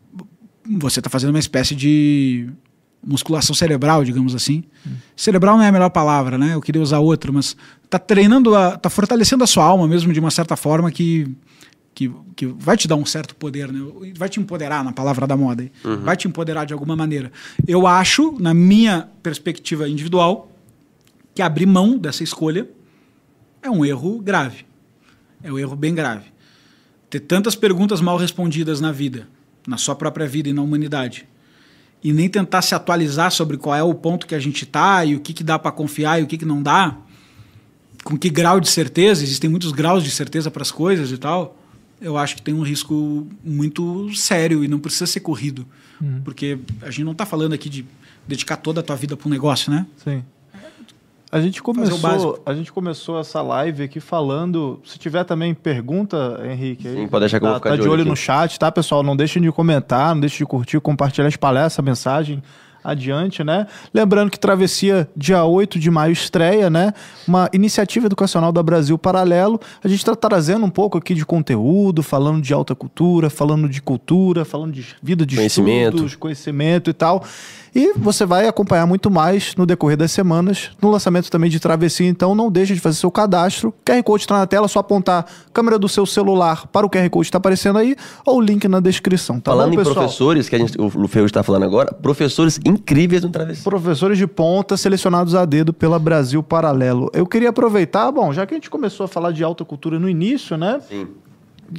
você 0.64 1.00
está 1.00 1.10
fazendo 1.10 1.30
uma 1.30 1.38
espécie 1.38 1.74
de 1.74 2.48
musculação 3.04 3.54
cerebral, 3.54 4.04
digamos 4.04 4.34
assim. 4.34 4.64
Hum. 4.86 4.92
Cerebral 5.16 5.56
não 5.56 5.64
é 5.64 5.68
a 5.68 5.72
melhor 5.72 5.90
palavra, 5.90 6.38
né? 6.38 6.54
Eu 6.54 6.60
queria 6.60 6.80
usar 6.80 7.00
outra, 7.00 7.32
mas 7.32 7.56
tá 7.90 7.98
treinando, 7.98 8.54
a, 8.54 8.76
tá 8.76 8.88
fortalecendo 8.88 9.42
a 9.42 9.46
sua 9.46 9.64
alma 9.64 9.88
mesmo 9.88 10.12
de 10.12 10.20
uma 10.20 10.30
certa 10.30 10.56
forma 10.56 10.90
que, 10.90 11.28
que, 11.94 12.10
que 12.36 12.46
vai 12.46 12.76
te 12.76 12.86
dar 12.86 12.96
um 12.96 13.04
certo 13.04 13.34
poder, 13.34 13.72
né? 13.72 13.80
Vai 14.16 14.28
te 14.28 14.38
empoderar 14.38 14.84
na 14.84 14.92
palavra 14.92 15.26
da 15.26 15.36
moda, 15.36 15.68
uhum. 15.84 16.02
vai 16.02 16.16
te 16.16 16.28
empoderar 16.28 16.64
de 16.64 16.72
alguma 16.72 16.94
maneira. 16.94 17.32
Eu 17.66 17.86
acho, 17.86 18.36
na 18.38 18.54
minha 18.54 19.08
perspectiva 19.22 19.88
individual, 19.88 20.50
que 21.34 21.42
abrir 21.42 21.66
mão 21.66 21.98
dessa 21.98 22.22
escolha 22.22 22.68
é 23.60 23.70
um 23.70 23.84
erro 23.84 24.20
grave. 24.20 24.64
É 25.42 25.52
um 25.52 25.58
erro 25.58 25.74
bem 25.74 25.94
grave. 25.94 26.30
Ter 27.10 27.20
tantas 27.20 27.54
perguntas 27.54 28.00
mal 28.00 28.16
respondidas 28.16 28.80
na 28.80 28.92
vida, 28.92 29.28
na 29.66 29.76
sua 29.76 29.94
própria 29.94 30.26
vida 30.26 30.48
e 30.48 30.52
na 30.52 30.62
humanidade 30.62 31.26
e 32.02 32.12
nem 32.12 32.28
tentar 32.28 32.62
se 32.62 32.74
atualizar 32.74 33.30
sobre 33.30 33.56
qual 33.56 33.76
é 33.76 33.82
o 33.82 33.94
ponto 33.94 34.26
que 34.26 34.34
a 34.34 34.38
gente 34.38 34.64
está 34.64 35.04
e 35.04 35.14
o 35.14 35.20
que, 35.20 35.32
que 35.32 35.44
dá 35.44 35.58
para 35.58 35.70
confiar 35.70 36.20
e 36.20 36.24
o 36.24 36.26
que, 36.26 36.36
que 36.36 36.44
não 36.44 36.62
dá, 36.62 36.96
com 38.02 38.18
que 38.18 38.28
grau 38.28 38.58
de 38.58 38.68
certeza, 38.68 39.22
existem 39.22 39.48
muitos 39.48 39.70
graus 39.70 40.02
de 40.02 40.10
certeza 40.10 40.50
para 40.50 40.62
as 40.62 40.72
coisas 40.72 41.12
e 41.12 41.18
tal, 41.18 41.56
eu 42.00 42.18
acho 42.18 42.34
que 42.34 42.42
tem 42.42 42.52
um 42.52 42.62
risco 42.62 43.28
muito 43.44 44.12
sério 44.16 44.64
e 44.64 44.68
não 44.68 44.80
precisa 44.80 45.06
ser 45.06 45.20
corrido. 45.20 45.64
Uhum. 46.00 46.20
Porque 46.24 46.58
a 46.80 46.90
gente 46.90 47.04
não 47.04 47.12
está 47.12 47.24
falando 47.24 47.52
aqui 47.52 47.68
de 47.68 47.86
dedicar 48.26 48.56
toda 48.56 48.80
a 48.80 48.82
tua 48.82 48.96
vida 48.96 49.16
para 49.16 49.28
um 49.28 49.30
negócio, 49.30 49.70
né? 49.70 49.86
Sim. 50.02 50.24
A 51.32 51.40
gente 51.40 51.62
começou, 51.62 52.42
a 52.44 52.52
gente 52.52 52.70
começou 52.70 53.18
essa 53.18 53.40
live 53.40 53.84
aqui 53.84 54.00
falando. 54.00 54.78
Se 54.84 54.98
tiver 54.98 55.24
também 55.24 55.54
pergunta, 55.54 56.38
Henrique, 56.44 56.86
aí, 56.86 56.94
Sim, 56.94 57.08
pode 57.08 57.22
deixar 57.22 57.40
que 57.40 57.44
tá, 57.44 57.48
eu 57.48 57.52
vou 57.52 57.58
ficar 57.58 57.70
tá 57.70 57.76
de, 57.76 57.82
olho, 57.82 57.92
olho 57.92 58.04
no 58.04 58.14
chat, 58.14 58.58
tá, 58.58 58.70
pessoal? 58.70 59.02
Não 59.02 59.16
deixem 59.16 59.40
de 59.40 59.50
comentar, 59.50 60.14
não 60.14 60.20
deixem 60.20 60.40
de 60.40 60.44
curtir, 60.44 60.78
compartilhar, 60.78 61.26
espalhar 61.26 61.64
essa 61.64 61.80
mensagem 61.80 62.42
adiante, 62.84 63.42
né? 63.42 63.66
Lembrando 63.94 64.30
que 64.30 64.38
Travessia, 64.38 65.08
dia 65.16 65.42
8 65.44 65.78
de 65.78 65.90
maio, 65.90 66.12
estreia, 66.12 66.68
né? 66.68 66.92
Uma 67.26 67.48
iniciativa 67.52 68.06
educacional 68.06 68.52
da 68.52 68.62
Brasil 68.62 68.98
Paralelo. 68.98 69.58
A 69.82 69.88
gente 69.88 70.00
está 70.00 70.14
trazendo 70.14 70.66
um 70.66 70.70
pouco 70.70 70.98
aqui 70.98 71.14
de 71.14 71.24
conteúdo, 71.24 72.02
falando 72.02 72.42
de 72.42 72.52
alta 72.52 72.74
cultura, 72.74 73.30
falando 73.30 73.70
de 73.70 73.80
cultura, 73.80 74.44
falando 74.44 74.72
de 74.72 74.84
vida 75.02 75.24
de 75.24 75.36
conhecimento. 75.36 75.94
estudos, 75.94 76.14
conhecimento 76.16 76.90
e 76.90 76.92
tal. 76.92 77.24
E 77.74 77.94
você 77.96 78.26
vai 78.26 78.46
acompanhar 78.46 78.86
muito 78.86 79.10
mais 79.10 79.56
no 79.56 79.64
decorrer 79.64 79.96
das 79.96 80.12
semanas, 80.12 80.70
no 80.80 80.90
lançamento 80.90 81.30
também 81.30 81.48
de 81.48 81.58
Travessia. 81.58 82.06
Então 82.06 82.34
não 82.34 82.50
deixe 82.50 82.74
de 82.74 82.80
fazer 82.80 82.98
seu 82.98 83.10
cadastro. 83.10 83.70
O 83.70 83.74
QR 83.84 84.02
Code 84.02 84.24
está 84.24 84.38
na 84.38 84.46
tela, 84.46 84.66
é 84.66 84.68
só 84.68 84.80
apontar 84.80 85.24
a 85.24 85.50
câmera 85.52 85.78
do 85.78 85.88
seu 85.88 86.04
celular 86.04 86.66
para 86.66 86.86
o 86.86 86.90
QR 86.90 87.08
Code 87.08 87.24
que 87.24 87.28
está 87.28 87.38
aparecendo 87.38 87.78
aí, 87.78 87.96
ou 88.26 88.38
o 88.38 88.40
link 88.40 88.68
na 88.68 88.78
descrição. 88.78 89.40
Tá 89.40 89.52
falando 89.52 89.74
bom, 89.74 89.80
em 89.80 89.84
professores, 89.84 90.48
que 90.50 90.56
a 90.56 90.58
gente, 90.58 90.78
o 90.78 91.08
Ferro 91.08 91.24
está 91.24 91.42
falando 91.42 91.64
agora, 91.64 91.94
professores 91.94 92.60
incríveis 92.64 93.22
no 93.22 93.30
Travessia. 93.30 93.64
Professores 93.64 94.18
de 94.18 94.26
ponta 94.26 94.76
selecionados 94.76 95.34
a 95.34 95.46
dedo 95.46 95.72
pela 95.72 95.98
Brasil 95.98 96.42
Paralelo. 96.42 97.10
Eu 97.14 97.26
queria 97.26 97.48
aproveitar, 97.48 98.12
bom, 98.12 98.34
já 98.34 98.46
que 98.46 98.52
a 98.52 98.56
gente 98.56 98.68
começou 98.68 99.04
a 99.04 99.08
falar 99.08 99.32
de 99.32 99.42
alta 99.42 99.64
cultura 99.64 99.98
no 99.98 100.10
início, 100.10 100.58
né? 100.58 100.78
Sim. 100.86 101.08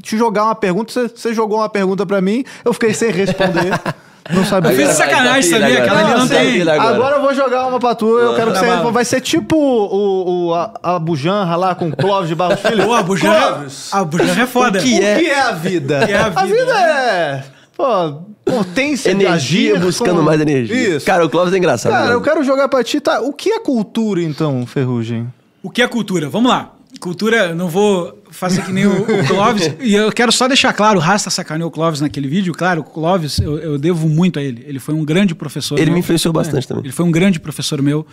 Te 0.02 0.18
jogar 0.18 0.46
uma 0.46 0.56
pergunta, 0.56 1.08
você 1.08 1.34
jogou 1.36 1.60
uma 1.60 1.70
pergunta 1.70 2.04
para 2.04 2.20
mim, 2.20 2.44
eu 2.66 2.74
fiquei 2.74 2.96
sem 2.96 3.12
responder. 3.12 3.80
Não 4.30 4.46
sabia. 4.46 4.72
Eu 4.72 4.78
fiz 4.78 4.90
sacanagem, 4.96 5.50
sabia? 5.50 5.80
Aquela 5.80 6.00
ali 6.00 6.20
não 6.20 6.28
tem. 6.28 6.62
Agora. 6.62 6.82
agora 6.82 7.16
eu 7.18 7.22
vou 7.22 7.34
jogar 7.34 7.68
uma 7.68 7.80
pra 7.80 7.94
tu. 7.94 8.18
Eu 8.18 8.36
quero 8.36 8.54
que 8.54 8.60
você. 8.60 8.92
Vai 8.92 9.06
ser 9.06 9.22
tipo 9.22 9.58
o, 9.58 10.48
o, 10.48 10.54
a, 10.54 10.74
a 10.82 11.00
Bujanra 11.00 11.56
lá 11.56 11.76
com 11.76 11.92
Clóvis 11.92 12.30
de 12.30 12.36
Barros 12.36 12.60
Filho. 12.62 12.86
Pô, 12.88 12.94
a 12.94 13.04
Bujanra. 13.04 13.68
A 13.92 14.04
Bujanra 14.04 14.44
é 14.44 14.48
foda. 14.48 14.80
O 14.80 14.82
que 14.82 15.04
é, 15.04 15.16
o 15.16 15.20
que 15.20 15.26
é 15.26 15.42
a 15.42 15.52
vida? 15.52 16.06
Que 16.06 16.12
é 16.14 16.18
a 16.18 16.30
vida? 16.30 16.42
A 16.42 16.46
vida 16.46 16.80
é. 16.80 17.44
Pô, 17.76 18.22
potência 18.46 19.10
energia 19.10 19.80
buscando 19.80 20.18
com... 20.18 20.24
mais 20.24 20.40
energia. 20.40 20.98
Isso. 20.98 21.06
Cara, 21.06 21.26
o 21.26 21.30
Clóvis 21.30 21.54
é 21.54 21.58
engraçado. 21.58 21.92
Cara, 21.92 22.10
né? 22.10 22.14
eu 22.14 22.22
quero 22.22 22.44
jogar 22.44 22.70
pra 22.70 22.84
ti. 22.84 23.00
Tá? 23.02 23.20
O 23.20 23.34
que 23.34 23.52
é 23.52 23.60
cultura, 23.60 24.22
então, 24.22 24.66
Ferrugem? 24.66 25.28
O 25.62 25.70
que 25.70 25.82
é 25.82 25.88
cultura? 25.88 26.30
Vamos 26.30 26.52
lá. 26.52 26.72
Cultura, 27.04 27.54
não 27.54 27.68
vou 27.68 28.24
fazer 28.32 28.64
que 28.64 28.72
nem 28.72 28.86
o, 28.86 29.02
o 29.02 29.06
Clóvis. 29.28 29.76
e 29.82 29.94
eu 29.94 30.10
quero 30.10 30.32
só 30.32 30.48
deixar 30.48 30.72
claro, 30.72 31.00
o 31.00 31.02
Rasta 31.02 31.30
sacaneou 31.30 31.68
o 31.68 31.72
Clóvis 31.72 32.00
naquele 32.00 32.30
vídeo. 32.30 32.54
Claro, 32.54 32.80
o 32.80 32.84
Clóvis, 32.86 33.40
eu, 33.40 33.60
eu 33.60 33.78
devo 33.78 34.08
muito 34.08 34.40
a 34.40 34.42
ele. 34.42 34.64
Ele 34.66 34.80
foi 34.80 34.96
um 34.96 35.04
grande 35.04 35.36
professor 35.36 35.78
Ele 35.78 35.88
meu. 35.88 35.96
me 35.96 36.00
influenciou 36.00 36.34
bastante 36.34 36.64
é, 36.64 36.68
também. 36.70 36.86
Ele 36.86 36.94
foi 36.94 37.06
um 37.06 37.12
grande 37.12 37.42
professor 37.42 37.82
meu. 37.82 38.08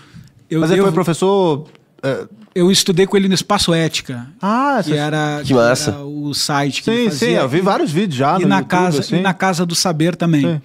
Eu 0.50 0.58
Mas 0.60 0.70
devo... 0.70 0.82
ele 0.82 0.88
foi 0.88 0.92
professor... 0.92 1.68
É... 2.02 2.26
Eu 2.52 2.68
estudei 2.68 3.06
com 3.06 3.16
ele 3.16 3.28
no 3.28 3.34
Espaço 3.34 3.72
Ética. 3.72 4.26
Ah, 4.42 4.80
que 4.84 4.92
era, 4.92 5.38
que, 5.42 5.48
que 5.48 5.54
massa. 5.54 5.92
Era 5.92 6.04
o 6.04 6.34
site 6.34 6.82
que 6.82 6.90
sim, 6.90 6.96
ele 6.96 7.10
fazia. 7.10 7.28
Sim, 7.28 7.34
eu 7.34 7.48
vi 7.48 7.60
vários 7.60 7.92
vídeos 7.92 8.16
já 8.16 8.38
e 8.38 8.42
no 8.42 8.48
na 8.48 8.56
YouTube, 8.56 8.70
casa 8.70 9.00
assim. 9.00 9.16
E 9.18 9.20
na 9.20 9.32
Casa 9.32 9.64
do 9.64 9.76
Saber 9.76 10.16
também. 10.16 10.42
Sim. 10.42 10.62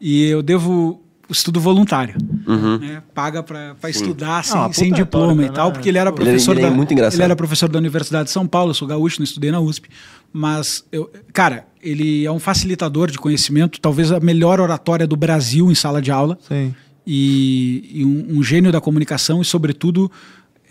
E 0.00 0.26
eu 0.26 0.44
devo 0.44 1.03
estudo 1.32 1.60
voluntário. 1.60 2.14
Uhum. 2.46 2.78
Né? 2.78 3.02
Paga 3.14 3.42
para 3.42 3.76
estudar 3.88 4.44
sem, 4.44 4.60
ah, 4.60 4.72
sem 4.72 4.92
diploma 4.92 5.44
e 5.44 5.50
tal, 5.50 5.68
né? 5.68 5.72
porque 5.72 5.88
ele 5.88 5.98
era 5.98 6.12
professor 6.12 6.52
ele, 6.52 6.60
ele 6.60 6.66
é 6.66 6.70
da, 6.70 6.76
muito 6.76 6.92
engraçado. 6.92 7.16
ele 7.16 7.24
era 7.24 7.36
professor 7.36 7.68
da 7.68 7.78
Universidade 7.78 8.24
de 8.24 8.30
São 8.30 8.46
Paulo, 8.46 8.70
eu 8.70 8.74
sou 8.74 8.86
gaúcho, 8.86 9.20
não 9.20 9.24
estudei 9.24 9.50
na 9.50 9.60
USP, 9.60 9.88
mas 10.32 10.84
eu, 10.92 11.10
cara, 11.32 11.66
ele 11.82 12.24
é 12.24 12.32
um 12.32 12.38
facilitador 12.38 13.10
de 13.10 13.18
conhecimento, 13.18 13.80
talvez 13.80 14.12
a 14.12 14.20
melhor 14.20 14.60
oratória 14.60 15.06
do 15.06 15.16
Brasil 15.16 15.70
em 15.70 15.74
sala 15.74 16.02
de 16.02 16.10
aula. 16.10 16.38
Sim. 16.46 16.74
E, 17.06 17.90
e 18.00 18.04
um, 18.04 18.38
um, 18.38 18.42
gênio 18.42 18.72
da 18.72 18.80
comunicação 18.80 19.42
e 19.42 19.44
sobretudo 19.44 20.10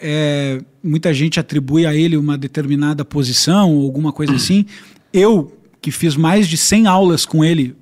é, 0.02 0.60
muita 0.84 1.14
gente 1.14 1.40
atribui 1.40 1.86
a 1.86 1.94
ele 1.94 2.18
uma 2.18 2.36
determinada 2.36 3.06
posição 3.06 3.72
ou 3.72 3.84
alguma 3.84 4.12
coisa 4.12 4.34
assim. 4.34 4.66
Eu 5.14 5.56
que 5.80 5.92
fiz 5.92 6.16
mais 6.16 6.48
de 6.48 6.58
100 6.58 6.88
aulas 6.88 7.26
com 7.26 7.44
ele, 7.44 7.76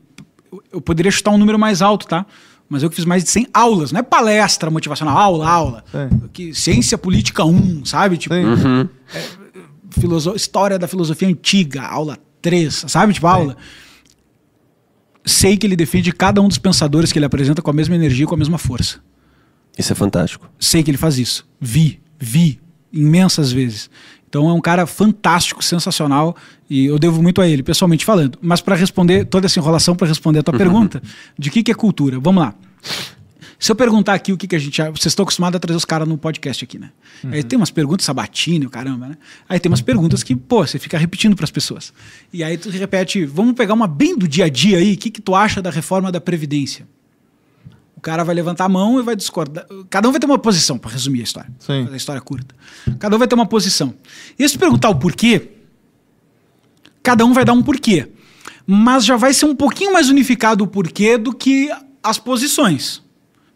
eu 0.73 0.81
poderia 0.81 1.11
chutar 1.11 1.31
um 1.31 1.37
número 1.37 1.57
mais 1.57 1.81
alto, 1.81 2.07
tá? 2.07 2.25
Mas 2.71 2.81
eu 2.81 2.89
que 2.89 2.95
fiz 2.95 3.03
mais 3.03 3.21
de 3.21 3.29
100 3.29 3.47
aulas, 3.53 3.91
não 3.91 3.99
é 3.99 4.03
palestra 4.03 4.71
motivacional, 4.71 5.17
aula, 5.17 5.45
aula. 5.45 5.83
Que, 6.31 6.53
ciência 6.53 6.97
política 6.97 7.43
1, 7.43 7.83
sabe? 7.83 8.17
Tipo, 8.17 8.33
uhum. 8.33 8.87
é, 9.13 10.35
história 10.37 10.79
da 10.79 10.87
filosofia 10.87 11.27
antiga, 11.27 11.81
aula 11.81 12.17
3, 12.41 12.85
sabe? 12.87 13.13
Tipo, 13.13 13.27
aula. 13.27 13.57
Sei 15.25 15.57
que 15.57 15.67
ele 15.67 15.75
defende 15.75 16.13
cada 16.13 16.41
um 16.41 16.47
dos 16.47 16.57
pensadores 16.57 17.11
que 17.11 17.19
ele 17.19 17.25
apresenta 17.25 17.61
com 17.61 17.69
a 17.69 17.73
mesma 17.73 17.93
energia, 17.93 18.25
com 18.25 18.35
a 18.35 18.37
mesma 18.37 18.57
força. 18.57 19.01
Isso 19.77 19.91
é 19.91 19.95
fantástico. 19.95 20.49
Sei 20.57 20.81
que 20.81 20.89
ele 20.89 20.97
faz 20.97 21.19
isso. 21.19 21.45
Vi, 21.59 21.99
vi 22.17 22.61
imensas 22.89 23.51
vezes. 23.51 23.89
Então 24.31 24.49
é 24.49 24.53
um 24.53 24.61
cara 24.61 24.87
fantástico, 24.87 25.61
sensacional 25.61 26.37
e 26.69 26.85
eu 26.85 26.97
devo 26.97 27.21
muito 27.21 27.41
a 27.41 27.47
ele, 27.49 27.61
pessoalmente 27.61 28.05
falando. 28.05 28.39
Mas 28.41 28.61
para 28.61 28.77
responder 28.77 29.25
toda 29.25 29.45
essa 29.45 29.59
enrolação, 29.59 29.93
para 29.93 30.07
responder 30.07 30.39
a 30.39 30.43
tua 30.43 30.53
uhum. 30.53 30.57
pergunta, 30.57 31.03
de 31.37 31.49
que, 31.49 31.61
que 31.61 31.69
é 31.69 31.73
cultura? 31.73 32.17
Vamos 32.17 32.41
lá. 32.41 32.55
Se 33.59 33.69
eu 33.69 33.75
perguntar 33.75 34.13
aqui 34.13 34.31
o 34.31 34.37
que, 34.37 34.47
que 34.47 34.55
a 34.55 34.59
gente. 34.59 34.81
Vocês 34.81 35.07
estão 35.07 35.23
acostumados 35.23 35.57
a 35.57 35.59
trazer 35.59 35.75
os 35.75 35.83
caras 35.83 36.07
no 36.07 36.17
podcast 36.17 36.63
aqui, 36.63 36.79
né? 36.79 36.91
Uhum. 37.25 37.31
Aí 37.33 37.43
tem 37.43 37.57
umas 37.57 37.69
perguntas, 37.69 38.05
sabatino, 38.05 38.69
caramba, 38.69 39.09
né? 39.09 39.17
Aí 39.49 39.59
tem 39.59 39.69
umas 39.69 39.81
perguntas 39.81 40.23
que, 40.23 40.33
pô, 40.33 40.65
você 40.65 40.79
fica 40.79 40.97
repetindo 40.97 41.35
para 41.35 41.43
as 41.43 41.51
pessoas. 41.51 41.93
E 42.31 42.41
aí 42.41 42.57
tu 42.57 42.69
repete, 42.69 43.25
vamos 43.25 43.53
pegar 43.53 43.73
uma 43.73 43.85
bem 43.85 44.17
do 44.17 44.29
dia 44.29 44.45
a 44.45 44.49
dia 44.49 44.77
aí, 44.77 44.93
o 44.93 44.97
que, 44.97 45.11
que 45.11 45.21
tu 45.21 45.35
acha 45.35 45.61
da 45.61 45.69
reforma 45.69 46.09
da 46.09 46.21
Previdência? 46.21 46.87
O 48.01 48.03
cara 48.03 48.23
vai 48.23 48.33
levantar 48.33 48.65
a 48.65 48.69
mão 48.69 48.99
e 48.99 49.03
vai 49.03 49.15
discordar. 49.15 49.63
Cada 49.87 50.09
um 50.09 50.11
vai 50.11 50.19
ter 50.19 50.25
uma 50.25 50.39
posição, 50.39 50.75
para 50.75 50.89
resumir 50.89 51.19
a 51.19 51.23
história. 51.23 51.51
Sim. 51.59 51.87
A 51.91 51.95
história 51.95 52.19
curta. 52.19 52.55
Cada 52.97 53.15
um 53.15 53.19
vai 53.19 53.27
ter 53.27 53.35
uma 53.35 53.45
posição. 53.45 53.93
E 54.39 54.49
se 54.49 54.57
perguntar 54.57 54.89
o 54.89 54.95
porquê, 54.95 55.51
cada 57.03 57.23
um 57.23 57.31
vai 57.31 57.45
dar 57.45 57.53
um 57.53 57.61
porquê. 57.61 58.09
Mas 58.65 59.05
já 59.05 59.15
vai 59.17 59.35
ser 59.35 59.45
um 59.45 59.55
pouquinho 59.55 59.93
mais 59.93 60.09
unificado 60.09 60.63
o 60.63 60.67
porquê 60.67 61.15
do 61.15 61.31
que 61.31 61.69
as 62.01 62.17
posições. 62.17 63.03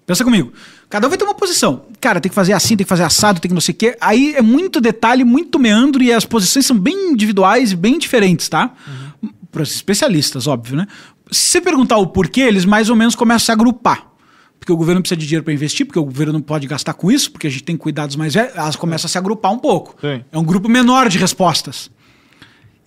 Pensa 0.05 0.23
comigo. 0.23 0.53
Cada 0.91 1.07
um 1.07 1.09
vai 1.09 1.17
ter 1.17 1.25
uma 1.25 1.33
posição. 1.33 1.87
Cara, 1.99 2.21
tem 2.21 2.29
que 2.29 2.35
fazer 2.35 2.53
assim, 2.53 2.77
tem 2.77 2.85
que 2.85 2.89
fazer 2.89 3.01
assado, 3.01 3.41
tem 3.41 3.49
que 3.49 3.55
não 3.55 3.61
sei 3.61 3.73
o 3.73 3.77
quê. 3.79 3.97
Aí 3.99 4.35
é 4.35 4.43
muito 4.43 4.79
detalhe, 4.79 5.23
muito 5.23 5.57
meandro 5.57 6.03
e 6.03 6.13
as 6.13 6.23
posições 6.23 6.67
são 6.67 6.77
bem 6.77 7.13
individuais 7.13 7.71
e 7.71 7.75
bem 7.75 7.97
diferentes, 7.97 8.47
tá? 8.47 8.75
Uhum. 8.87 9.31
Para 9.51 9.63
os 9.63 9.73
especialistas, 9.73 10.45
óbvio, 10.45 10.77
né? 10.77 10.85
Se 11.31 11.49
você 11.49 11.61
perguntar 11.61 11.97
o 11.97 12.05
porquê, 12.05 12.41
eles 12.41 12.63
mais 12.63 12.91
ou 12.91 12.95
menos 12.95 13.15
começam 13.15 13.37
a 13.37 13.45
se 13.45 13.51
agrupar 13.51 14.13
porque 14.60 14.72
o 14.72 14.78
governo 14.78 15.01
precisa 15.01 15.18
de 15.18 15.26
dinheiro 15.26 15.43
para 15.43 15.53
investir, 15.53 15.86
porque 15.86 15.99
o 15.99 16.06
governo 16.06 16.34
não 16.34 16.41
pode 16.41 16.68
gastar 16.68 16.93
com 16.93 17.12
isso, 17.12 17.32
porque 17.32 17.47
a 17.47 17.49
gente 17.49 17.64
tem 17.64 17.78
cuidados 17.78 18.16
mais 18.16 18.34
velhos, 18.34 18.56
elas 18.56 18.76
começam 18.76 19.08
a 19.08 19.10
se 19.10 19.18
agrupar 19.18 19.51
um 19.51 19.60
pouco. 19.60 19.95
Sim. 20.01 20.24
É 20.32 20.38
um 20.38 20.43
grupo 20.43 20.70
menor 20.70 21.10
de 21.10 21.18
respostas. 21.18 21.89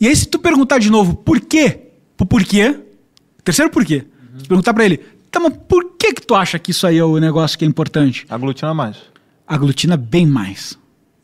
E 0.00 0.06
aí, 0.06 0.14
se 0.14 0.26
tu 0.26 0.38
perguntar 0.38 0.78
de 0.78 0.90
novo 0.90 1.14
por 1.14 1.40
quê, 1.40 1.80
por 2.16 2.26
porquê, 2.26 2.78
terceiro 3.42 3.70
porquê, 3.70 4.06
uhum. 4.32 4.40
se 4.40 4.46
perguntar 4.46 4.72
para 4.72 4.84
ele, 4.84 4.98
tá, 5.30 5.40
mas 5.40 5.54
por 5.68 5.96
que 5.98 6.14
que 6.14 6.22
tu 6.22 6.34
acha 6.34 6.58
que 6.58 6.70
isso 6.70 6.86
aí 6.86 6.98
é 6.98 7.04
o 7.04 7.18
negócio 7.18 7.58
que 7.58 7.64
é 7.64 7.68
importante? 7.68 8.24
Aglutina 8.28 8.72
mais. 8.72 8.96
Aglutina 9.46 9.96
bem 9.96 10.26
mais. 10.26 10.77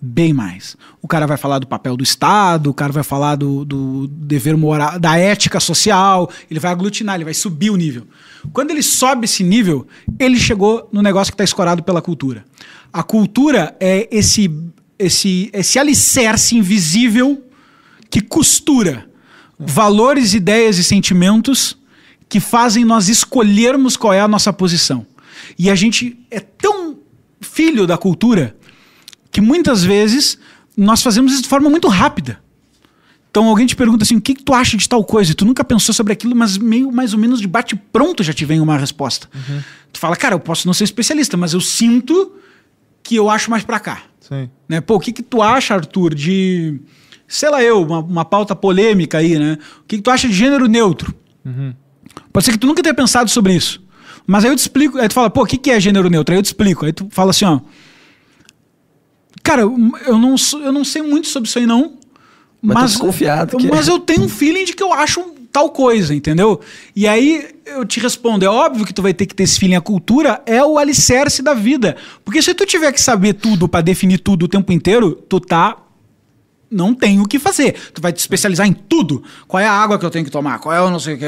Bem 0.07 0.35
mais. 0.35 0.77
O 1.01 1.09
cara 1.09 1.27
vai 1.27 1.39
falar 1.39 1.59
do 1.59 1.67
papel 1.67 1.97
do 1.97 2.05
Estado, 2.05 2.69
o 2.69 2.75
cara 2.75 2.93
vai 2.93 3.03
falar 3.03 3.37
do, 3.37 3.65
do 3.65 4.07
dever 4.07 4.55
moral, 4.55 5.01
da 5.01 5.17
ética 5.17 5.59
social, 5.59 6.31
ele 6.51 6.61
vai 6.61 6.71
aglutinar, 6.71 7.15
ele 7.15 7.25
vai 7.25 7.33
subir 7.33 7.71
o 7.71 7.77
nível. 7.77 8.07
Quando 8.53 8.71
ele 8.71 8.83
sobe 8.83 9.25
esse 9.25 9.43
nível, 9.43 9.87
ele 10.19 10.39
chegou 10.39 10.91
no 10.93 11.01
negócio 11.01 11.33
que 11.33 11.35
está 11.35 11.45
escorado 11.45 11.83
pela 11.83 12.03
cultura. 12.03 12.45
A 12.93 13.03
cultura 13.03 13.75
é 13.81 14.07
esse, 14.13 14.51
esse, 14.99 15.49
esse 15.55 15.79
alicerce 15.79 16.55
invisível 16.55 17.43
que 18.11 18.21
costura 18.21 19.09
valores, 19.59 20.35
ideias 20.35 20.77
e 20.77 20.85
sentimentos 20.85 21.79
que 22.29 22.41
fazem 22.41 22.85
nós 22.85 23.09
escolhermos 23.09 23.97
qual 23.97 24.13
é 24.13 24.21
a 24.21 24.29
nossa 24.29 24.53
posição. 24.53 25.07
E 25.59 25.71
a 25.71 25.75
gente 25.75 26.19
é 26.31 26.41
tão 26.41 26.99
filho 27.41 27.87
da 27.87 27.97
cultura 27.97 28.55
que 29.35 29.41
muitas 29.41 29.83
vezes 29.83 30.39
nós 30.77 31.03
fazemos 31.03 31.33
isso 31.33 31.43
de 31.43 31.49
forma 31.49 31.69
muito 31.69 31.89
rápida. 31.89 32.39
Então 33.29 33.47
alguém 33.47 33.67
te 33.67 33.75
pergunta 33.75 34.05
assim, 34.05 34.15
o 34.15 34.21
que, 34.21 34.33
que 34.33 34.45
tu 34.45 34.55
acha 34.55 34.77
de 34.77 34.89
tal 34.89 35.03
coisa? 35.03 35.33
E 35.33 35.35
tu 35.35 35.45
nunca 35.45 35.65
pensou 35.65 35.93
sobre 35.93 36.13
aquilo, 36.13 36.37
mas 36.37 36.57
meio 36.57 36.93
mais 36.93 37.13
ou 37.13 37.19
menos 37.19 37.41
de 37.41 37.49
bate 37.49 37.75
pronto 37.75 38.23
já 38.23 38.33
te 38.33 38.45
vem 38.45 38.61
uma 38.61 38.79
resposta. 38.79 39.29
Uhum. 39.35 39.61
Tu 39.93 39.99
fala, 39.99 40.15
cara, 40.15 40.37
eu 40.37 40.39
posso 40.39 40.69
não 40.69 40.73
ser 40.73 40.85
especialista, 40.85 41.37
mas 41.37 41.53
eu 41.53 41.61
sinto 41.61 42.33
que 43.03 43.17
eu 43.17 43.29
acho 43.29 43.51
mais 43.51 43.65
para 43.65 43.81
cá. 43.81 44.03
Sim. 44.21 44.49
Né? 44.69 44.81
Pô, 44.81 44.95
o 44.95 45.01
que, 45.01 45.11
que 45.13 45.23
tu 45.23 45.43
acha, 45.43 45.75
Arthur, 45.75 46.15
de 46.15 46.81
sei 47.27 47.51
lá 47.51 47.61
eu, 47.61 47.83
uma, 47.83 47.99
uma 47.99 48.25
pauta 48.25 48.55
polêmica 48.55 49.19
aí, 49.19 49.37
né? 49.37 49.59
O 49.81 49.83
que, 49.89 49.97
que 49.97 50.03
tu 50.03 50.13
acha 50.13 50.29
de 50.29 50.35
gênero 50.35 50.69
neutro? 50.69 51.13
Uhum. 51.45 51.75
Pode 52.33 52.47
ser 52.47 52.53
que 52.53 52.59
tu 52.59 52.69
nunca 52.69 52.85
tenha 52.85 52.95
pensado 52.95 53.29
sobre 53.29 53.53
isso. 53.53 53.83
Mas 54.29 54.45
aí 54.45 54.53
eu 54.53 54.57
te 54.57 54.61
explico, 54.61 54.97
aí 54.97 55.09
tu 55.09 55.15
fala, 55.15 55.29
pô, 55.29 55.43
o 55.43 55.47
que, 55.47 55.59
que 55.59 55.73
é 55.73 55.81
gênero 55.81 56.09
neutro? 56.09 56.33
Aí 56.33 56.39
eu 56.39 56.43
te 56.43 56.47
explico. 56.47 56.87
Aí 56.87 56.93
tu 56.93 57.09
fala 57.11 57.31
assim, 57.31 57.45
ó. 57.47 57.59
Cara, 59.45 59.63
eu 59.63 60.19
não, 60.19 60.35
eu 60.65 60.73
não 60.73 60.85
sei 60.85 61.03
muito 61.03 61.29
sobre 61.29 61.49
isso 61.49 61.59
aí, 61.59 61.67
não. 61.67 61.93
Mas, 62.61 62.75
mas 62.77 62.91
desconfiado. 62.93 63.59
Que 63.59 63.69
mas 63.69 63.87
é. 63.87 63.91
eu 63.93 64.01
tenho 64.01 64.23
um 64.23 64.29
feeling 64.29 64.65
de 64.65 64.73
que 64.73 64.83
eu 64.83 64.93
acho 64.93 65.23
tal 65.53 65.71
coisa, 65.71 66.15
entendeu? 66.15 66.61
E 66.97 67.07
aí 67.07 67.47
eu 67.67 67.85
te 67.85 68.01
respondo, 68.01 68.45
é 68.45 68.49
óbvio 68.49 68.85
que 68.85 68.93
tu 68.93 69.03
vai 69.03 69.13
ter 69.15 69.27
que 69.27 69.35
ter 69.35 69.45
esse 69.45 69.59
feeling. 69.59 69.77
A 69.77 69.81
cultura 69.81 70.43
é 70.47 70.65
o 70.65 70.79
alicerce 70.79 71.43
da 71.43 71.53
vida. 71.53 71.95
Porque 72.25 72.43
se 72.43 72.55
tu 72.55 72.65
tiver 72.65 72.91
que 72.91 73.01
saber 73.01 73.35
tudo 73.35 73.69
para 73.69 73.83
definir 73.83 74.19
tudo 74.19 74.47
o 74.47 74.49
tempo 74.49 74.73
inteiro, 74.73 75.13
tu 75.13 75.39
tá 75.39 75.77
não 76.71 76.95
tem 76.95 77.21
o 77.21 77.25
que 77.25 77.39
fazer. 77.39 77.75
Tu 77.93 78.01
vai 78.01 78.13
te 78.13 78.19
especializar 78.19 78.67
em 78.67 78.73
tudo. 78.73 79.23
Qual 79.47 79.61
é 79.61 79.67
a 79.67 79.73
água 79.73 79.99
que 79.99 80.05
eu 80.05 80.11
tenho 80.11 80.25
que 80.25 80.31
tomar? 80.31 80.59
Qual 80.59 80.75
é 80.75 80.81
o 80.81 80.91
não 80.91 80.99
sei 80.99 81.15
o 81.15 81.19
que? 81.19 81.27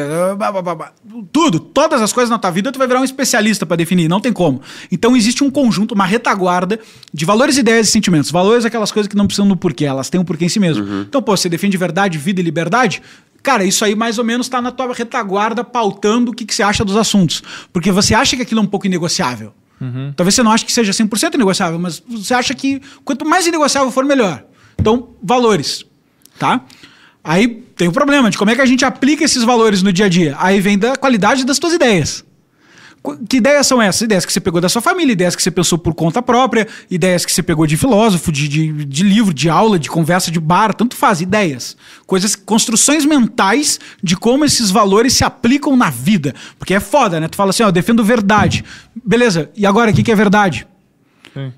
Tudo. 1.32 1.61
Todas 1.61 2.03
as 2.03 2.12
coisas 2.12 2.30
na 2.30 2.39
tua 2.39 2.51
vida 2.51 2.72
tu 2.72 2.78
vai 2.78 2.87
virar 2.87 3.01
um 3.01 3.05
especialista 3.05 3.64
para 3.64 3.76
definir. 3.76 4.09
Não 4.09 4.20
tem 4.20 4.32
como. 4.32 4.61
Então 4.91 5.16
existe 5.16 5.45
um 5.45 5.51
conjunto, 5.51 5.95
uma 5.95 6.05
retaguarda 6.05 6.78
de 7.12 7.24
valores, 7.24 7.57
ideias 7.57 7.89
e 7.89 7.93
sentimentos. 7.93 8.30
Valores 8.30 8.64
é 8.64 8.68
aquelas 8.68 8.93
coisas 8.93 9.09
que 9.09 9.16
não 9.16 9.26
precisam 9.26 9.49
do 9.49 9.57
porquê, 9.57 9.84
elas 9.84 10.11
têm 10.11 10.20
um 10.20 10.24
porquê 10.24 10.45
em 10.45 10.49
si 10.49 10.61
mesmo. 10.61 10.84
Uhum. 10.84 11.03
Então, 11.03 11.22
pô, 11.22 11.37
você 11.37 11.49
defende 11.49 11.76
verdade, 11.76 12.18
vida 12.18 12.41
e 12.41 12.45
liberdade? 12.45 13.03
Cara, 13.43 13.64
isso 13.64 13.84
aí 13.84 13.95
mais 13.95 14.18
ou 14.18 14.24
menos 14.24 14.47
está 14.47 14.61
na 14.61 14.72
tua 14.72 14.93
retaguarda 14.93 15.62
pautando 15.62 16.32
o 16.32 16.34
que, 16.34 16.45
que 16.45 16.55
você 16.55 16.64
acha 16.64 16.84
dos 16.84 16.97
assuntos. 16.97 17.43
Porque 17.72 17.93
você 17.93 18.14
acha 18.14 18.34
que 18.37 18.43
aquilo 18.43 18.61
é 18.61 18.62
um 18.64 18.66
pouco 18.66 18.87
inegociável. 18.87 19.53
Uhum. 19.80 20.12
Talvez 20.16 20.34
você 20.34 20.43
não 20.43 20.51
ache 20.51 20.64
que 20.64 20.72
seja 20.72 20.93
100% 20.93 21.37
negociável, 21.37 21.78
mas 21.78 22.03
você 22.09 22.34
acha 22.34 22.55
que 22.55 22.80
quanto 23.05 23.24
mais 23.24 23.47
negociável 23.47 23.91
for, 23.93 24.05
melhor. 24.05 24.43
Então, 24.79 25.11
valores, 25.22 25.85
tá? 26.39 26.62
Aí 27.22 27.49
tem 27.74 27.89
o 27.89 27.93
problema 27.93 28.31
de 28.31 28.39
como 28.39 28.51
é 28.51 28.55
que 28.55 28.61
a 28.61 28.66
gente 28.66 28.85
aplica 28.85 29.24
esses 29.24 29.43
valores 29.43 29.83
no 29.83 29.93
dia 29.93 30.07
a 30.07 30.09
dia. 30.09 30.37
Aí 30.39 30.61
vem 30.61 30.79
da 30.79 30.97
qualidade 30.97 31.45
das 31.45 31.59
tuas 31.59 31.72
ideias. 31.72 32.24
Que 33.29 33.37
ideias 33.37 33.66
são 33.66 33.81
essas? 33.81 34.03
Ideias 34.03 34.24
que 34.24 34.33
você 34.33 34.41
pegou 34.41 34.61
da 34.61 34.68
sua 34.68 34.83
família, 34.83 35.12
ideias 35.12 35.37
que 35.37 35.43
você 35.43 35.51
pensou 35.51 35.79
por 35.79 35.95
conta 35.95 36.20
própria, 36.20 36.66
ideias 36.91 37.24
que 37.24 37.31
você 37.31 37.43
pegou 37.43 37.66
de 37.66 37.77
filósofo, 37.77 38.33
de, 38.33 38.49
de, 38.49 38.85
de 38.85 39.03
livro, 39.05 39.33
de 39.33 39.49
aula, 39.49 39.79
de 39.79 39.89
conversa 39.89 40.31
de 40.31 40.41
bar, 40.41 40.74
tanto 40.74 40.97
faz, 40.97 41.20
ideias. 41.20 41.77
Coisas, 42.07 42.35
construções 42.35 43.05
mentais 43.05 43.79
de 44.03 44.16
como 44.16 44.45
esses 44.45 44.70
valores 44.70 45.12
se 45.12 45.24
aplicam 45.24 45.77
na 45.77 45.91
vida. 45.91 46.35
Porque 46.59 46.74
é 46.74 46.81
foda, 46.81 47.20
né? 47.20 47.29
Tu 47.29 47.37
fala 47.37 47.51
assim, 47.51 47.62
ó, 47.62 47.68
eu 47.68 47.72
defendo 47.72 48.03
verdade. 48.03 48.64
Beleza, 49.05 49.51
e 49.57 49.66
agora, 49.66 49.91
o 49.91 49.95
que, 49.95 50.03
que 50.03 50.12
é 50.12 50.16
verdade? 50.16 50.66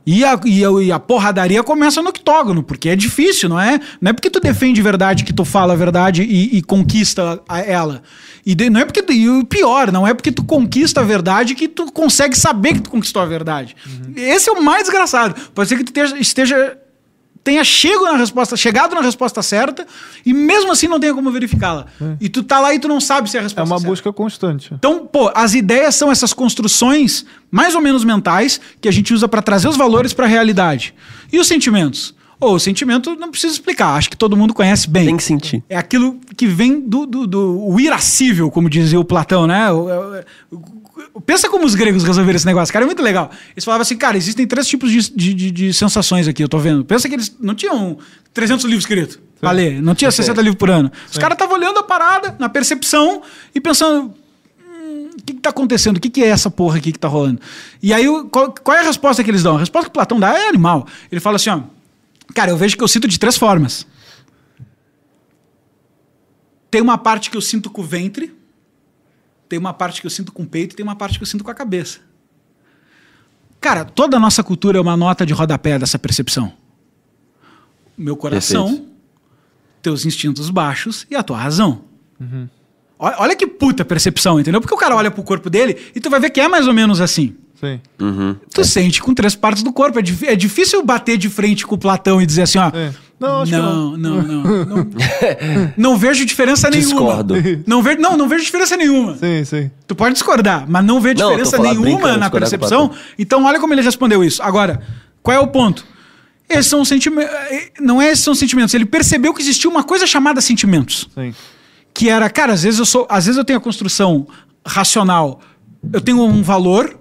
E 0.07 0.25
a, 0.25 0.39
e, 0.45 0.65
a, 0.65 0.69
e 0.83 0.93
a 0.93 0.99
porradaria 0.99 1.63
começa 1.63 2.03
no 2.03 2.09
octógono, 2.09 2.63
porque 2.63 2.89
é 2.89 2.97
difícil, 2.97 3.49
não 3.49 3.61
é? 3.61 3.81
Não 4.01 4.11
é 4.11 4.13
porque 4.13 4.31
tu 4.31 4.41
defende 4.41 4.83
verdade 4.83 5.25
que 5.25 5.33
tu 5.33 5.45
fala 5.45 5.73
a 5.73 5.77
verdade 5.77 6.23
e, 6.23 6.59
e 6.59 6.63
conquista 6.63 7.41
a, 7.49 7.61
ela. 7.61 8.03
E 8.45 8.55
de, 8.55 8.71
não 8.71 8.81
é 8.81 8.85
porque. 8.85 9.05
E 9.13 9.29
o 9.29 9.45
pior, 9.45 9.93
não 9.93 10.07
é 10.07 10.15
porque 10.15 10.33
tu 10.33 10.45
conquista 10.45 11.01
a 11.01 11.05
verdade 11.05 11.55
que 11.55 11.69
tu 11.69 11.91
consegue 11.93 12.37
saber 12.37 12.75
que 12.75 12.81
tu 12.81 12.91
conquistou 12.91 13.23
a 13.23 13.27
verdade. 13.27 13.77
Uhum. 13.87 14.15
Esse 14.17 14.49
é 14.49 14.53
o 14.53 14.63
mais 14.63 14.85
desgraçado. 14.85 15.35
Pode 15.55 15.69
ser 15.69 15.77
que 15.77 15.85
tu 15.85 16.01
esteja 16.17 16.79
tenha 17.43 17.65
chego 17.65 18.05
na 18.05 18.17
resposta, 18.17 18.57
chegado 18.57 18.95
na 18.95 19.01
resposta 19.01 19.43
certa 19.43 19.87
e 20.25 20.33
mesmo 20.35 20.71
assim 20.73 20.87
não 20.89 21.01
tenha 21.01 21.15
como 21.15 21.31
verificá-la. 21.31 21.87
É. 22.01 22.17
E 22.21 22.29
tu 22.29 22.43
tá 22.43 22.61
lá 22.61 22.75
e 22.75 22.79
tu 22.79 22.89
não 22.89 23.01
sabe 23.01 23.31
se 23.31 23.37
é 23.37 23.41
a 23.41 23.43
resposta 23.43 23.63
É 23.69 23.73
uma 23.73 23.79
certa. 23.79 23.91
busca 23.91 24.13
constante. 24.13 24.73
Então, 24.75 25.07
pô, 25.07 25.31
as 25.35 25.55
ideias 25.55 25.95
são 25.95 26.11
essas 26.11 26.33
construções 26.33 27.25
mais 27.51 27.75
ou 27.75 27.81
menos 27.81 28.05
mentais 28.05 28.61
que 28.81 28.89
a 28.89 28.93
gente 28.93 29.15
usa 29.15 29.27
para 29.27 29.41
trazer 29.41 29.69
os 29.69 29.77
valores 29.77 30.13
para 30.13 30.27
a 30.27 30.29
realidade. 30.29 30.95
E 31.33 31.39
os 31.39 31.47
sentimentos? 31.47 32.15
Ou 32.41 32.53
oh, 32.53 32.55
o 32.55 32.61
sentimento 32.61 33.17
não 33.17 33.31
precisa 33.31 33.53
explicar, 33.53 33.95
acho 33.95 34.09
que 34.09 34.17
todo 34.17 34.37
mundo 34.37 34.55
conhece 34.55 34.89
bem. 34.89 35.07
Tem 35.07 35.17
que 35.17 35.25
sentir. 35.25 35.63
É 35.69 35.77
aquilo 35.77 36.21
que 36.37 36.47
vem 36.47 36.81
do, 36.81 37.05
do, 37.05 37.27
do 37.27 37.69
o 37.69 37.81
irascível, 37.81 38.49
como 38.49 38.71
dizia 38.71 39.01
o 39.01 39.05
Platão, 39.05 39.47
né? 39.47 39.73
O, 39.73 40.23
o, 40.53 41.21
Pensa 41.27 41.49
como 41.49 41.65
os 41.65 41.75
gregos 41.75 42.05
resolveram 42.05 42.37
esse 42.37 42.47
negócio, 42.47 42.73
cara, 42.73 42.85
é 42.85 42.87
muito 42.87 43.03
legal. 43.03 43.31
Eles 43.55 43.65
falavam 43.65 43.83
assim, 43.83 43.97
cara, 43.97 44.17
existem 44.17 44.47
três 44.47 44.67
tipos 44.67 44.91
de, 44.91 45.11
de, 45.11 45.35
de, 45.35 45.51
de 45.51 45.75
sensações 45.75 46.29
aqui, 46.29 46.43
eu 46.43 46.49
tô 46.49 46.59
vendo. 46.59 46.85
Pensa 46.85 47.09
que 47.09 47.15
eles 47.15 47.35
não 47.41 47.55
tinham 47.55 47.99
300 48.33 48.65
livros 48.65 48.85
escritos 48.85 49.19
pra 49.41 49.51
ler, 49.51 49.81
não 49.83 49.95
tinha 49.95 50.11
60 50.11 50.41
livros 50.41 50.59
por 50.59 50.71
ano. 50.71 50.91
Os 51.11 51.19
caras 51.19 51.35
estavam 51.35 51.57
olhando 51.57 51.79
a 51.79 51.83
parada, 51.83 52.37
na 52.39 52.49
percepção, 52.49 53.23
e 53.55 53.61
pensando, 53.61 54.15
hum, 54.61 55.11
o 55.19 55.23
que, 55.23 55.35
que 55.35 55.41
tá 55.41 55.51
acontecendo? 55.51 55.97
O 55.97 56.01
que, 56.01 56.11
que 56.11 56.23
é 56.23 56.29
essa 56.29 56.51
porra 56.51 56.79
aqui 56.79 56.93
que 56.93 56.99
tá 56.99 57.09
rolando? 57.09 57.41
E 57.83 57.93
aí, 57.93 58.07
qual, 58.31 58.53
qual 58.53 58.77
é 58.77 58.81
a 58.81 58.85
resposta 58.85 59.23
que 59.25 59.31
eles 59.31 59.43
dão? 59.43 59.57
A 59.57 59.61
resposta 59.61 59.87
que 59.87 59.91
o 59.91 59.95
Platão 59.95 60.21
dá 60.21 60.37
é 60.39 60.49
animal. 60.49 60.87
Ele 61.11 61.21
fala 61.21 61.37
assim, 61.37 61.51
ó, 61.51 61.61
cara, 62.35 62.51
eu 62.51 62.57
vejo 62.57 62.77
que 62.77 62.83
eu 62.83 62.89
sinto 62.89 63.09
de 63.09 63.19
três 63.19 63.37
formas. 63.37 63.87
Tem 66.71 66.81
uma 66.81 66.99
parte 66.99 67.31
que 67.31 67.37
eu 67.37 67.41
sinto 67.41 67.71
com 67.71 67.81
o 67.81 67.85
ventre, 67.85 68.37
tem 69.49 69.59
uma 69.59 69.73
parte 69.73 70.01
que 70.01 70.07
eu 70.07 70.11
sinto 70.11 70.33
com 70.33 70.43
o 70.43 70.47
peito 70.47 70.75
e 70.75 70.77
tem 70.77 70.85
uma 70.85 70.97
parte 70.97 71.19
que 71.19 71.23
eu 71.23 71.27
sinto 71.27 71.43
com 71.43 71.51
a 71.51 71.55
cabeça. 71.55 72.01
Cara, 73.61 73.85
toda 73.85 74.17
a 74.17 74.21
nossa 74.21 74.45
cultura 74.45 74.79
é 74.79 74.81
uma 74.81 74.97
nota 74.97 75.25
de 75.25 75.33
rodapé 75.33 75.79
dessa 75.79 75.99
percepção. 75.99 76.53
Meu 77.97 78.17
coração, 78.17 78.69
Perfeito. 78.69 78.93
teus 79.83 80.07
instintos 80.07 80.51
baixos 80.51 81.07
e 81.11 81.17
a 81.17 81.23
tua 81.23 81.39
razão. 81.39 81.85
Uhum. 82.21 82.49
Olha 82.99 83.35
que 83.35 83.47
puta 83.47 83.85
percepção, 83.85 84.39
entendeu? 84.39 84.61
Porque 84.61 84.75
o 84.75 84.79
cara 84.79 84.95
olha 84.95 85.11
pro 85.11 85.23
corpo 85.23 85.49
dele 85.49 85.91
e 85.95 86.01
tu 86.01 86.11
vai 86.11 86.21
ver 86.21 86.31
que 86.31 86.41
é 86.41 86.49
mais 86.49 86.67
ou 86.67 86.75
menos 86.75 87.01
assim. 87.01 87.37
Sim. 87.61 87.81
Uhum. 88.01 88.37
Tu 88.53 88.61
é. 88.61 88.65
sente 88.65 89.03
com 89.03 89.13
três 89.13 89.35
partes 89.35 89.63
do 89.63 89.73
corpo. 89.73 89.99
É, 89.99 90.33
é, 90.33 90.37
difícil 90.37 90.83
bater 90.85 91.19
de 91.19 91.29
frente 91.29 91.67
com 91.67 91.75
o 91.75 91.79
Platão 91.79 92.23
e 92.23 92.27
dizer 92.27 92.43
assim, 92.43 92.59
ó. 92.59 92.71
É. 92.73 92.93
Não, 93.21 93.45
não, 93.45 93.97
não, 93.97 94.23
não, 94.23 94.65
não, 94.65 94.87
não. 95.77 95.97
vejo 95.97 96.25
diferença 96.25 96.71
nenhuma. 96.71 96.95
Discordo. 96.95 97.35
Não, 97.67 97.83
ve 97.83 97.97
não, 97.97 98.17
não 98.17 98.29
vejo 98.29 98.45
diferença 98.45 98.77
nenhuma. 98.77 99.17
Sim, 99.17 99.45
sim. 99.45 99.71
Tu 99.89 99.97
pode 99.97 100.13
discordar, 100.13 100.67
mas 100.69 100.85
não 100.85 101.01
vê 101.01 101.15
diferença 101.15 101.57
não, 101.57 101.65
nenhuma 101.65 102.17
na 102.17 102.31
percepção. 102.31 102.93
Então, 103.19 103.45
olha 103.45 103.59
como 103.59 103.75
ele 103.75 103.83
respondeu 103.83 104.23
isso. 104.23 104.41
Agora, 104.41 104.81
qual 105.21 105.37
é 105.37 105.41
o 105.41 105.49
ponto? 105.49 105.85
Esses 106.49 106.67
são 106.67 106.85
sentimentos. 106.85 107.35
Não 107.81 108.01
é 108.01 108.13
esses 108.13 108.23
são 108.23 108.37
sentimentos. 108.37 108.73
Ele 108.73 108.87
percebeu 108.87 109.35
que 109.35 109.43
existia 109.43 109.69
uma 109.69 109.83
coisa 109.83 110.07
chamada 110.07 110.41
sentimentos. 110.41 111.09
Sim. 111.13 111.35
Que 111.93 112.09
era, 112.09 112.31
cara, 112.31 112.53
às 112.53 112.63
vezes 112.63 112.79
eu 112.79 112.87
sou. 112.87 113.05
Às 113.11 113.27
vezes 113.27 113.37
eu 113.37 113.45
tenho 113.45 113.59
a 113.59 113.63
construção 113.63 114.29
racional. 114.65 115.41
Eu 115.93 116.01
tenho 116.01 116.23
um 116.23 116.41
valor 116.41 116.98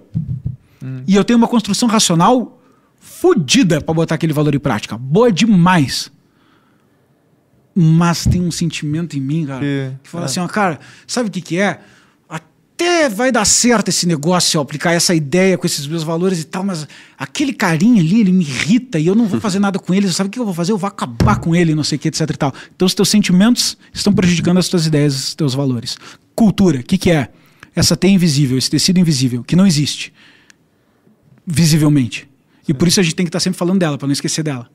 hum. 0.82 1.02
e 1.06 1.14
eu 1.14 1.24
tenho 1.24 1.38
uma 1.38 1.48
construção 1.48 1.88
racional 1.88 2.58
fodida 3.00 3.80
para 3.80 3.94
botar 3.94 4.14
aquele 4.14 4.32
valor 4.32 4.54
em 4.54 4.58
prática. 4.58 4.96
Boa 4.96 5.32
demais. 5.32 6.10
Mas 7.74 8.24
tem 8.24 8.40
um 8.40 8.50
sentimento 8.50 9.16
em 9.16 9.20
mim, 9.20 9.46
cara, 9.46 9.60
que, 9.60 9.92
que 10.02 10.10
fala 10.10 10.24
é. 10.24 10.26
assim, 10.26 10.40
ó, 10.40 10.48
cara, 10.48 10.80
sabe 11.06 11.28
o 11.28 11.32
que, 11.32 11.40
que 11.40 11.58
é? 11.58 11.78
Até 12.28 13.08
vai 13.08 13.30
dar 13.30 13.44
certo 13.44 13.88
esse 13.88 14.06
negócio, 14.06 14.58
ó, 14.58 14.62
aplicar 14.62 14.92
essa 14.92 15.14
ideia 15.14 15.56
com 15.56 15.64
esses 15.64 15.86
meus 15.86 16.02
valores 16.02 16.40
e 16.40 16.44
tal, 16.44 16.64
mas 16.64 16.88
aquele 17.16 17.52
carinha 17.52 18.00
ali, 18.00 18.20
ele 18.20 18.32
me 18.32 18.44
irrita 18.44 18.98
e 18.98 19.06
eu 19.06 19.14
não 19.14 19.26
vou 19.26 19.40
fazer 19.40 19.58
nada 19.60 19.78
com 19.78 19.94
ele. 19.94 20.12
Sabe 20.12 20.26
o 20.26 20.30
que 20.30 20.40
eu 20.40 20.44
vou 20.44 20.54
fazer? 20.54 20.72
Eu 20.72 20.78
vou 20.78 20.88
acabar 20.88 21.38
com 21.38 21.54
ele, 21.54 21.72
não 21.74 21.84
sei 21.84 21.96
o 21.96 21.98
que, 22.00 22.08
etc 22.08 22.28
e 22.28 22.36
tal. 22.36 22.52
Então 22.74 22.86
os 22.86 22.94
teus 22.94 23.08
sentimentos 23.08 23.78
estão 23.92 24.12
prejudicando 24.12 24.58
as 24.58 24.68
tuas 24.68 24.86
ideias, 24.86 25.16
os 25.16 25.34
teus 25.36 25.54
valores. 25.54 25.96
Cultura, 26.34 26.80
o 26.80 26.82
que, 26.82 26.98
que 26.98 27.10
é? 27.12 27.28
Essa 27.76 27.96
teia 27.96 28.12
invisível, 28.12 28.58
esse 28.58 28.70
tecido 28.70 28.98
invisível, 28.98 29.44
que 29.44 29.54
não 29.54 29.66
existe 29.66 30.12
visivelmente. 31.48 32.28
E 32.68 32.74
por 32.74 32.86
isso 32.86 33.00
a 33.00 33.02
gente 33.02 33.14
tem 33.14 33.24
que 33.24 33.30
estar 33.30 33.40
sempre 33.40 33.58
falando 33.58 33.78
dela, 33.78 33.96
para 33.96 34.06
não 34.06 34.12
esquecer 34.12 34.42
dela. 34.42 34.68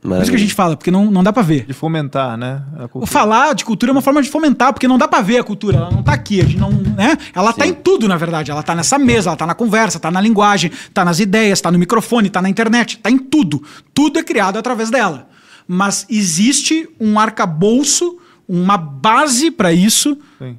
Por 0.00 0.20
isso 0.20 0.30
que 0.32 0.36
a 0.36 0.40
gente 0.40 0.52
fala, 0.52 0.76
porque 0.76 0.90
não, 0.90 1.08
não 1.12 1.22
dá 1.22 1.32
pra 1.32 1.44
ver. 1.44 1.64
De 1.64 1.72
fomentar, 1.72 2.36
né? 2.36 2.60
Falar 3.06 3.54
de 3.54 3.64
cultura 3.64 3.92
é 3.92 3.94
uma 3.94 4.02
forma 4.02 4.20
de 4.20 4.28
fomentar, 4.28 4.72
porque 4.72 4.88
não 4.88 4.98
dá 4.98 5.06
pra 5.06 5.20
ver 5.20 5.38
a 5.38 5.44
cultura, 5.44 5.76
ela 5.76 5.90
não 5.92 6.02
tá 6.02 6.12
aqui, 6.12 6.40
a 6.40 6.44
gente 6.44 6.58
não, 6.58 6.72
né? 6.72 7.16
Ela 7.32 7.52
tá 7.52 7.64
em 7.64 7.72
tudo, 7.72 8.08
na 8.08 8.16
verdade. 8.16 8.50
Ela 8.50 8.64
tá 8.64 8.74
nessa 8.74 8.98
mesa, 8.98 9.30
ela 9.30 9.36
tá 9.36 9.46
na 9.46 9.54
conversa, 9.54 10.00
tá 10.00 10.10
na 10.10 10.20
linguagem, 10.20 10.72
tá 10.92 11.04
nas 11.04 11.20
ideias, 11.20 11.60
tá 11.60 11.70
no 11.70 11.78
microfone, 11.78 12.28
tá 12.28 12.42
na 12.42 12.48
internet, 12.48 12.98
tá 12.98 13.08
em 13.08 13.18
tudo. 13.18 13.62
Tudo 13.94 14.18
é 14.18 14.24
criado 14.24 14.58
através 14.58 14.90
dela. 14.90 15.28
Mas 15.68 16.04
existe 16.10 16.88
um 16.98 17.20
arcabouço, 17.20 18.18
uma 18.48 18.76
base 18.76 19.52
pra 19.52 19.72
isso 19.72 20.18
Sim. 20.40 20.58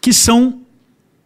que 0.00 0.12
são 0.12 0.62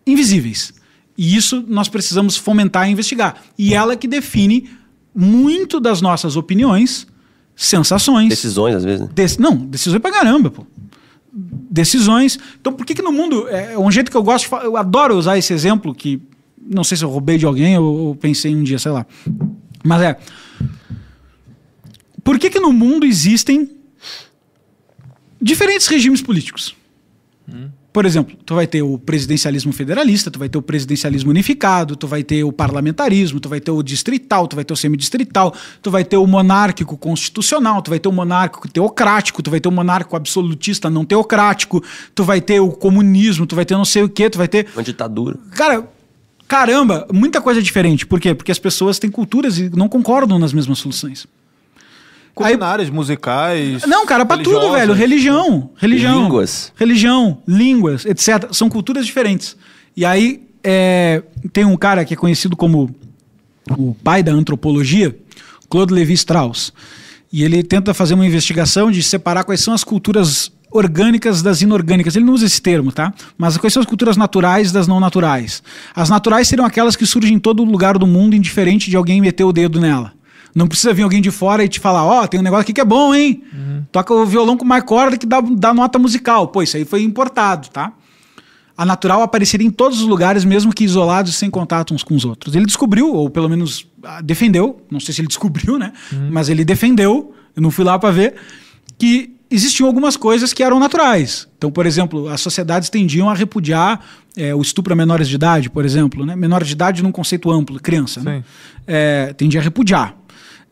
invisíveis. 0.06 0.74
E 1.16 1.36
isso 1.36 1.64
nós 1.68 1.88
precisamos 1.88 2.36
fomentar 2.36 2.88
e 2.88 2.92
investigar. 2.92 3.42
E 3.58 3.72
ela 3.74 3.96
que 3.96 4.08
define 4.08 4.68
muito 5.14 5.78
das 5.78 6.00
nossas 6.00 6.36
opiniões, 6.36 7.06
sensações, 7.54 8.28
Decisões, 8.30 8.74
às 8.74 8.84
vezes, 8.84 9.00
né? 9.02 9.08
Dec- 9.14 9.38
não, 9.38 9.56
decisões 9.56 10.00
pra 10.02 10.10
caramba, 10.10 10.50
pô. 10.50 10.66
Decisões. 11.32 12.38
Então, 12.60 12.72
por 12.72 12.84
que 12.86 12.94
que 12.94 13.02
no 13.02 13.12
mundo. 13.12 13.48
É 13.48 13.78
um 13.78 13.90
jeito 13.90 14.10
que 14.10 14.16
eu 14.16 14.22
gosto 14.22 14.44
de 14.44 14.48
falar. 14.50 14.64
Eu 14.64 14.76
adoro 14.76 15.16
usar 15.16 15.38
esse 15.38 15.52
exemplo, 15.52 15.94
que 15.94 16.20
não 16.60 16.82
sei 16.84 16.96
se 16.96 17.04
eu 17.04 17.10
roubei 17.10 17.38
de 17.38 17.44
alguém 17.46 17.76
ou, 17.78 18.14
pensei 18.16 18.54
um 18.54 18.62
dia, 18.62 18.78
sei 18.78 18.90
lá. 18.92 19.06
Mas 19.84 20.02
é. 20.02 20.18
Por 22.22 22.38
que 22.38 22.48
que 22.50 22.58
no 22.60 22.72
mundo 22.72 23.04
existem 23.04 23.70
diferentes 25.40 25.86
regimes 25.86 26.22
políticos? 26.22 26.74
Por 27.95 28.05
exemplo, 28.05 28.36
tu 28.45 28.57
vai 28.57 28.66
ter 28.66 28.82
o 28.82 28.99
presidencialismo 28.99 29.72
federalista, 29.72 30.28
tu 30.28 30.36
vai 30.36 30.49
ter 30.49 30.59
o 30.59 30.62
presidencialismo 30.62 31.30
unificado, 31.30 31.95
tu 31.95 32.09
vai 32.09 32.24
ter 32.24 32.42
o 32.42 32.51
parlamentarismo, 32.51 33.38
tu 33.38 33.49
vai 33.49 33.61
ter 33.61 33.70
o 33.70 33.84
distrital, 33.84 34.49
tu 34.49 34.57
vai 34.57 34.64
ter 34.64 34.72
o 34.72 34.76
semidistrital, 34.76 35.55
tu 35.80 35.92
vai 35.92 36.05
ter 36.05 36.16
o 36.16 36.26
monárquico 36.26 36.97
constitucional, 36.99 37.80
tu 37.80 37.90
vai 37.90 38.01
ter 38.01 38.09
o 38.09 38.12
monárquico 38.12 38.66
teocrático, 38.66 39.40
tu 39.45 39.49
vai 39.49 39.61
ter 39.61 39.68
o 39.68 39.70
monárquico 39.70 40.16
absolutista 40.16 40.90
não 40.90 41.05
teocrático, 41.05 41.84
tu 42.16 42.24
vai 42.24 42.40
ter 42.40 42.59
o 42.59 42.72
comunismo, 42.72 43.47
tu 43.47 43.55
vai 43.55 43.64
ter 43.64 43.76
não 43.76 43.84
sei 43.84 44.03
o 44.03 44.09
quê, 44.09 44.28
tu 44.28 44.38
vai 44.38 44.49
ter 44.49 44.66
Uma 44.74 44.82
ditadura. 44.82 45.38
Cara, 45.53 45.88
caramba, 46.49 47.07
muita 47.12 47.40
coisa 47.40 47.62
diferente. 47.62 48.05
Por 48.05 48.18
quê? 48.18 48.34
Porque 48.34 48.51
as 48.51 48.59
pessoas 48.59 48.99
têm 48.99 49.09
culturas 49.09 49.57
e 49.57 49.70
não 49.70 49.88
concordam 49.88 50.36
nas 50.36 50.53
mesmas 50.53 50.80
soluções. 50.80 51.28
Culinárias, 52.35 52.91
musicais. 52.91 53.85
Não, 53.87 54.05
cara, 54.05 54.26
pra 54.26 54.39
tudo, 54.39 54.72
velho. 54.72 54.93
Religião, 54.93 55.70
religião. 55.76 56.22
Línguas. 56.22 56.72
Religião, 56.74 57.39
línguas, 57.47 58.05
etc. 58.05 58.49
São 58.53 58.68
culturas 58.68 59.07
diferentes. 59.07 59.57
E 59.97 60.05
aí, 60.05 60.43
é, 60.62 61.22
tem 61.53 61.64
um 61.64 61.76
cara 61.76 62.05
que 62.05 62.14
é 62.14 62.16
conhecido 62.16 62.57
como 62.57 62.95
o 63.70 63.95
pai 64.03 64.22
da 64.22 64.32
antropologia, 64.32 65.16
Claude 65.68 65.95
Lévi-Strauss. 65.95 66.72
E 67.32 67.43
ele 67.43 67.62
tenta 67.62 67.93
fazer 67.93 68.14
uma 68.14 68.26
investigação 68.26 68.91
de 68.91 69.03
separar 69.03 69.45
quais 69.45 69.61
são 69.61 69.74
as 69.74 69.85
culturas 69.85 70.53
orgânicas 70.70 71.41
das 71.41 71.62
inorgânicas. 71.62 72.16
Ele 72.16 72.24
não 72.24 72.35
usa 72.35 72.47
esse 72.47 72.61
termo, 72.61 72.91
tá? 72.91 73.14
Mas 73.39 73.57
quais 73.57 73.72
são 73.72 73.80
as 73.80 73.87
culturas 73.87 74.16
naturais 74.16 74.72
das 74.72 74.89
não 74.89 74.99
naturais? 74.99 75.62
As 75.95 76.11
naturais 76.11 76.49
seriam 76.49 76.66
aquelas 76.66 76.97
que 76.97 77.07
surgem 77.07 77.35
em 77.37 77.39
todo 77.39 77.64
lugar 77.64 77.97
do 77.97 78.07
mundo, 78.07 78.35
indiferente 78.35 78.91
de 78.91 78.97
alguém 78.97 79.20
meter 79.20 79.45
o 79.45 79.53
dedo 79.53 79.80
nela. 79.80 80.12
Não 80.55 80.68
precisa 80.68 80.92
vir 80.94 81.02
alguém 81.02 81.20
de 81.20 81.30
fora 81.30 81.64
e 81.64 81.68
te 81.68 81.80
falar, 81.80 82.05
ó, 82.05 82.26
tem 82.26 82.38
um 82.38 82.42
negócio 82.42 82.62
aqui 82.62 82.72
que 82.72 82.80
é 82.80 82.84
bom, 82.84 83.14
hein? 83.14 83.42
Toca 83.90 84.14
o 84.14 84.24
violão 84.24 84.57
com 84.57 84.64
mais 84.64 84.84
corda 84.84 85.16
que 85.16 85.26
dá, 85.26 85.40
dá 85.40 85.74
nota 85.74 85.98
musical. 85.98 86.48
Pô, 86.48 86.62
isso 86.62 86.76
aí 86.76 86.84
foi 86.84 87.02
importado, 87.02 87.68
tá? 87.68 87.92
A 88.76 88.84
natural 88.84 89.22
apareceria 89.22 89.66
em 89.66 89.70
todos 89.70 90.00
os 90.00 90.07
lugares, 90.07 90.44
mesmo 90.44 90.72
que 90.72 90.84
isolados, 90.84 91.36
sem 91.36 91.48
contato 91.48 91.94
uns 91.94 92.02
com 92.02 92.14
os 92.14 92.24
outros. 92.24 92.57
Ele 92.57 92.66
descobriu, 92.66 93.12
ou 93.12 93.30
pelo 93.30 93.48
menos 93.48 93.86
ah, 94.02 94.20
defendeu, 94.20 94.84
não 94.90 94.98
sei 94.98 95.14
se 95.14 95.20
ele 95.20 95.28
descobriu, 95.28 95.78
né? 95.78 95.92
Mas 96.30 96.48
ele 96.48 96.64
defendeu, 96.64 97.32
eu 97.55 97.62
não 97.62 97.70
fui 97.70 97.84
lá 97.84 97.98
para 97.98 98.11
ver, 98.11 98.34
que 98.98 99.34
existiam 99.48 99.86
algumas 99.86 100.16
coisas 100.16 100.52
que 100.52 100.62
eram 100.62 100.80
naturais. 100.80 101.46
Então, 101.57 101.70
por 101.70 101.86
exemplo, 101.86 102.28
as 102.28 102.40
sociedades 102.40 102.88
tendiam 102.90 103.30
a 103.30 103.34
repudiar 103.34 104.00
eh, 104.36 104.52
o 104.52 104.61
estupro 104.61 104.92
a 104.92 104.96
menores 104.96 105.28
de 105.28 105.36
idade, 105.36 105.70
por 105.70 105.84
exemplo, 105.84 106.26
né? 106.26 106.34
Menor 106.34 106.64
de 106.64 106.72
idade 106.72 107.02
num 107.02 107.12
conceito 107.12 107.52
amplo, 107.52 107.78
criança, 107.78 108.20
né? 108.20 108.42
Eh, 108.86 109.32
tendia 109.36 109.61
a 109.61 109.62
repudiar. 109.62 110.16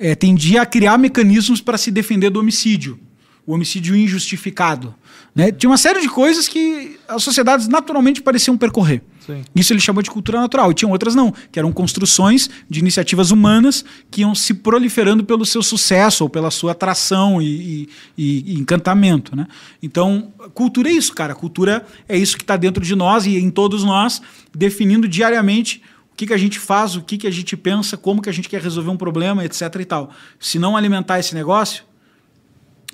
Eh, 0.05 0.17
tendia 0.17 0.63
a 0.63 0.67
criar 0.67 0.99
mecanismos 0.99 1.61
para 1.61 1.79
se 1.79 1.89
defender 1.93 2.29
do 2.29 2.41
homicídio, 2.41 2.99
o 3.47 3.53
homicídio 3.55 3.95
injustificado. 3.95 4.93
Né? 5.35 5.53
Tinha 5.53 5.71
uma 5.71 5.77
série 5.79 6.01
de 6.01 6.09
coisas 6.09 6.49
que 6.49 6.99
as 7.07 7.23
sociedades 7.23 7.69
naturalmente 7.69 8.21
pareciam 8.21 8.59
percorrer. 8.59 9.01
Sim. 9.25 9.43
Isso 9.55 9.73
ele 9.73 9.79
chamou 9.79 10.03
de 10.03 10.11
cultura 10.11 10.41
natural. 10.41 10.73
E 10.73 10.75
tinham 10.75 10.91
outras 10.91 11.15
não, 11.15 11.33
que 11.53 11.57
eram 11.59 11.71
construções 11.73 12.51
de 12.69 12.81
iniciativas 12.81 13.31
humanas 13.31 13.85
que 14.11 14.23
iam 14.23 14.35
se 14.35 14.53
proliferando 14.55 15.23
pelo 15.25 15.47
seu 15.47 15.63
sucesso 15.63 16.25
ou 16.25 16.29
pela 16.29 16.51
sua 16.51 16.73
atração 16.73 17.41
e, 17.41 17.89
e- 18.19 18.55
e 18.55 18.55
encantamento. 18.61 19.37
Né? 19.37 19.47
Então, 19.81 20.33
cultura 20.53 20.89
é 20.91 20.93
isso, 20.93 21.15
cara. 21.15 21.35
Cultura 21.35 21.87
é 22.09 22.19
isso 22.19 22.37
que 22.37 22.43
está 22.43 22.57
dentro 22.57 22.85
de 22.85 22.97
nós 22.97 23.25
e 23.25 23.37
em 23.39 23.51
todos 23.51 23.85
nós, 23.85 24.21
definindo 24.53 25.07
diariamente 25.09 25.81
o 26.13 26.17
que, 26.17 26.27
que 26.27 26.35
a 26.35 26.39
gente 26.39 26.59
faz, 26.59 26.95
o 26.95 27.03
que, 27.03 27.17
que 27.17 27.27
a 27.27 27.31
gente 27.31 27.57
pensa, 27.57 27.97
como 27.97 28.21
que 28.21 28.29
a 28.29 28.33
gente 28.33 28.49
quer 28.49 28.61
resolver 28.61 28.91
um 28.91 28.97
problema, 28.97 29.45
etc. 29.45 29.63
e 29.81 29.85
tal. 29.85 30.11
Se 30.39 30.59
não 30.59 30.77
alimentar 30.77 31.19
esse 31.19 31.35
negócio, 31.35 31.85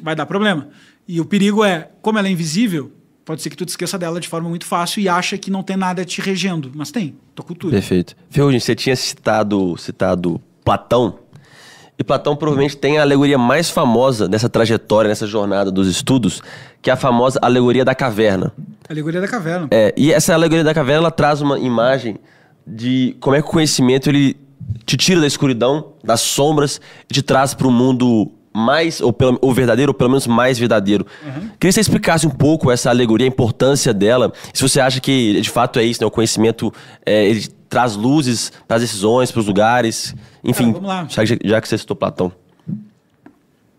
vai 0.00 0.14
dar 0.14 0.24
problema. 0.24 0.68
E 1.06 1.20
o 1.20 1.24
perigo 1.24 1.64
é, 1.64 1.90
como 2.00 2.18
ela 2.18 2.28
é 2.28 2.30
invisível, 2.30 2.92
pode 3.24 3.42
ser 3.42 3.50
que 3.50 3.56
tu 3.56 3.66
te 3.66 3.70
esqueça 3.70 3.98
dela 3.98 4.20
de 4.20 4.28
forma 4.28 4.48
muito 4.48 4.64
fácil 4.64 5.00
e 5.00 5.08
acha 5.08 5.36
que 5.36 5.50
não 5.50 5.62
tem 5.62 5.76
nada 5.76 6.04
te 6.04 6.20
regendo. 6.20 6.70
Mas 6.74 6.90
tem, 6.90 7.16
tua 7.34 7.44
cultura. 7.44 7.72
Perfeito. 7.72 8.16
Ferrugem, 8.30 8.60
você 8.60 8.74
tinha 8.74 8.94
citado, 8.94 9.76
citado 9.76 10.40
Platão. 10.64 11.18
E 11.98 12.04
Platão 12.04 12.36
provavelmente 12.36 12.76
tem 12.76 12.98
a 12.98 13.02
alegoria 13.02 13.36
mais 13.36 13.68
famosa 13.68 14.28
nessa 14.28 14.48
trajetória, 14.48 15.08
nessa 15.08 15.26
jornada 15.26 15.72
dos 15.72 15.88
estudos, 15.88 16.40
que 16.80 16.88
é 16.88 16.92
a 16.92 16.96
famosa 16.96 17.40
alegoria 17.42 17.84
da 17.84 17.94
caverna. 17.94 18.52
Alegoria 18.88 19.20
da 19.20 19.26
caverna. 19.26 19.66
É, 19.72 19.92
e 19.96 20.12
essa 20.12 20.32
alegoria 20.32 20.62
da 20.62 20.72
caverna 20.72 21.02
ela 21.02 21.10
traz 21.10 21.40
uma 21.40 21.58
imagem 21.58 22.16
de 22.68 23.16
como 23.20 23.34
é 23.36 23.42
que 23.42 23.48
o 23.48 23.50
conhecimento 23.50 24.08
ele 24.08 24.36
te 24.84 24.96
tira 24.96 25.20
da 25.20 25.26
escuridão, 25.26 25.92
das 26.04 26.20
sombras 26.20 26.80
e 27.10 27.14
te 27.14 27.22
traz 27.22 27.54
para 27.54 27.66
o 27.66 27.70
mundo 27.70 28.30
mais 28.54 29.00
ou, 29.00 29.12
pelo, 29.12 29.38
ou 29.40 29.52
verdadeiro 29.54 29.90
ou 29.90 29.94
pelo 29.94 30.10
menos 30.10 30.26
mais 30.26 30.58
verdadeiro. 30.58 31.06
Queria 31.22 31.56
que 31.58 31.72
você 31.72 31.80
explicasse 31.80 32.26
um 32.26 32.30
pouco 32.30 32.70
essa 32.70 32.90
alegoria, 32.90 33.26
a 33.26 33.28
importância 33.28 33.94
dela. 33.94 34.32
Se 34.52 34.62
você 34.62 34.80
acha 34.80 35.00
que 35.00 35.40
de 35.40 35.48
fato 35.50 35.78
é 35.78 35.84
isso, 35.84 36.00
né? 36.02 36.06
O 36.06 36.10
conhecimento 36.10 36.72
é, 37.06 37.24
ele 37.28 37.46
traz 37.68 37.94
luzes 37.94 38.50
para 38.66 38.76
as 38.76 38.82
decisões, 38.82 39.30
para 39.30 39.40
os 39.40 39.46
lugares, 39.46 40.14
enfim. 40.42 40.72
Cara. 40.72 41.06
Já, 41.08 41.24
que- 41.24 41.38
já 41.48 41.60
que 41.60 41.68
você 41.68 41.78
citou 41.78 41.94
Platão. 41.96 42.32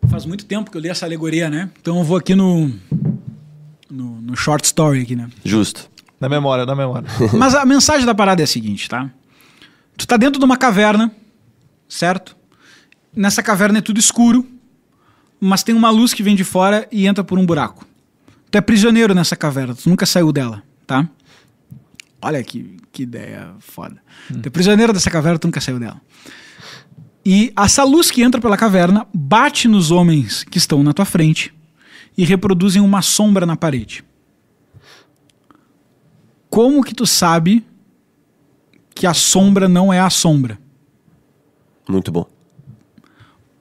Faz 0.07 0.25
muito 0.25 0.45
tempo 0.45 0.71
que 0.71 0.77
eu 0.77 0.81
li 0.81 0.89
essa 0.89 1.05
alegoria, 1.05 1.49
né? 1.49 1.69
Então 1.81 1.97
eu 1.97 2.03
vou 2.03 2.17
aqui 2.17 2.33
no, 2.33 2.71
no, 3.89 4.21
no 4.21 4.35
short 4.35 4.65
story 4.65 5.01
aqui, 5.01 5.15
né? 5.15 5.27
Justo. 5.43 5.89
Na 6.19 6.27
memória, 6.27 6.65
na 6.65 6.75
memória. 6.75 7.07
Mas 7.33 7.55
a 7.55 7.65
mensagem 7.65 8.05
da 8.05 8.13
parada 8.13 8.41
é 8.41 8.43
a 8.43 8.47
seguinte, 8.47 8.89
tá? 8.89 9.09
Tu 9.95 10.07
tá 10.07 10.17
dentro 10.17 10.39
de 10.39 10.45
uma 10.45 10.57
caverna, 10.57 11.11
certo? 11.87 12.35
Nessa 13.15 13.41
caverna 13.43 13.79
é 13.79 13.81
tudo 13.81 13.99
escuro, 13.99 14.45
mas 15.41 15.63
tem 15.63 15.73
uma 15.75 15.89
luz 15.89 16.13
que 16.13 16.23
vem 16.23 16.35
de 16.35 16.43
fora 16.43 16.87
e 16.91 17.07
entra 17.07 17.23
por 17.23 17.39
um 17.39 17.45
buraco. 17.45 17.85
Tu 18.51 18.57
é 18.57 18.61
prisioneiro 18.61 19.13
nessa 19.13 19.35
caverna, 19.35 19.75
tu 19.75 19.89
nunca 19.89 20.05
saiu 20.05 20.31
dela, 20.31 20.63
tá? 20.85 21.07
Olha 22.21 22.43
que, 22.43 22.77
que 22.91 23.03
ideia 23.03 23.51
foda. 23.59 23.97
Tu 24.27 24.47
é 24.47 24.49
prisioneiro 24.49 24.93
dessa 24.93 25.09
caverna, 25.09 25.39
tu 25.39 25.47
nunca 25.47 25.61
saiu 25.61 25.79
dela. 25.79 25.99
E 27.25 27.53
essa 27.57 27.83
luz 27.83 28.11
que 28.11 28.21
entra 28.21 28.39
pela 28.39 28.57
caverna 28.57 29.05
bate 29.13 29.67
nos 29.67 29.91
homens 29.91 30.43
que 30.43 30.57
estão 30.57 30.83
na 30.83 30.93
tua 30.93 31.05
frente 31.05 31.53
e 32.17 32.25
reproduzem 32.25 32.81
uma 32.81 33.01
sombra 33.01 33.45
na 33.45 33.55
parede. 33.55 34.03
Como 36.49 36.83
que 36.83 36.93
tu 36.93 37.05
sabe 37.05 37.65
que 38.95 39.05
a 39.05 39.13
sombra 39.13 39.69
não 39.69 39.93
é 39.93 39.99
a 39.99 40.09
sombra? 40.09 40.59
Muito 41.87 42.11
bom. 42.11 42.25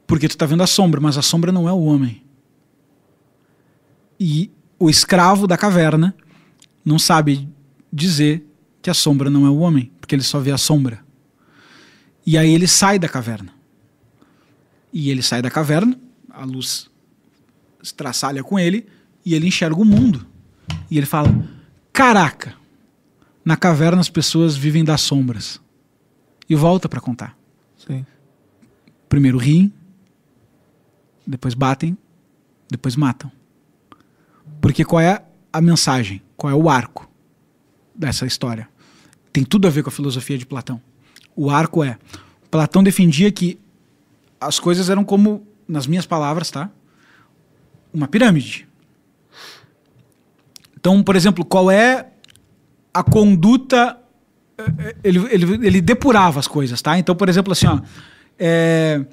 Porque 0.06 0.28
tu 0.28 0.36
tá 0.36 0.46
vendo 0.46 0.62
a 0.62 0.66
sombra, 0.66 1.00
mas 1.00 1.18
a 1.18 1.22
sombra 1.22 1.52
não 1.52 1.68
é 1.68 1.72
o 1.72 1.84
homem. 1.84 2.22
E 4.18 4.50
o 4.78 4.88
escravo 4.88 5.46
da 5.46 5.56
caverna 5.56 6.14
não 6.84 6.98
sabe 6.98 7.48
dizer 7.92 8.46
que 8.80 8.90
a 8.90 8.94
sombra 8.94 9.28
não 9.28 9.46
é 9.46 9.50
o 9.50 9.58
homem, 9.58 9.92
porque 10.00 10.14
ele 10.14 10.22
só 10.22 10.40
vê 10.40 10.50
a 10.50 10.58
sombra. 10.58 11.04
E 12.24 12.36
aí 12.36 12.52
ele 12.52 12.66
sai 12.66 12.98
da 12.98 13.08
caverna. 13.08 13.52
E 14.92 15.10
ele 15.10 15.22
sai 15.22 15.42
da 15.42 15.50
caverna, 15.50 15.98
a 16.30 16.44
luz 16.44 16.90
estraçalha 17.82 18.42
com 18.42 18.58
ele, 18.58 18.86
e 19.24 19.34
ele 19.34 19.46
enxerga 19.46 19.80
o 19.80 19.84
mundo. 19.84 20.26
E 20.90 20.96
ele 20.96 21.06
fala: 21.06 21.28
Caraca, 21.92 22.54
na 23.48 23.56
caverna 23.56 23.98
as 23.98 24.10
pessoas 24.10 24.58
vivem 24.58 24.84
das 24.84 25.00
sombras. 25.00 25.58
E 26.46 26.54
volta 26.54 26.86
para 26.86 27.00
contar. 27.00 27.34
Sim. 27.78 28.04
Primeiro 29.08 29.38
riem, 29.38 29.72
depois 31.26 31.54
batem, 31.54 31.96
depois 32.70 32.94
matam. 32.94 33.32
Porque 34.60 34.84
qual 34.84 35.00
é 35.00 35.24
a 35.50 35.62
mensagem? 35.62 36.20
Qual 36.36 36.52
é 36.52 36.54
o 36.54 36.68
arco 36.68 37.10
dessa 37.94 38.26
história? 38.26 38.68
Tem 39.32 39.44
tudo 39.44 39.66
a 39.66 39.70
ver 39.70 39.82
com 39.82 39.88
a 39.88 39.92
filosofia 39.92 40.36
de 40.36 40.44
Platão. 40.44 40.78
O 41.34 41.48
arco 41.48 41.82
é: 41.82 41.98
Platão 42.50 42.82
defendia 42.82 43.32
que 43.32 43.58
as 44.38 44.60
coisas 44.60 44.90
eram 44.90 45.04
como 45.04 45.46
nas 45.66 45.86
minhas 45.86 46.04
palavras, 46.04 46.50
tá? 46.50 46.70
Uma 47.94 48.08
pirâmide. 48.08 48.68
Então, 50.76 51.02
por 51.02 51.16
exemplo, 51.16 51.46
qual 51.46 51.70
é 51.70 52.12
a 52.98 53.02
conduta. 53.02 53.96
eh, 54.58 54.96
Ele, 55.04 55.18
ele, 55.30 55.66
ele 55.66 55.80
depurava 55.80 56.40
as 56.40 56.48
coisas, 56.48 56.80
tá? 56.82 56.98
Então, 56.98 57.14
por 57.14 57.28
exemplo, 57.28 57.52
assim, 57.52 57.66
ó. 57.66 57.80
é, 58.38 59.04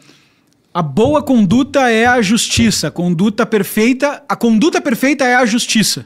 a 0.74 0.82
boa 0.82 1.22
conduta 1.22 1.90
é 1.90 2.06
a 2.06 2.22
justiça. 2.22 2.88
A 2.88 2.92
conduta 2.92 3.46
perfeita. 3.46 4.24
A 4.28 4.36
conduta 4.36 4.82
perfeita 4.82 5.24
é 5.26 5.36
a 5.36 5.46
justiça. 5.46 6.06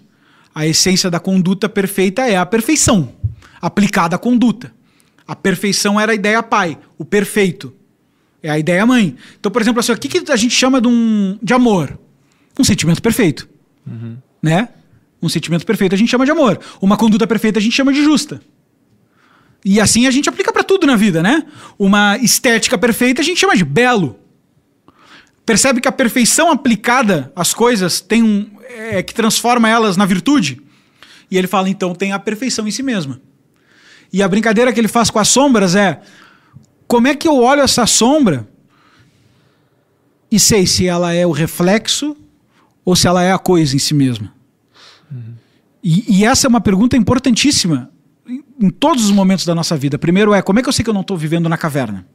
A 0.53 0.65
essência 0.67 1.09
da 1.09 1.19
conduta 1.19 1.69
perfeita 1.69 2.23
é 2.27 2.35
a 2.35 2.45
perfeição 2.45 3.13
aplicada 3.61 4.15
à 4.15 4.19
conduta. 4.19 4.73
A 5.27 5.35
perfeição 5.35 5.99
era 5.99 6.11
a 6.11 6.15
ideia 6.15 6.41
pai, 6.41 6.77
o 6.97 7.05
perfeito 7.05 7.73
é 8.41 8.49
a 8.49 8.57
ideia 8.57 8.85
mãe. 8.85 9.15
Então, 9.39 9.51
por 9.51 9.61
exemplo, 9.61 9.79
assim, 9.79 9.91
o 9.91 9.97
que, 9.97 10.07
que 10.07 10.31
a 10.31 10.35
gente 10.35 10.55
chama 10.55 10.81
de, 10.81 10.87
um, 10.87 11.37
de 11.41 11.53
amor? 11.53 11.99
Um 12.59 12.63
sentimento 12.63 13.01
perfeito. 13.01 13.47
Né? 14.41 14.69
Um 15.21 15.29
sentimento 15.29 15.65
perfeito 15.65 15.95
a 15.95 15.97
gente 15.97 16.09
chama 16.09 16.25
de 16.25 16.31
amor. 16.31 16.59
Uma 16.81 16.97
conduta 16.97 17.27
perfeita 17.27 17.59
a 17.59 17.61
gente 17.61 17.75
chama 17.75 17.91
de 17.91 18.03
justa. 18.03 18.41
E 19.63 19.79
assim 19.79 20.07
a 20.07 20.11
gente 20.11 20.29
aplica 20.29 20.53
para 20.53 20.63
tudo 20.63 20.87
na 20.87 20.95
vida, 20.95 21.21
né? 21.21 21.45
Uma 21.77 22.17
estética 22.17 22.77
perfeita 22.77 23.21
a 23.21 23.23
gente 23.23 23.39
chama 23.39 23.55
de 23.55 23.65
belo. 23.65 24.17
Percebe 25.45 25.81
que 25.81 25.87
a 25.87 25.91
perfeição 25.91 26.51
aplicada 26.51 27.31
às 27.35 27.53
coisas 27.53 27.99
tem 27.99 28.23
um 28.23 28.49
é, 28.69 29.03
que 29.03 29.13
transforma 29.13 29.67
elas 29.67 29.97
na 29.97 30.05
virtude? 30.05 30.61
E 31.29 31.37
ele 31.37 31.47
fala 31.47 31.69
então 31.69 31.93
tem 31.93 32.13
a 32.13 32.19
perfeição 32.19 32.67
em 32.67 32.71
si 32.71 32.81
mesma. 32.81 33.19
E 34.11 34.23
a 34.23 34.27
brincadeira 34.27 34.71
que 34.71 34.79
ele 34.79 34.87
faz 34.87 35.09
com 35.09 35.19
as 35.19 35.27
sombras 35.27 35.75
é 35.75 36.01
como 36.87 37.07
é 37.07 37.15
que 37.15 37.27
eu 37.27 37.35
olho 37.37 37.61
essa 37.61 37.85
sombra 37.85 38.47
e 40.31 40.39
sei 40.39 40.65
se 40.65 40.87
ela 40.87 41.13
é 41.13 41.25
o 41.25 41.31
reflexo 41.31 42.15
ou 42.85 42.95
se 42.95 43.07
ela 43.07 43.23
é 43.23 43.31
a 43.31 43.37
coisa 43.37 43.75
em 43.75 43.79
si 43.79 43.93
mesma? 43.93 44.33
E, 45.83 46.19
e 46.19 46.25
essa 46.25 46.47
é 46.47 46.49
uma 46.49 46.61
pergunta 46.61 46.97
importantíssima 46.97 47.89
em, 48.27 48.43
em 48.59 48.69
todos 48.69 49.05
os 49.05 49.11
momentos 49.11 49.45
da 49.45 49.55
nossa 49.55 49.75
vida. 49.77 49.97
Primeiro 49.97 50.33
é, 50.33 50.41
como 50.41 50.59
é 50.59 50.61
que 50.61 50.69
eu 50.69 50.73
sei 50.73 50.83
que 50.83 50.89
eu 50.89 50.93
não 50.93 51.01
estou 51.01 51.17
vivendo 51.17 51.47
na 51.47 51.57
caverna? 51.57 52.05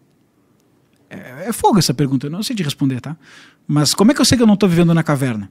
É, 1.09 1.49
é 1.49 1.53
fogo 1.53 1.79
essa 1.79 1.95
pergunta, 1.95 2.27
eu 2.27 2.31
não 2.31 2.43
sei 2.43 2.55
de 2.57 2.63
responder, 2.63 3.01
tá? 3.01 3.17
Mas 3.67 3.95
como 3.95 4.11
é 4.11 4.15
que 4.15 4.21
eu 4.21 4.25
sei 4.25 4.37
que 4.37 4.43
eu 4.43 4.47
não 4.47 4.55
estou 4.55 4.69
vivendo 4.69 4.93
na 4.95 5.03
caverna? 5.03 5.49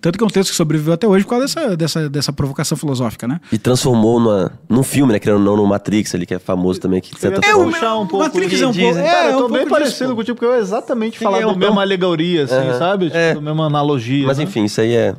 Tanto 0.00 0.16
que 0.16 0.22
é 0.22 0.26
um 0.26 0.30
texto 0.30 0.50
que 0.50 0.56
sobreviveu 0.56 0.92
até 0.94 1.04
hoje 1.06 1.24
por 1.24 1.30
causa 1.30 1.46
dessa, 1.46 1.76
dessa, 1.76 2.08
dessa 2.08 2.32
provocação 2.32 2.78
filosófica, 2.78 3.26
né? 3.26 3.40
E 3.50 3.58
transformou 3.58 4.20
numa, 4.20 4.52
num 4.68 4.84
filme, 4.84 5.12
né? 5.12 5.18
Querendo 5.18 5.38
ou 5.40 5.44
não, 5.44 5.56
no 5.56 5.66
Matrix 5.66 6.14
ali, 6.14 6.24
que 6.24 6.32
é 6.34 6.38
famoso 6.38 6.78
também. 6.80 7.00
Que 7.00 7.12
de 7.12 7.18
certa 7.20 7.40
Eu 7.44 7.48
ia 7.48 7.54
forma- 7.56 7.72
puxar 7.72 7.98
um 7.98 8.06
pouco 8.06 8.24
Matrix 8.24 8.62
é 8.62 8.66
um 8.68 8.72
pouco- 8.72 8.94
Cara, 8.94 9.24
é, 9.28 9.32
eu 9.32 9.38
tô 9.38 9.46
um 9.46 9.50
bem 9.50 9.66
parecido 9.68 10.14
contigo, 10.14 10.36
porque 10.36 10.46
eu 10.46 10.54
ia 10.54 10.60
exatamente 10.60 11.18
falar 11.18 11.38
é 11.40 11.44
da 11.44 11.54
mesma 11.56 11.82
alegoria, 11.82 12.44
assim, 12.44 12.78
sabe? 12.78 13.06
Tipo, 13.06 13.16
É. 13.18 13.34
da 13.34 13.40
mesma 13.40 13.66
analogia. 13.66 14.26
Mas 14.28 14.38
né? 14.38 14.44
enfim, 14.44 14.64
isso 14.64 14.80
aí 14.80 14.94
é 14.94 15.16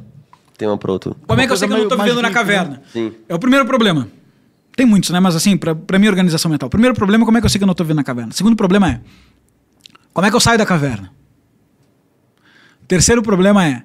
tema 0.62 0.78
para 0.78 0.92
outro. 0.92 1.16
Como 1.28 1.42
é 1.42 1.48
que 1.48 1.52
eu 1.54 1.58
sei 1.58 1.68
que 1.68 1.74
eu 1.74 1.78
não 1.78 1.84
estou 1.86 1.98
vivendo 1.98 2.22
na 2.22 2.30
caverna? 2.32 2.82
Sim. 2.94 3.12
É 3.28 3.34
o 3.36 3.40
primeiro 3.40 3.66
problema. 3.66 4.08
Tem 4.76 4.86
muitos, 4.86 5.10
né? 5.10 5.20
Mas 5.20 5.36
assim, 5.36 5.58
pra, 5.58 5.74
pra 5.76 5.98
minha 6.00 6.10
organização 6.12 6.50
mental. 6.52 6.70
Primeiro 6.70 6.96
problema 6.96 7.24
é 7.24 7.26
como 7.26 7.38
é 7.38 7.42
que 7.42 7.46
eu 7.46 7.50
sei 7.50 7.58
que 7.60 7.64
eu 7.64 7.68
não 7.68 7.72
estou 7.74 7.86
vivendo 7.86 7.98
na 7.98 8.04
caverna. 8.04 8.32
Segundo 8.32 8.56
problema 8.56 8.90
é 8.90 9.02
como 10.14 10.26
é 10.28 10.30
que 10.30 10.36
eu 10.36 10.40
saio 10.40 10.58
da 10.58 10.66
caverna? 10.66 11.12
Terceiro 12.88 13.22
problema 13.22 13.66
é 13.66 13.84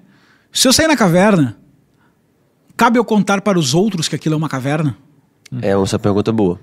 se 0.53 0.67
eu 0.69 0.73
sair 0.73 0.87
na 0.89 0.97
caverna, 0.97 1.57
cabe 2.77 2.99
eu 2.99 3.05
contar 3.05 3.41
para 3.41 3.59
os 3.59 3.75
outros 3.75 4.09
que 4.09 4.15
aquilo 4.17 4.35
é 4.35 4.39
uma 4.39 4.49
caverna? 4.49 4.97
É, 5.63 5.71
essa 5.71 5.99
pergunta 5.99 6.31
é 6.31 6.35
boa. 6.35 6.61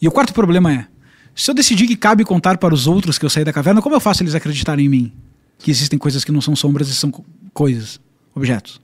E 0.00 0.08
o 0.08 0.10
quarto 0.10 0.32
problema 0.34 0.72
é 0.72 0.86
se 1.34 1.50
eu 1.50 1.54
decidir 1.54 1.86
que 1.86 1.96
cabe 1.96 2.24
contar 2.24 2.58
para 2.58 2.74
os 2.74 2.86
outros 2.86 3.18
que 3.18 3.24
eu 3.24 3.30
saí 3.30 3.44
da 3.44 3.52
caverna, 3.52 3.80
como 3.82 3.94
eu 3.94 4.00
faço 4.00 4.22
eles 4.22 4.34
acreditarem 4.34 4.86
em 4.86 4.88
mim? 4.88 5.12
Que 5.58 5.70
existem 5.70 5.98
coisas 5.98 6.24
que 6.24 6.32
não 6.32 6.40
são 6.40 6.54
sombras 6.54 6.88
e 6.88 6.94
são 6.94 7.10
co- 7.10 7.24
coisas, 7.52 8.00
objetos, 8.34 8.80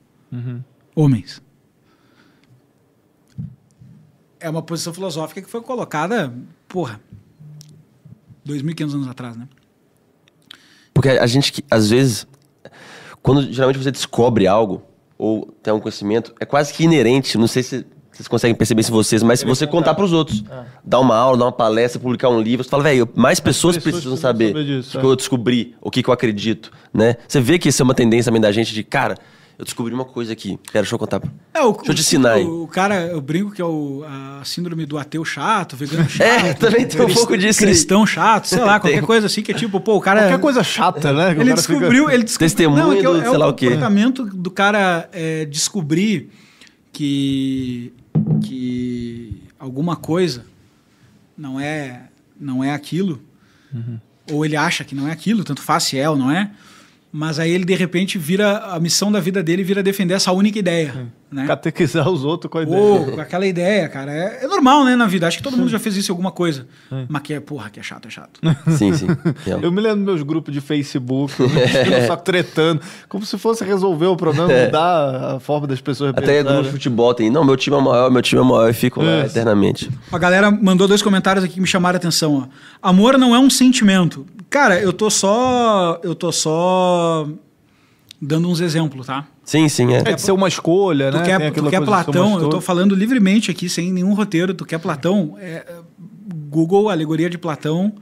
homens. 0.94 1.42
É 4.38 4.48
uma 4.48 4.62
posição 4.62 4.92
filosófica 4.94 5.42
que 5.42 5.50
foi 5.50 5.60
colocada, 5.60 6.32
porra, 6.66 7.00
2.500 8.46 8.94
anos 8.94 9.08
atrás, 9.08 9.36
né? 9.36 9.46
Porque 10.94 11.10
a 11.10 11.26
gente, 11.26 11.52
que- 11.52 11.64
às 11.70 11.90
vezes, 11.90 12.26
quando 13.22 13.52
geralmente 13.52 13.78
você 13.82 13.90
descobre 13.90 14.46
algo, 14.46 14.82
ou 15.18 15.46
tem 15.62 15.72
um 15.74 15.80
conhecimento, 15.80 16.34
é 16.40 16.46
quase 16.46 16.72
que 16.72 16.84
inerente, 16.84 17.36
não 17.36 17.46
sei 17.46 17.62
se 17.62 17.86
vocês 18.10 18.26
conseguem 18.26 18.54
perceber 18.54 18.82
se 18.82 18.90
vocês, 18.90 19.22
mas 19.22 19.40
se 19.40 19.46
você 19.46 19.66
contar 19.66 19.94
pros 19.94 20.12
outros, 20.12 20.42
dar 20.84 21.00
uma 21.00 21.14
aula, 21.16 21.36
dar 21.38 21.44
uma 21.46 21.52
palestra, 21.52 22.00
publicar 22.00 22.28
um 22.30 22.40
livro, 22.40 22.64
você 22.64 22.70
fala, 22.70 22.82
velho, 22.82 23.08
mais 23.14 23.40
pessoas, 23.40 23.76
pessoas 23.76 23.82
precisam 23.94 24.12
precisam 24.12 24.16
saber 24.16 24.48
saber 24.48 24.64
disso, 24.64 24.96
o 24.96 25.00
que 25.00 25.06
é. 25.06 25.10
eu 25.10 25.16
descobri, 25.16 25.76
o 25.80 25.90
que, 25.90 26.02
que 26.02 26.08
eu 26.08 26.14
acredito, 26.14 26.72
né? 26.92 27.16
Você 27.28 27.40
vê 27.40 27.58
que 27.58 27.68
isso 27.68 27.82
é 27.82 27.84
uma 27.84 27.94
tendência 27.94 28.30
também 28.30 28.40
da 28.40 28.50
gente 28.52 28.72
de, 28.74 28.82
cara, 28.82 29.16
eu 29.60 29.64
descobri 29.64 29.92
uma 29.92 30.06
coisa 30.06 30.32
aqui, 30.32 30.58
pera, 30.72 30.82
deixa 30.82 30.94
eu 30.94 30.98
contar. 30.98 31.20
É, 31.52 31.60
o, 31.60 31.72
Deixa 31.72 31.90
eu 31.90 31.94
te 31.94 32.00
ensinar 32.00 32.32
aí. 32.32 32.44
O, 32.44 32.62
o 32.62 32.66
cara, 32.66 33.06
eu 33.08 33.20
brinco 33.20 33.50
que 33.50 33.60
é 33.60 33.64
o, 33.64 34.02
a 34.08 34.42
síndrome 34.42 34.86
do 34.86 34.96
ateu 34.96 35.22
chato, 35.22 35.76
vegano 35.76 36.08
chato. 36.08 36.22
É, 36.46 36.54
também 36.54 36.86
tem 36.86 36.98
um 36.98 37.04
crist- 37.04 37.18
pouco 37.18 37.36
disso 37.36 37.60
aí. 37.60 37.66
Cristão 37.66 38.06
chato, 38.06 38.46
sei 38.46 38.60
lá, 38.60 38.80
qualquer 38.80 38.96
Tem. 38.96 39.06
coisa 39.06 39.26
assim 39.26 39.42
que 39.42 39.52
é 39.52 39.54
tipo, 39.54 39.78
pô, 39.78 39.96
o 39.96 40.00
cara. 40.00 40.20
Qualquer 40.22 40.40
coisa 40.40 40.64
chata, 40.64 41.12
né? 41.12 41.34
que 41.34 41.40
o 41.40 41.42
Ele 41.42 41.50
cara 41.50 41.60
fica- 41.60 41.74
descobriu, 41.74 42.10
ele 42.10 42.24
descobriu. 42.24 42.48
Testemunho 42.48 42.82
Não, 42.84 42.92
é 42.94 42.96
que 43.00 43.04
é 43.04 43.08
o- 43.08 43.12
do 43.12 43.20
é 43.20 43.24
sei 43.28 43.36
lá 43.38 43.48
o 43.48 43.52
quê. 43.54 43.66
comportamento 43.66 44.24
do 44.24 44.50
cara 44.50 45.08
é, 45.12 45.44
descobrir 45.44 46.30
que, 46.90 47.92
que 48.42 49.42
alguma 49.58 49.94
coisa 49.96 50.44
não 51.36 51.60
é, 51.60 52.04
não 52.40 52.64
é 52.64 52.72
aquilo, 52.72 53.20
Uhum. 53.74 53.98
ou 54.32 54.44
ele 54.44 54.56
acha 54.56 54.82
que 54.84 54.94
não 54.94 55.06
é 55.06 55.12
aquilo, 55.12 55.44
tanto 55.44 55.60
faz 55.62 55.84
se 55.84 55.98
é 55.98 56.08
ou 56.10 56.16
não 56.16 56.30
é, 56.30 56.50
mas 57.12 57.38
aí 57.38 57.50
ele 57.50 57.64
de 57.64 57.74
repente 57.74 58.18
vira, 58.18 58.58
a 58.58 58.80
missão 58.80 59.10
da 59.10 59.20
vida 59.20 59.42
dele 59.42 59.62
vira 59.62 59.82
defender 59.82 60.14
essa 60.14 60.32
única 60.32 60.58
ideia. 60.58 61.12
Né? 61.30 61.46
Catequizar 61.46 62.08
os 62.08 62.24
outros 62.24 62.50
com 62.50 62.58
a 62.58 62.62
ideia. 62.62 63.12
Com 63.12 63.20
aquela 63.20 63.46
ideia, 63.46 63.88
cara. 63.88 64.12
É, 64.12 64.44
é 64.44 64.46
normal, 64.48 64.84
né, 64.84 64.96
na 64.96 65.06
vida. 65.06 65.28
Acho 65.28 65.36
que 65.36 65.42
todo 65.42 65.56
mundo 65.56 65.68
já 65.68 65.78
fez 65.78 65.96
isso 65.96 66.10
em 66.10 66.12
alguma 66.12 66.32
coisa. 66.32 66.66
Mas 67.08 67.22
que 67.22 67.34
é, 67.34 67.38
porra, 67.38 67.70
que 67.70 67.78
é 67.78 67.82
chato, 67.82 68.08
é 68.08 68.10
chato. 68.10 68.40
Sim, 68.76 68.92
sim. 68.92 69.06
Eu 69.62 69.70
me 69.70 69.80
lembro 69.80 69.98
dos 69.98 70.04
meus 70.06 70.22
grupos 70.22 70.52
de 70.52 70.60
Facebook, 70.60 71.32
eu 71.40 72.06
só 72.06 72.16
tretando, 72.16 72.80
como 73.08 73.24
se 73.24 73.38
fosse 73.38 73.64
resolver 73.64 74.06
o 74.06 74.16
problema, 74.16 74.48
mudar 74.48 75.36
a 75.36 75.40
forma 75.40 75.66
das 75.66 75.80
pessoas 75.80 76.12
Até 76.16 76.42
pensarem. 76.42 76.70
futebol 76.70 77.14
tem, 77.14 77.30
não, 77.30 77.44
meu 77.44 77.56
time 77.56 77.76
é 77.76 77.80
maior, 77.80 78.10
meu 78.10 78.22
time 78.22 78.40
é 78.40 78.44
maior, 78.44 78.70
e 78.70 78.72
fico 78.72 79.02
lá 79.02 79.20
eternamente. 79.26 79.90
A 80.10 80.18
galera 80.18 80.50
mandou 80.50 80.88
dois 80.88 81.02
comentários 81.02 81.44
aqui 81.44 81.54
que 81.54 81.60
me 81.60 81.66
chamaram 81.66 81.96
a 81.96 81.98
atenção, 81.98 82.34
ó. 82.82 82.88
Amor 82.88 83.18
não 83.18 83.34
é 83.34 83.38
um 83.38 83.50
sentimento. 83.50 84.26
Cara, 84.48 84.80
eu 84.80 84.92
tô 84.92 85.10
só. 85.10 86.00
Eu 86.02 86.14
tô 86.14 86.32
só. 86.32 87.28
dando 88.20 88.48
uns 88.48 88.60
exemplos, 88.60 89.06
tá? 89.06 89.26
Sim, 89.50 89.68
sim, 89.68 89.92
é. 89.92 89.98
É 89.98 90.14
de 90.14 90.20
ser 90.20 90.30
uma 90.30 90.46
escolha, 90.46 91.10
Tu 91.10 91.18
né? 91.18 91.24
quer, 91.24 91.52
tu 91.52 91.68
quer 91.68 91.84
Platão, 91.84 92.34
eu 92.34 92.38
tô 92.38 92.46
escolha. 92.46 92.60
falando 92.60 92.94
livremente 92.94 93.50
aqui, 93.50 93.68
sem 93.68 93.92
nenhum 93.92 94.14
roteiro. 94.14 94.54
Tu 94.54 94.64
quer 94.64 94.78
Platão, 94.78 95.34
é, 95.40 95.66
Google, 96.48 96.88
alegoria 96.88 97.28
de 97.28 97.36
Platão, 97.36 97.92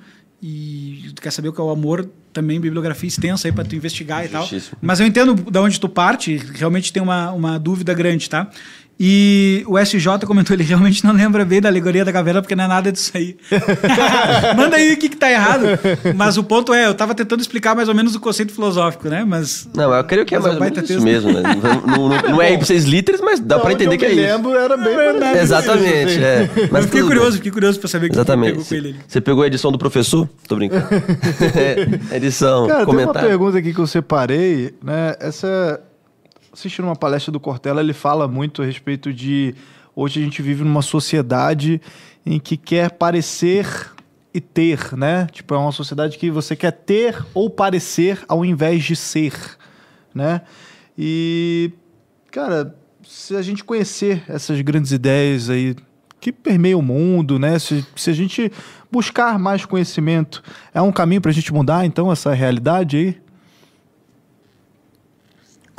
e 0.42 1.11
tu 1.16 1.22
quer 1.22 1.30
saber 1.30 1.49
o 1.49 1.53
que 1.55 1.59
é 1.59 1.64
o 1.64 1.70
amor, 1.70 2.07
também 2.34 2.61
bibliografia 2.61 3.09
extensa 3.09 3.49
aí 3.49 3.53
pra 3.53 3.64
tu 3.64 3.74
investigar 3.74 4.26
e 4.26 4.28
tal. 4.28 4.42
Justíssimo. 4.42 4.76
Mas 4.82 5.01
eu 5.01 5.07
entendo 5.07 5.34
da 5.51 5.62
onde 5.62 5.80
tu 5.80 5.88
parte, 5.88 6.36
realmente 6.36 6.92
tem 6.92 7.03
uma, 7.03 7.32
uma 7.32 7.59
dúvida 7.59 7.94
grande, 7.94 8.28
tá? 8.28 8.51
E 9.01 9.62
o 9.68 9.78
SJ 9.78 10.26
comentou, 10.26 10.55
ele 10.57 10.64
realmente 10.64 11.05
não 11.05 11.12
lembra 11.12 11.44
bem 11.44 11.61
da 11.61 11.68
alegoria 11.68 12.05
da 12.05 12.12
caverna, 12.12 12.42
porque 12.42 12.57
não 12.57 12.64
é 12.64 12.66
nada 12.66 12.90
disso 12.90 13.12
aí. 13.14 13.36
Manda 14.57 14.76
aí 14.76 14.92
o 14.92 14.96
que, 14.96 15.09
que 15.09 15.16
tá 15.16 15.30
errado. 15.30 15.64
Mas 16.16 16.36
o 16.36 16.42
ponto 16.42 16.74
é, 16.74 16.86
eu 16.86 16.94
tava 16.94 17.14
tentando 17.14 17.40
explicar 17.40 17.76
mais 17.76 17.88
ou 17.88 17.94
menos 17.94 18.14
o 18.16 18.20
conceito 18.20 18.53
filosófico, 18.53 19.09
né? 19.09 19.24
Mas. 19.24 19.68
Não, 19.74 19.92
eu 19.94 20.03
creio 20.05 20.26
que 20.26 20.34
é 20.34 20.38
Mas 20.38 20.46
é 20.46 20.59
mais 20.59 20.70
ou 20.72 20.74
menos 20.76 20.90
isso 20.90 21.01
mesmo, 21.03 21.32
né? 21.32 21.42
Não, 21.86 22.09
não- 22.09 22.22
não 22.30 22.42
é 22.42 22.53
ipsis 22.55 22.84
literis, 22.84 23.20
mas 23.20 23.38
dá 23.40 23.57
Da 23.57 23.61
pra 23.62 23.72
onde 23.72 23.84
entender 23.84 23.94
eu 23.94 23.99
que 23.99 24.07
é 24.07 24.12
isso. 24.24 24.34
lembro, 24.36 24.57
era 24.57 24.76
bem 24.76 24.96
verdade. 24.96 25.18
parecido, 25.18 25.42
Exatamente, 25.42 26.18
é. 26.24 26.51
Mas 26.57 26.70
Mas 26.70 26.82
eu 26.82 26.88
fiquei 26.88 27.03
curioso, 27.03 27.28
bem. 27.30 27.36
fiquei 27.36 27.53
curioso 27.53 27.78
pra 27.80 27.88
saber 27.88 28.07
o 28.07 28.09
que 28.11 28.14
Exatamente. 28.16 28.51
pegou 28.53 28.64
com 28.64 28.74
ele 28.74 28.88
ali. 28.88 28.96
Você 29.07 29.20
pegou 29.20 29.42
a 29.42 29.46
edição 29.46 29.70
do 29.70 29.78
professor? 29.78 30.28
Tô 30.49 30.57
brincando. 30.57 30.88
É, 31.55 32.16
edição, 32.16 32.66
Cara, 32.66 32.84
tem 32.84 32.94
uma 32.94 33.03
comentário. 33.03 33.28
pergunta 33.28 33.59
aqui 33.59 33.72
que 33.72 33.78
eu 33.80 33.86
separei, 33.86 34.74
né? 34.82 35.14
Essa. 35.20 35.80
Assistindo 36.53 36.86
uma 36.86 36.96
palestra 36.96 37.30
do 37.30 37.38
Cortella, 37.38 37.80
ele 37.80 37.92
fala 37.92 38.26
muito 38.26 38.62
a 38.62 38.64
respeito 38.64 39.12
de. 39.12 39.55
Hoje 39.94 40.20
a 40.20 40.24
gente 40.24 40.40
vive 40.40 40.64
numa 40.64 40.82
sociedade 40.82 41.80
em 42.24 42.38
que 42.38 42.57
quer 42.57 42.92
parecer 42.92 43.66
e 44.32 44.40
ter, 44.40 44.96
né? 44.96 45.26
Tipo, 45.32 45.55
é 45.55 45.59
uma 45.59 45.72
sociedade 45.72 46.16
que 46.16 46.30
você 46.30 46.55
quer 46.55 46.70
ter 46.70 47.24
ou 47.34 47.51
parecer 47.51 48.24
ao 48.28 48.44
invés 48.44 48.84
de 48.84 48.94
ser, 48.94 49.34
né? 50.14 50.42
E, 50.96 51.72
cara, 52.30 52.74
se 53.03 53.34
a 53.36 53.42
gente 53.42 53.64
conhecer 53.64 54.22
essas 54.28 54.61
grandes 54.61 54.92
ideias 54.92 55.51
aí 55.51 55.76
que 56.20 56.32
permeiam 56.32 56.80
o 56.80 56.82
mundo, 56.82 57.38
né? 57.38 57.59
Se, 57.59 57.84
se 57.94 58.11
a 58.11 58.12
gente 58.12 58.53
buscar 58.90 59.38
mais 59.38 59.64
conhecimento, 59.64 60.42
é 60.72 60.80
um 60.80 60.92
caminho 60.92 61.20
para 61.20 61.30
a 61.30 61.34
gente 61.34 61.53
mudar, 61.53 61.84
então, 61.84 62.11
essa 62.11 62.32
realidade 62.32 62.96
aí? 62.96 63.28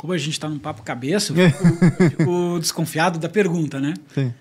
Como 0.00 0.14
a 0.14 0.18
gente 0.18 0.40
tá 0.40 0.48
num 0.48 0.58
papo 0.58 0.80
cabeça, 0.80 1.34
eu 1.34 1.50
fico, 1.50 1.84
eu 1.84 2.10
fico 2.10 2.58
desconfiado 2.58 3.18
da 3.18 3.28
pergunta, 3.28 3.78
né? 3.78 3.92
Sim. 4.14 4.32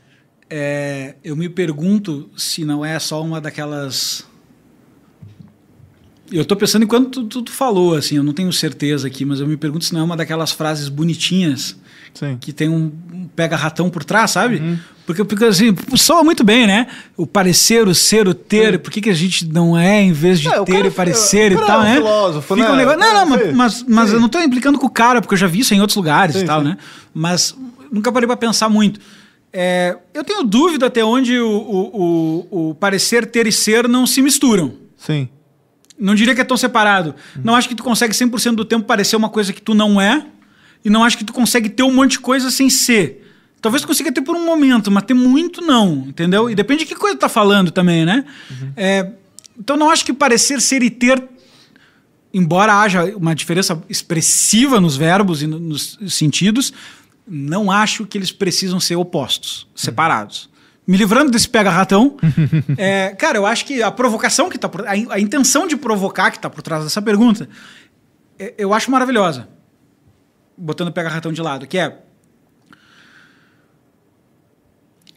É, 0.49 1.15
eu 1.21 1.35
me 1.35 1.49
pergunto 1.49 2.29
se 2.37 2.63
não 2.63 2.85
é 2.85 2.97
só 2.97 3.21
uma 3.21 3.41
daquelas 3.41 4.25
Eu 6.31 6.45
tô 6.45 6.55
pensando 6.55 6.83
enquanto 6.83 7.09
tu, 7.09 7.27
tu, 7.27 7.41
tu 7.41 7.51
falou, 7.51 7.93
assim, 7.95 8.15
eu 8.15 8.23
não 8.23 8.31
tenho 8.31 8.53
certeza 8.53 9.05
aqui, 9.05 9.25
mas 9.25 9.41
eu 9.41 9.47
me 9.47 9.57
pergunto 9.57 9.83
se 9.83 9.91
não 9.91 9.99
é 9.99 10.03
uma 10.03 10.15
daquelas 10.15 10.53
frases 10.53 10.87
bonitinhas 10.87 11.75
Sim. 12.13 12.37
que 12.39 12.51
tem 12.53 12.67
um, 12.69 12.91
um 13.13 13.27
pega-ratão 13.35 13.89
por 13.89 14.03
trás, 14.03 14.31
sabe? 14.31 14.79
Porque, 15.05 15.23
porque 15.23 15.45
assim, 15.45 15.75
soa 15.95 16.23
muito 16.23 16.43
bem, 16.43 16.67
né? 16.67 16.87
O 17.17 17.25
parecer, 17.25 17.87
o 17.87 17.95
ser, 17.95 18.27
o 18.27 18.33
ter, 18.33 18.77
por 18.79 18.91
que, 18.91 19.01
que 19.01 19.09
a 19.09 19.13
gente 19.13 19.45
não 19.47 19.77
é 19.77 20.01
em 20.01 20.11
vez 20.11 20.39
de 20.39 20.47
É, 20.47 20.59
o 20.61 20.65
ter 20.65 20.85
e 20.85 20.91
parecer 20.91 21.51
fica- 21.51 21.63
e 21.63 21.67
tal, 21.67 21.77
é 21.79 21.81
um 21.81 21.83
né? 21.85 21.95
filósofo, 21.95 22.55
Fica 22.55 22.67
né? 22.67 22.73
um 22.73 22.77
negócio- 22.77 22.99
Não, 22.99 23.25
não, 23.25 23.53
mas, 23.55 23.83
mas 23.87 24.09
sim. 24.09 24.15
eu 24.15 24.21
não 24.21 24.29
tô 24.29 24.39
implicando 24.39 24.77
com 24.77 24.85
o 24.85 24.89
cara, 24.89 25.19
porque 25.21 25.33
eu 25.33 25.37
já 25.39 25.47
vi 25.47 25.59
isso 25.61 25.73
em 25.73 25.79
outros 25.81 25.95
lugares 25.97 26.35
Sim, 26.35 26.43
e 26.43 26.45
tal, 26.45 26.61
sim. 26.61 26.67
né? 26.69 26.77
Mas 27.13 27.55
nunca 27.91 28.11
parei 28.11 28.27
pra 28.27 28.37
pensar 28.37 28.69
muito. 28.69 28.99
É, 29.51 29.97
eu 30.13 30.23
tenho 30.23 30.43
dúvida 30.43 30.85
até 30.85 31.03
onde 31.03 31.39
o, 31.39 31.49
o, 31.49 32.45
o, 32.51 32.69
o 32.69 32.75
parecer, 32.75 33.25
ter 33.25 33.47
e 33.47 33.51
ser 33.51 33.87
não 33.87 34.05
se 34.05 34.21
misturam. 34.21 34.73
Sim. 34.95 35.27
Não 35.97 36.13
diria 36.13 36.35
que 36.35 36.41
é 36.41 36.43
tão 36.45 36.55
separado. 36.55 37.15
Não 37.43 37.55
acho 37.55 37.67
que 37.67 37.73
tu 37.75 37.83
consegue 37.83 38.13
100% 38.13 38.53
do 38.55 38.63
tempo 38.63 38.85
parecer 38.85 39.15
uma 39.15 39.27
coisa 39.27 39.51
que 39.51 39.61
tu 39.61 39.73
não 39.73 39.99
é. 39.99 40.23
E 40.83 40.89
não 40.89 41.03
acho 41.03 41.17
que 41.17 41.23
tu 41.25 41.33
consegue 41.33 41.69
ter 41.69 41.83
um 41.83 41.93
monte 41.93 42.11
de 42.11 42.19
coisa 42.19 42.49
sem 42.49 42.69
ser. 42.69 43.25
Talvez 43.61 43.81
tu 43.81 43.87
consiga 43.87 44.11
ter 44.11 44.21
por 44.21 44.35
um 44.35 44.45
momento, 44.45 44.89
mas 44.89 45.03
ter 45.03 45.13
muito 45.13 45.59
não, 45.61 46.05
entendeu? 46.07 46.49
E 46.49 46.55
depende 46.55 46.81
de 46.81 46.85
que 46.87 46.95
coisa 46.95 47.17
tu 47.17 47.19
tá 47.19 47.27
falando 47.29 47.71
também, 47.71 48.05
né? 48.05 48.23
É, 48.77 49.11
então 49.57 49.75
não 49.75 49.89
acho 49.89 50.05
que 50.05 50.13
parecer, 50.13 50.61
ser 50.61 50.81
e 50.81 50.89
ter, 50.89 51.21
embora 52.33 52.73
haja 52.79 53.03
uma 53.17 53.35
diferença 53.35 53.81
expressiva 53.89 54.79
nos 54.79 54.95
verbos 54.95 55.41
e 55.43 55.47
no- 55.47 55.59
nos 55.59 55.97
sentidos, 56.07 56.71
não 57.27 57.69
acho 57.69 58.05
que 58.05 58.17
eles 58.17 58.31
precisam 58.31 58.79
ser 58.79 58.95
opostos, 58.95 59.67
separados. 59.75 60.49
Me 60.87 60.95
livrando 60.97 61.29
desse 61.29 61.47
pega-ratão, 61.49 62.17
é, 62.77 63.09
cara, 63.09 63.37
eu 63.37 63.45
acho 63.45 63.65
que 63.65 63.83
a 63.83 63.91
provocação 63.91 64.49
que 64.49 64.57
tá 64.57 64.69
por, 64.69 64.87
a, 64.87 64.91
a 64.91 65.19
intenção 65.19 65.67
de 65.67 65.75
provocar 65.75 66.31
que 66.31 66.37
está 66.37 66.49
por 66.49 66.61
trás 66.61 66.83
dessa 66.85 67.01
pergunta, 67.01 67.47
é, 68.39 68.53
eu 68.57 68.73
acho 68.73 68.89
maravilhosa. 68.89 69.47
Botando 70.59 70.89
o 70.89 70.91
pega-ratão 70.91 71.31
de 71.31 71.41
lado, 71.41 71.65
que 71.65 71.77
é 71.77 72.03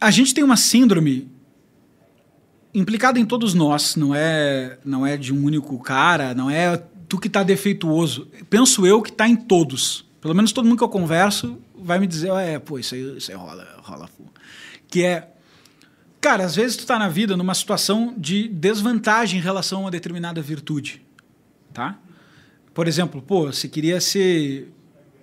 a 0.03 0.11
gente 0.11 0.33
tem 0.33 0.43
uma 0.43 0.57
síndrome 0.57 1.31
implicada 2.73 3.17
em 3.17 3.25
todos 3.25 3.53
nós, 3.53 3.95
não 3.95 4.13
é, 4.13 4.77
não 4.83 5.07
é 5.07 5.15
de 5.15 5.33
um 5.33 5.45
único 5.45 5.79
cara, 5.79 6.33
não 6.33 6.49
é 6.49 6.75
tu 7.07 7.17
que 7.17 7.27
está 7.27 7.41
defeituoso. 7.41 8.27
Penso 8.49 8.85
eu 8.85 9.01
que 9.01 9.11
está 9.11 9.29
em 9.29 9.35
todos. 9.35 10.05
Pelo 10.19 10.33
menos 10.33 10.51
todo 10.51 10.65
mundo 10.65 10.77
que 10.77 10.83
eu 10.83 10.89
converso 10.89 11.57
vai 11.73 11.99
me 11.99 12.07
dizer, 12.07 12.31
"Ah, 12.31 12.41
é, 12.41 12.59
pô, 12.59 12.77
isso 12.77 12.95
aí, 12.95 13.17
isso 13.17 13.31
aí 13.31 13.37
rola, 13.37 13.65
rola. 13.81 14.07
fu." 14.07 14.25
Que 14.89 15.05
é, 15.05 15.31
cara, 16.19 16.43
às 16.43 16.55
vezes 16.55 16.75
tu 16.75 16.85
tá 16.85 16.99
na 16.99 17.07
vida 17.07 17.37
numa 17.37 17.53
situação 17.53 18.13
de 18.17 18.49
desvantagem 18.49 19.39
em 19.39 19.43
relação 19.43 19.79
a 19.79 19.81
uma 19.83 19.91
determinada 19.91 20.41
virtude, 20.41 21.01
tá? 21.73 21.97
Por 22.73 22.89
exemplo, 22.89 23.21
pô, 23.21 23.45
você 23.45 23.69
queria 23.69 24.01
ser 24.01 24.72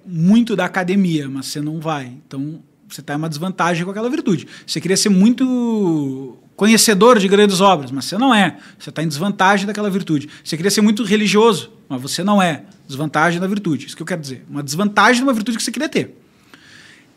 muito 0.04 0.56
da 0.56 0.64
academia, 0.64 1.28
mas 1.28 1.46
você 1.46 1.60
não 1.60 1.80
vai. 1.80 2.12
Então, 2.26 2.60
você 2.88 3.00
está 3.00 3.14
em 3.14 3.16
uma 3.16 3.28
desvantagem 3.28 3.84
com 3.84 3.90
aquela 3.90 4.10
virtude. 4.10 4.46
Você 4.66 4.80
queria 4.80 4.96
ser 4.96 5.08
muito 5.08 6.36
conhecedor 6.56 7.18
de 7.18 7.28
grandes 7.28 7.60
obras, 7.60 7.90
mas 7.90 8.04
você 8.04 8.18
não 8.18 8.34
é. 8.34 8.58
Você 8.78 8.90
está 8.90 9.02
em 9.02 9.08
desvantagem 9.08 9.66
daquela 9.66 9.88
virtude. 9.88 10.28
Você 10.44 10.56
queria 10.56 10.70
ser 10.70 10.80
muito 10.80 11.02
religioso, 11.04 11.72
mas 11.88 12.02
você 12.02 12.22
não 12.22 12.42
é. 12.42 12.64
Desvantagem 12.86 13.40
da 13.40 13.46
virtude. 13.46 13.86
Isso 13.86 13.96
que 13.96 14.02
eu 14.02 14.06
quero 14.06 14.20
dizer. 14.20 14.44
Uma 14.48 14.62
desvantagem 14.62 15.16
de 15.16 15.22
uma 15.22 15.32
virtude 15.32 15.56
que 15.56 15.62
você 15.62 15.72
queria 15.72 15.88
ter. 15.88 16.16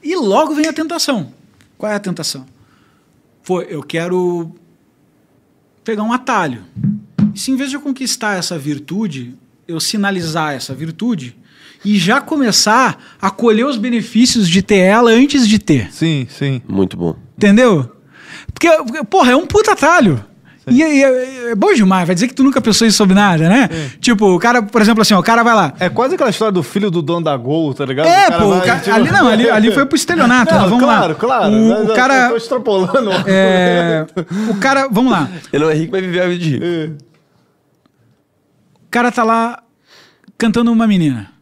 E 0.01 0.15
logo 0.15 0.53
vem 0.53 0.67
a 0.67 0.73
tentação. 0.73 1.33
Qual 1.77 1.91
é 1.91 1.95
a 1.95 1.99
tentação? 1.99 2.45
Pô, 3.43 3.61
eu 3.61 3.83
quero 3.83 4.55
pegar 5.83 6.03
um 6.03 6.13
atalho. 6.13 6.63
E 7.33 7.39
se 7.39 7.51
em 7.51 7.55
vez 7.55 7.69
de 7.69 7.75
eu 7.75 7.81
conquistar 7.81 8.37
essa 8.37 8.57
virtude, 8.57 9.35
eu 9.67 9.79
sinalizar 9.79 10.53
essa 10.53 10.73
virtude 10.73 11.35
e 11.85 11.97
já 11.97 12.21
começar 12.21 12.97
a 13.21 13.29
colher 13.29 13.65
os 13.65 13.77
benefícios 13.77 14.47
de 14.49 14.61
ter 14.61 14.77
ela 14.77 15.11
antes 15.11 15.47
de 15.47 15.59
ter. 15.59 15.91
Sim, 15.91 16.27
sim. 16.29 16.61
Muito 16.67 16.95
bom. 16.97 17.15
Entendeu? 17.37 17.91
Porque, 18.53 18.69
porra, 19.09 19.31
é 19.31 19.35
um 19.35 19.45
puta 19.45 19.71
atalho. 19.73 20.23
E, 20.65 20.81
é- 20.81 20.95
e 20.95 21.03
é, 21.03 21.51
é 21.51 21.55
bom 21.55 21.73
demais, 21.73 22.07
vai 22.07 22.13
dizer 22.15 22.25
que 22.29 22.33
tu 22.33 22.41
nunca 22.41 22.61
pensou 22.61 22.87
isso 22.87 22.95
sobre 22.95 23.13
nada, 23.13 23.49
né? 23.49 23.67
Tipo, 23.99 24.27
o 24.33 24.39
cara, 24.39 24.61
por 24.63 24.81
exemplo, 24.81 25.01
assim, 25.01 25.13
ó, 25.13 25.19
o 25.19 25.23
cara 25.23 25.43
vai 25.43 25.53
lá. 25.53 25.73
É 25.77 25.89
quase 25.89 26.15
aquela 26.15 26.29
história 26.29 26.53
do 26.53 26.63
filho 26.63 26.89
do 26.89 27.01
dono 27.01 27.25
da 27.25 27.35
Gol, 27.35 27.73
tá 27.73 27.85
ligado? 27.85 28.05
É, 28.07 28.27
O 28.27 28.29
cara 28.31 28.39
pô, 28.41 28.45
o 28.47 28.59
vai, 28.59 28.79
tipo- 28.79 28.95
ali 28.95 29.11
não, 29.11 29.27
ali, 29.27 29.49
ali 29.49 29.71
foi 29.73 29.85
pro 29.85 29.97
estelionato, 29.97 30.53
Não, 30.53 30.61
mas 30.61 30.69
vamos 30.69 30.85
claro, 30.85 31.09
lá. 31.09 31.15
claro. 31.19 31.53
O, 31.53 31.69
Mas 31.69 31.79
o 31.79 31.89
eu 31.91 31.95
cara. 31.95 32.29
tô 32.29 32.37
extrapolando. 32.37 33.11
é, 33.27 34.05
o 34.49 34.55
cara, 34.55 34.87
vamos 34.89 35.11
lá. 35.11 35.29
Ele 35.51 35.65
não 35.65 35.69
é 35.69 35.73
rico, 35.75 35.91
mas 35.91 36.01
viveu 36.01 36.23
a 36.23 36.27
vida 36.27 36.39
de 36.41 36.49
rico. 36.51 36.63
É. 36.65 36.85
O 38.85 38.89
cara 38.89 39.11
tá 39.11 39.23
lá 39.25 39.61
cantando 40.37 40.71
uma 40.71 40.87
menina. 40.87 41.32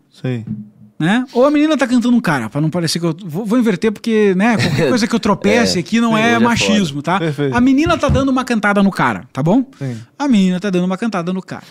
Né? 1.00 1.26
Ou 1.34 1.44
a 1.46 1.50
menina 1.50 1.76
tá 1.76 1.88
cantando 1.88 2.16
um 2.16 2.22
cara, 2.22 2.48
pra 2.48 2.62
não 2.62 2.70
parecer 2.70 3.00
que 3.00 3.06
eu 3.08 3.18
vou, 3.26 3.44
vou 3.44 3.58
inverter 3.58 3.92
porque, 3.92 4.36
né, 4.36 4.56
qualquer 4.56 4.88
coisa 4.88 5.08
que 5.08 5.16
eu 5.16 5.20
tropece 5.20 5.78
É, 5.80 5.82
aqui 5.82 6.00
não 6.00 6.16
é 6.16 6.34
é 6.34 6.40
machismo, 6.40 7.02
tá? 7.02 7.18
Perfeito. 7.18 7.56
A 7.56 7.60
menina 7.60 7.98
tá 7.98 8.08
dando 8.08 8.30
uma 8.30 8.46
cantada 8.46 8.84
no 8.84 8.92
cara, 8.92 9.28
tá 9.34 9.42
bom? 9.42 9.66
Sim. 9.80 9.98
A 10.20 10.28
menina 10.28 10.60
tá 10.60 10.70
dando 10.70 10.86
uma 10.86 11.00
cantada 11.00 11.34
no 11.34 11.42
cara. 11.42 11.64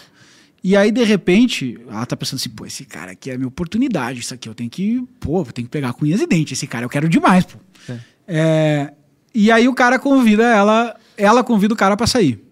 E 0.65 0.77
aí, 0.77 0.91
de 0.91 1.05
repente, 1.05 1.79
ela 1.89 2.05
tá 2.05 2.17
pensando 2.17 2.39
assim, 2.39 2.51
pô, 2.51 2.67
esse 2.67 2.85
cara 2.85 3.13
aqui 3.13 3.31
é 3.31 3.35
a 3.35 3.39
minha 3.39 3.47
oportunidade, 3.47 4.19
isso 4.19 4.35
aqui 4.35 4.49
eu 4.49 4.55
tenho 4.55 4.69
que, 4.69 5.01
pô, 5.21 5.43
eu 5.43 5.53
tenho 5.53 5.69
que 5.69 5.71
pegar 5.71 5.93
com 5.93 6.05
unhas 6.05 6.21
e 6.21 6.27
dentes, 6.27 6.59
esse 6.59 6.67
cara 6.67 6.85
eu 6.85 6.91
quero 6.91 7.09
demais, 7.09 7.45
pô. 7.45 7.57
Sim. 7.87 8.01
É, 8.27 8.93
e 9.33 9.53
aí 9.53 9.69
o 9.69 9.75
cara 9.75 9.97
convida 9.97 10.43
ela, 10.43 10.97
ela 11.17 11.45
convida 11.45 11.73
o 11.73 11.77
cara 11.77 11.97
pra 11.97 12.09
sair, 12.09 12.45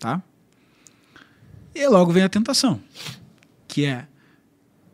tá? 0.00 0.20
E 1.72 1.86
logo 1.86 2.10
vem 2.10 2.24
a 2.24 2.28
tentação, 2.28 2.80
que 3.68 3.84
é 3.84 4.07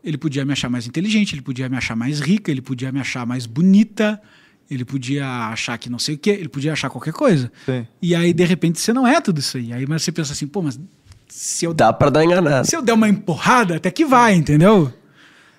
ele 0.05 0.19
podia 0.19 0.45
me 0.45 0.53
achar 0.53 0.69
mais 0.69 0.87
inteligente, 0.87 1.35
ele 1.35 1.43
podia 1.43 1.69
me 1.69 1.77
achar 1.77 1.97
mais 1.97 2.21
rica, 2.21 2.51
ele 2.51 2.61
podia 2.61 2.93
me 2.93 3.01
achar 3.01 3.25
mais 3.27 3.47
bonita, 3.47 4.21
ele 4.71 4.85
podia 4.85 5.27
achar 5.49 5.79
que 5.79 5.89
não 5.89 5.99
sei 5.99 6.15
o 6.15 6.19
quê, 6.19 6.31
ele 6.31 6.49
podia 6.49 6.73
achar 6.75 6.91
qualquer 6.91 7.13
coisa. 7.13 7.51
Sim. 7.65 7.87
E 8.03 8.15
aí, 8.15 8.33
de 8.33 8.45
repente, 8.45 8.79
você 8.81 8.93
não 8.93 9.07
é 9.07 9.21
tudo 9.21 9.39
isso 9.39 9.57
aí. 9.57 9.73
Aí 9.73 9.87
mas 9.89 10.03
você 10.03 10.13
pensa 10.13 10.33
assim, 10.33 10.47
pô, 10.47 10.61
mas 10.61 10.79
se 11.29 11.65
eu, 11.65 11.73
Dá 11.73 11.93
pra 11.93 12.11
dar 12.11 12.25
enganado. 12.25 12.67
se 12.67 12.77
eu 12.77 12.83
der 12.83 12.93
uma 12.93 13.09
empurrada, 13.09 13.77
até 13.77 13.91
que 13.91 14.05
vai, 14.05 14.35
entendeu? 14.35 14.93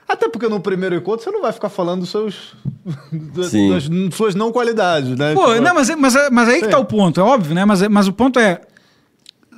Até 0.08 0.30
porque 0.30 0.48
no 0.48 0.60
primeiro 0.60 0.96
encontro 0.96 1.24
você 1.24 1.32
não 1.32 1.42
vai 1.42 1.52
ficar 1.52 1.70
falando 1.70 2.02
dos 2.02 2.12
seus. 2.12 2.56
das, 3.12 3.48
Sim. 3.50 3.70
das 3.72 3.90
suas 4.16 4.36
não 4.36 4.52
qualidades, 4.52 5.18
né? 5.18 5.34
Pô, 5.34 5.48
Tipo, 5.48 5.62
não, 5.62 5.74
mas, 5.74 5.90
mas, 5.96 6.14
mas 6.32 6.50
aí 6.50 6.60
que 6.60 6.66
Sim. 6.66 6.72
tá 6.72 6.78
o 6.78 6.86
ponto, 6.86 7.20
é 7.20 7.24
óbvio, 7.24 7.56
né? 7.56 7.66
Mas, 7.66 7.82
mas 7.88 8.08
o 8.08 8.14
ponto 8.14 8.40
é. 8.40 8.62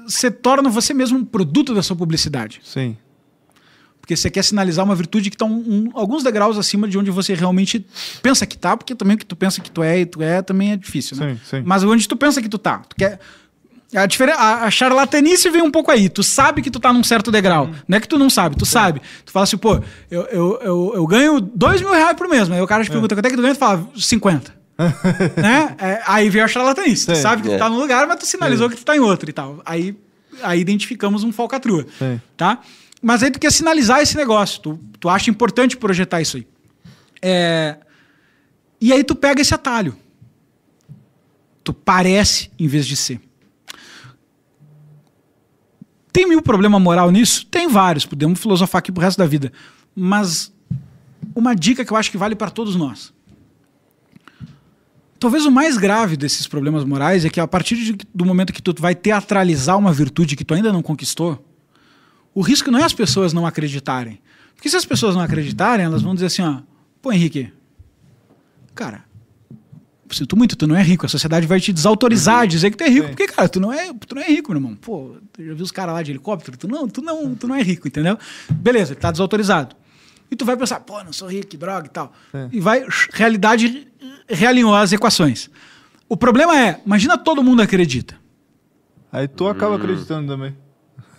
Você 0.07 0.31
torna 0.31 0.69
você 0.69 0.93
mesmo 0.93 1.17
um 1.17 1.25
produto 1.25 1.73
da 1.75 1.83
sua 1.83 1.97
publicidade. 1.97 2.61
Sim. 2.63 2.95
Porque 4.07 4.15
você 4.15 4.29
quer 4.29 4.41
sinalizar 4.41 4.85
uma 4.85 4.95
virtude 4.95 5.29
que 5.29 5.35
está 5.35 5.43
um, 5.43 5.51
um- 5.57 5.89
alguns 5.93 6.23
degraus 6.23 6.57
acima 6.57 6.87
de 6.87 6.97
onde 6.97 7.11
você 7.11 7.33
realmente 7.33 7.85
pensa 8.23 8.45
que 8.45 8.57
tá, 8.57 8.77
porque 8.77 8.95
também 8.95 9.15
o 9.15 9.17
que 9.19 9.25
tu 9.25 9.35
pensa 9.35 9.59
que 9.59 9.69
tu 9.69 9.83
é 9.83 9.99
e 9.99 10.05
tu 10.05 10.23
é 10.23 10.41
também 10.41 10.71
é 10.71 10.77
difícil, 10.77 11.17
né? 11.17 11.33
Sim, 11.43 11.57
sim. 11.57 11.63
Mas 11.65 11.83
onde 11.83 12.07
tu 12.07 12.15
pensa 12.15 12.41
que 12.41 12.47
tu 12.47 12.57
tá. 12.57 12.77
Tu 12.87 12.95
quer. 12.95 13.19
A, 13.93 14.05
diferen- 14.05 14.35
a, 14.37 14.63
a 14.63 14.71
charlatanice 14.71 15.49
vem 15.49 15.61
um 15.61 15.69
pouco 15.71 15.91
aí. 15.91 16.07
Tu 16.07 16.23
sabe 16.23 16.61
que 16.61 16.71
tu 16.71 16.79
tá 16.79 16.93
num 16.93 17.03
certo 17.03 17.31
degrau. 17.33 17.65
Uhum. 17.65 17.73
Não 17.85 17.97
é 17.97 17.99
que 17.99 18.07
tu 18.07 18.17
não 18.17 18.29
sabe, 18.29 18.55
tu 18.55 18.65
sabe. 18.65 19.01
Tu 19.25 19.31
fala 19.31 19.43
assim, 19.43 19.57
pô, 19.57 19.75
eu, 20.09 20.21
eu, 20.23 20.59
eu, 20.61 20.91
eu 20.95 21.05
ganho 21.07 21.41
dois 21.41 21.81
mil 21.81 21.91
reais 21.91 22.15
por 22.15 22.29
mês. 22.29 22.49
Aí 22.49 22.61
o 22.61 22.67
cara 22.67 22.83
É. 22.83 22.85
te 22.85 22.91
pergunta 22.91 23.13
quanto 23.13 23.25
é 23.25 23.29
que 23.29 23.35
tu 23.35 23.41
ganha, 23.41 23.55
tu 23.55 23.59
fala 23.59 23.89
50. 23.93 24.53
né? 25.41 25.75
É, 25.79 26.01
aí 26.07 26.29
vem 26.29 26.41
a 26.41 26.47
charlatanice. 26.47 27.05
Tu 27.07 27.15
Sim. 27.15 27.21
sabe 27.21 27.41
que 27.41 27.49
tu 27.49 27.55
É. 27.55 27.57
tá 27.57 27.69
num 27.69 27.77
lugar, 27.77 28.07
mas 28.07 28.19
tu 28.19 28.25
sinalizou 28.25 28.69
que 28.69 28.77
tu 28.77 28.85
tá 28.85 28.95
em 28.95 28.99
outro 28.99 29.29
e 29.29 29.33
tal. 29.33 29.61
Aí, 29.65 29.97
aí 30.43 30.59
identificamos 30.61 31.23
um 31.23 31.31
falcatrua. 31.31 31.85
Sim. 31.99 32.21
Tá? 32.37 32.59
Mas 33.07 33.23
aí 33.23 33.31
tu 33.31 33.39
quer 33.39 33.53
sinalizar 33.53 34.01
esse 34.01 34.17
negócio. 34.17 34.59
Tu, 34.61 34.77
tu 34.99 35.07
acha 35.07 35.29
importante 35.31 35.77
projetar 35.77 36.19
isso 36.19 36.35
aí. 36.35 36.45
É, 37.21 37.77
E 38.81 38.91
aí 38.91 39.01
tu 39.01 39.15
pega 39.15 39.39
esse 39.41 39.53
atalho. 39.53 39.95
Tu 41.63 41.71
parece 41.73 42.51
em 42.59 42.67
vez 42.67 42.85
de 42.85 42.97
ser. 42.97 43.21
Tem 46.11 46.27
mil 46.27 46.41
problema 46.41 46.77
moral 46.81 47.09
nisso? 47.09 47.45
Tem 47.45 47.69
vários. 47.69 48.05
Podemos 48.05 48.41
filosofar 48.41 48.79
aqui 48.79 48.91
pro 48.91 49.01
resto 49.01 49.19
da 49.19 49.25
vida. 49.25 49.53
Mas 49.95 50.51
uma 51.33 51.55
dica 51.55 51.85
que 51.85 51.93
eu 51.93 51.95
acho 51.95 52.11
que 52.11 52.17
vale 52.17 52.35
para 52.35 52.51
todos 52.51 52.75
nós. 52.75 53.13
Talvez 55.17 55.45
o 55.45 55.51
mais 55.51 55.77
grave 55.77 56.17
desses 56.17 56.45
problemas 56.45 56.83
morais 56.83 57.23
é 57.23 57.29
que 57.29 57.39
a 57.39 57.47
partir 57.47 57.77
de- 57.77 58.05
do 58.13 58.25
momento 58.25 58.51
que 58.51 58.61
tu 58.61 58.75
vai 58.77 58.93
teatralizar 58.93 59.77
uma 59.77 59.93
virtude 59.93 60.35
que 60.35 60.43
tu 60.43 60.53
ainda 60.53 60.73
não 60.73 60.81
conquistou, 60.81 61.46
o 62.37 62.41
risco 62.41 62.69
não 62.69 62.77
é 62.77 62.83
as 62.83 62.93
pessoas 62.93 63.33
não 63.33 63.47
acreditarem. 63.47 64.21
Porque 64.53 64.69
se 64.69 64.75
as 64.75 64.85
pessoas 64.85 65.15
não 65.15 65.23
acreditarem, 65.23 65.83
elas 65.83 66.03
vão 66.03 66.13
dizer 66.13 66.27
assim, 66.27 66.43
ó, 66.43 66.59
pô, 67.01 67.11
Henrique, 67.11 67.51
cara, 68.75 69.05
sinto 70.11 70.37
muito, 70.37 70.55
tu 70.55 70.67
não 70.67 70.75
é 70.75 70.83
rico, 70.83 71.03
a 71.03 71.09
sociedade 71.09 71.47
vai 71.47 71.59
te 71.59 71.73
desautorizar 71.73 72.41
a 72.41 72.45
dizer 72.45 72.69
que 72.69 72.77
tu 72.77 72.83
é 72.83 72.89
rico, 72.89 73.07
Sim. 73.07 73.15
porque, 73.15 73.25
cara, 73.25 73.49
tu 73.49 73.59
não 73.59 73.73
é, 73.73 73.91
tu 73.91 74.13
não 74.13 74.21
é 74.21 74.27
rico, 74.27 74.51
meu 74.51 74.59
irmão. 74.59 74.75
Pô, 74.75 75.15
tu 75.33 75.43
já 75.43 75.51
viu 75.55 75.63
os 75.63 75.71
caras 75.71 75.95
lá 75.95 76.03
de 76.03 76.11
helicóptero? 76.11 76.55
Tu 76.55 76.67
não, 76.67 76.87
tu 76.87 77.01
não, 77.01 77.33
tu 77.33 77.47
não 77.47 77.55
é 77.55 77.63
rico, 77.63 77.87
entendeu? 77.87 78.19
Beleza, 78.51 78.93
tá 78.93 79.09
desautorizado. 79.09 79.75
E 80.29 80.35
tu 80.35 80.45
vai 80.45 80.55
pensar, 80.55 80.81
pô, 80.81 81.03
não 81.03 81.11
sou 81.11 81.27
rico, 81.27 81.47
que 81.47 81.57
droga 81.57 81.87
e 81.87 81.89
tal. 81.89 82.13
É. 82.35 82.49
E 82.51 82.59
vai, 82.59 82.85
realidade 83.13 83.87
realinhou 84.29 84.75
as 84.75 84.91
equações. 84.91 85.49
O 86.07 86.15
problema 86.15 86.55
é, 86.55 86.79
imagina 86.85 87.17
todo 87.17 87.43
mundo 87.43 87.63
acredita. 87.63 88.15
Aí 89.11 89.27
tu 89.27 89.47
acaba 89.47 89.75
acreditando 89.77 90.27
também. 90.27 90.55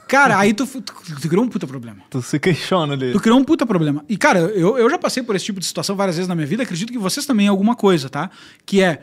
Cara, 0.09 0.39
aí 0.39 0.55
tu, 0.55 0.67
tu, 0.67 0.81
tu 0.81 1.29
criou 1.29 1.45
um 1.45 1.49
puta 1.49 1.67
problema. 1.67 1.99
Tu 2.09 2.23
se 2.23 2.39
questiona 2.39 2.95
ali. 2.95 3.13
Tu 3.13 3.21
criou 3.21 3.39
um 3.39 3.45
puta 3.45 3.67
problema. 3.67 4.03
E, 4.09 4.17
cara, 4.17 4.41
eu, 4.41 4.79
eu 4.79 4.89
já 4.89 4.99
passei 4.99 5.23
por 5.23 5.37
esse 5.37 5.45
tipo 5.45 5.61
de 5.61 5.67
situação 5.67 5.95
várias 5.95 6.17
vezes 6.17 6.29
na 6.29 6.35
minha 6.35 6.47
vida, 6.47 6.63
acredito 6.63 6.91
que 6.91 6.99
vocês 6.99 7.27
também 7.27 7.47
alguma 7.47 7.77
coisa, 7.77 8.09
tá? 8.09 8.31
Que 8.65 8.83
é 8.83 9.03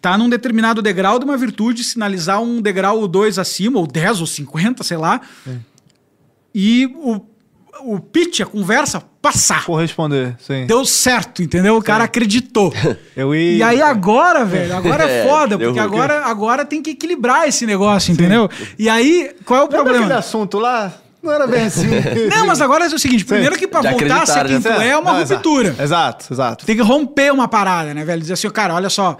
tá 0.00 0.16
num 0.16 0.28
determinado 0.28 0.80
degrau 0.80 1.18
de 1.18 1.24
uma 1.24 1.36
virtude, 1.36 1.82
sinalizar 1.82 2.40
um 2.40 2.60
degrau 2.60 3.00
ou 3.00 3.08
dois 3.08 3.38
acima, 3.38 3.78
ou 3.78 3.86
10 3.86 4.20
ou 4.20 4.26
50, 4.26 4.82
sei 4.84 4.96
lá. 4.96 5.20
E 6.54 6.86
o, 6.96 7.20
o 7.82 8.00
pitch, 8.00 8.40
a 8.40 8.46
conversa, 8.46 9.02
passar. 9.24 9.64
Corresponder, 9.64 10.36
sim. 10.38 10.66
Deu 10.66 10.84
certo, 10.84 11.42
entendeu? 11.42 11.76
O 11.76 11.82
cara 11.82 12.04
acreditou. 12.04 12.70
Eu 13.16 13.34
ia. 13.34 13.56
E 13.56 13.62
aí 13.62 13.80
agora, 13.80 14.44
velho, 14.44 14.76
agora 14.76 15.04
é 15.10 15.20
É, 15.20 15.26
foda, 15.26 15.58
porque 15.58 15.78
agora, 15.78 16.26
agora 16.26 16.64
tem 16.64 16.82
que 16.82 16.90
equilibrar 16.90 17.48
esse 17.48 17.64
negócio, 17.64 18.12
entendeu? 18.12 18.50
E 18.78 18.86
aí, 18.86 19.30
qual 19.46 19.60
é 19.60 19.62
o 19.62 19.64
Lembra 19.66 19.80
aquele 19.80 19.96
problema? 19.96 20.18
assunto 20.18 20.58
lá? 20.58 20.92
Não 21.22 21.32
era 21.32 21.46
bem 21.46 21.64
assim. 21.64 21.88
Não, 22.28 22.46
mas 22.46 22.60
agora 22.60 22.84
é 22.84 22.88
o 22.88 22.98
seguinte, 22.98 23.24
primeiro 23.24 23.56
que 23.56 23.66
pra 23.66 23.80
Já 23.80 23.92
voltar 23.92 24.22
a 24.22 24.26
ser 24.26 24.46
quem 24.46 24.60
tu 24.60 24.68
é, 24.68 24.88
é 24.88 24.96
uma 24.98 25.14
Não, 25.14 25.24
ruptura. 25.24 25.74
Exato, 25.80 26.26
exato. 26.30 26.66
Tem 26.66 26.76
que 26.76 26.82
romper 26.82 27.32
uma 27.32 27.48
parada, 27.48 27.94
né, 27.94 28.04
velho? 28.04 28.20
Dizer 28.20 28.34
assim, 28.34 28.50
cara, 28.50 28.74
olha 28.74 28.90
só. 28.90 29.16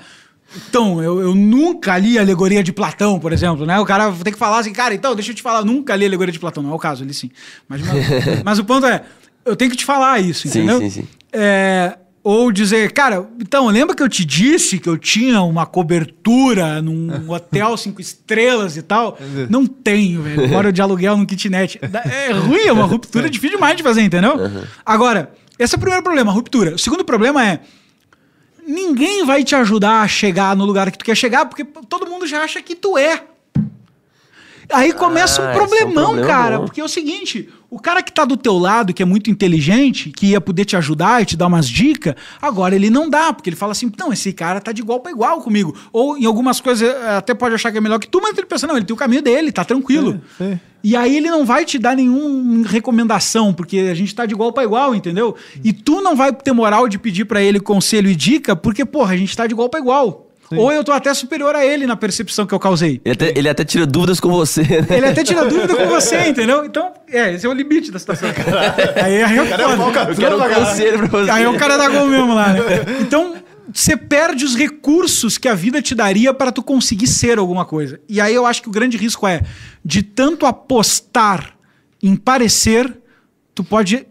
Então, 0.68 1.02
eu, 1.02 1.20
eu 1.20 1.34
nunca 1.34 1.96
li 1.96 2.18
a 2.18 2.20
alegoria 2.20 2.62
de 2.62 2.72
Platão, 2.72 3.18
por 3.18 3.32
exemplo, 3.32 3.64
né? 3.64 3.80
O 3.80 3.86
cara 3.86 4.12
tem 4.22 4.32
que 4.34 4.38
falar 4.38 4.58
assim, 4.58 4.72
cara, 4.72 4.94
então, 4.94 5.14
deixa 5.14 5.30
eu 5.32 5.34
te 5.34 5.40
falar, 5.42 5.60
eu 5.60 5.64
nunca 5.64 5.96
li 5.96 6.04
a 6.04 6.08
alegoria 6.08 6.30
de 6.30 6.38
Platão. 6.38 6.62
Não 6.62 6.70
é 6.70 6.74
o 6.74 6.78
caso, 6.78 7.02
ele 7.02 7.14
sim. 7.14 7.30
Mas, 7.66 7.80
mas, 7.80 8.42
mas 8.44 8.58
o 8.58 8.64
ponto 8.64 8.86
é, 8.86 9.02
eu 9.44 9.56
tenho 9.56 9.70
que 9.70 9.76
te 9.76 9.84
falar 9.84 10.20
isso, 10.20 10.48
Sim, 10.48 10.60
entendeu? 10.60 10.78
sim, 10.80 10.90
sim. 10.90 11.08
É, 11.32 11.98
ou 12.22 12.50
dizer, 12.50 12.90
cara, 12.92 13.28
então, 13.38 13.68
lembra 13.68 13.94
que 13.94 14.02
eu 14.02 14.08
te 14.08 14.24
disse 14.24 14.78
que 14.78 14.88
eu 14.88 14.96
tinha 14.96 15.42
uma 15.42 15.66
cobertura 15.66 16.80
num 16.80 17.10
hotel 17.30 17.76
cinco 17.76 18.00
estrelas 18.00 18.78
e 18.78 18.82
tal? 18.82 19.18
Não 19.50 19.66
tenho, 19.66 20.22
velho. 20.22 20.48
Moro 20.48 20.72
de 20.72 20.80
aluguel 20.80 21.18
num 21.18 21.26
kitnet. 21.26 21.78
É 21.82 22.32
ruim, 22.32 22.66
é 22.66 22.72
uma 22.72 22.86
ruptura 22.86 23.28
difícil 23.30 23.56
demais 23.56 23.76
de 23.76 23.82
fazer, 23.82 24.00
entendeu? 24.00 24.34
Agora, 24.86 25.32
esse 25.58 25.74
é 25.74 25.76
o 25.76 25.80
primeiro 25.80 26.02
problema, 26.02 26.30
a 26.30 26.34
ruptura. 26.34 26.74
O 26.74 26.78
segundo 26.78 27.04
problema 27.04 27.46
é, 27.46 27.60
ninguém 28.66 29.24
vai 29.26 29.44
te 29.44 29.54
ajudar 29.54 30.00
a 30.00 30.08
chegar 30.08 30.56
no 30.56 30.64
lugar 30.64 30.90
que 30.90 30.96
tu 30.98 31.04
quer 31.04 31.14
chegar, 31.14 31.44
porque 31.46 31.64
todo 31.64 32.06
mundo 32.06 32.26
já 32.26 32.42
acha 32.42 32.62
que 32.62 32.74
tu 32.74 32.96
é. 32.96 33.22
Aí 34.72 34.92
começa 34.92 35.42
Ah, 35.42 35.46
um 35.46 35.50
esse 35.50 35.58
é 35.60 35.62
um 35.62 35.66
problemão, 35.66 36.04
problema 36.04 36.26
cara. 36.26 36.58
bom. 36.58 36.64
Porque 36.64 36.80
é 36.80 36.84
o 36.84 36.88
seguinte: 36.88 37.48
o 37.70 37.78
cara 37.78 38.02
que 38.02 38.12
tá 38.12 38.24
do 38.24 38.36
teu 38.36 38.56
lado, 38.58 38.92
que 38.94 39.02
é 39.02 39.06
muito 39.06 39.30
inteligente, 39.30 40.10
que 40.10 40.28
ia 40.28 40.40
poder 40.40 40.64
te 40.64 40.76
ajudar 40.76 41.22
e 41.22 41.26
te 41.26 41.36
dar 41.36 41.46
umas 41.46 41.68
dicas, 41.68 42.14
agora 42.40 42.74
ele 42.74 42.90
não 42.90 43.08
dá, 43.08 43.32
porque 43.32 43.50
ele 43.50 43.56
fala 43.56 43.72
assim: 43.72 43.90
não, 43.98 44.12
esse 44.12 44.32
cara 44.32 44.60
tá 44.60 44.72
de 44.72 44.80
igual 44.80 45.00
para 45.00 45.12
igual 45.12 45.40
comigo. 45.40 45.76
Ou 45.92 46.16
em 46.16 46.24
algumas 46.24 46.60
coisas 46.60 46.88
eh, 46.88 47.16
até 47.16 47.34
pode 47.34 47.54
achar 47.54 47.70
que 47.72 47.78
é 47.78 47.80
melhor 47.80 47.98
que 47.98 48.08
tu, 48.08 48.20
mas 48.22 48.36
ele 48.36 48.46
pensa: 48.46 48.66
não, 48.66 48.76
ele 48.76 48.84
tem 48.84 48.94
o 48.94 48.98
caminho 48.98 49.22
dele, 49.22 49.52
tá 49.52 49.64
tranquilo. 49.64 50.20
É, 50.40 50.44
sim. 50.52 50.60
E 50.82 50.94
aí 50.94 51.16
ele 51.16 51.30
não 51.30 51.46
vai 51.46 51.64
te 51.64 51.78
dar 51.78 51.96
nenhuma 51.96 52.68
recomendação, 52.68 53.54
porque 53.54 53.78
a 53.90 53.94
gente 53.94 54.14
tá 54.14 54.26
de 54.26 54.34
igual 54.34 54.52
para 54.52 54.64
igual, 54.64 54.94
entendeu? 54.94 55.34
E 55.64 55.72
tu 55.72 56.02
não 56.02 56.14
vai 56.14 56.30
ter 56.30 56.52
moral 56.52 56.88
de 56.88 56.98
pedir 56.98 57.24
para 57.24 57.42
ele 57.42 57.58
conselho 57.58 58.10
e 58.10 58.14
dica, 58.14 58.54
porque, 58.54 58.84
porra, 58.84 59.14
a 59.14 59.16
gente 59.16 59.34
tá 59.34 59.46
de 59.46 59.54
igual 59.54 59.70
para 59.70 59.80
igual. 59.80 60.23
Ou 60.50 60.72
eu 60.72 60.84
tô 60.84 60.92
até 60.92 61.12
superior 61.14 61.54
a 61.54 61.64
ele 61.64 61.86
na 61.86 61.96
percepção 61.96 62.46
que 62.46 62.54
eu 62.54 62.58
causei. 62.58 63.00
Ele 63.04 63.14
até, 63.14 63.38
ele 63.38 63.48
até 63.48 63.64
tira 63.64 63.86
dúvidas 63.86 64.20
com 64.20 64.30
você, 64.30 64.62
né? 64.62 64.96
Ele 64.96 65.06
até 65.06 65.24
tira 65.24 65.44
dúvida 65.46 65.74
com 65.74 65.86
você, 65.86 66.26
entendeu? 66.28 66.64
Então, 66.64 66.92
é, 67.08 67.34
esse 67.34 67.46
é 67.46 67.48
o 67.48 67.52
limite 67.52 67.90
da 67.90 67.98
situação. 67.98 68.28
Aí, 69.02 69.22
aí, 69.22 69.38
é 69.38 69.46
Cara, 69.46 69.62
é 69.62 69.76
mau 69.76 69.92
foda. 69.92 70.10
Eu 70.10 70.16
quero 70.16 70.36
um 70.36 70.38
cara. 70.40 70.54
conselho 70.54 70.98
pra 70.98 71.06
você. 71.06 71.30
aí 71.30 71.46
o 71.46 71.56
cara 71.56 71.76
dá 71.76 71.88
gol 71.88 72.06
mesmo 72.06 72.34
lá, 72.34 72.52
né? 72.52 72.60
Então, 73.00 73.34
você 73.72 73.96
perde 73.96 74.44
os 74.44 74.54
recursos 74.54 75.38
que 75.38 75.48
a 75.48 75.54
vida 75.54 75.80
te 75.80 75.94
daria 75.94 76.34
para 76.34 76.52
tu 76.52 76.62
conseguir 76.62 77.06
ser 77.06 77.38
alguma 77.38 77.64
coisa. 77.64 78.00
E 78.08 78.20
aí 78.20 78.34
eu 78.34 78.46
acho 78.46 78.62
que 78.62 78.68
o 78.68 78.72
grande 78.72 78.96
risco 78.96 79.26
é, 79.26 79.42
de 79.84 80.02
tanto 80.02 80.46
apostar 80.46 81.54
em 82.02 82.14
parecer, 82.14 82.96
tu 83.54 83.64
pode 83.64 84.06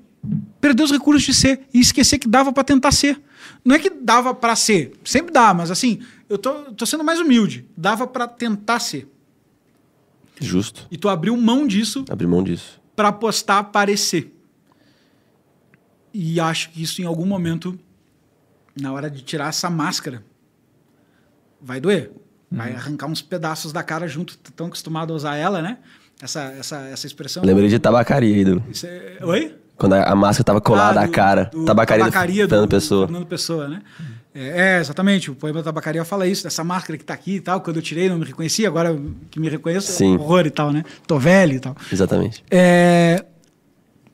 perder 0.59 0.83
os 0.83 0.91
recursos 0.91 1.23
de 1.23 1.33
ser 1.33 1.61
e 1.73 1.79
esquecer 1.79 2.17
que 2.17 2.27
dava 2.27 2.51
para 2.51 2.63
tentar 2.63 2.91
ser. 2.91 3.21
Não 3.63 3.75
é 3.75 3.79
que 3.79 3.89
dava 3.89 4.33
para 4.33 4.55
ser, 4.55 4.93
sempre 5.03 5.31
dá, 5.31 5.53
mas 5.53 5.71
assim, 5.71 5.99
eu 6.33 6.37
tô, 6.37 6.53
tô 6.73 6.85
sendo 6.85 7.03
mais 7.03 7.19
humilde. 7.19 7.67
Dava 7.77 8.05
para 8.07 8.27
tentar 8.27 8.79
ser. 8.79 9.07
Justo. 10.39 10.87
E 10.91 10.97
tu 10.97 11.07
abriu 11.09 11.37
mão 11.37 11.65
disso 11.67 12.03
Abrir 12.09 12.27
mão 12.27 12.43
disso. 12.43 12.81
para 12.95 13.09
apostar 13.09 13.63
parecer. 13.65 14.33
E 16.13 16.39
acho 16.39 16.69
que 16.71 16.81
isso 16.83 17.01
em 17.01 17.05
algum 17.05 17.25
momento, 17.25 17.79
na 18.79 18.91
hora 18.91 19.09
de 19.09 19.21
tirar 19.23 19.49
essa 19.49 19.69
máscara, 19.69 20.23
vai 21.61 21.79
doer. 21.79 22.11
Vai 22.51 22.71
arrancar 22.75 23.07
uns 23.07 23.19
pedaços 23.21 23.71
da 23.73 23.81
cara 23.81 24.07
junto, 24.07 24.37
tão 24.55 24.67
acostumado 24.67 25.11
a 25.11 25.15
usar 25.15 25.35
ela, 25.37 25.59
né? 25.59 25.79
Essa, 26.21 26.41
essa, 26.51 26.77
essa 26.87 27.07
expressão. 27.07 27.43
Lembrei 27.43 27.67
de 27.67 27.79
tabacaria 27.79 28.35
aí, 28.35 28.45
do, 28.45 28.63
Isso 28.69 28.85
é- 28.85 29.17
Oi? 29.23 29.55
quando 29.75 29.93
a, 29.93 30.03
a 30.03 30.15
máscara 30.15 30.43
tava 30.45 30.61
colada 30.61 30.99
Ah, 30.99 31.03
à 31.03 31.05
do- 31.07 31.11
cara. 31.11 31.45
do 31.45 31.65
tabacaria, 31.65 32.05
tabacaria 32.05 32.45
do 32.45 32.49
Fernando 32.49 32.69
Pessoa. 32.69 33.07
Fernando 33.07 33.25
Pessoa, 33.25 33.67
né? 33.67 33.81
É, 33.99 34.03
é, 34.35 34.79
exatamente. 34.79 35.29
O 35.29 35.35
poema 35.35 35.59
da 35.59 35.65
tabacaria 35.65 36.03
fala 36.03 36.27
isso, 36.27 36.43
dessa 36.43 36.63
máscara 36.63 36.97
que 36.97 37.05
tá 37.05 37.13
aqui 37.13 37.35
e 37.35 37.41
tal. 37.41 37.61
Quando 37.61 37.77
eu 37.77 37.83
tirei, 37.83 38.09
não 38.09 38.17
me 38.17 38.25
reconhecia, 38.25 38.67
agora 38.67 38.99
que 39.29 39.39
me 39.39 39.49
reconheço, 39.49 39.91
é 39.91 39.95
Sim. 39.95 40.17
um 40.17 40.19
horror 40.19 40.45
e 40.45 40.51
tal, 40.51 40.71
né? 40.71 40.83
Tô 41.05 41.19
velho 41.19 41.53
e 41.53 41.59
tal. 41.59 41.75
Exatamente. 41.91 42.43
É, 42.49 43.23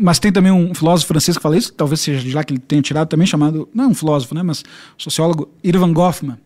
mas 0.02 0.18
tem 0.18 0.32
também 0.32 0.52
um 0.52 0.74
filósofo 0.74 1.10
francês 1.10 1.36
que 1.36 1.44
fala 1.44 1.58
isso, 1.58 1.74
talvez 1.74 2.00
seja 2.00 2.22
de 2.22 2.34
lá 2.34 2.42
que 2.42 2.54
ele 2.54 2.60
tenha 2.60 2.82
tirado 2.82 3.10
também, 3.10 3.28
chamado, 3.28 3.68
não 3.74 3.84
é 3.84 3.88
um 3.88 3.94
filósofo, 3.94 4.34
né, 4.34 4.42
mas 4.42 4.64
sociólogo 4.98 5.50
Irvan 5.62 5.92
Goffman, 5.92 6.38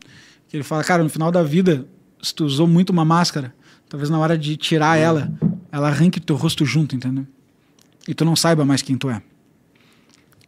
que 0.48 0.58
ele 0.58 0.64
fala, 0.64 0.84
cara, 0.84 1.04
no 1.04 1.10
final 1.10 1.32
da 1.32 1.44
vida, 1.44 1.86
se 2.20 2.34
tu 2.34 2.46
usou 2.46 2.66
muito 2.66 2.90
uma 2.90 3.06
máscara, 3.06 3.54
talvez 3.88 4.10
na 4.10 4.18
hora 4.18 4.36
de 4.36 4.58
tirar 4.58 4.98
ela, 4.98 5.32
ela 5.72 5.88
arranque 5.88 6.20
teu 6.20 6.36
rosto 6.36 6.66
junto, 6.66 6.96
entendeu? 6.96 7.28
E 8.08 8.16
tu 8.16 8.26
não 8.26 8.36
saiba 8.36 8.66
mais 8.66 8.82
quem 8.82 8.98
tu 8.98 9.08
é. 9.08 9.22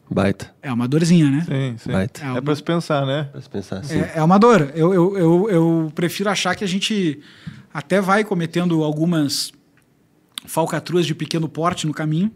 Baita. 0.09 0.53
É 0.61 0.71
uma 0.71 0.87
dorzinha, 0.87 1.29
né? 1.31 1.41
Sim, 1.47 1.77
sim. 1.77 1.91
Baita. 1.91 2.21
É 2.23 2.27
É 2.27 2.31
uma- 2.31 2.41
pra 2.41 2.55
se 2.55 2.61
pensar, 2.63 3.05
né? 3.05 3.23
Pra 3.31 3.41
se 3.41 3.49
pensar 3.49 3.79
assim. 3.79 3.97
É, 3.99 4.13
é 4.17 4.23
uma 4.23 4.37
dor. 4.37 4.71
Eu, 4.75 4.93
eu, 4.93 5.17
eu, 5.17 5.49
eu 5.49 5.91
prefiro 5.95 6.29
achar 6.29 6.55
que 6.55 6.63
a 6.63 6.67
gente 6.67 7.19
até 7.73 7.99
vai 7.99 8.23
cometendo 8.23 8.83
algumas 8.83 9.51
falcatruas 10.45 11.05
de 11.05 11.15
pequeno 11.15 11.49
porte 11.49 11.87
no 11.87 11.93
caminho. 11.93 12.31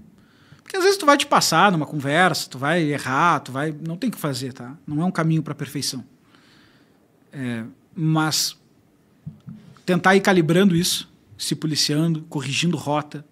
Porque 0.64 0.78
às 0.78 0.84
vezes 0.84 0.98
tu 0.98 1.06
vai 1.06 1.18
te 1.18 1.26
passar 1.28 1.72
numa 1.72 1.86
conversa, 1.86 2.50
tu 2.50 2.58
vai 2.58 2.82
errar, 2.84 3.40
tu 3.40 3.52
vai. 3.52 3.74
Não 3.88 3.96
tem 3.96 4.10
o 4.10 4.14
que 4.14 4.20
fazer, 4.20 4.52
tá? 4.54 4.76
Não 4.86 5.02
é 5.02 5.06
um 5.06 5.12
caminho 5.12 5.42
para 5.44 5.54
perfeição. 5.56 6.04
É, 7.32 7.64
mas 7.96 8.58
tentar 9.86 10.16
ir 10.16 10.22
calibrando 10.22 10.76
isso, 10.76 11.12
se 11.38 11.56
policiando, 11.56 12.22
corrigindo 12.30 12.76
rota, 12.78 13.26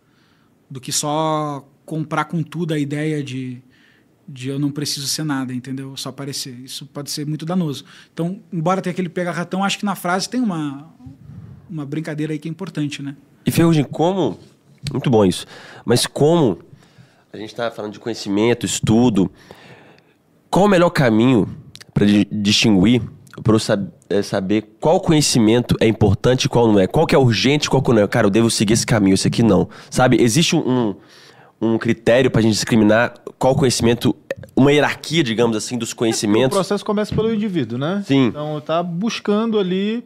do 0.69 0.79
que 0.81 0.91
só 0.91 1.67
comprar 1.85 2.25
com 2.25 2.43
tudo 2.43 2.73
a 2.73 2.79
ideia 2.79 3.23
de, 3.23 3.61
de 4.27 4.49
eu 4.49 4.59
não 4.59 4.71
preciso 4.71 5.07
ser 5.07 5.23
nada, 5.23 5.53
entendeu? 5.53 5.95
Só 5.95 6.09
aparecer. 6.09 6.53
Isso 6.59 6.85
pode 6.85 7.09
ser 7.09 7.25
muito 7.25 7.45
danoso. 7.45 7.85
Então, 8.13 8.41
embora 8.51 8.81
tenha 8.81 8.91
aquele 8.91 9.09
pega-ratão, 9.09 9.63
acho 9.63 9.79
que 9.79 9.85
na 9.85 9.95
frase 9.95 10.27
tem 10.27 10.41
uma, 10.41 10.93
uma 11.69 11.85
brincadeira 11.85 12.33
aí 12.33 12.39
que 12.39 12.47
é 12.47 12.51
importante, 12.51 13.01
né? 13.01 13.15
E 13.45 13.51
Ferrugem, 13.51 13.83
como. 13.83 14.37
Muito 14.91 15.09
bom 15.09 15.25
isso. 15.25 15.45
Mas 15.85 16.05
como 16.05 16.59
a 17.31 17.37
gente 17.37 17.49
está 17.49 17.71
falando 17.71 17.93
de 17.93 17.99
conhecimento, 17.99 18.65
estudo, 18.65 19.31
qual 20.49 20.65
o 20.65 20.67
melhor 20.67 20.89
caminho 20.89 21.47
para 21.93 22.05
distinguir, 22.31 23.01
para 23.43 23.53
eu 23.53 23.59
sab 23.59 23.87
é, 24.09 24.21
saber 24.21 24.77
qual 24.79 25.01
conhecimento 25.01 25.75
é 25.81 25.87
importante 25.87 26.45
e 26.45 26.49
qual 26.49 26.71
não 26.71 26.79
é? 26.79 26.87
Qual 26.87 27.05
que 27.05 27.13
é 27.13 27.17
urgente 27.17 27.69
qual 27.69 27.81
que 27.81 27.91
não 27.91 28.01
é? 28.01 28.07
Cara, 28.07 28.27
eu 28.27 28.31
devo 28.31 28.49
seguir 28.49 28.73
esse 28.73 28.85
caminho, 28.85 29.13
esse 29.13 29.27
aqui 29.27 29.43
não. 29.43 29.67
Sabe? 29.89 30.21
Existe 30.21 30.55
um, 30.55 30.95
um 31.61 31.77
critério 31.77 32.29
para 32.29 32.39
a 32.39 32.43
gente 32.43 32.53
discriminar 32.53 33.13
qual 33.39 33.55
conhecimento, 33.55 34.15
uma 34.55 34.71
hierarquia, 34.71 35.23
digamos 35.23 35.55
assim, 35.57 35.77
dos 35.77 35.91
O 35.91 35.95
conhecimentos. 35.95 36.55
processo 36.55 36.85
começa 36.85 37.13
pelo 37.15 37.33
indivíduo, 37.33 37.77
né? 37.77 38.03
Sim. 38.05 38.27
Então 38.27 38.61
tá 38.61 38.81
buscando 38.83 39.57
ali, 39.59 40.03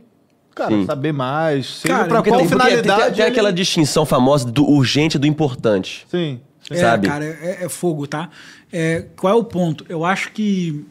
cara, 0.55 0.71
Sim. 0.71 0.85
saber 0.85 1.11
mais, 1.11 1.65
seja 1.79 1.93
Cara, 1.93 2.07
pra 2.07 2.17
Porque 2.17 2.29
qual 2.29 2.39
tem, 2.39 2.49
porque 2.49 2.63
tem- 2.63 2.69
finalidade. 2.71 3.01
tem, 3.07 3.13
tem 3.15 3.23
ele- 3.25 3.31
aquela 3.31 3.51
distinção 3.53 4.05
famosa 4.05 4.45
do 4.49 4.65
urgente 4.69 5.17
e 5.17 5.19
do 5.19 5.27
importante. 5.27 6.05
Sim. 6.09 6.39
sim. 6.61 6.73
É, 6.73 6.77
Sabe? 6.77 7.07
cara, 7.07 7.25
é, 7.25 7.65
é 7.65 7.69
fogo, 7.69 8.07
tá? 8.07 8.29
É, 8.71 9.05
qual 9.17 9.33
é 9.33 9.35
o 9.35 9.43
ponto? 9.43 9.85
Eu 9.89 10.05
acho 10.05 10.31
que 10.31 10.85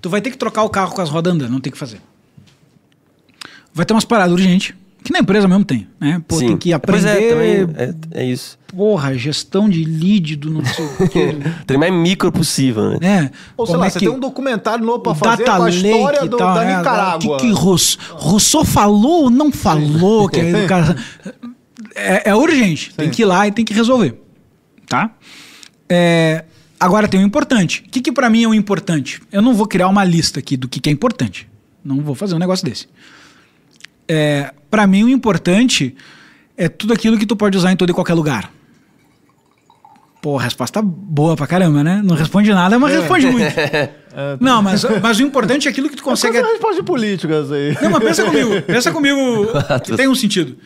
tu 0.00 0.08
vai 0.08 0.20
ter 0.22 0.30
que 0.30 0.38
trocar 0.38 0.62
o 0.62 0.70
carro 0.70 0.94
com 0.94 1.02
as 1.02 1.10
rodas 1.10 1.32
andando, 1.34 1.50
não 1.50 1.60
tem 1.60 1.70
o 1.70 1.72
que 1.74 1.78
fazer. 1.78 2.00
Vai 3.74 3.84
ter 3.84 3.92
umas 3.92 4.04
paradas 4.06 4.32
urgentes, 4.32 4.74
que 5.06 5.12
na 5.12 5.20
empresa 5.20 5.46
mesmo 5.48 5.64
tem, 5.64 5.86
né? 6.00 6.20
Pô, 6.26 6.38
tem 6.38 6.56
que 6.56 6.76
Pois 6.80 7.04
aprender, 7.04 7.22
é, 7.22 7.30
também 7.64 7.94
é, 8.12 8.22
é 8.22 8.24
isso. 8.24 8.58
porra, 8.66 9.14
gestão 9.14 9.68
de 9.68 9.84
lead 9.84 10.36
do 10.36 10.50
não 10.50 10.64
sei 10.64 10.84
o 10.84 11.08
quê. 11.08 11.36
Tem 11.66 11.78
mais 11.78 11.92
micro 11.92 12.30
possível, 12.32 12.90
né? 12.90 12.98
né? 13.00 13.30
Ou 13.56 13.66
sei 13.66 13.72
Como 13.74 13.80
lá, 13.80 13.86
é 13.86 13.90
você 13.90 13.98
que- 14.00 14.06
tem 14.06 14.14
um 14.14 14.18
documentário 14.20 14.84
novo 14.84 15.00
pra 15.00 15.12
o 15.12 15.14
fazer 15.14 15.44
data 15.44 15.58
com 15.58 15.62
a 15.62 15.66
lake 15.66 15.76
história 15.86 16.24
e 16.24 16.28
do- 16.28 16.36
tal, 16.36 16.54
da 16.54 16.64
né? 16.64 16.76
Nicarágua. 16.78 17.36
O 17.36 17.38
que, 17.40 17.46
que 17.46 17.52
Rousseau, 17.52 18.00
Rousseau 18.16 18.64
falou 18.64 19.24
ou 19.24 19.30
não 19.30 19.50
falou? 19.52 20.28
que 20.28 20.40
aí 20.40 20.64
o 20.64 20.66
cara, 20.68 20.96
é, 21.94 22.30
é 22.30 22.34
urgente, 22.34 22.92
tem 22.94 23.08
que 23.08 23.22
ir 23.22 23.24
lá 23.26 23.46
e 23.46 23.52
tem 23.52 23.64
que 23.64 23.72
resolver. 23.72 24.20
Tá? 24.88 25.10
É, 25.88 26.44
agora 26.78 27.08
tem 27.08 27.20
o 27.20 27.22
importante. 27.22 27.84
O 27.86 27.90
que, 27.90 28.00
que 28.00 28.12
para 28.12 28.28
mim 28.28 28.42
é 28.44 28.48
o 28.48 28.54
importante? 28.54 29.20
Eu 29.32 29.40
não 29.42 29.54
vou 29.54 29.66
criar 29.66 29.88
uma 29.88 30.04
lista 30.04 30.38
aqui 30.40 30.56
do 30.56 30.68
que, 30.68 30.80
que 30.80 30.88
é 30.88 30.92
importante. 30.92 31.48
Não 31.84 32.00
vou 32.00 32.14
fazer 32.14 32.34
um 32.34 32.38
negócio 32.38 32.64
desse. 32.64 32.86
É, 34.08 34.52
para 34.70 34.86
mim, 34.86 35.04
o 35.04 35.08
importante 35.08 35.94
é 36.56 36.68
tudo 36.68 36.92
aquilo 36.92 37.18
que 37.18 37.26
tu 37.26 37.36
pode 37.36 37.56
usar 37.56 37.72
em 37.72 37.76
todo 37.76 37.90
e 37.90 37.92
qualquer 37.92 38.14
lugar. 38.14 38.50
Pô, 40.22 40.36
resposta 40.36 40.80
boa 40.82 41.36
pra 41.36 41.46
caramba, 41.46 41.84
né? 41.84 42.00
Não 42.02 42.16
responde 42.16 42.52
nada, 42.52 42.78
mas 42.78 42.94
responde 42.94 43.26
muito. 43.26 43.46
Não, 44.40 44.62
mas, 44.62 44.82
mas 45.02 45.18
o 45.18 45.22
importante 45.22 45.68
é 45.68 45.70
aquilo 45.70 45.88
que 45.90 45.96
tu 45.96 46.02
consegue. 46.02 46.34
Consegue 46.38 46.52
resposta 46.54 46.82
política 46.82 47.40
isso 47.42 47.52
aí. 47.52 47.76
Não, 47.82 47.90
mas 47.90 48.02
pensa 48.02 48.24
comigo. 48.24 48.62
Pensa 48.62 48.90
comigo 48.92 49.46
que 49.84 49.94
tem 49.96 50.08
um 50.08 50.14
sentido. 50.14 50.56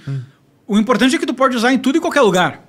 O 0.66 0.78
importante 0.78 1.16
é 1.16 1.18
que 1.18 1.26
tu 1.26 1.34
pode 1.34 1.56
usar 1.56 1.72
em 1.72 1.78
tudo 1.78 1.98
e 1.98 2.00
qualquer 2.00 2.20
lugar. 2.20 2.64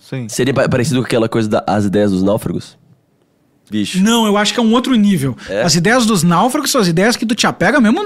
Sim. 0.00 0.28
Seria 0.28 0.54
pa- 0.54 0.68
parecido 0.68 1.00
com 1.00 1.06
aquela 1.06 1.28
coisa 1.28 1.48
das 1.48 1.84
ideias 1.84 2.10
dos 2.10 2.22
náufragos? 2.22 2.78
Bicho. 3.70 4.00
Não, 4.02 4.26
eu 4.26 4.36
acho 4.36 4.52
que 4.52 4.60
é 4.60 4.62
um 4.62 4.72
outro 4.72 4.94
nível. 4.94 5.36
É? 5.48 5.62
As 5.62 5.74
ideias 5.74 6.04
dos 6.04 6.22
náufragos 6.22 6.70
são 6.70 6.80
as 6.80 6.88
ideias 6.88 7.16
que 7.16 7.24
tu 7.24 7.34
te 7.34 7.46
apega 7.46 7.80
mesmo, 7.80 8.00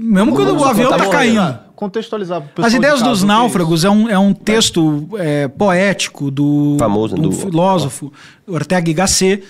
mesmo 0.00 0.32
quando 0.34 0.56
o 0.58 0.64
avião 0.64 0.90
tá 0.90 0.98
contar 0.98 1.10
caindo. 1.10 1.40
Ah, 1.40 1.64
Contextualizar 1.76 2.40
pro 2.40 2.48
pessoal 2.50 2.66
As 2.66 2.72
de 2.72 2.78
ideias 2.78 2.98
casa, 3.00 3.10
dos 3.10 3.22
é 3.22 3.26
náufragos 3.26 3.84
é 3.84 3.90
um, 3.90 4.08
é 4.08 4.18
um 4.18 4.32
texto 4.32 5.08
é, 5.18 5.48
poético 5.48 6.30
do, 6.30 6.76
Famoso, 6.78 7.16
do 7.16 7.22
do- 7.22 7.32
filósofo 7.32 8.12
Ortega 8.46 8.88
y 8.88 8.94
Gasset, 8.94 9.42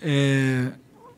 é, 0.00 0.66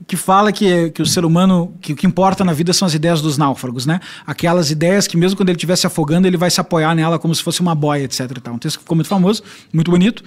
que 0.07 0.16
fala 0.16 0.51
que, 0.51 0.90
que 0.90 1.01
o 1.03 1.07
ser 1.07 1.24
humano, 1.24 1.74
que 1.80 1.93
o 1.93 1.97
que 1.97 2.07
importa 2.07 2.43
na 2.45 2.53
vida 2.53 2.72
são 2.72 2.86
as 2.86 2.95
ideias 2.95 3.20
dos 3.20 3.38
náufragos, 3.38 3.86
né? 3.86 4.01
Aquelas 4.26 4.70
ideias 4.70 5.07
que 5.07 5.16
mesmo 5.16 5.36
quando 5.36 5.51
ele 5.51 5.57
estiver 5.57 5.76
se 5.76 5.86
afogando, 5.86 6.26
ele 6.26 6.36
vai 6.36 6.51
se 6.51 6.61
apoiar 6.61 6.95
nela 6.95 7.18
como 7.18 7.32
se 7.34 7.43
fosse 7.43 7.61
uma 7.61 7.74
boia, 7.74 8.03
etc. 8.05 8.20
e 8.36 8.40
tal. 8.40 8.55
Um 8.55 8.59
texto 8.59 8.78
que 8.78 8.82
ficou 8.82 8.97
muito 8.97 9.09
famoso, 9.09 9.43
muito 9.72 9.90
bonito. 9.90 10.24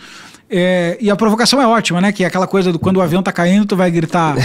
É, 0.50 0.98
e 1.02 1.10
a 1.10 1.16
provocação 1.16 1.62
é 1.62 1.68
ótima, 1.68 2.00
né? 2.00 2.12
Que 2.12 2.24
é 2.24 2.28
aquela 2.28 2.48
coisa 2.48 2.72
do 2.72 2.78
quando 2.78 2.98
o 2.98 3.02
avião 3.02 3.24
tá 3.24 3.32
caindo, 3.32 3.66
tu 3.66 3.76
vai 3.76 3.90
gritar 3.90 4.36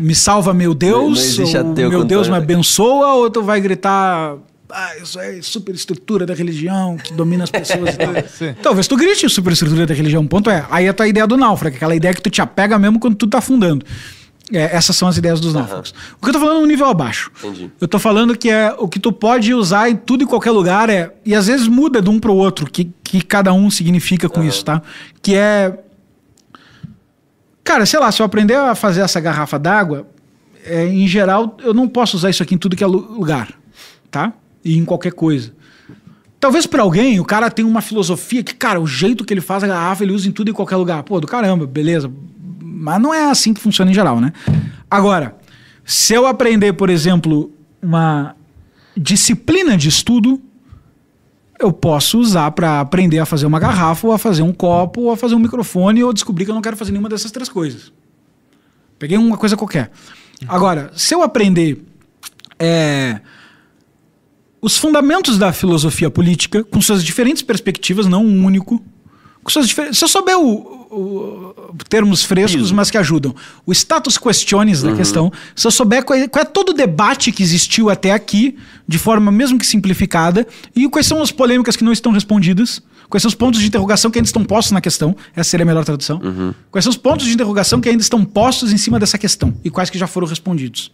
me 0.00 0.14
salva 0.14 0.54
meu 0.54 0.72
Deus, 0.74 1.38
não 1.38 1.68
ou 1.68 1.90
meu 1.90 2.04
Deus 2.04 2.28
me 2.28 2.36
abençoa, 2.36 3.14
ou 3.14 3.30
tu 3.30 3.42
vai 3.42 3.60
gritar 3.60 4.36
ah, 4.68 4.96
isso 5.00 5.20
é 5.20 5.40
superestrutura 5.42 6.26
da 6.26 6.34
religião 6.34 6.96
que 6.96 7.12
domina 7.12 7.44
as 7.44 7.50
pessoas 7.50 7.94
e. 7.94 8.52
Talvez 8.62 8.88
tu 8.88 8.96
grite 8.96 9.28
superestrutura 9.28 9.86
da 9.86 9.94
religião. 9.94 10.22
O 10.22 10.28
ponto 10.28 10.50
é, 10.50 10.66
aí 10.70 10.86
é 10.86 10.88
a 10.88 10.92
tua 10.92 11.06
ideia 11.06 11.26
do 11.26 11.36
náufrago, 11.36 11.76
aquela 11.76 11.94
ideia 11.94 12.12
que 12.12 12.20
tu 12.20 12.30
te 12.30 12.42
apega 12.42 12.78
mesmo 12.78 12.98
quando 12.98 13.14
tu 13.14 13.26
tá 13.26 13.38
afundando. 13.38 13.84
É, 14.52 14.76
essas 14.76 14.94
são 14.96 15.08
as 15.08 15.16
ideias 15.16 15.40
dos 15.40 15.52
náufragos. 15.52 15.92
O 16.20 16.22
que 16.24 16.28
eu 16.28 16.32
tô 16.32 16.38
falando 16.38 16.60
é 16.60 16.62
um 16.62 16.66
nível 16.66 16.86
abaixo. 16.86 17.32
Entendi. 17.42 17.68
Eu 17.80 17.88
tô 17.88 17.98
falando 17.98 18.36
que 18.38 18.48
é 18.48 18.72
o 18.78 18.86
que 18.86 19.00
tu 19.00 19.10
pode 19.12 19.52
usar 19.52 19.90
em 19.90 19.96
tudo 19.96 20.22
e 20.22 20.26
qualquer 20.26 20.52
lugar 20.52 20.88
é. 20.88 21.12
E 21.24 21.34
às 21.34 21.48
vezes 21.48 21.66
muda 21.66 22.00
de 22.00 22.08
um 22.08 22.20
pro 22.20 22.32
outro, 22.32 22.70
que, 22.70 22.90
que 23.02 23.20
cada 23.22 23.52
um 23.52 23.68
significa 23.70 24.28
com 24.28 24.44
isso, 24.44 24.64
tá? 24.64 24.80
Que 25.20 25.34
é. 25.34 25.76
Cara, 27.64 27.84
sei 27.84 27.98
lá, 27.98 28.12
se 28.12 28.22
eu 28.22 28.26
aprender 28.26 28.54
a 28.54 28.74
fazer 28.74 29.00
essa 29.00 29.18
garrafa 29.20 29.58
d'água, 29.58 30.06
é, 30.64 30.86
em 30.86 31.08
geral, 31.08 31.56
eu 31.62 31.74
não 31.74 31.88
posso 31.88 32.16
usar 32.16 32.30
isso 32.30 32.42
aqui 32.42 32.54
em 32.54 32.58
tudo 32.58 32.76
que 32.76 32.84
é 32.84 32.86
lu- 32.86 33.12
lugar, 33.18 33.48
tá? 34.10 34.32
E 34.64 34.76
em 34.78 34.84
qualquer 34.84 35.12
coisa. 35.12 35.52
Talvez 36.38 36.66
para 36.66 36.82
alguém 36.82 37.18
o 37.18 37.24
cara 37.24 37.50
tenha 37.50 37.66
uma 37.66 37.80
filosofia 37.80 38.42
que, 38.44 38.54
cara, 38.54 38.78
o 38.80 38.86
jeito 38.86 39.24
que 39.24 39.34
ele 39.34 39.40
faz 39.40 39.64
a 39.64 39.66
garrafa 39.66 40.04
ele 40.04 40.12
usa 40.12 40.28
em 40.28 40.30
tudo 40.32 40.50
e 40.50 40.52
qualquer 40.52 40.76
lugar. 40.76 41.02
Pô, 41.02 41.18
do 41.18 41.26
caramba, 41.26 41.66
beleza. 41.66 42.08
Mas 42.78 43.00
não 43.00 43.14
é 43.14 43.30
assim 43.30 43.54
que 43.54 43.60
funciona 43.60 43.90
em 43.90 43.94
geral, 43.94 44.20
né? 44.20 44.34
Agora, 44.90 45.34
se 45.82 46.12
eu 46.12 46.26
aprender, 46.26 46.74
por 46.74 46.90
exemplo, 46.90 47.50
uma 47.80 48.36
disciplina 48.94 49.78
de 49.78 49.88
estudo, 49.88 50.42
eu 51.58 51.72
posso 51.72 52.18
usar 52.18 52.50
para 52.50 52.80
aprender 52.80 53.18
a 53.18 53.24
fazer 53.24 53.46
uma 53.46 53.58
garrafa, 53.58 54.06
ou 54.06 54.12
a 54.12 54.18
fazer 54.18 54.42
um 54.42 54.52
copo, 54.52 55.02
ou 55.02 55.10
a 55.10 55.16
fazer 55.16 55.34
um 55.34 55.38
microfone, 55.38 56.04
ou 56.04 56.12
descobrir 56.12 56.44
que 56.44 56.50
eu 56.50 56.54
não 56.54 56.60
quero 56.60 56.76
fazer 56.76 56.92
nenhuma 56.92 57.08
dessas 57.08 57.30
três 57.30 57.48
coisas. 57.48 57.90
Peguei 58.98 59.16
uma 59.16 59.38
coisa 59.38 59.56
qualquer. 59.56 59.90
Agora, 60.46 60.92
se 60.94 61.14
eu 61.14 61.22
aprender 61.22 61.82
é, 62.58 63.20
os 64.60 64.76
fundamentos 64.76 65.38
da 65.38 65.50
filosofia 65.50 66.10
política, 66.10 66.62
com 66.62 66.80
suas 66.82 67.02
diferentes 67.02 67.42
perspectivas, 67.42 68.06
não 68.06 68.22
um 68.22 68.44
único. 68.44 68.84
Com 69.42 69.50
suas 69.50 69.70
Se 69.70 70.04
eu 70.04 70.08
souber 70.08 70.38
o, 70.38 70.75
o- 70.98 71.54
termos 71.88 72.22
frescos, 72.24 72.72
mas 72.72 72.90
que 72.90 72.96
ajudam. 72.98 73.34
O 73.64 73.72
status 73.72 74.16
questiones 74.18 74.82
da 74.82 74.90
questão. 74.96 75.32
Se 75.54 75.66
eu 75.66 75.70
souber 75.70 76.04
qual 76.04 76.18
é, 76.18 76.26
qual 76.28 76.42
é 76.42 76.44
todo 76.44 76.70
o 76.70 76.72
debate 76.72 77.30
que 77.32 77.42
existiu 77.42 77.90
até 77.90 78.12
aqui, 78.12 78.56
de 78.88 78.98
forma 78.98 79.30
mesmo 79.30 79.58
que 79.58 79.66
simplificada, 79.66 80.46
e 80.74 80.88
quais 80.88 81.06
são 81.06 81.20
as 81.22 81.30
polêmicas 81.30 81.76
que 81.76 81.84
não 81.84 81.92
estão 81.92 82.12
respondidas. 82.12 82.80
Quais 83.08 83.22
são 83.22 83.28
os 83.28 83.34
pontos 83.36 83.60
de 83.60 83.66
interrogação 83.68 84.10
que 84.10 84.18
ainda 84.18 84.26
estão 84.26 84.42
postos 84.44 84.72
na 84.72 84.80
questão? 84.80 85.14
Essa 85.36 85.50
seria 85.50 85.62
a 85.62 85.66
melhor 85.66 85.84
tradução. 85.84 86.20
Quais 86.72 86.84
são 86.84 86.90
os 86.90 86.96
pontos 86.96 87.24
de 87.26 87.32
interrogação 87.32 87.80
que 87.80 87.88
ainda 87.88 88.02
estão 88.02 88.24
postos 88.24 88.72
em 88.72 88.76
cima 88.76 88.98
dessa 88.98 89.16
questão? 89.16 89.54
E 89.64 89.70
quais 89.70 89.88
que 89.90 89.96
já 89.96 90.08
foram 90.08 90.26
respondidos? 90.26 90.92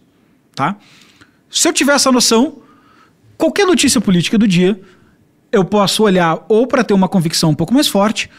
Tá? 0.53 0.75
Se 1.49 1.67
eu 1.67 1.73
tiver 1.73 1.93
essa 1.95 2.11
noção, 2.11 2.57
qualquer 3.35 3.65
notícia 3.65 3.99
política 3.99 4.37
do 4.37 4.47
dia, 4.47 4.79
eu 5.51 5.65
posso 5.65 6.03
olhar 6.03 6.45
ou 6.47 6.67
para 6.67 6.83
ter 6.83 6.93
uma 6.93 7.07
convicção 7.07 7.49
um 7.49 7.55
pouco 7.55 7.73
mais 7.73 7.87
forte, 7.87 8.29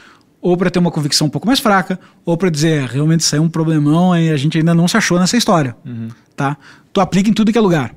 ou 0.45 0.59
para 0.59 0.71
ter 0.71 0.79
uma 0.79 0.91
convicção 0.91 1.27
um 1.27 1.31
pouco 1.31 1.47
mais 1.47 1.59
fraca, 1.59 1.99
ou 2.23 2.37
para 2.37 2.51
dizer, 2.51 2.83
"É, 2.83 2.87
realmente 2.87 3.21
isso 3.21 3.35
é 3.35 3.41
um 3.41 3.49
problemão 3.49 4.15
e 4.15 4.31
a 4.31 4.37
gente 4.37 4.59
ainda 4.59 4.75
não 4.75 4.87
se 4.87 4.95
achou 4.95 5.19
nessa 5.19 5.39
história. 5.39 5.75
Tá? 6.37 6.59
Tu 6.93 7.01
aplica 7.01 7.31
em 7.31 7.33
tudo 7.33 7.51
que 7.51 7.57
é 7.57 7.61
lugar. 7.63 7.95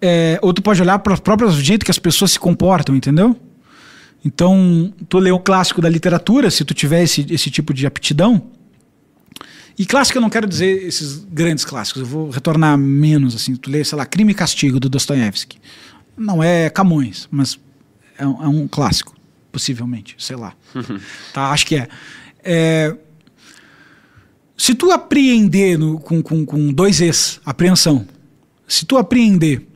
É, 0.00 0.38
ou 0.40 0.54
tu 0.54 0.62
pode 0.62 0.80
olhar 0.80 1.00
para 1.00 1.14
o 1.14 1.20
próprio 1.20 1.50
jeito 1.50 1.84
que 1.84 1.90
as 1.90 1.98
pessoas 1.98 2.30
se 2.30 2.38
comportam, 2.38 2.94
entendeu? 2.94 3.36
Então, 4.24 4.94
tu 5.08 5.18
lê 5.18 5.32
o 5.32 5.40
clássico 5.40 5.82
da 5.82 5.88
literatura, 5.88 6.48
se 6.48 6.64
tu 6.64 6.74
tiver 6.74 7.02
esse, 7.02 7.26
esse 7.28 7.50
tipo 7.50 7.74
de 7.74 7.88
aptidão, 7.88 8.42
e 9.76 9.84
clássico 9.84 10.16
eu 10.16 10.22
não 10.22 10.30
quero 10.30 10.46
dizer 10.46 10.86
esses 10.86 11.24
grandes 11.24 11.64
clássicos, 11.64 12.02
eu 12.02 12.06
vou 12.06 12.30
retornar 12.30 12.78
menos, 12.78 13.34
assim. 13.34 13.56
Tu 13.56 13.68
lê, 13.68 13.82
sei 13.82 13.98
lá, 13.98 14.06
Crime 14.06 14.30
e 14.30 14.34
Castigo, 14.34 14.78
do 14.78 14.88
Dostoiévski. 14.88 15.58
Não 16.16 16.40
é 16.40 16.70
Camões, 16.70 17.26
mas 17.32 17.58
é 18.16 18.24
um, 18.24 18.44
é 18.44 18.46
um 18.46 18.68
clássico, 18.68 19.14
possivelmente, 19.52 20.14
sei 20.18 20.36
lá. 20.36 20.54
tá, 21.32 21.50
acho 21.50 21.66
que 21.66 21.76
é. 21.76 21.88
É, 22.42 22.96
se 24.56 24.74
tu 24.74 24.90
apreender 24.90 25.78
no- 25.78 25.98
com, 25.98 26.22
com, 26.22 26.44
com 26.44 26.72
dois 26.72 27.00
Es, 27.00 27.40
apreensão, 27.44 28.06
se 28.68 28.84
tu 28.86 28.96
apreender 28.96 29.66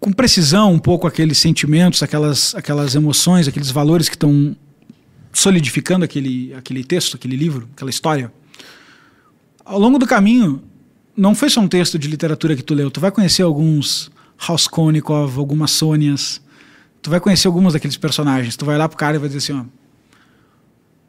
com 0.00 0.12
precisão 0.12 0.72
um 0.72 0.78
pouco 0.78 1.06
aqueles 1.06 1.38
sentimentos, 1.38 2.02
aquelas, 2.02 2.54
aquelas 2.54 2.94
emoções, 2.94 3.48
aqueles 3.48 3.70
valores 3.70 4.08
que 4.08 4.14
estão 4.14 4.56
solidificando 5.32 6.04
aquele, 6.04 6.54
aquele 6.54 6.84
texto, 6.84 7.16
aquele 7.16 7.36
livro, 7.36 7.68
aquela 7.74 7.90
história. 7.90 8.32
Ao 9.64 9.78
longo 9.78 9.98
do 9.98 10.06
caminho, 10.06 10.62
não 11.16 11.34
foi 11.34 11.50
só 11.50 11.60
um 11.60 11.68
texto 11.68 11.98
de 11.98 12.08
literatura 12.08 12.54
que 12.56 12.62
tu 12.62 12.74
leu, 12.74 12.90
tu 12.90 13.00
vai 13.00 13.10
conhecer 13.10 13.42
alguns 13.42 14.10
Raskolnikov, 14.36 15.38
algumas 15.38 15.72
Sônias, 15.72 16.40
tu 17.02 17.10
vai 17.10 17.20
conhecer 17.20 17.46
alguns 17.46 17.72
daqueles 17.72 17.96
personagens, 17.96 18.56
tu 18.56 18.64
vai 18.64 18.76
lá 18.78 18.88
pro 18.88 18.98
cara 18.98 19.16
e 19.16 19.18
vai 19.18 19.28
dizer 19.28 19.38
assim, 19.38 19.60
ó, 19.60 19.64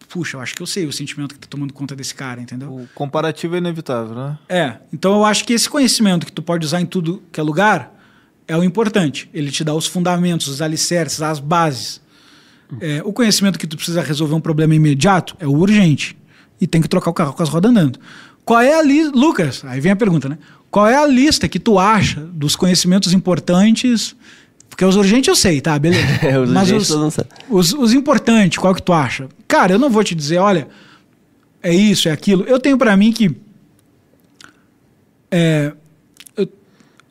puxa, 0.08 0.38
eu 0.38 0.42
acho 0.42 0.56
que 0.56 0.62
eu 0.62 0.68
sei 0.68 0.86
o 0.86 0.92
sentimento 0.92 1.36
que 1.36 1.40
tá 1.40 1.48
tomando 1.50 1.74
conta 1.74 1.96
desse 1.96 2.16
cara, 2.16 2.42
entendeu? 2.42 2.70
O 2.70 2.90
comparativo 2.96 3.56
é 3.56 3.60
inevitável, 3.60 4.16
né? 4.16 4.38
É, 4.50 4.78
então 4.92 5.14
eu 5.14 5.24
acho 5.24 5.46
que 5.46 5.54
esse 5.54 5.70
conhecimento 5.70 6.26
que 6.26 6.32
tu 6.32 6.42
pode 6.42 6.66
usar 6.66 6.82
em 6.82 6.86
tudo 6.86 7.22
que 7.32 7.40
é 7.40 7.44
lugar 7.44 7.96
é 8.48 8.58
o 8.58 8.64
importante. 8.64 9.30
Ele 9.34 9.52
te 9.52 9.64
dá 9.64 9.74
os 9.74 9.86
fundamentos, 9.86 10.48
os 10.48 10.62
alicerces, 10.62 11.22
as 11.22 11.40
bases. 11.40 12.02
É, 12.82 13.02
o 13.06 13.14
conhecimento 13.14 13.58
que 13.58 13.68
tu 13.68 13.76
precisa 13.76 14.02
resolver 14.02 14.34
um 14.34 14.42
problema 14.42 14.74
imediato 14.76 15.36
é 15.40 15.48
o 15.48 15.54
urgente. 15.54 16.18
E 16.60 16.68
tem 16.68 16.82
que 16.82 16.88
trocar 16.88 17.12
o 17.12 17.14
carro 17.14 17.34
com 17.34 17.44
as 17.44 17.50
rodas 17.50 17.70
andando. 17.70 18.00
Qual 18.44 18.60
é 18.60 18.74
a 18.74 18.82
lista. 18.82 19.16
Lucas, 19.16 19.64
aí 19.64 19.80
vem 19.80 19.92
a 19.92 19.96
pergunta, 19.96 20.28
né? 20.28 20.40
Qual 20.72 20.88
é 20.88 20.96
a 20.96 21.06
lista 21.06 21.48
que 21.48 21.60
tu 21.60 21.78
acha 21.80 22.22
dos 22.22 22.56
conhecimentos 22.56 23.14
importantes? 23.14 24.16
Porque 24.70 24.86
os 24.86 24.96
urgentes 24.96 25.28
eu 25.28 25.36
sei, 25.36 25.60
tá? 25.60 25.78
Beleza. 25.78 26.06
Os 26.42 26.50
Mas 26.52 26.72
urgentes 26.72 26.90
os, 26.92 27.18
os, 27.50 27.74
os 27.74 27.94
importantes, 27.94 28.58
qual 28.58 28.74
que 28.74 28.82
tu 28.82 28.94
acha? 28.94 29.28
Cara, 29.48 29.74
eu 29.74 29.80
não 29.80 29.90
vou 29.90 30.04
te 30.04 30.16
dizer, 30.16 30.38
olha, 30.38 30.68
é 31.62 31.74
isso, 31.74 32.08
é 32.08 32.12
aquilo. 32.12 32.44
Eu 32.44 32.60
tenho 32.60 32.78
pra 32.78 32.96
mim 32.96 33.12
que. 33.12 33.36
É, 35.32 35.74
eu, 36.38 36.48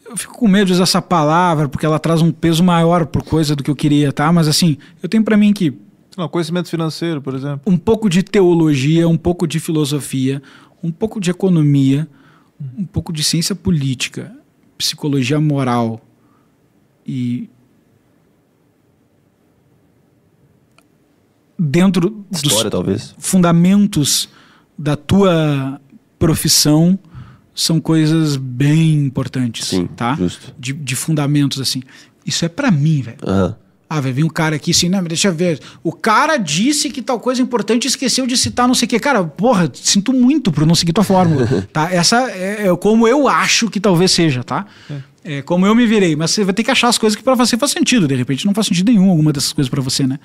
eu 0.08 0.16
fico 0.16 0.34
com 0.38 0.48
medo 0.48 0.66
de 0.66 0.72
usar 0.72 0.84
essa 0.84 1.02
palavra, 1.02 1.68
porque 1.68 1.84
ela 1.84 1.98
traz 1.98 2.22
um 2.22 2.32
peso 2.32 2.62
maior 2.64 3.06
por 3.06 3.22
coisa 3.22 3.54
do 3.54 3.62
que 3.62 3.70
eu 3.70 3.76
queria, 3.76 4.12
tá? 4.12 4.32
Mas 4.32 4.48
assim, 4.48 4.78
eu 5.02 5.08
tenho 5.08 5.22
pra 5.22 5.36
mim 5.36 5.52
que 5.52 5.72
Não, 6.16 6.28
conhecimento 6.28 6.68
financeiro, 6.68 7.20
por 7.20 7.34
exemplo. 7.34 7.60
um 7.66 7.76
pouco 7.76 8.08
de 8.08 8.22
teologia, 8.22 9.06
um 9.08 9.16
pouco 9.16 9.46
de 9.46 9.60
filosofia, 9.60 10.42
um 10.82 10.90
pouco 10.90 11.20
de 11.20 11.30
economia, 11.30 12.08
um 12.78 12.84
pouco 12.84 13.12
de 13.12 13.22
ciência 13.22 13.54
política, 13.54 14.32
psicologia 14.76 15.38
moral 15.40 16.00
e 17.08 17.48
dentro 21.58 22.24
História, 22.30 22.64
dos 22.64 22.70
talvez. 22.70 23.14
fundamentos 23.18 24.28
da 24.76 24.94
tua 24.94 25.80
profissão 26.18 26.98
são 27.54 27.80
coisas 27.80 28.36
bem 28.36 29.06
importantes, 29.06 29.66
Sim, 29.66 29.86
tá? 29.86 30.14
justo. 30.14 30.54
De, 30.58 30.74
de 30.74 30.94
fundamentos 30.94 31.60
assim. 31.60 31.82
Isso 32.26 32.44
é 32.44 32.48
pra 32.48 32.70
mim, 32.70 33.00
velho. 33.00 33.16
Aham. 33.26 33.56
Ah, 33.90 34.02
vai 34.02 34.12
vir 34.12 34.22
um 34.22 34.28
cara 34.28 34.54
aqui 34.56 34.72
assim, 34.72 34.86
não, 34.86 34.98
mas 34.98 35.08
deixa 35.08 35.28
eu 35.28 35.32
ver. 35.34 35.58
O 35.82 35.92
cara 35.92 36.36
disse 36.36 36.90
que 36.90 37.00
tal 37.00 37.18
coisa 37.18 37.40
importante 37.40 37.86
e 37.86 37.88
esqueceu 37.88 38.26
de 38.26 38.36
citar 38.36 38.68
não 38.68 38.74
sei 38.74 38.84
o 38.84 38.88
quê. 38.90 39.00
Cara, 39.00 39.24
porra, 39.24 39.70
sinto 39.72 40.12
muito 40.12 40.52
por 40.52 40.66
não 40.66 40.74
seguir 40.74 40.92
tua 40.92 41.02
fórmula, 41.02 41.46
tá? 41.72 41.90
Essa 41.90 42.30
é, 42.30 42.66
é 42.66 42.76
como 42.76 43.08
eu 43.08 43.26
acho 43.26 43.70
que 43.70 43.80
talvez 43.80 44.10
seja, 44.10 44.44
tá? 44.44 44.66
É, 44.90 45.00
como 45.42 45.66
eu 45.66 45.74
me 45.74 45.86
virei, 45.86 46.14
mas 46.14 46.30
você 46.30 46.44
vai 46.44 46.54
ter 46.54 46.62
que 46.62 46.70
achar 46.70 46.88
as 46.88 46.96
coisas 46.96 47.16
que 47.16 47.22
para 47.22 47.34
você 47.34 47.56
faz 47.56 47.72
sentido. 47.72 48.06
De 48.06 48.14
repente 48.14 48.46
não 48.46 48.54
faz 48.54 48.66
sentido 48.66 48.90
nenhum 48.90 49.10
alguma 49.10 49.32
dessas 49.32 49.52
coisas 49.52 49.68
para 49.68 49.82
você, 49.82 50.06
né? 50.06 50.18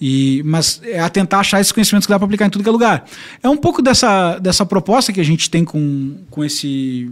E, 0.00 0.42
mas 0.44 0.80
é 0.84 1.00
a 1.00 1.08
tentar 1.08 1.40
achar 1.40 1.60
esses 1.60 1.72
conhecimentos 1.72 2.06
que 2.06 2.12
dá 2.12 2.18
para 2.18 2.26
aplicar 2.26 2.46
em 2.46 2.50
tudo 2.50 2.62
que 2.62 2.68
é 2.68 2.72
lugar. 2.72 3.04
É 3.42 3.48
um 3.48 3.56
pouco 3.56 3.82
dessa, 3.82 4.38
dessa 4.38 4.64
proposta 4.64 5.12
que 5.12 5.20
a 5.20 5.24
gente 5.24 5.50
tem 5.50 5.64
com, 5.64 6.18
com 6.30 6.44
esse 6.44 7.10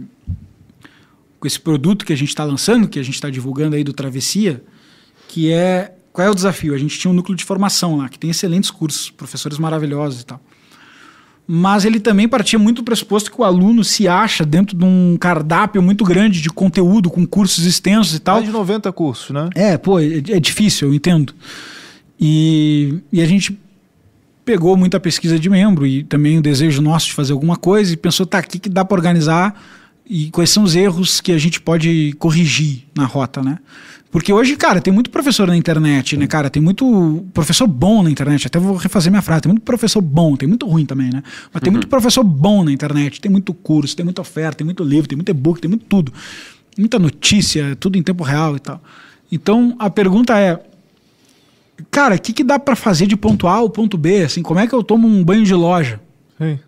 com 1.39 1.45
esse 1.45 1.59
produto 1.59 2.03
que 2.03 2.11
a 2.11 2.17
gente 2.17 2.29
está 2.29 2.43
lançando, 2.43 2.87
que 2.87 2.97
a 2.97 3.03
gente 3.03 3.13
está 3.13 3.29
divulgando 3.29 3.75
aí 3.75 3.83
do 3.83 3.93
Travessia, 3.93 4.63
que 5.27 5.51
é 5.51 5.93
qual 6.11 6.25
é 6.25 6.31
o 6.31 6.33
desafio? 6.33 6.73
A 6.73 6.77
gente 6.79 6.97
tinha 6.97 7.11
um 7.11 7.13
núcleo 7.13 7.37
de 7.37 7.43
formação 7.43 7.97
lá, 7.97 8.09
que 8.09 8.17
tem 8.17 8.31
excelentes 8.31 8.71
cursos, 8.71 9.11
professores 9.11 9.59
maravilhosos 9.59 10.21
e 10.21 10.25
tal 10.25 10.41
mas 11.47 11.85
ele 11.85 11.99
também 11.99 12.27
partia 12.27 12.59
muito 12.59 12.77
do 12.77 12.83
pressuposto 12.83 13.31
que 13.31 13.39
o 13.39 13.43
aluno 13.43 13.81
se 13.81 14.05
acha 14.05 14.45
dentro 14.45 14.75
de 14.75 14.83
um 14.83 15.15
cardápio 15.17 15.81
muito 15.81 16.03
grande 16.03 16.41
de 16.41 16.49
conteúdo, 16.49 17.09
com 17.09 17.25
cursos 17.25 17.65
extensos 17.65 18.15
e 18.15 18.19
tal. 18.19 18.35
Mais 18.35 18.45
de 18.45 18.51
90 18.51 18.91
cursos, 18.91 19.29
né? 19.29 19.49
É, 19.55 19.77
pô, 19.77 19.97
é, 19.97 20.17
é 20.17 20.39
difícil, 20.41 20.89
eu 20.89 20.93
entendo. 20.93 21.33
E, 22.19 22.95
e 23.13 23.21
a 23.21 23.25
gente 23.25 23.57
pegou 24.43 24.75
muita 24.75 24.99
pesquisa 24.99 25.39
de 25.39 25.49
membro 25.49 25.87
e 25.87 26.03
também 26.03 26.37
o 26.37 26.41
desejo 26.41 26.81
nosso 26.81 27.07
de 27.07 27.13
fazer 27.13 27.31
alguma 27.31 27.55
coisa 27.55 27.93
e 27.93 27.97
pensou, 27.97 28.25
tá, 28.25 28.39
aqui 28.39 28.59
que 28.59 28.69
dá 28.69 28.83
para 28.83 28.95
organizar 28.95 29.55
e 30.09 30.29
quais 30.31 30.49
são 30.49 30.63
os 30.63 30.75
erros 30.75 31.19
que 31.19 31.31
a 31.31 31.37
gente 31.37 31.59
pode 31.59 32.13
corrigir 32.17 32.83
na 32.95 33.05
rota, 33.05 33.41
né? 33.41 33.59
Porque 34.09 34.31
hoje, 34.31 34.55
cara, 34.55 34.81
tem 34.81 34.93
muito 34.93 35.09
professor 35.09 35.47
na 35.47 35.55
internet, 35.55 36.15
né, 36.15 36.25
cara? 36.27 36.49
Tem 36.49 36.61
muito 36.61 37.25
professor 37.33 37.67
bom 37.67 38.01
na 38.01 38.09
internet. 38.09 38.47
Até 38.47 38.57
vou 38.57 38.75
refazer 38.75 39.11
minha 39.11 39.21
frase. 39.21 39.41
Tem 39.41 39.51
muito 39.51 39.63
professor 39.63 40.01
bom, 40.01 40.35
tem 40.35 40.47
muito 40.47 40.65
ruim 40.65 40.85
também, 40.85 41.09
né? 41.11 41.21
Mas 41.53 41.61
tem 41.61 41.69
uhum. 41.69 41.73
muito 41.73 41.87
professor 41.87 42.23
bom 42.23 42.63
na 42.63 42.71
internet. 42.71 43.19
Tem 43.19 43.29
muito 43.29 43.53
curso, 43.53 43.95
tem 43.95 44.05
muita 44.05 44.21
oferta, 44.21 44.59
tem 44.59 44.65
muito 44.65 44.83
livro, 44.83 45.09
tem 45.09 45.15
muito 45.17 45.29
e-book, 45.29 45.59
tem 45.59 45.69
muito 45.69 45.85
tudo. 45.85 46.13
Muita 46.77 46.97
notícia, 46.97 47.75
tudo 47.75 47.97
em 47.97 48.03
tempo 48.03 48.23
real 48.23 48.55
e 48.55 48.59
tal. 48.59 48.81
Então, 49.29 49.75
a 49.77 49.89
pergunta 49.89 50.39
é, 50.39 50.57
cara, 51.91 52.15
o 52.15 52.19
que, 52.19 52.31
que 52.31 52.43
dá 52.45 52.57
para 52.57 52.77
fazer 52.77 53.07
de 53.07 53.17
ponto 53.17 53.45
A 53.45 53.55
ao 53.55 53.69
ponto 53.69 53.97
B? 53.97 54.23
Assim, 54.23 54.41
como 54.41 54.59
é 54.59 54.67
que 54.67 54.73
eu 54.73 54.83
tomo 54.83 55.05
um 55.05 55.23
banho 55.23 55.43
de 55.43 55.53
loja? 55.53 55.99
Sim. 56.37 56.59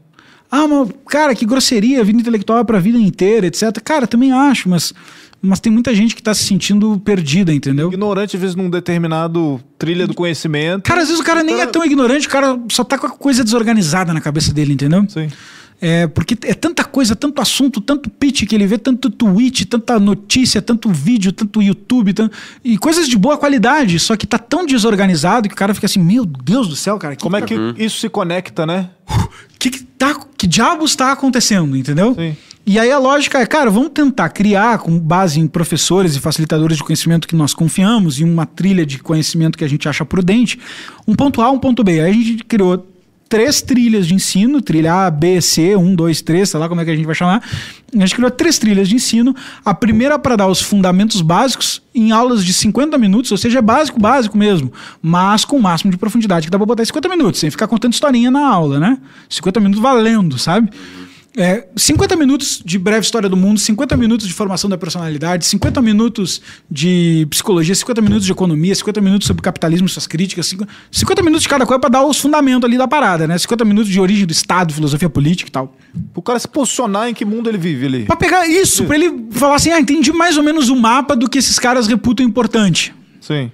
Ah, 0.51 0.67
mas, 0.67 0.89
cara, 1.07 1.35
que 1.35 1.45
grosseria, 1.45 2.03
vida 2.03 2.19
intelectual 2.19 2.59
é 2.59 2.63
pra 2.63 2.79
vida 2.79 2.97
inteira, 2.97 3.47
etc. 3.47 3.79
Cara, 3.83 4.07
também 4.07 4.31
acho, 4.31 4.67
mas 4.69 4.93
mas 5.41 5.59
tem 5.59 5.71
muita 5.71 5.95
gente 5.95 6.13
que 6.13 6.21
está 6.21 6.33
se 6.33 6.43
sentindo 6.43 6.99
perdida, 6.99 7.53
entendeu? 7.53 7.87
Ignorante, 7.87 8.35
às 8.35 8.41
vezes, 8.41 8.55
num 8.55 8.69
determinado 8.69 9.59
trilha 9.77 10.05
do 10.05 10.13
conhecimento. 10.13 10.83
Cara, 10.83 11.01
às 11.01 11.07
vezes 11.07 11.21
o 11.21 11.25
cara 11.25 11.43
nem 11.43 11.61
é 11.61 11.65
tão 11.65 11.83
ignorante, 11.85 12.27
o 12.27 12.29
cara 12.29 12.59
só 12.69 12.83
tá 12.83 12.97
com 12.97 13.07
a 13.07 13.09
coisa 13.09 13.43
desorganizada 13.43 14.13
na 14.13 14.19
cabeça 14.19 14.53
dele, 14.53 14.73
entendeu? 14.73 15.05
Sim. 15.07 15.29
É, 15.81 16.07
porque 16.07 16.37
é 16.43 16.53
tanta 16.53 16.83
coisa, 16.83 17.15
tanto 17.15 17.41
assunto, 17.41 17.79
tanto 17.79 18.09
pitch 18.09 18.45
que 18.45 18.53
ele 18.53 18.67
vê, 18.67 18.77
tanto 18.77 19.09
tweet, 19.09 19.65
tanta 19.65 19.97
notícia, 19.97 20.61
tanto 20.61 20.89
vídeo, 20.89 21.31
tanto 21.31 21.61
YouTube, 21.61 22.11
tanto... 22.11 22.35
e 22.63 22.77
coisas 22.77 23.07
de 23.07 23.17
boa 23.17 23.37
qualidade, 23.37 23.97
só 23.97 24.17
que 24.17 24.27
tá 24.27 24.37
tão 24.37 24.65
desorganizado 24.65 25.47
que 25.47 25.53
o 25.53 25.57
cara 25.57 25.73
fica 25.73 25.85
assim, 25.85 25.99
meu 25.99 26.25
Deus 26.25 26.67
do 26.67 26.75
céu, 26.75 26.97
cara. 26.97 27.15
Como 27.15 27.37
é 27.37 27.41
que 27.41 27.55
uhum. 27.55 27.73
isso 27.77 27.99
se 27.99 28.09
conecta, 28.09 28.65
né? 28.65 28.89
Que, 29.57 29.69
que, 29.69 29.83
tá, 29.83 30.17
que 30.37 30.47
diabos 30.47 30.91
está 30.91 31.11
acontecendo, 31.11 31.75
entendeu? 31.75 32.13
Sim. 32.15 32.35
E 32.65 32.77
aí 32.77 32.91
a 32.91 32.99
lógica 32.99 33.39
é, 33.39 33.45
cara, 33.45 33.71
vamos 33.71 33.89
tentar 33.89 34.29
criar, 34.29 34.77
com 34.79 34.99
base 34.99 35.39
em 35.39 35.47
professores 35.47 36.15
e 36.15 36.19
facilitadores 36.19 36.77
de 36.77 36.83
conhecimento 36.83 37.27
que 37.27 37.35
nós 37.35 37.53
confiamos 37.53 38.19
e 38.19 38.23
uma 38.23 38.45
trilha 38.45 38.85
de 38.85 38.99
conhecimento 38.99 39.57
que 39.57 39.63
a 39.63 39.67
gente 39.67 39.89
acha 39.89 40.05
prudente, 40.05 40.59
um 41.07 41.15
ponto 41.15 41.41
A, 41.41 41.49
um 41.49 41.57
ponto 41.57 41.83
B. 41.83 41.99
Aí 41.99 42.11
a 42.11 42.13
gente 42.13 42.43
criou 42.43 42.85
três 43.29 43.61
trilhas 43.61 44.07
de 44.07 44.15
ensino, 44.15 44.59
trilha 44.61 45.05
A, 45.05 45.11
B, 45.11 45.39
C, 45.39 45.75
1, 45.75 45.95
2, 45.95 46.21
3, 46.21 46.49
sei 46.49 46.59
lá 46.59 46.67
como 46.67 46.81
é 46.81 46.85
que 46.85 46.89
a 46.89 46.95
gente 46.95 47.05
vai 47.05 47.13
chamar. 47.13 47.43
A 47.95 47.99
gente 47.99 48.15
criou 48.15 48.31
três 48.31 48.57
trilhas 48.57 48.89
de 48.89 48.95
ensino. 48.95 49.35
A 49.63 49.73
primeira 49.73 50.17
para 50.17 50.35
dar 50.35 50.47
os 50.47 50.61
fundamentos 50.61 51.21
básicos 51.21 51.81
em 51.93 52.11
aulas 52.11 52.43
de 52.43 52.51
50 52.51 52.97
minutos, 52.97 53.31
ou 53.31 53.37
seja, 53.37 53.59
é 53.59 53.61
básico, 53.61 53.99
básico 53.99 54.37
mesmo, 54.37 54.73
mas 55.01 55.45
com 55.45 55.57
o 55.57 55.61
máximo 55.61 55.91
de 55.91 55.97
profundidade, 55.97 56.47
que 56.47 56.51
dá 56.51 56.57
para 56.57 56.65
botar 56.65 56.83
50 56.83 57.07
minutos, 57.07 57.39
sem 57.39 57.51
ficar 57.51 57.67
contando 57.67 57.93
historinha 57.93 58.31
na 58.31 58.47
aula, 58.47 58.79
né? 58.79 58.97
50 59.29 59.59
minutos 59.59 59.81
valendo, 59.81 60.37
sabe? 60.39 60.69
É, 61.39 61.65
50 61.73 62.17
minutos 62.17 62.61
de 62.65 62.77
breve 62.77 62.99
história 62.99 63.29
do 63.29 63.37
mundo, 63.37 63.57
50 63.57 63.95
minutos 63.95 64.27
de 64.27 64.33
formação 64.33 64.69
da 64.69 64.77
personalidade, 64.77 65.45
50 65.45 65.81
minutos 65.81 66.41
de 66.69 67.25
psicologia, 67.29 67.73
50 67.73 68.01
minutos 68.01 68.25
de 68.25 68.31
economia, 68.33 68.75
50 68.75 68.99
minutos 68.99 69.25
sobre 69.25 69.41
capitalismo 69.41 69.87
e 69.87 69.89
suas 69.89 70.05
críticas, 70.05 70.53
50 70.91 71.21
minutos 71.21 71.43
de 71.43 71.47
cada 71.47 71.65
coisa 71.65 71.79
para 71.79 71.91
dar 71.91 72.05
os 72.05 72.19
fundamentos 72.19 72.67
ali 72.67 72.77
da 72.77 72.89
parada, 72.89 73.25
né? 73.25 73.37
50 73.37 73.63
minutos 73.63 73.89
de 73.89 74.01
origem 74.01 74.25
do 74.25 74.33
Estado, 74.33 74.73
filosofia 74.73 75.09
política 75.09 75.47
e 75.47 75.51
tal. 75.51 75.73
O 76.13 76.21
cara 76.21 76.37
se 76.39 76.47
posicionar 76.47 77.07
em 77.07 77.13
que 77.13 77.23
mundo 77.23 77.47
ele 77.47 77.57
vive 77.57 77.85
ali. 77.85 78.03
Pra 78.03 78.17
pegar 78.17 78.45
isso, 78.45 78.83
para 78.83 78.97
ele 78.97 79.27
falar 79.31 79.55
assim: 79.55 79.71
ah, 79.71 79.79
entendi 79.79 80.11
mais 80.11 80.35
ou 80.35 80.43
menos 80.43 80.67
o 80.67 80.75
mapa 80.75 81.15
do 81.15 81.29
que 81.29 81.37
esses 81.37 81.57
caras 81.57 81.87
reputam 81.87 82.25
importante. 82.25 82.93
Sim. 83.21 83.49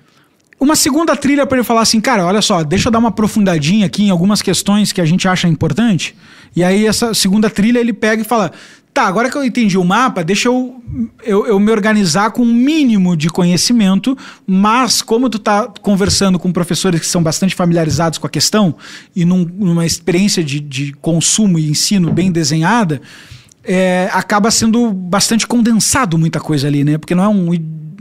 Uma 0.59 0.75
segunda 0.75 1.15
trilha 1.15 1.45
para 1.45 1.57
ele 1.57 1.65
falar 1.65 1.81
assim, 1.81 1.99
cara, 1.99 2.25
olha 2.25 2.41
só, 2.41 2.63
deixa 2.63 2.87
eu 2.87 2.91
dar 2.91 2.99
uma 2.99 3.09
aprofundadinha 3.09 3.85
aqui 3.85 4.03
em 4.03 4.09
algumas 4.09 4.41
questões 4.41 4.91
que 4.91 5.01
a 5.01 5.05
gente 5.05 5.27
acha 5.27 5.47
importante. 5.47 6.15
E 6.55 6.63
aí 6.63 6.85
essa 6.85 7.13
segunda 7.13 7.49
trilha 7.49 7.79
ele 7.79 7.91
pega 7.91 8.21
e 8.21 8.25
fala, 8.25 8.51
tá, 8.93 9.03
agora 9.03 9.29
que 9.29 9.37
eu 9.37 9.43
entendi 9.43 9.77
o 9.77 9.83
mapa, 9.83 10.23
deixa 10.23 10.47
eu, 10.47 10.81
eu, 11.21 11.45
eu 11.45 11.59
me 11.59 11.69
organizar 11.69 12.31
com 12.31 12.41
um 12.41 12.53
mínimo 12.53 13.17
de 13.17 13.29
conhecimento, 13.29 14.17
mas 14.47 15.01
como 15.01 15.29
tu 15.29 15.37
tá 15.37 15.67
conversando 15.81 16.39
com 16.39 16.49
professores 16.53 17.01
que 17.01 17.05
são 17.05 17.21
bastante 17.21 17.53
familiarizados 17.53 18.17
com 18.17 18.25
a 18.25 18.29
questão 18.29 18.73
e 19.13 19.25
num, 19.25 19.43
numa 19.43 19.85
experiência 19.85 20.41
de, 20.41 20.61
de 20.61 20.93
consumo 20.93 21.59
e 21.59 21.69
ensino 21.69 22.13
bem 22.13 22.31
desenhada, 22.31 23.01
é, 23.61 24.09
acaba 24.13 24.49
sendo 24.49 24.93
bastante 24.93 25.45
condensado 25.45 26.17
muita 26.17 26.39
coisa 26.39 26.67
ali, 26.67 26.85
né? 26.85 26.97
Porque 26.97 27.13
não 27.13 27.23
é 27.23 27.27
um 27.27 27.51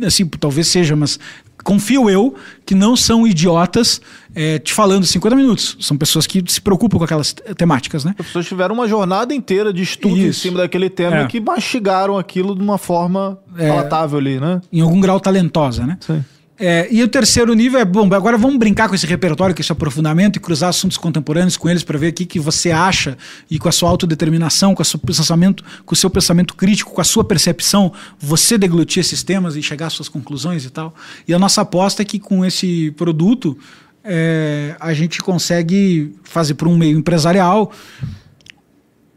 assim, 0.02 0.26
talvez 0.26 0.68
seja, 0.68 0.94
mas 0.96 1.18
confio 1.64 2.08
eu 2.08 2.34
que 2.64 2.74
não 2.74 2.94
são 2.94 3.26
idiotas 3.26 4.00
é, 4.34 4.58
te 4.58 4.72
falando 4.72 5.04
50 5.04 5.34
minutos. 5.34 5.76
São 5.80 5.96
pessoas 5.96 6.26
que 6.26 6.44
se 6.46 6.60
preocupam 6.60 6.98
com 6.98 7.04
aquelas 7.04 7.32
temáticas, 7.56 8.04
né? 8.04 8.14
As 8.18 8.26
pessoas 8.26 8.46
tiveram 8.46 8.74
uma 8.74 8.86
jornada 8.86 9.34
inteira 9.34 9.72
de 9.72 9.82
estudo 9.82 10.16
Isso. 10.16 10.28
em 10.28 10.32
cima 10.50 10.58
daquele 10.58 10.90
tema 10.90 11.20
é. 11.20 11.26
que 11.26 11.40
mastigaram 11.40 12.18
aquilo 12.18 12.54
de 12.54 12.62
uma 12.62 12.78
forma 12.78 13.38
é, 13.56 13.68
palatável 13.68 14.18
ali, 14.18 14.38
né? 14.38 14.60
Em 14.72 14.80
algum 14.80 15.00
grau 15.00 15.18
talentosa, 15.18 15.86
né? 15.86 15.96
Sim. 16.00 16.22
É, 16.56 16.86
e 16.88 17.02
o 17.02 17.08
terceiro 17.08 17.52
nível 17.52 17.80
é, 17.80 17.84
bom, 17.84 18.12
agora 18.14 18.38
vamos 18.38 18.56
brincar 18.58 18.88
com 18.88 18.94
esse 18.94 19.06
repertório, 19.06 19.52
com 19.54 19.60
esse 19.60 19.72
aprofundamento 19.72 20.36
e 20.36 20.40
cruzar 20.40 20.68
assuntos 20.68 20.96
contemporâneos 20.96 21.56
com 21.56 21.68
eles 21.68 21.82
para 21.82 21.98
ver 21.98 22.10
o 22.10 22.12
que, 22.12 22.24
que 22.24 22.38
você 22.38 22.70
acha 22.70 23.18
e 23.50 23.58
com 23.58 23.68
a 23.68 23.72
sua 23.72 23.88
autodeterminação, 23.88 24.72
com, 24.72 24.82
a 24.82 24.86
pensamento, 25.04 25.64
com 25.84 25.94
o 25.94 25.96
seu 25.96 26.08
pensamento 26.08 26.54
crítico, 26.54 26.92
com 26.92 27.00
a 27.00 27.04
sua 27.04 27.24
percepção, 27.24 27.92
você 28.20 28.56
deglutir 28.56 29.00
esses 29.00 29.24
temas 29.24 29.56
e 29.56 29.62
chegar 29.62 29.88
às 29.88 29.94
suas 29.94 30.08
conclusões 30.08 30.64
e 30.64 30.70
tal. 30.70 30.94
E 31.26 31.34
a 31.34 31.38
nossa 31.40 31.62
aposta 31.62 32.02
é 32.02 32.04
que 32.04 32.20
com 32.20 32.44
esse 32.44 32.92
produto 32.92 33.58
é, 34.04 34.76
a 34.78 34.94
gente 34.94 35.20
consegue 35.22 36.14
fazer 36.22 36.54
por 36.54 36.68
um 36.68 36.76
meio 36.76 36.96
empresarial 36.96 37.72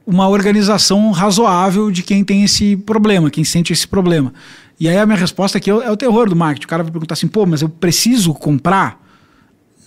uma 0.08 0.28
organização 0.28 1.12
razoável 1.12 1.92
de 1.92 2.02
quem 2.02 2.24
tem 2.24 2.44
esse 2.44 2.78
problema, 2.78 3.30
quem 3.30 3.44
sente 3.44 3.74
esse 3.74 3.88
problema. 3.88 4.34
E 4.80 4.88
aí 4.88 4.98
a 4.98 5.06
minha 5.06 5.18
resposta 5.18 5.58
aqui 5.58 5.72
é, 5.72 5.74
é 5.74 5.92
o 5.92 5.98
terror 5.98 6.30
do 6.30 6.36
marketing. 6.36 6.66
O 6.66 6.70
cara 6.70 6.84
vai 6.84 6.92
perguntar 6.92 7.14
assim, 7.14 7.28
pô, 7.28 7.46
mas 7.46 7.62
eu 7.62 7.70
preciso 7.70 8.34
comprar? 8.34 9.02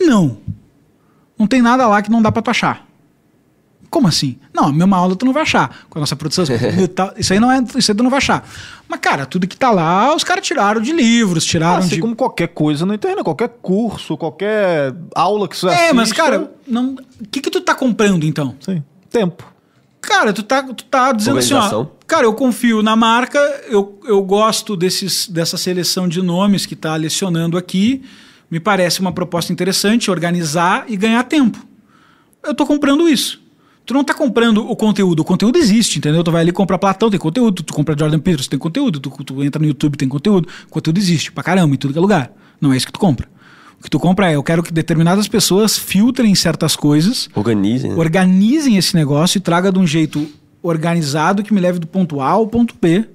Não. 0.01 0.39
Não 1.39 1.47
tem 1.47 1.63
nada 1.63 1.87
lá 1.87 2.03
que 2.03 2.11
não 2.11 2.21
dá 2.21 2.33
para 2.33 2.43
tu 2.43 2.51
achar. 2.51 2.87
Como 3.89 4.07
assim? 4.07 4.39
Não, 4.55 4.67
a 4.67 4.73
mesma 4.73 4.97
aula 4.97 5.17
tu 5.17 5.27
não 5.27 5.33
vai 5.33 5.43
achar. 5.43 5.85
Com 5.89 5.99
a 5.99 6.01
nossa 6.01 6.15
produção, 6.15 6.45
isso 7.19 7.33
aí 7.33 7.41
não 7.41 7.51
é, 7.51 7.61
isso 7.77 7.91
aí 7.91 7.97
tu 7.97 8.03
não 8.05 8.11
vai 8.11 8.19
achar. 8.19 8.49
Mas, 8.89 9.01
cara, 9.01 9.27
tudo 9.27 9.49
que 9.49 9.57
tá 9.57 9.71
lá, 9.71 10.15
os 10.15 10.23
caras 10.23 10.47
tiraram 10.47 10.81
de 10.81 10.93
livros, 10.93 11.45
tiraram 11.45 11.79
assim 11.79 11.97
de... 11.97 12.01
como 12.01 12.15
qualquer 12.15 12.49
coisa 12.49 12.87
na 12.87 12.95
internet, 12.95 13.25
qualquer 13.25 13.49
curso, 13.61 14.17
qualquer 14.17 14.95
aula 15.15 15.49
que 15.49 15.57
você 15.57 15.67
É, 15.67 15.71
assista... 15.73 15.95
mas, 15.95 16.13
cara, 16.13 16.53
não... 16.67 16.95
o 17.21 17.29
que 17.29 17.41
que 17.41 17.51
tu 17.51 17.61
tá 17.61 17.75
comprando, 17.75 18.25
então? 18.25 18.55
Sim, 18.61 18.83
tempo. 19.11 19.50
Cara, 20.01 20.33
tu 20.33 20.43
tá, 20.43 20.63
tu 20.63 20.85
tá 20.85 21.13
dizendo 21.13 21.39
assim, 21.39 21.55
ó, 21.55 21.87
cara, 22.07 22.25
eu 22.25 22.33
confio 22.33 22.83
na 22.83 22.97
marca, 22.97 23.39
eu, 23.69 24.01
eu 24.05 24.23
gosto 24.23 24.77
desses, 24.77 25.29
dessa 25.29 25.57
seleção 25.57 26.09
de 26.09 26.23
nomes 26.23 26.65
que 26.65 26.75
tá 26.75 26.97
lecionando 26.97 27.59
aqui, 27.59 28.03
me 28.51 28.59
parece 28.59 29.01
uma 29.01 29.13
proposta 29.13 29.53
interessante, 29.53 30.11
organizar 30.11 30.85
e 30.89 30.97
ganhar 30.97 31.23
tempo. 31.25 31.59
Eu 32.43 32.55
tô 32.55 32.67
comprando 32.67 33.09
isso. 33.09 33.41
Tu 33.85 33.95
não 33.95 34.05
tá 34.05 34.15
comprando 34.15 34.71
o 34.71 34.77
conteúdo, 34.77 35.21
o 35.21 35.25
conteúdo 35.25 35.59
existe, 35.59 35.99
entendeu? 35.99 36.23
Tu 36.23 36.31
vai 36.31 36.43
ali 36.43 36.53
comprar 36.53 36.79
Platão, 36.79 37.11
tem 37.11 37.19
conteúdo, 37.19 37.63
tu 37.63 37.75
compra 37.75 37.97
Jordan 37.99 38.21
Peterson, 38.21 38.49
tem 38.49 38.59
conteúdo, 38.59 39.01
tu, 39.01 39.11
tu 39.25 39.43
entra 39.43 39.61
no 39.61 39.67
YouTube, 39.67 39.97
tem 39.97 40.09
conteúdo, 40.09 40.49
o 40.67 40.71
conteúdo 40.71 40.99
existe 40.99 41.33
pra 41.33 41.43
caramba 41.43 41.75
em 41.75 41.79
tudo 41.79 41.93
que 41.93 41.99
é 41.99 42.01
lugar. 42.01 42.33
Não 42.61 42.73
é 42.73 42.77
isso 42.77 42.87
que 42.87 42.93
tu 42.93 43.01
compra. 43.01 43.29
O 43.81 43.83
que 43.83 43.91
tu 43.91 43.99
compra 43.99 44.31
é, 44.31 44.37
eu 44.37 44.43
quero 44.43 44.63
que 44.63 44.71
determinadas 44.71 45.27
pessoas 45.27 45.79
filtrem 45.79 46.35
certas 46.35 46.77
coisas. 46.77 47.31
Organizem. 47.35 47.91
Né? 47.91 47.97
Organizem 47.97 48.77
esse 48.77 48.95
negócio 48.95 49.39
e 49.39 49.41
traga 49.41 49.73
de 49.73 49.79
um 49.79 49.87
jeito 49.87 50.29
organizado 50.63 51.43
que 51.43 51.55
me 51.55 51.61
leve 51.61 51.79
do 51.79 51.87
ponto 51.87 52.21
A 52.21 52.29
ao 52.29 52.47
ponto 52.47 52.75
B, 52.79 53.07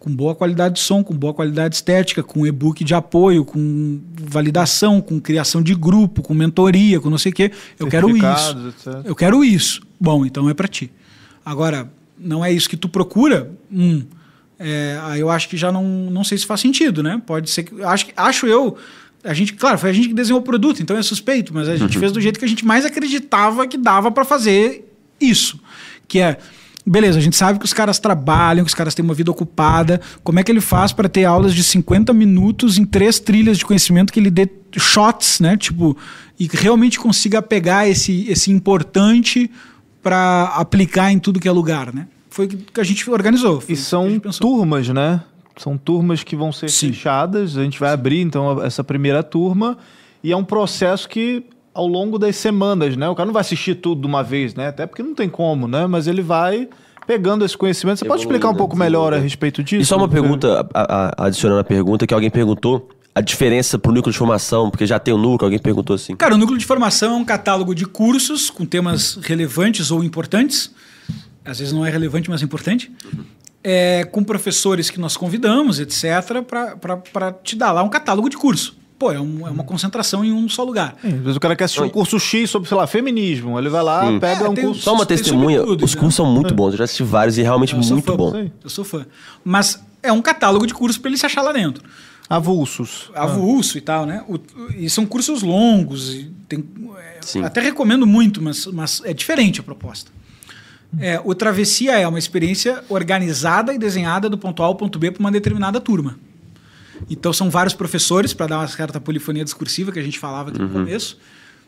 com 0.00 0.14
boa 0.14 0.34
qualidade 0.34 0.74
de 0.74 0.80
som, 0.80 1.04
com 1.04 1.14
boa 1.14 1.32
qualidade 1.32 1.76
estética, 1.76 2.20
com 2.20 2.44
e-book 2.44 2.82
de 2.82 2.94
apoio, 2.94 3.44
com 3.44 4.00
validação, 4.20 5.00
com 5.00 5.20
criação 5.20 5.62
de 5.62 5.74
grupo, 5.74 6.20
com 6.20 6.34
mentoria, 6.34 7.00
com 7.00 7.08
não 7.08 7.18
sei 7.18 7.30
o 7.30 7.34
quê. 7.34 7.52
Eu 7.78 7.86
quero 7.86 8.16
isso. 8.16 8.68
Etc. 8.68 9.00
Eu 9.04 9.14
quero 9.14 9.44
isso. 9.44 9.82
Bom, 10.00 10.26
então 10.26 10.50
é 10.50 10.54
para 10.54 10.66
ti. 10.66 10.90
Agora, 11.44 11.88
não 12.18 12.44
é 12.44 12.50
isso 12.52 12.68
que 12.68 12.76
tu 12.76 12.88
procura? 12.88 13.52
Hum, 13.72 14.02
é, 14.58 14.98
aí 15.04 15.20
eu 15.20 15.30
acho 15.30 15.48
que 15.48 15.56
já 15.56 15.70
não, 15.70 15.84
não 15.84 16.24
sei 16.24 16.38
se 16.38 16.46
faz 16.46 16.60
sentido, 16.60 17.02
né? 17.02 17.22
Pode 17.24 17.50
ser 17.50 17.64
que. 17.64 17.82
Acho, 17.82 18.06
acho 18.16 18.46
eu. 18.46 18.76
A 19.26 19.34
gente, 19.34 19.54
claro, 19.54 19.78
foi 19.78 19.90
a 19.90 19.92
gente 19.92 20.08
que 20.08 20.14
desenhou 20.14 20.40
o 20.40 20.42
produto, 20.42 20.82
então 20.82 20.96
é 20.96 21.02
suspeito, 21.02 21.52
mas 21.52 21.68
a 21.68 21.76
gente 21.76 21.98
fez 21.98 22.12
do 22.12 22.20
jeito 22.20 22.38
que 22.38 22.44
a 22.44 22.48
gente 22.48 22.64
mais 22.64 22.84
acreditava 22.84 23.66
que 23.66 23.76
dava 23.76 24.10
para 24.10 24.24
fazer 24.24 24.92
isso. 25.20 25.60
Que 26.06 26.20
é. 26.20 26.38
Beleza, 26.88 27.18
a 27.18 27.20
gente 27.20 27.34
sabe 27.34 27.58
que 27.58 27.64
os 27.64 27.72
caras 27.72 27.98
trabalham, 27.98 28.64
que 28.64 28.68
os 28.68 28.74
caras 28.74 28.94
têm 28.94 29.04
uma 29.04 29.14
vida 29.14 29.28
ocupada. 29.28 30.00
Como 30.22 30.38
é 30.38 30.44
que 30.44 30.52
ele 30.52 30.60
faz 30.60 30.92
para 30.92 31.08
ter 31.08 31.24
aulas 31.24 31.52
de 31.52 31.64
50 31.64 32.12
minutos 32.12 32.78
em 32.78 32.84
três 32.84 33.18
trilhas 33.18 33.58
de 33.58 33.66
conhecimento 33.66 34.12
que 34.12 34.20
ele 34.20 34.30
dê 34.30 34.48
shots, 34.76 35.40
né? 35.40 35.56
Tipo, 35.56 35.96
e 36.38 36.48
realmente 36.52 37.00
consiga 37.00 37.42
pegar 37.42 37.88
esse, 37.88 38.26
esse 38.28 38.52
importante 38.52 39.50
para 40.00 40.52
aplicar 40.54 41.10
em 41.10 41.18
tudo 41.18 41.40
que 41.40 41.48
é 41.48 41.52
lugar, 41.52 41.92
né? 41.92 42.06
Foi 42.30 42.46
o 42.46 42.48
que 42.48 42.80
a 42.80 42.84
gente 42.84 43.10
organizou. 43.10 43.60
E 43.68 43.74
são 43.74 44.20
turmas, 44.38 44.88
né? 44.88 45.22
São 45.56 45.78
turmas 45.78 46.22
que 46.22 46.36
vão 46.36 46.52
ser 46.52 46.68
Sim. 46.68 46.88
fechadas. 46.88 47.56
A 47.56 47.62
gente 47.62 47.80
vai 47.80 47.90
abrir, 47.92 48.20
então, 48.20 48.62
essa 48.62 48.84
primeira 48.84 49.22
turma. 49.22 49.78
E 50.22 50.32
é 50.32 50.36
um 50.36 50.44
processo 50.44 51.08
que, 51.08 51.44
ao 51.72 51.86
longo 51.86 52.18
das 52.18 52.36
semanas, 52.36 52.96
né? 52.96 53.08
O 53.08 53.14
cara 53.14 53.26
não 53.26 53.32
vai 53.32 53.40
assistir 53.40 53.76
tudo 53.76 54.02
de 54.02 54.06
uma 54.06 54.22
vez, 54.22 54.54
né? 54.54 54.68
Até 54.68 54.86
porque 54.86 55.02
não 55.02 55.14
tem 55.14 55.28
como, 55.28 55.66
né? 55.66 55.86
Mas 55.86 56.06
ele 56.06 56.22
vai 56.22 56.68
pegando 57.06 57.44
esse 57.44 57.56
conhecimento. 57.56 57.98
Você 57.98 58.04
pode 58.04 58.22
explicar 58.22 58.50
um 58.50 58.54
pouco 58.54 58.76
melhor 58.76 59.14
a 59.14 59.18
respeito 59.18 59.62
disso? 59.62 59.82
E 59.82 59.86
só 59.86 59.96
uma 59.96 60.08
pergunta, 60.08 60.66
a, 60.74 61.22
a, 61.22 61.26
adicionando 61.26 61.60
a 61.60 61.64
pergunta 61.64 62.06
que 62.06 62.12
alguém 62.12 62.30
perguntou. 62.30 62.90
A 63.14 63.22
diferença 63.22 63.78
para 63.78 63.90
o 63.90 63.94
núcleo 63.94 64.12
de 64.12 64.18
formação, 64.18 64.70
porque 64.70 64.84
já 64.84 64.98
tem 64.98 65.14
o 65.14 65.16
núcleo, 65.16 65.46
alguém 65.46 65.58
perguntou 65.58 65.96
assim. 65.96 66.14
Cara, 66.16 66.34
o 66.34 66.38
núcleo 66.38 66.58
de 66.58 66.66
formação 66.66 67.14
é 67.14 67.16
um 67.16 67.24
catálogo 67.24 67.74
de 67.74 67.86
cursos 67.86 68.50
com 68.50 68.66
temas 68.66 69.18
relevantes 69.22 69.90
ou 69.90 70.04
importantes 70.04 70.70
às 71.46 71.60
vezes 71.60 71.72
não 71.72 71.86
é 71.86 71.90
relevante, 71.90 72.28
mas 72.28 72.42
é 72.42 72.44
importante, 72.44 72.90
é, 73.62 74.04
com 74.04 74.22
professores 74.22 74.90
que 74.90 75.00
nós 75.00 75.16
convidamos, 75.16 75.80
etc., 75.80 76.42
para 77.12 77.32
te 77.32 77.56
dar 77.56 77.72
lá 77.72 77.82
um 77.82 77.88
catálogo 77.88 78.28
de 78.28 78.36
curso. 78.36 78.76
Pô, 78.98 79.12
é, 79.12 79.20
um, 79.20 79.46
é, 79.46 79.50
uma 79.50 79.64
concentração 79.64 80.24
em 80.24 80.32
um 80.32 80.48
só 80.48 80.64
lugar. 80.64 80.96
É, 81.04 81.08
às 81.08 81.14
vezes 81.14 81.36
o 81.36 81.40
cara 81.40 81.54
quer 81.54 81.64
assistir 81.64 81.82
um 81.82 81.88
curso 81.88 82.18
X 82.18 82.48
sobre, 82.48 82.66
sei 82.66 82.76
lá, 82.76 82.86
feminismo. 82.86 83.58
Ele 83.58 83.68
vai 83.68 83.82
lá, 83.82 84.06
Sim. 84.06 84.18
pega 84.18 84.46
é, 84.46 84.48
um 84.48 84.54
curso. 84.54 84.80
Só 84.80 84.94
uma 84.94 85.04
testemunha, 85.04 85.62
tudo, 85.62 85.84
os 85.84 85.94
cursos 85.94 86.14
são 86.14 86.26
muito 86.26 86.54
bons. 86.54 86.72
Eu 86.72 86.78
já 86.78 86.84
assisti 86.84 87.02
vários 87.02 87.36
e 87.36 87.42
realmente 87.42 87.74
muito 87.74 88.02
fã, 88.02 88.16
bom. 88.16 88.50
Eu 88.64 88.70
sou 88.70 88.84
fã. 88.84 89.04
Mas 89.44 89.82
é 90.02 90.10
um 90.10 90.22
catálogo 90.22 90.66
de 90.66 90.72
cursos 90.72 90.96
para 90.96 91.10
ele 91.10 91.18
se 91.18 91.26
achar 91.26 91.42
lá 91.42 91.52
dentro. 91.52 91.84
Avulsos. 92.28 93.10
Avulso 93.14 93.76
ah. 93.76 93.78
e 93.78 93.80
tal, 93.82 94.06
né? 94.06 94.24
O, 94.26 94.38
e 94.74 94.88
são 94.88 95.04
cursos 95.04 95.42
longos. 95.42 96.14
E 96.14 96.32
tem, 96.48 96.64
é, 97.36 97.44
até 97.44 97.60
recomendo 97.60 98.06
muito, 98.06 98.40
mas, 98.40 98.66
mas 98.66 99.02
é 99.04 99.12
diferente 99.12 99.60
a 99.60 99.62
proposta. 99.62 100.10
É, 100.98 101.20
o 101.24 101.34
Travessia 101.34 101.98
é 101.98 102.06
uma 102.06 102.18
experiência 102.18 102.82
organizada 102.88 103.74
e 103.74 103.78
desenhada 103.78 104.28
do 104.28 104.38
ponto 104.38 104.62
A 104.62 104.66
ao 104.66 104.74
ponto 104.74 104.98
B 104.98 105.10
para 105.10 105.20
uma 105.20 105.30
determinada 105.30 105.80
turma. 105.80 106.18
Então 107.10 107.32
são 107.32 107.50
vários 107.50 107.74
professores 107.74 108.32
para 108.32 108.46
dar 108.46 108.58
uma 108.58 108.68
certa 108.68 109.00
polifonia 109.00 109.44
discursiva 109.44 109.92
que 109.92 109.98
a 109.98 110.02
gente 110.02 110.18
falava 110.18 110.50
aqui 110.50 110.60
uhum. 110.60 110.68
no 110.68 110.72
começo. 110.72 111.18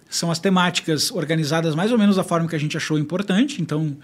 São 0.08 0.30
as 0.30 0.38
temáticas 0.38 1.10
organizadas 1.10 1.74
mais 1.74 1.92
ou 1.92 1.98
menos 1.98 2.16
da 2.16 2.24
forma 2.24 2.48
que 2.48 2.56
a 2.56 2.58
gente 2.58 2.76
achou 2.76 2.98
importante. 2.98 3.60
Então 3.60 3.96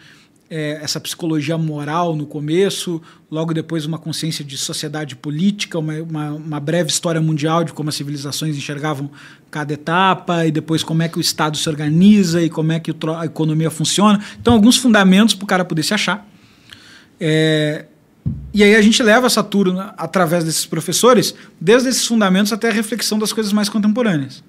é, 0.51 0.79
essa 0.83 1.01
psicologia 1.01 1.57
moral 1.57 2.15
no 2.15 2.27
começo, 2.27 3.01
logo 3.31 3.55
depois 3.55 3.87
uma 3.87 3.99
consciência 3.99 4.45
de 4.45 4.59
sociedade 4.59 5.16
política, 5.16 5.79
uma, 5.79 5.95
uma, 5.95 6.31
uma, 6.33 6.61
breve 6.61 6.91
história 6.91 7.21
mundial 7.21 7.65
de 7.65 7.73
como 7.73 7.89
as 7.89 7.95
civilizações 7.95 8.57
enxergavam 8.57 9.11
cada 9.51 9.73
etapa, 9.73 10.47
e 10.47 10.51
depois 10.51 10.83
como 10.83 11.03
é 11.03 11.09
que 11.09 11.19
o 11.19 11.21
Estado 11.21 11.57
se 11.57 11.69
organiza 11.69 12.43
e 12.43 12.51
como 12.51 12.73
é 12.73 12.81
que 12.81 12.95
a 13.16 13.25
economia 13.25 13.71
funciona. 13.71 14.23
Então, 14.41 14.55
alguns 14.55 14.77
fundamentos 14.77 15.35
para 15.35 15.45
o 15.45 15.47
cara 15.47 15.65
poder 15.65 15.83
se 15.83 15.95
achar. 15.95 16.27
É, 17.19 17.87
e 18.53 18.62
aí 18.62 18.75
a 18.75 18.83
gente 18.83 19.03
leva 19.03 19.27
essa 19.27 19.43
turma, 19.43 19.95
através 19.97 20.45
desses 20.45 20.66
professores, 20.66 21.35
desde 21.61 21.89
esses 21.89 22.07
fundamentos 22.07 22.53
até 22.53 22.69
a 22.69 22.73
reflexão 22.73 23.19
das 23.19 23.33
coisas 23.33 23.53
mais 23.53 23.69
contemporâneas 23.69 24.43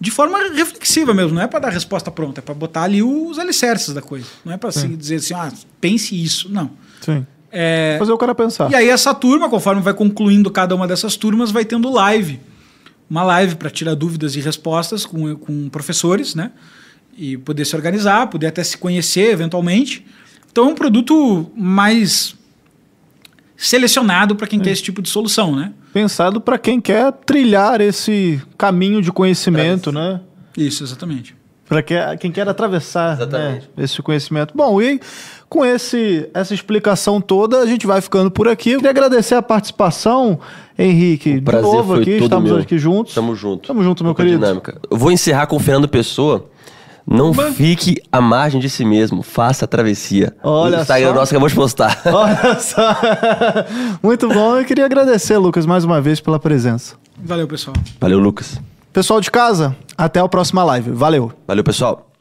de 0.00 0.10
forma 0.10 0.38
reflexiva 0.54 1.14
mesmo, 1.14 1.34
não 1.34 1.42
é 1.42 1.46
para 1.46 1.60
dar 1.60 1.70
resposta 1.70 2.10
pronta, 2.10 2.40
é 2.40 2.42
para 2.42 2.54
botar 2.54 2.82
ali 2.82 3.02
os 3.02 3.38
alicerces 3.38 3.94
da 3.94 4.02
coisa. 4.02 4.26
Não 4.44 4.52
é 4.52 4.56
para 4.56 4.68
assim, 4.68 4.96
dizer 4.96 5.16
assim, 5.16 5.34
ah, 5.34 5.52
pense 5.80 6.20
isso. 6.20 6.48
Não. 6.50 6.70
Sim. 7.00 7.26
É... 7.50 7.96
Fazer 7.98 8.12
o 8.12 8.18
cara 8.18 8.34
pensar. 8.34 8.70
E 8.70 8.74
aí 8.74 8.88
essa 8.88 9.14
turma, 9.14 9.48
conforme 9.48 9.80
vai 9.82 9.94
concluindo 9.94 10.50
cada 10.50 10.74
uma 10.74 10.88
dessas 10.88 11.16
turmas, 11.16 11.50
vai 11.50 11.64
tendo 11.64 11.90
live. 11.90 12.40
Uma 13.08 13.22
live 13.22 13.56
para 13.56 13.68
tirar 13.68 13.94
dúvidas 13.94 14.34
e 14.34 14.40
respostas 14.40 15.04
com, 15.04 15.36
com 15.36 15.68
professores, 15.68 16.34
né? 16.34 16.50
E 17.16 17.36
poder 17.36 17.66
se 17.66 17.76
organizar, 17.76 18.26
poder 18.28 18.46
até 18.46 18.64
se 18.64 18.78
conhecer 18.78 19.30
eventualmente. 19.30 20.04
Então 20.50 20.64
é 20.64 20.68
um 20.68 20.74
produto 20.74 21.50
mais 21.54 22.34
selecionado 23.62 24.34
para 24.34 24.46
quem 24.46 24.58
é. 24.58 24.62
quer 24.62 24.70
esse 24.70 24.82
tipo 24.82 25.00
de 25.00 25.08
solução, 25.08 25.54
né? 25.54 25.72
Pensado 25.92 26.40
para 26.40 26.58
quem 26.58 26.80
quer 26.80 27.12
trilhar 27.12 27.80
esse 27.80 28.42
caminho 28.58 29.00
de 29.00 29.12
conhecimento, 29.12 29.92
né? 29.92 30.20
Isso, 30.56 30.82
exatamente. 30.82 31.36
Para 31.68 31.82
quem 32.16 32.30
quer 32.30 32.46
atravessar 32.46 33.16
né, 33.28 33.62
esse 33.78 34.02
conhecimento. 34.02 34.52
Bom, 34.54 34.82
e 34.82 35.00
com 35.48 35.64
esse, 35.64 36.28
essa 36.34 36.52
explicação 36.52 37.18
toda, 37.18 37.60
a 37.60 37.66
gente 37.66 37.86
vai 37.86 38.00
ficando 38.02 38.30
por 38.30 38.46
aqui. 38.46 38.72
Eu 38.72 38.78
queria 38.78 38.90
agradecer 38.90 39.36
a 39.36 39.40
participação, 39.40 40.38
Henrique. 40.78 41.36
O 41.36 41.42
prazer 41.42 41.70
de 41.70 41.76
novo 41.76 41.94
aqui, 41.94 42.10
estamos 42.10 42.50
meu. 42.50 42.60
aqui 42.60 42.76
juntos. 42.76 43.14
Tamo 43.14 43.34
junto. 43.34 43.68
Tamo 43.68 43.82
junto, 43.82 44.04
meu 44.04 44.14
querido. 44.14 44.38
Dinâmica. 44.38 44.78
Eu 44.90 44.98
vou 44.98 45.10
encerrar 45.10 45.46
com 45.46 45.56
o 45.56 45.60
Fernando 45.60 45.88
Pessoa 45.88 46.50
não 47.06 47.32
fique 47.34 48.02
à 48.10 48.20
margem 48.20 48.60
de 48.60 48.70
si 48.70 48.84
mesmo. 48.84 49.22
Faça 49.22 49.64
a 49.64 49.68
travessia. 49.68 50.34
Olha 50.42 50.78
o 50.78 50.80
Instagram 50.82 51.08
só. 51.08 51.14
nosso 51.14 51.30
que 51.30 51.36
eu 51.36 51.40
vou 51.40 51.48
te 51.48 51.54
postar. 51.54 52.00
Olha 52.06 52.58
só. 52.60 52.96
Muito 54.02 54.28
bom. 54.28 54.56
Eu 54.56 54.64
queria 54.64 54.84
agradecer, 54.84 55.36
Lucas, 55.38 55.66
mais 55.66 55.84
uma 55.84 56.00
vez 56.00 56.20
pela 56.20 56.38
presença. 56.38 56.94
Valeu, 57.22 57.46
pessoal. 57.46 57.74
Valeu, 58.00 58.18
Lucas. 58.18 58.60
Pessoal 58.92 59.20
de 59.20 59.30
casa, 59.30 59.74
até 59.96 60.20
a 60.20 60.28
próxima 60.28 60.62
live. 60.64 60.90
Valeu. 60.90 61.32
Valeu, 61.46 61.64
pessoal. 61.64 62.11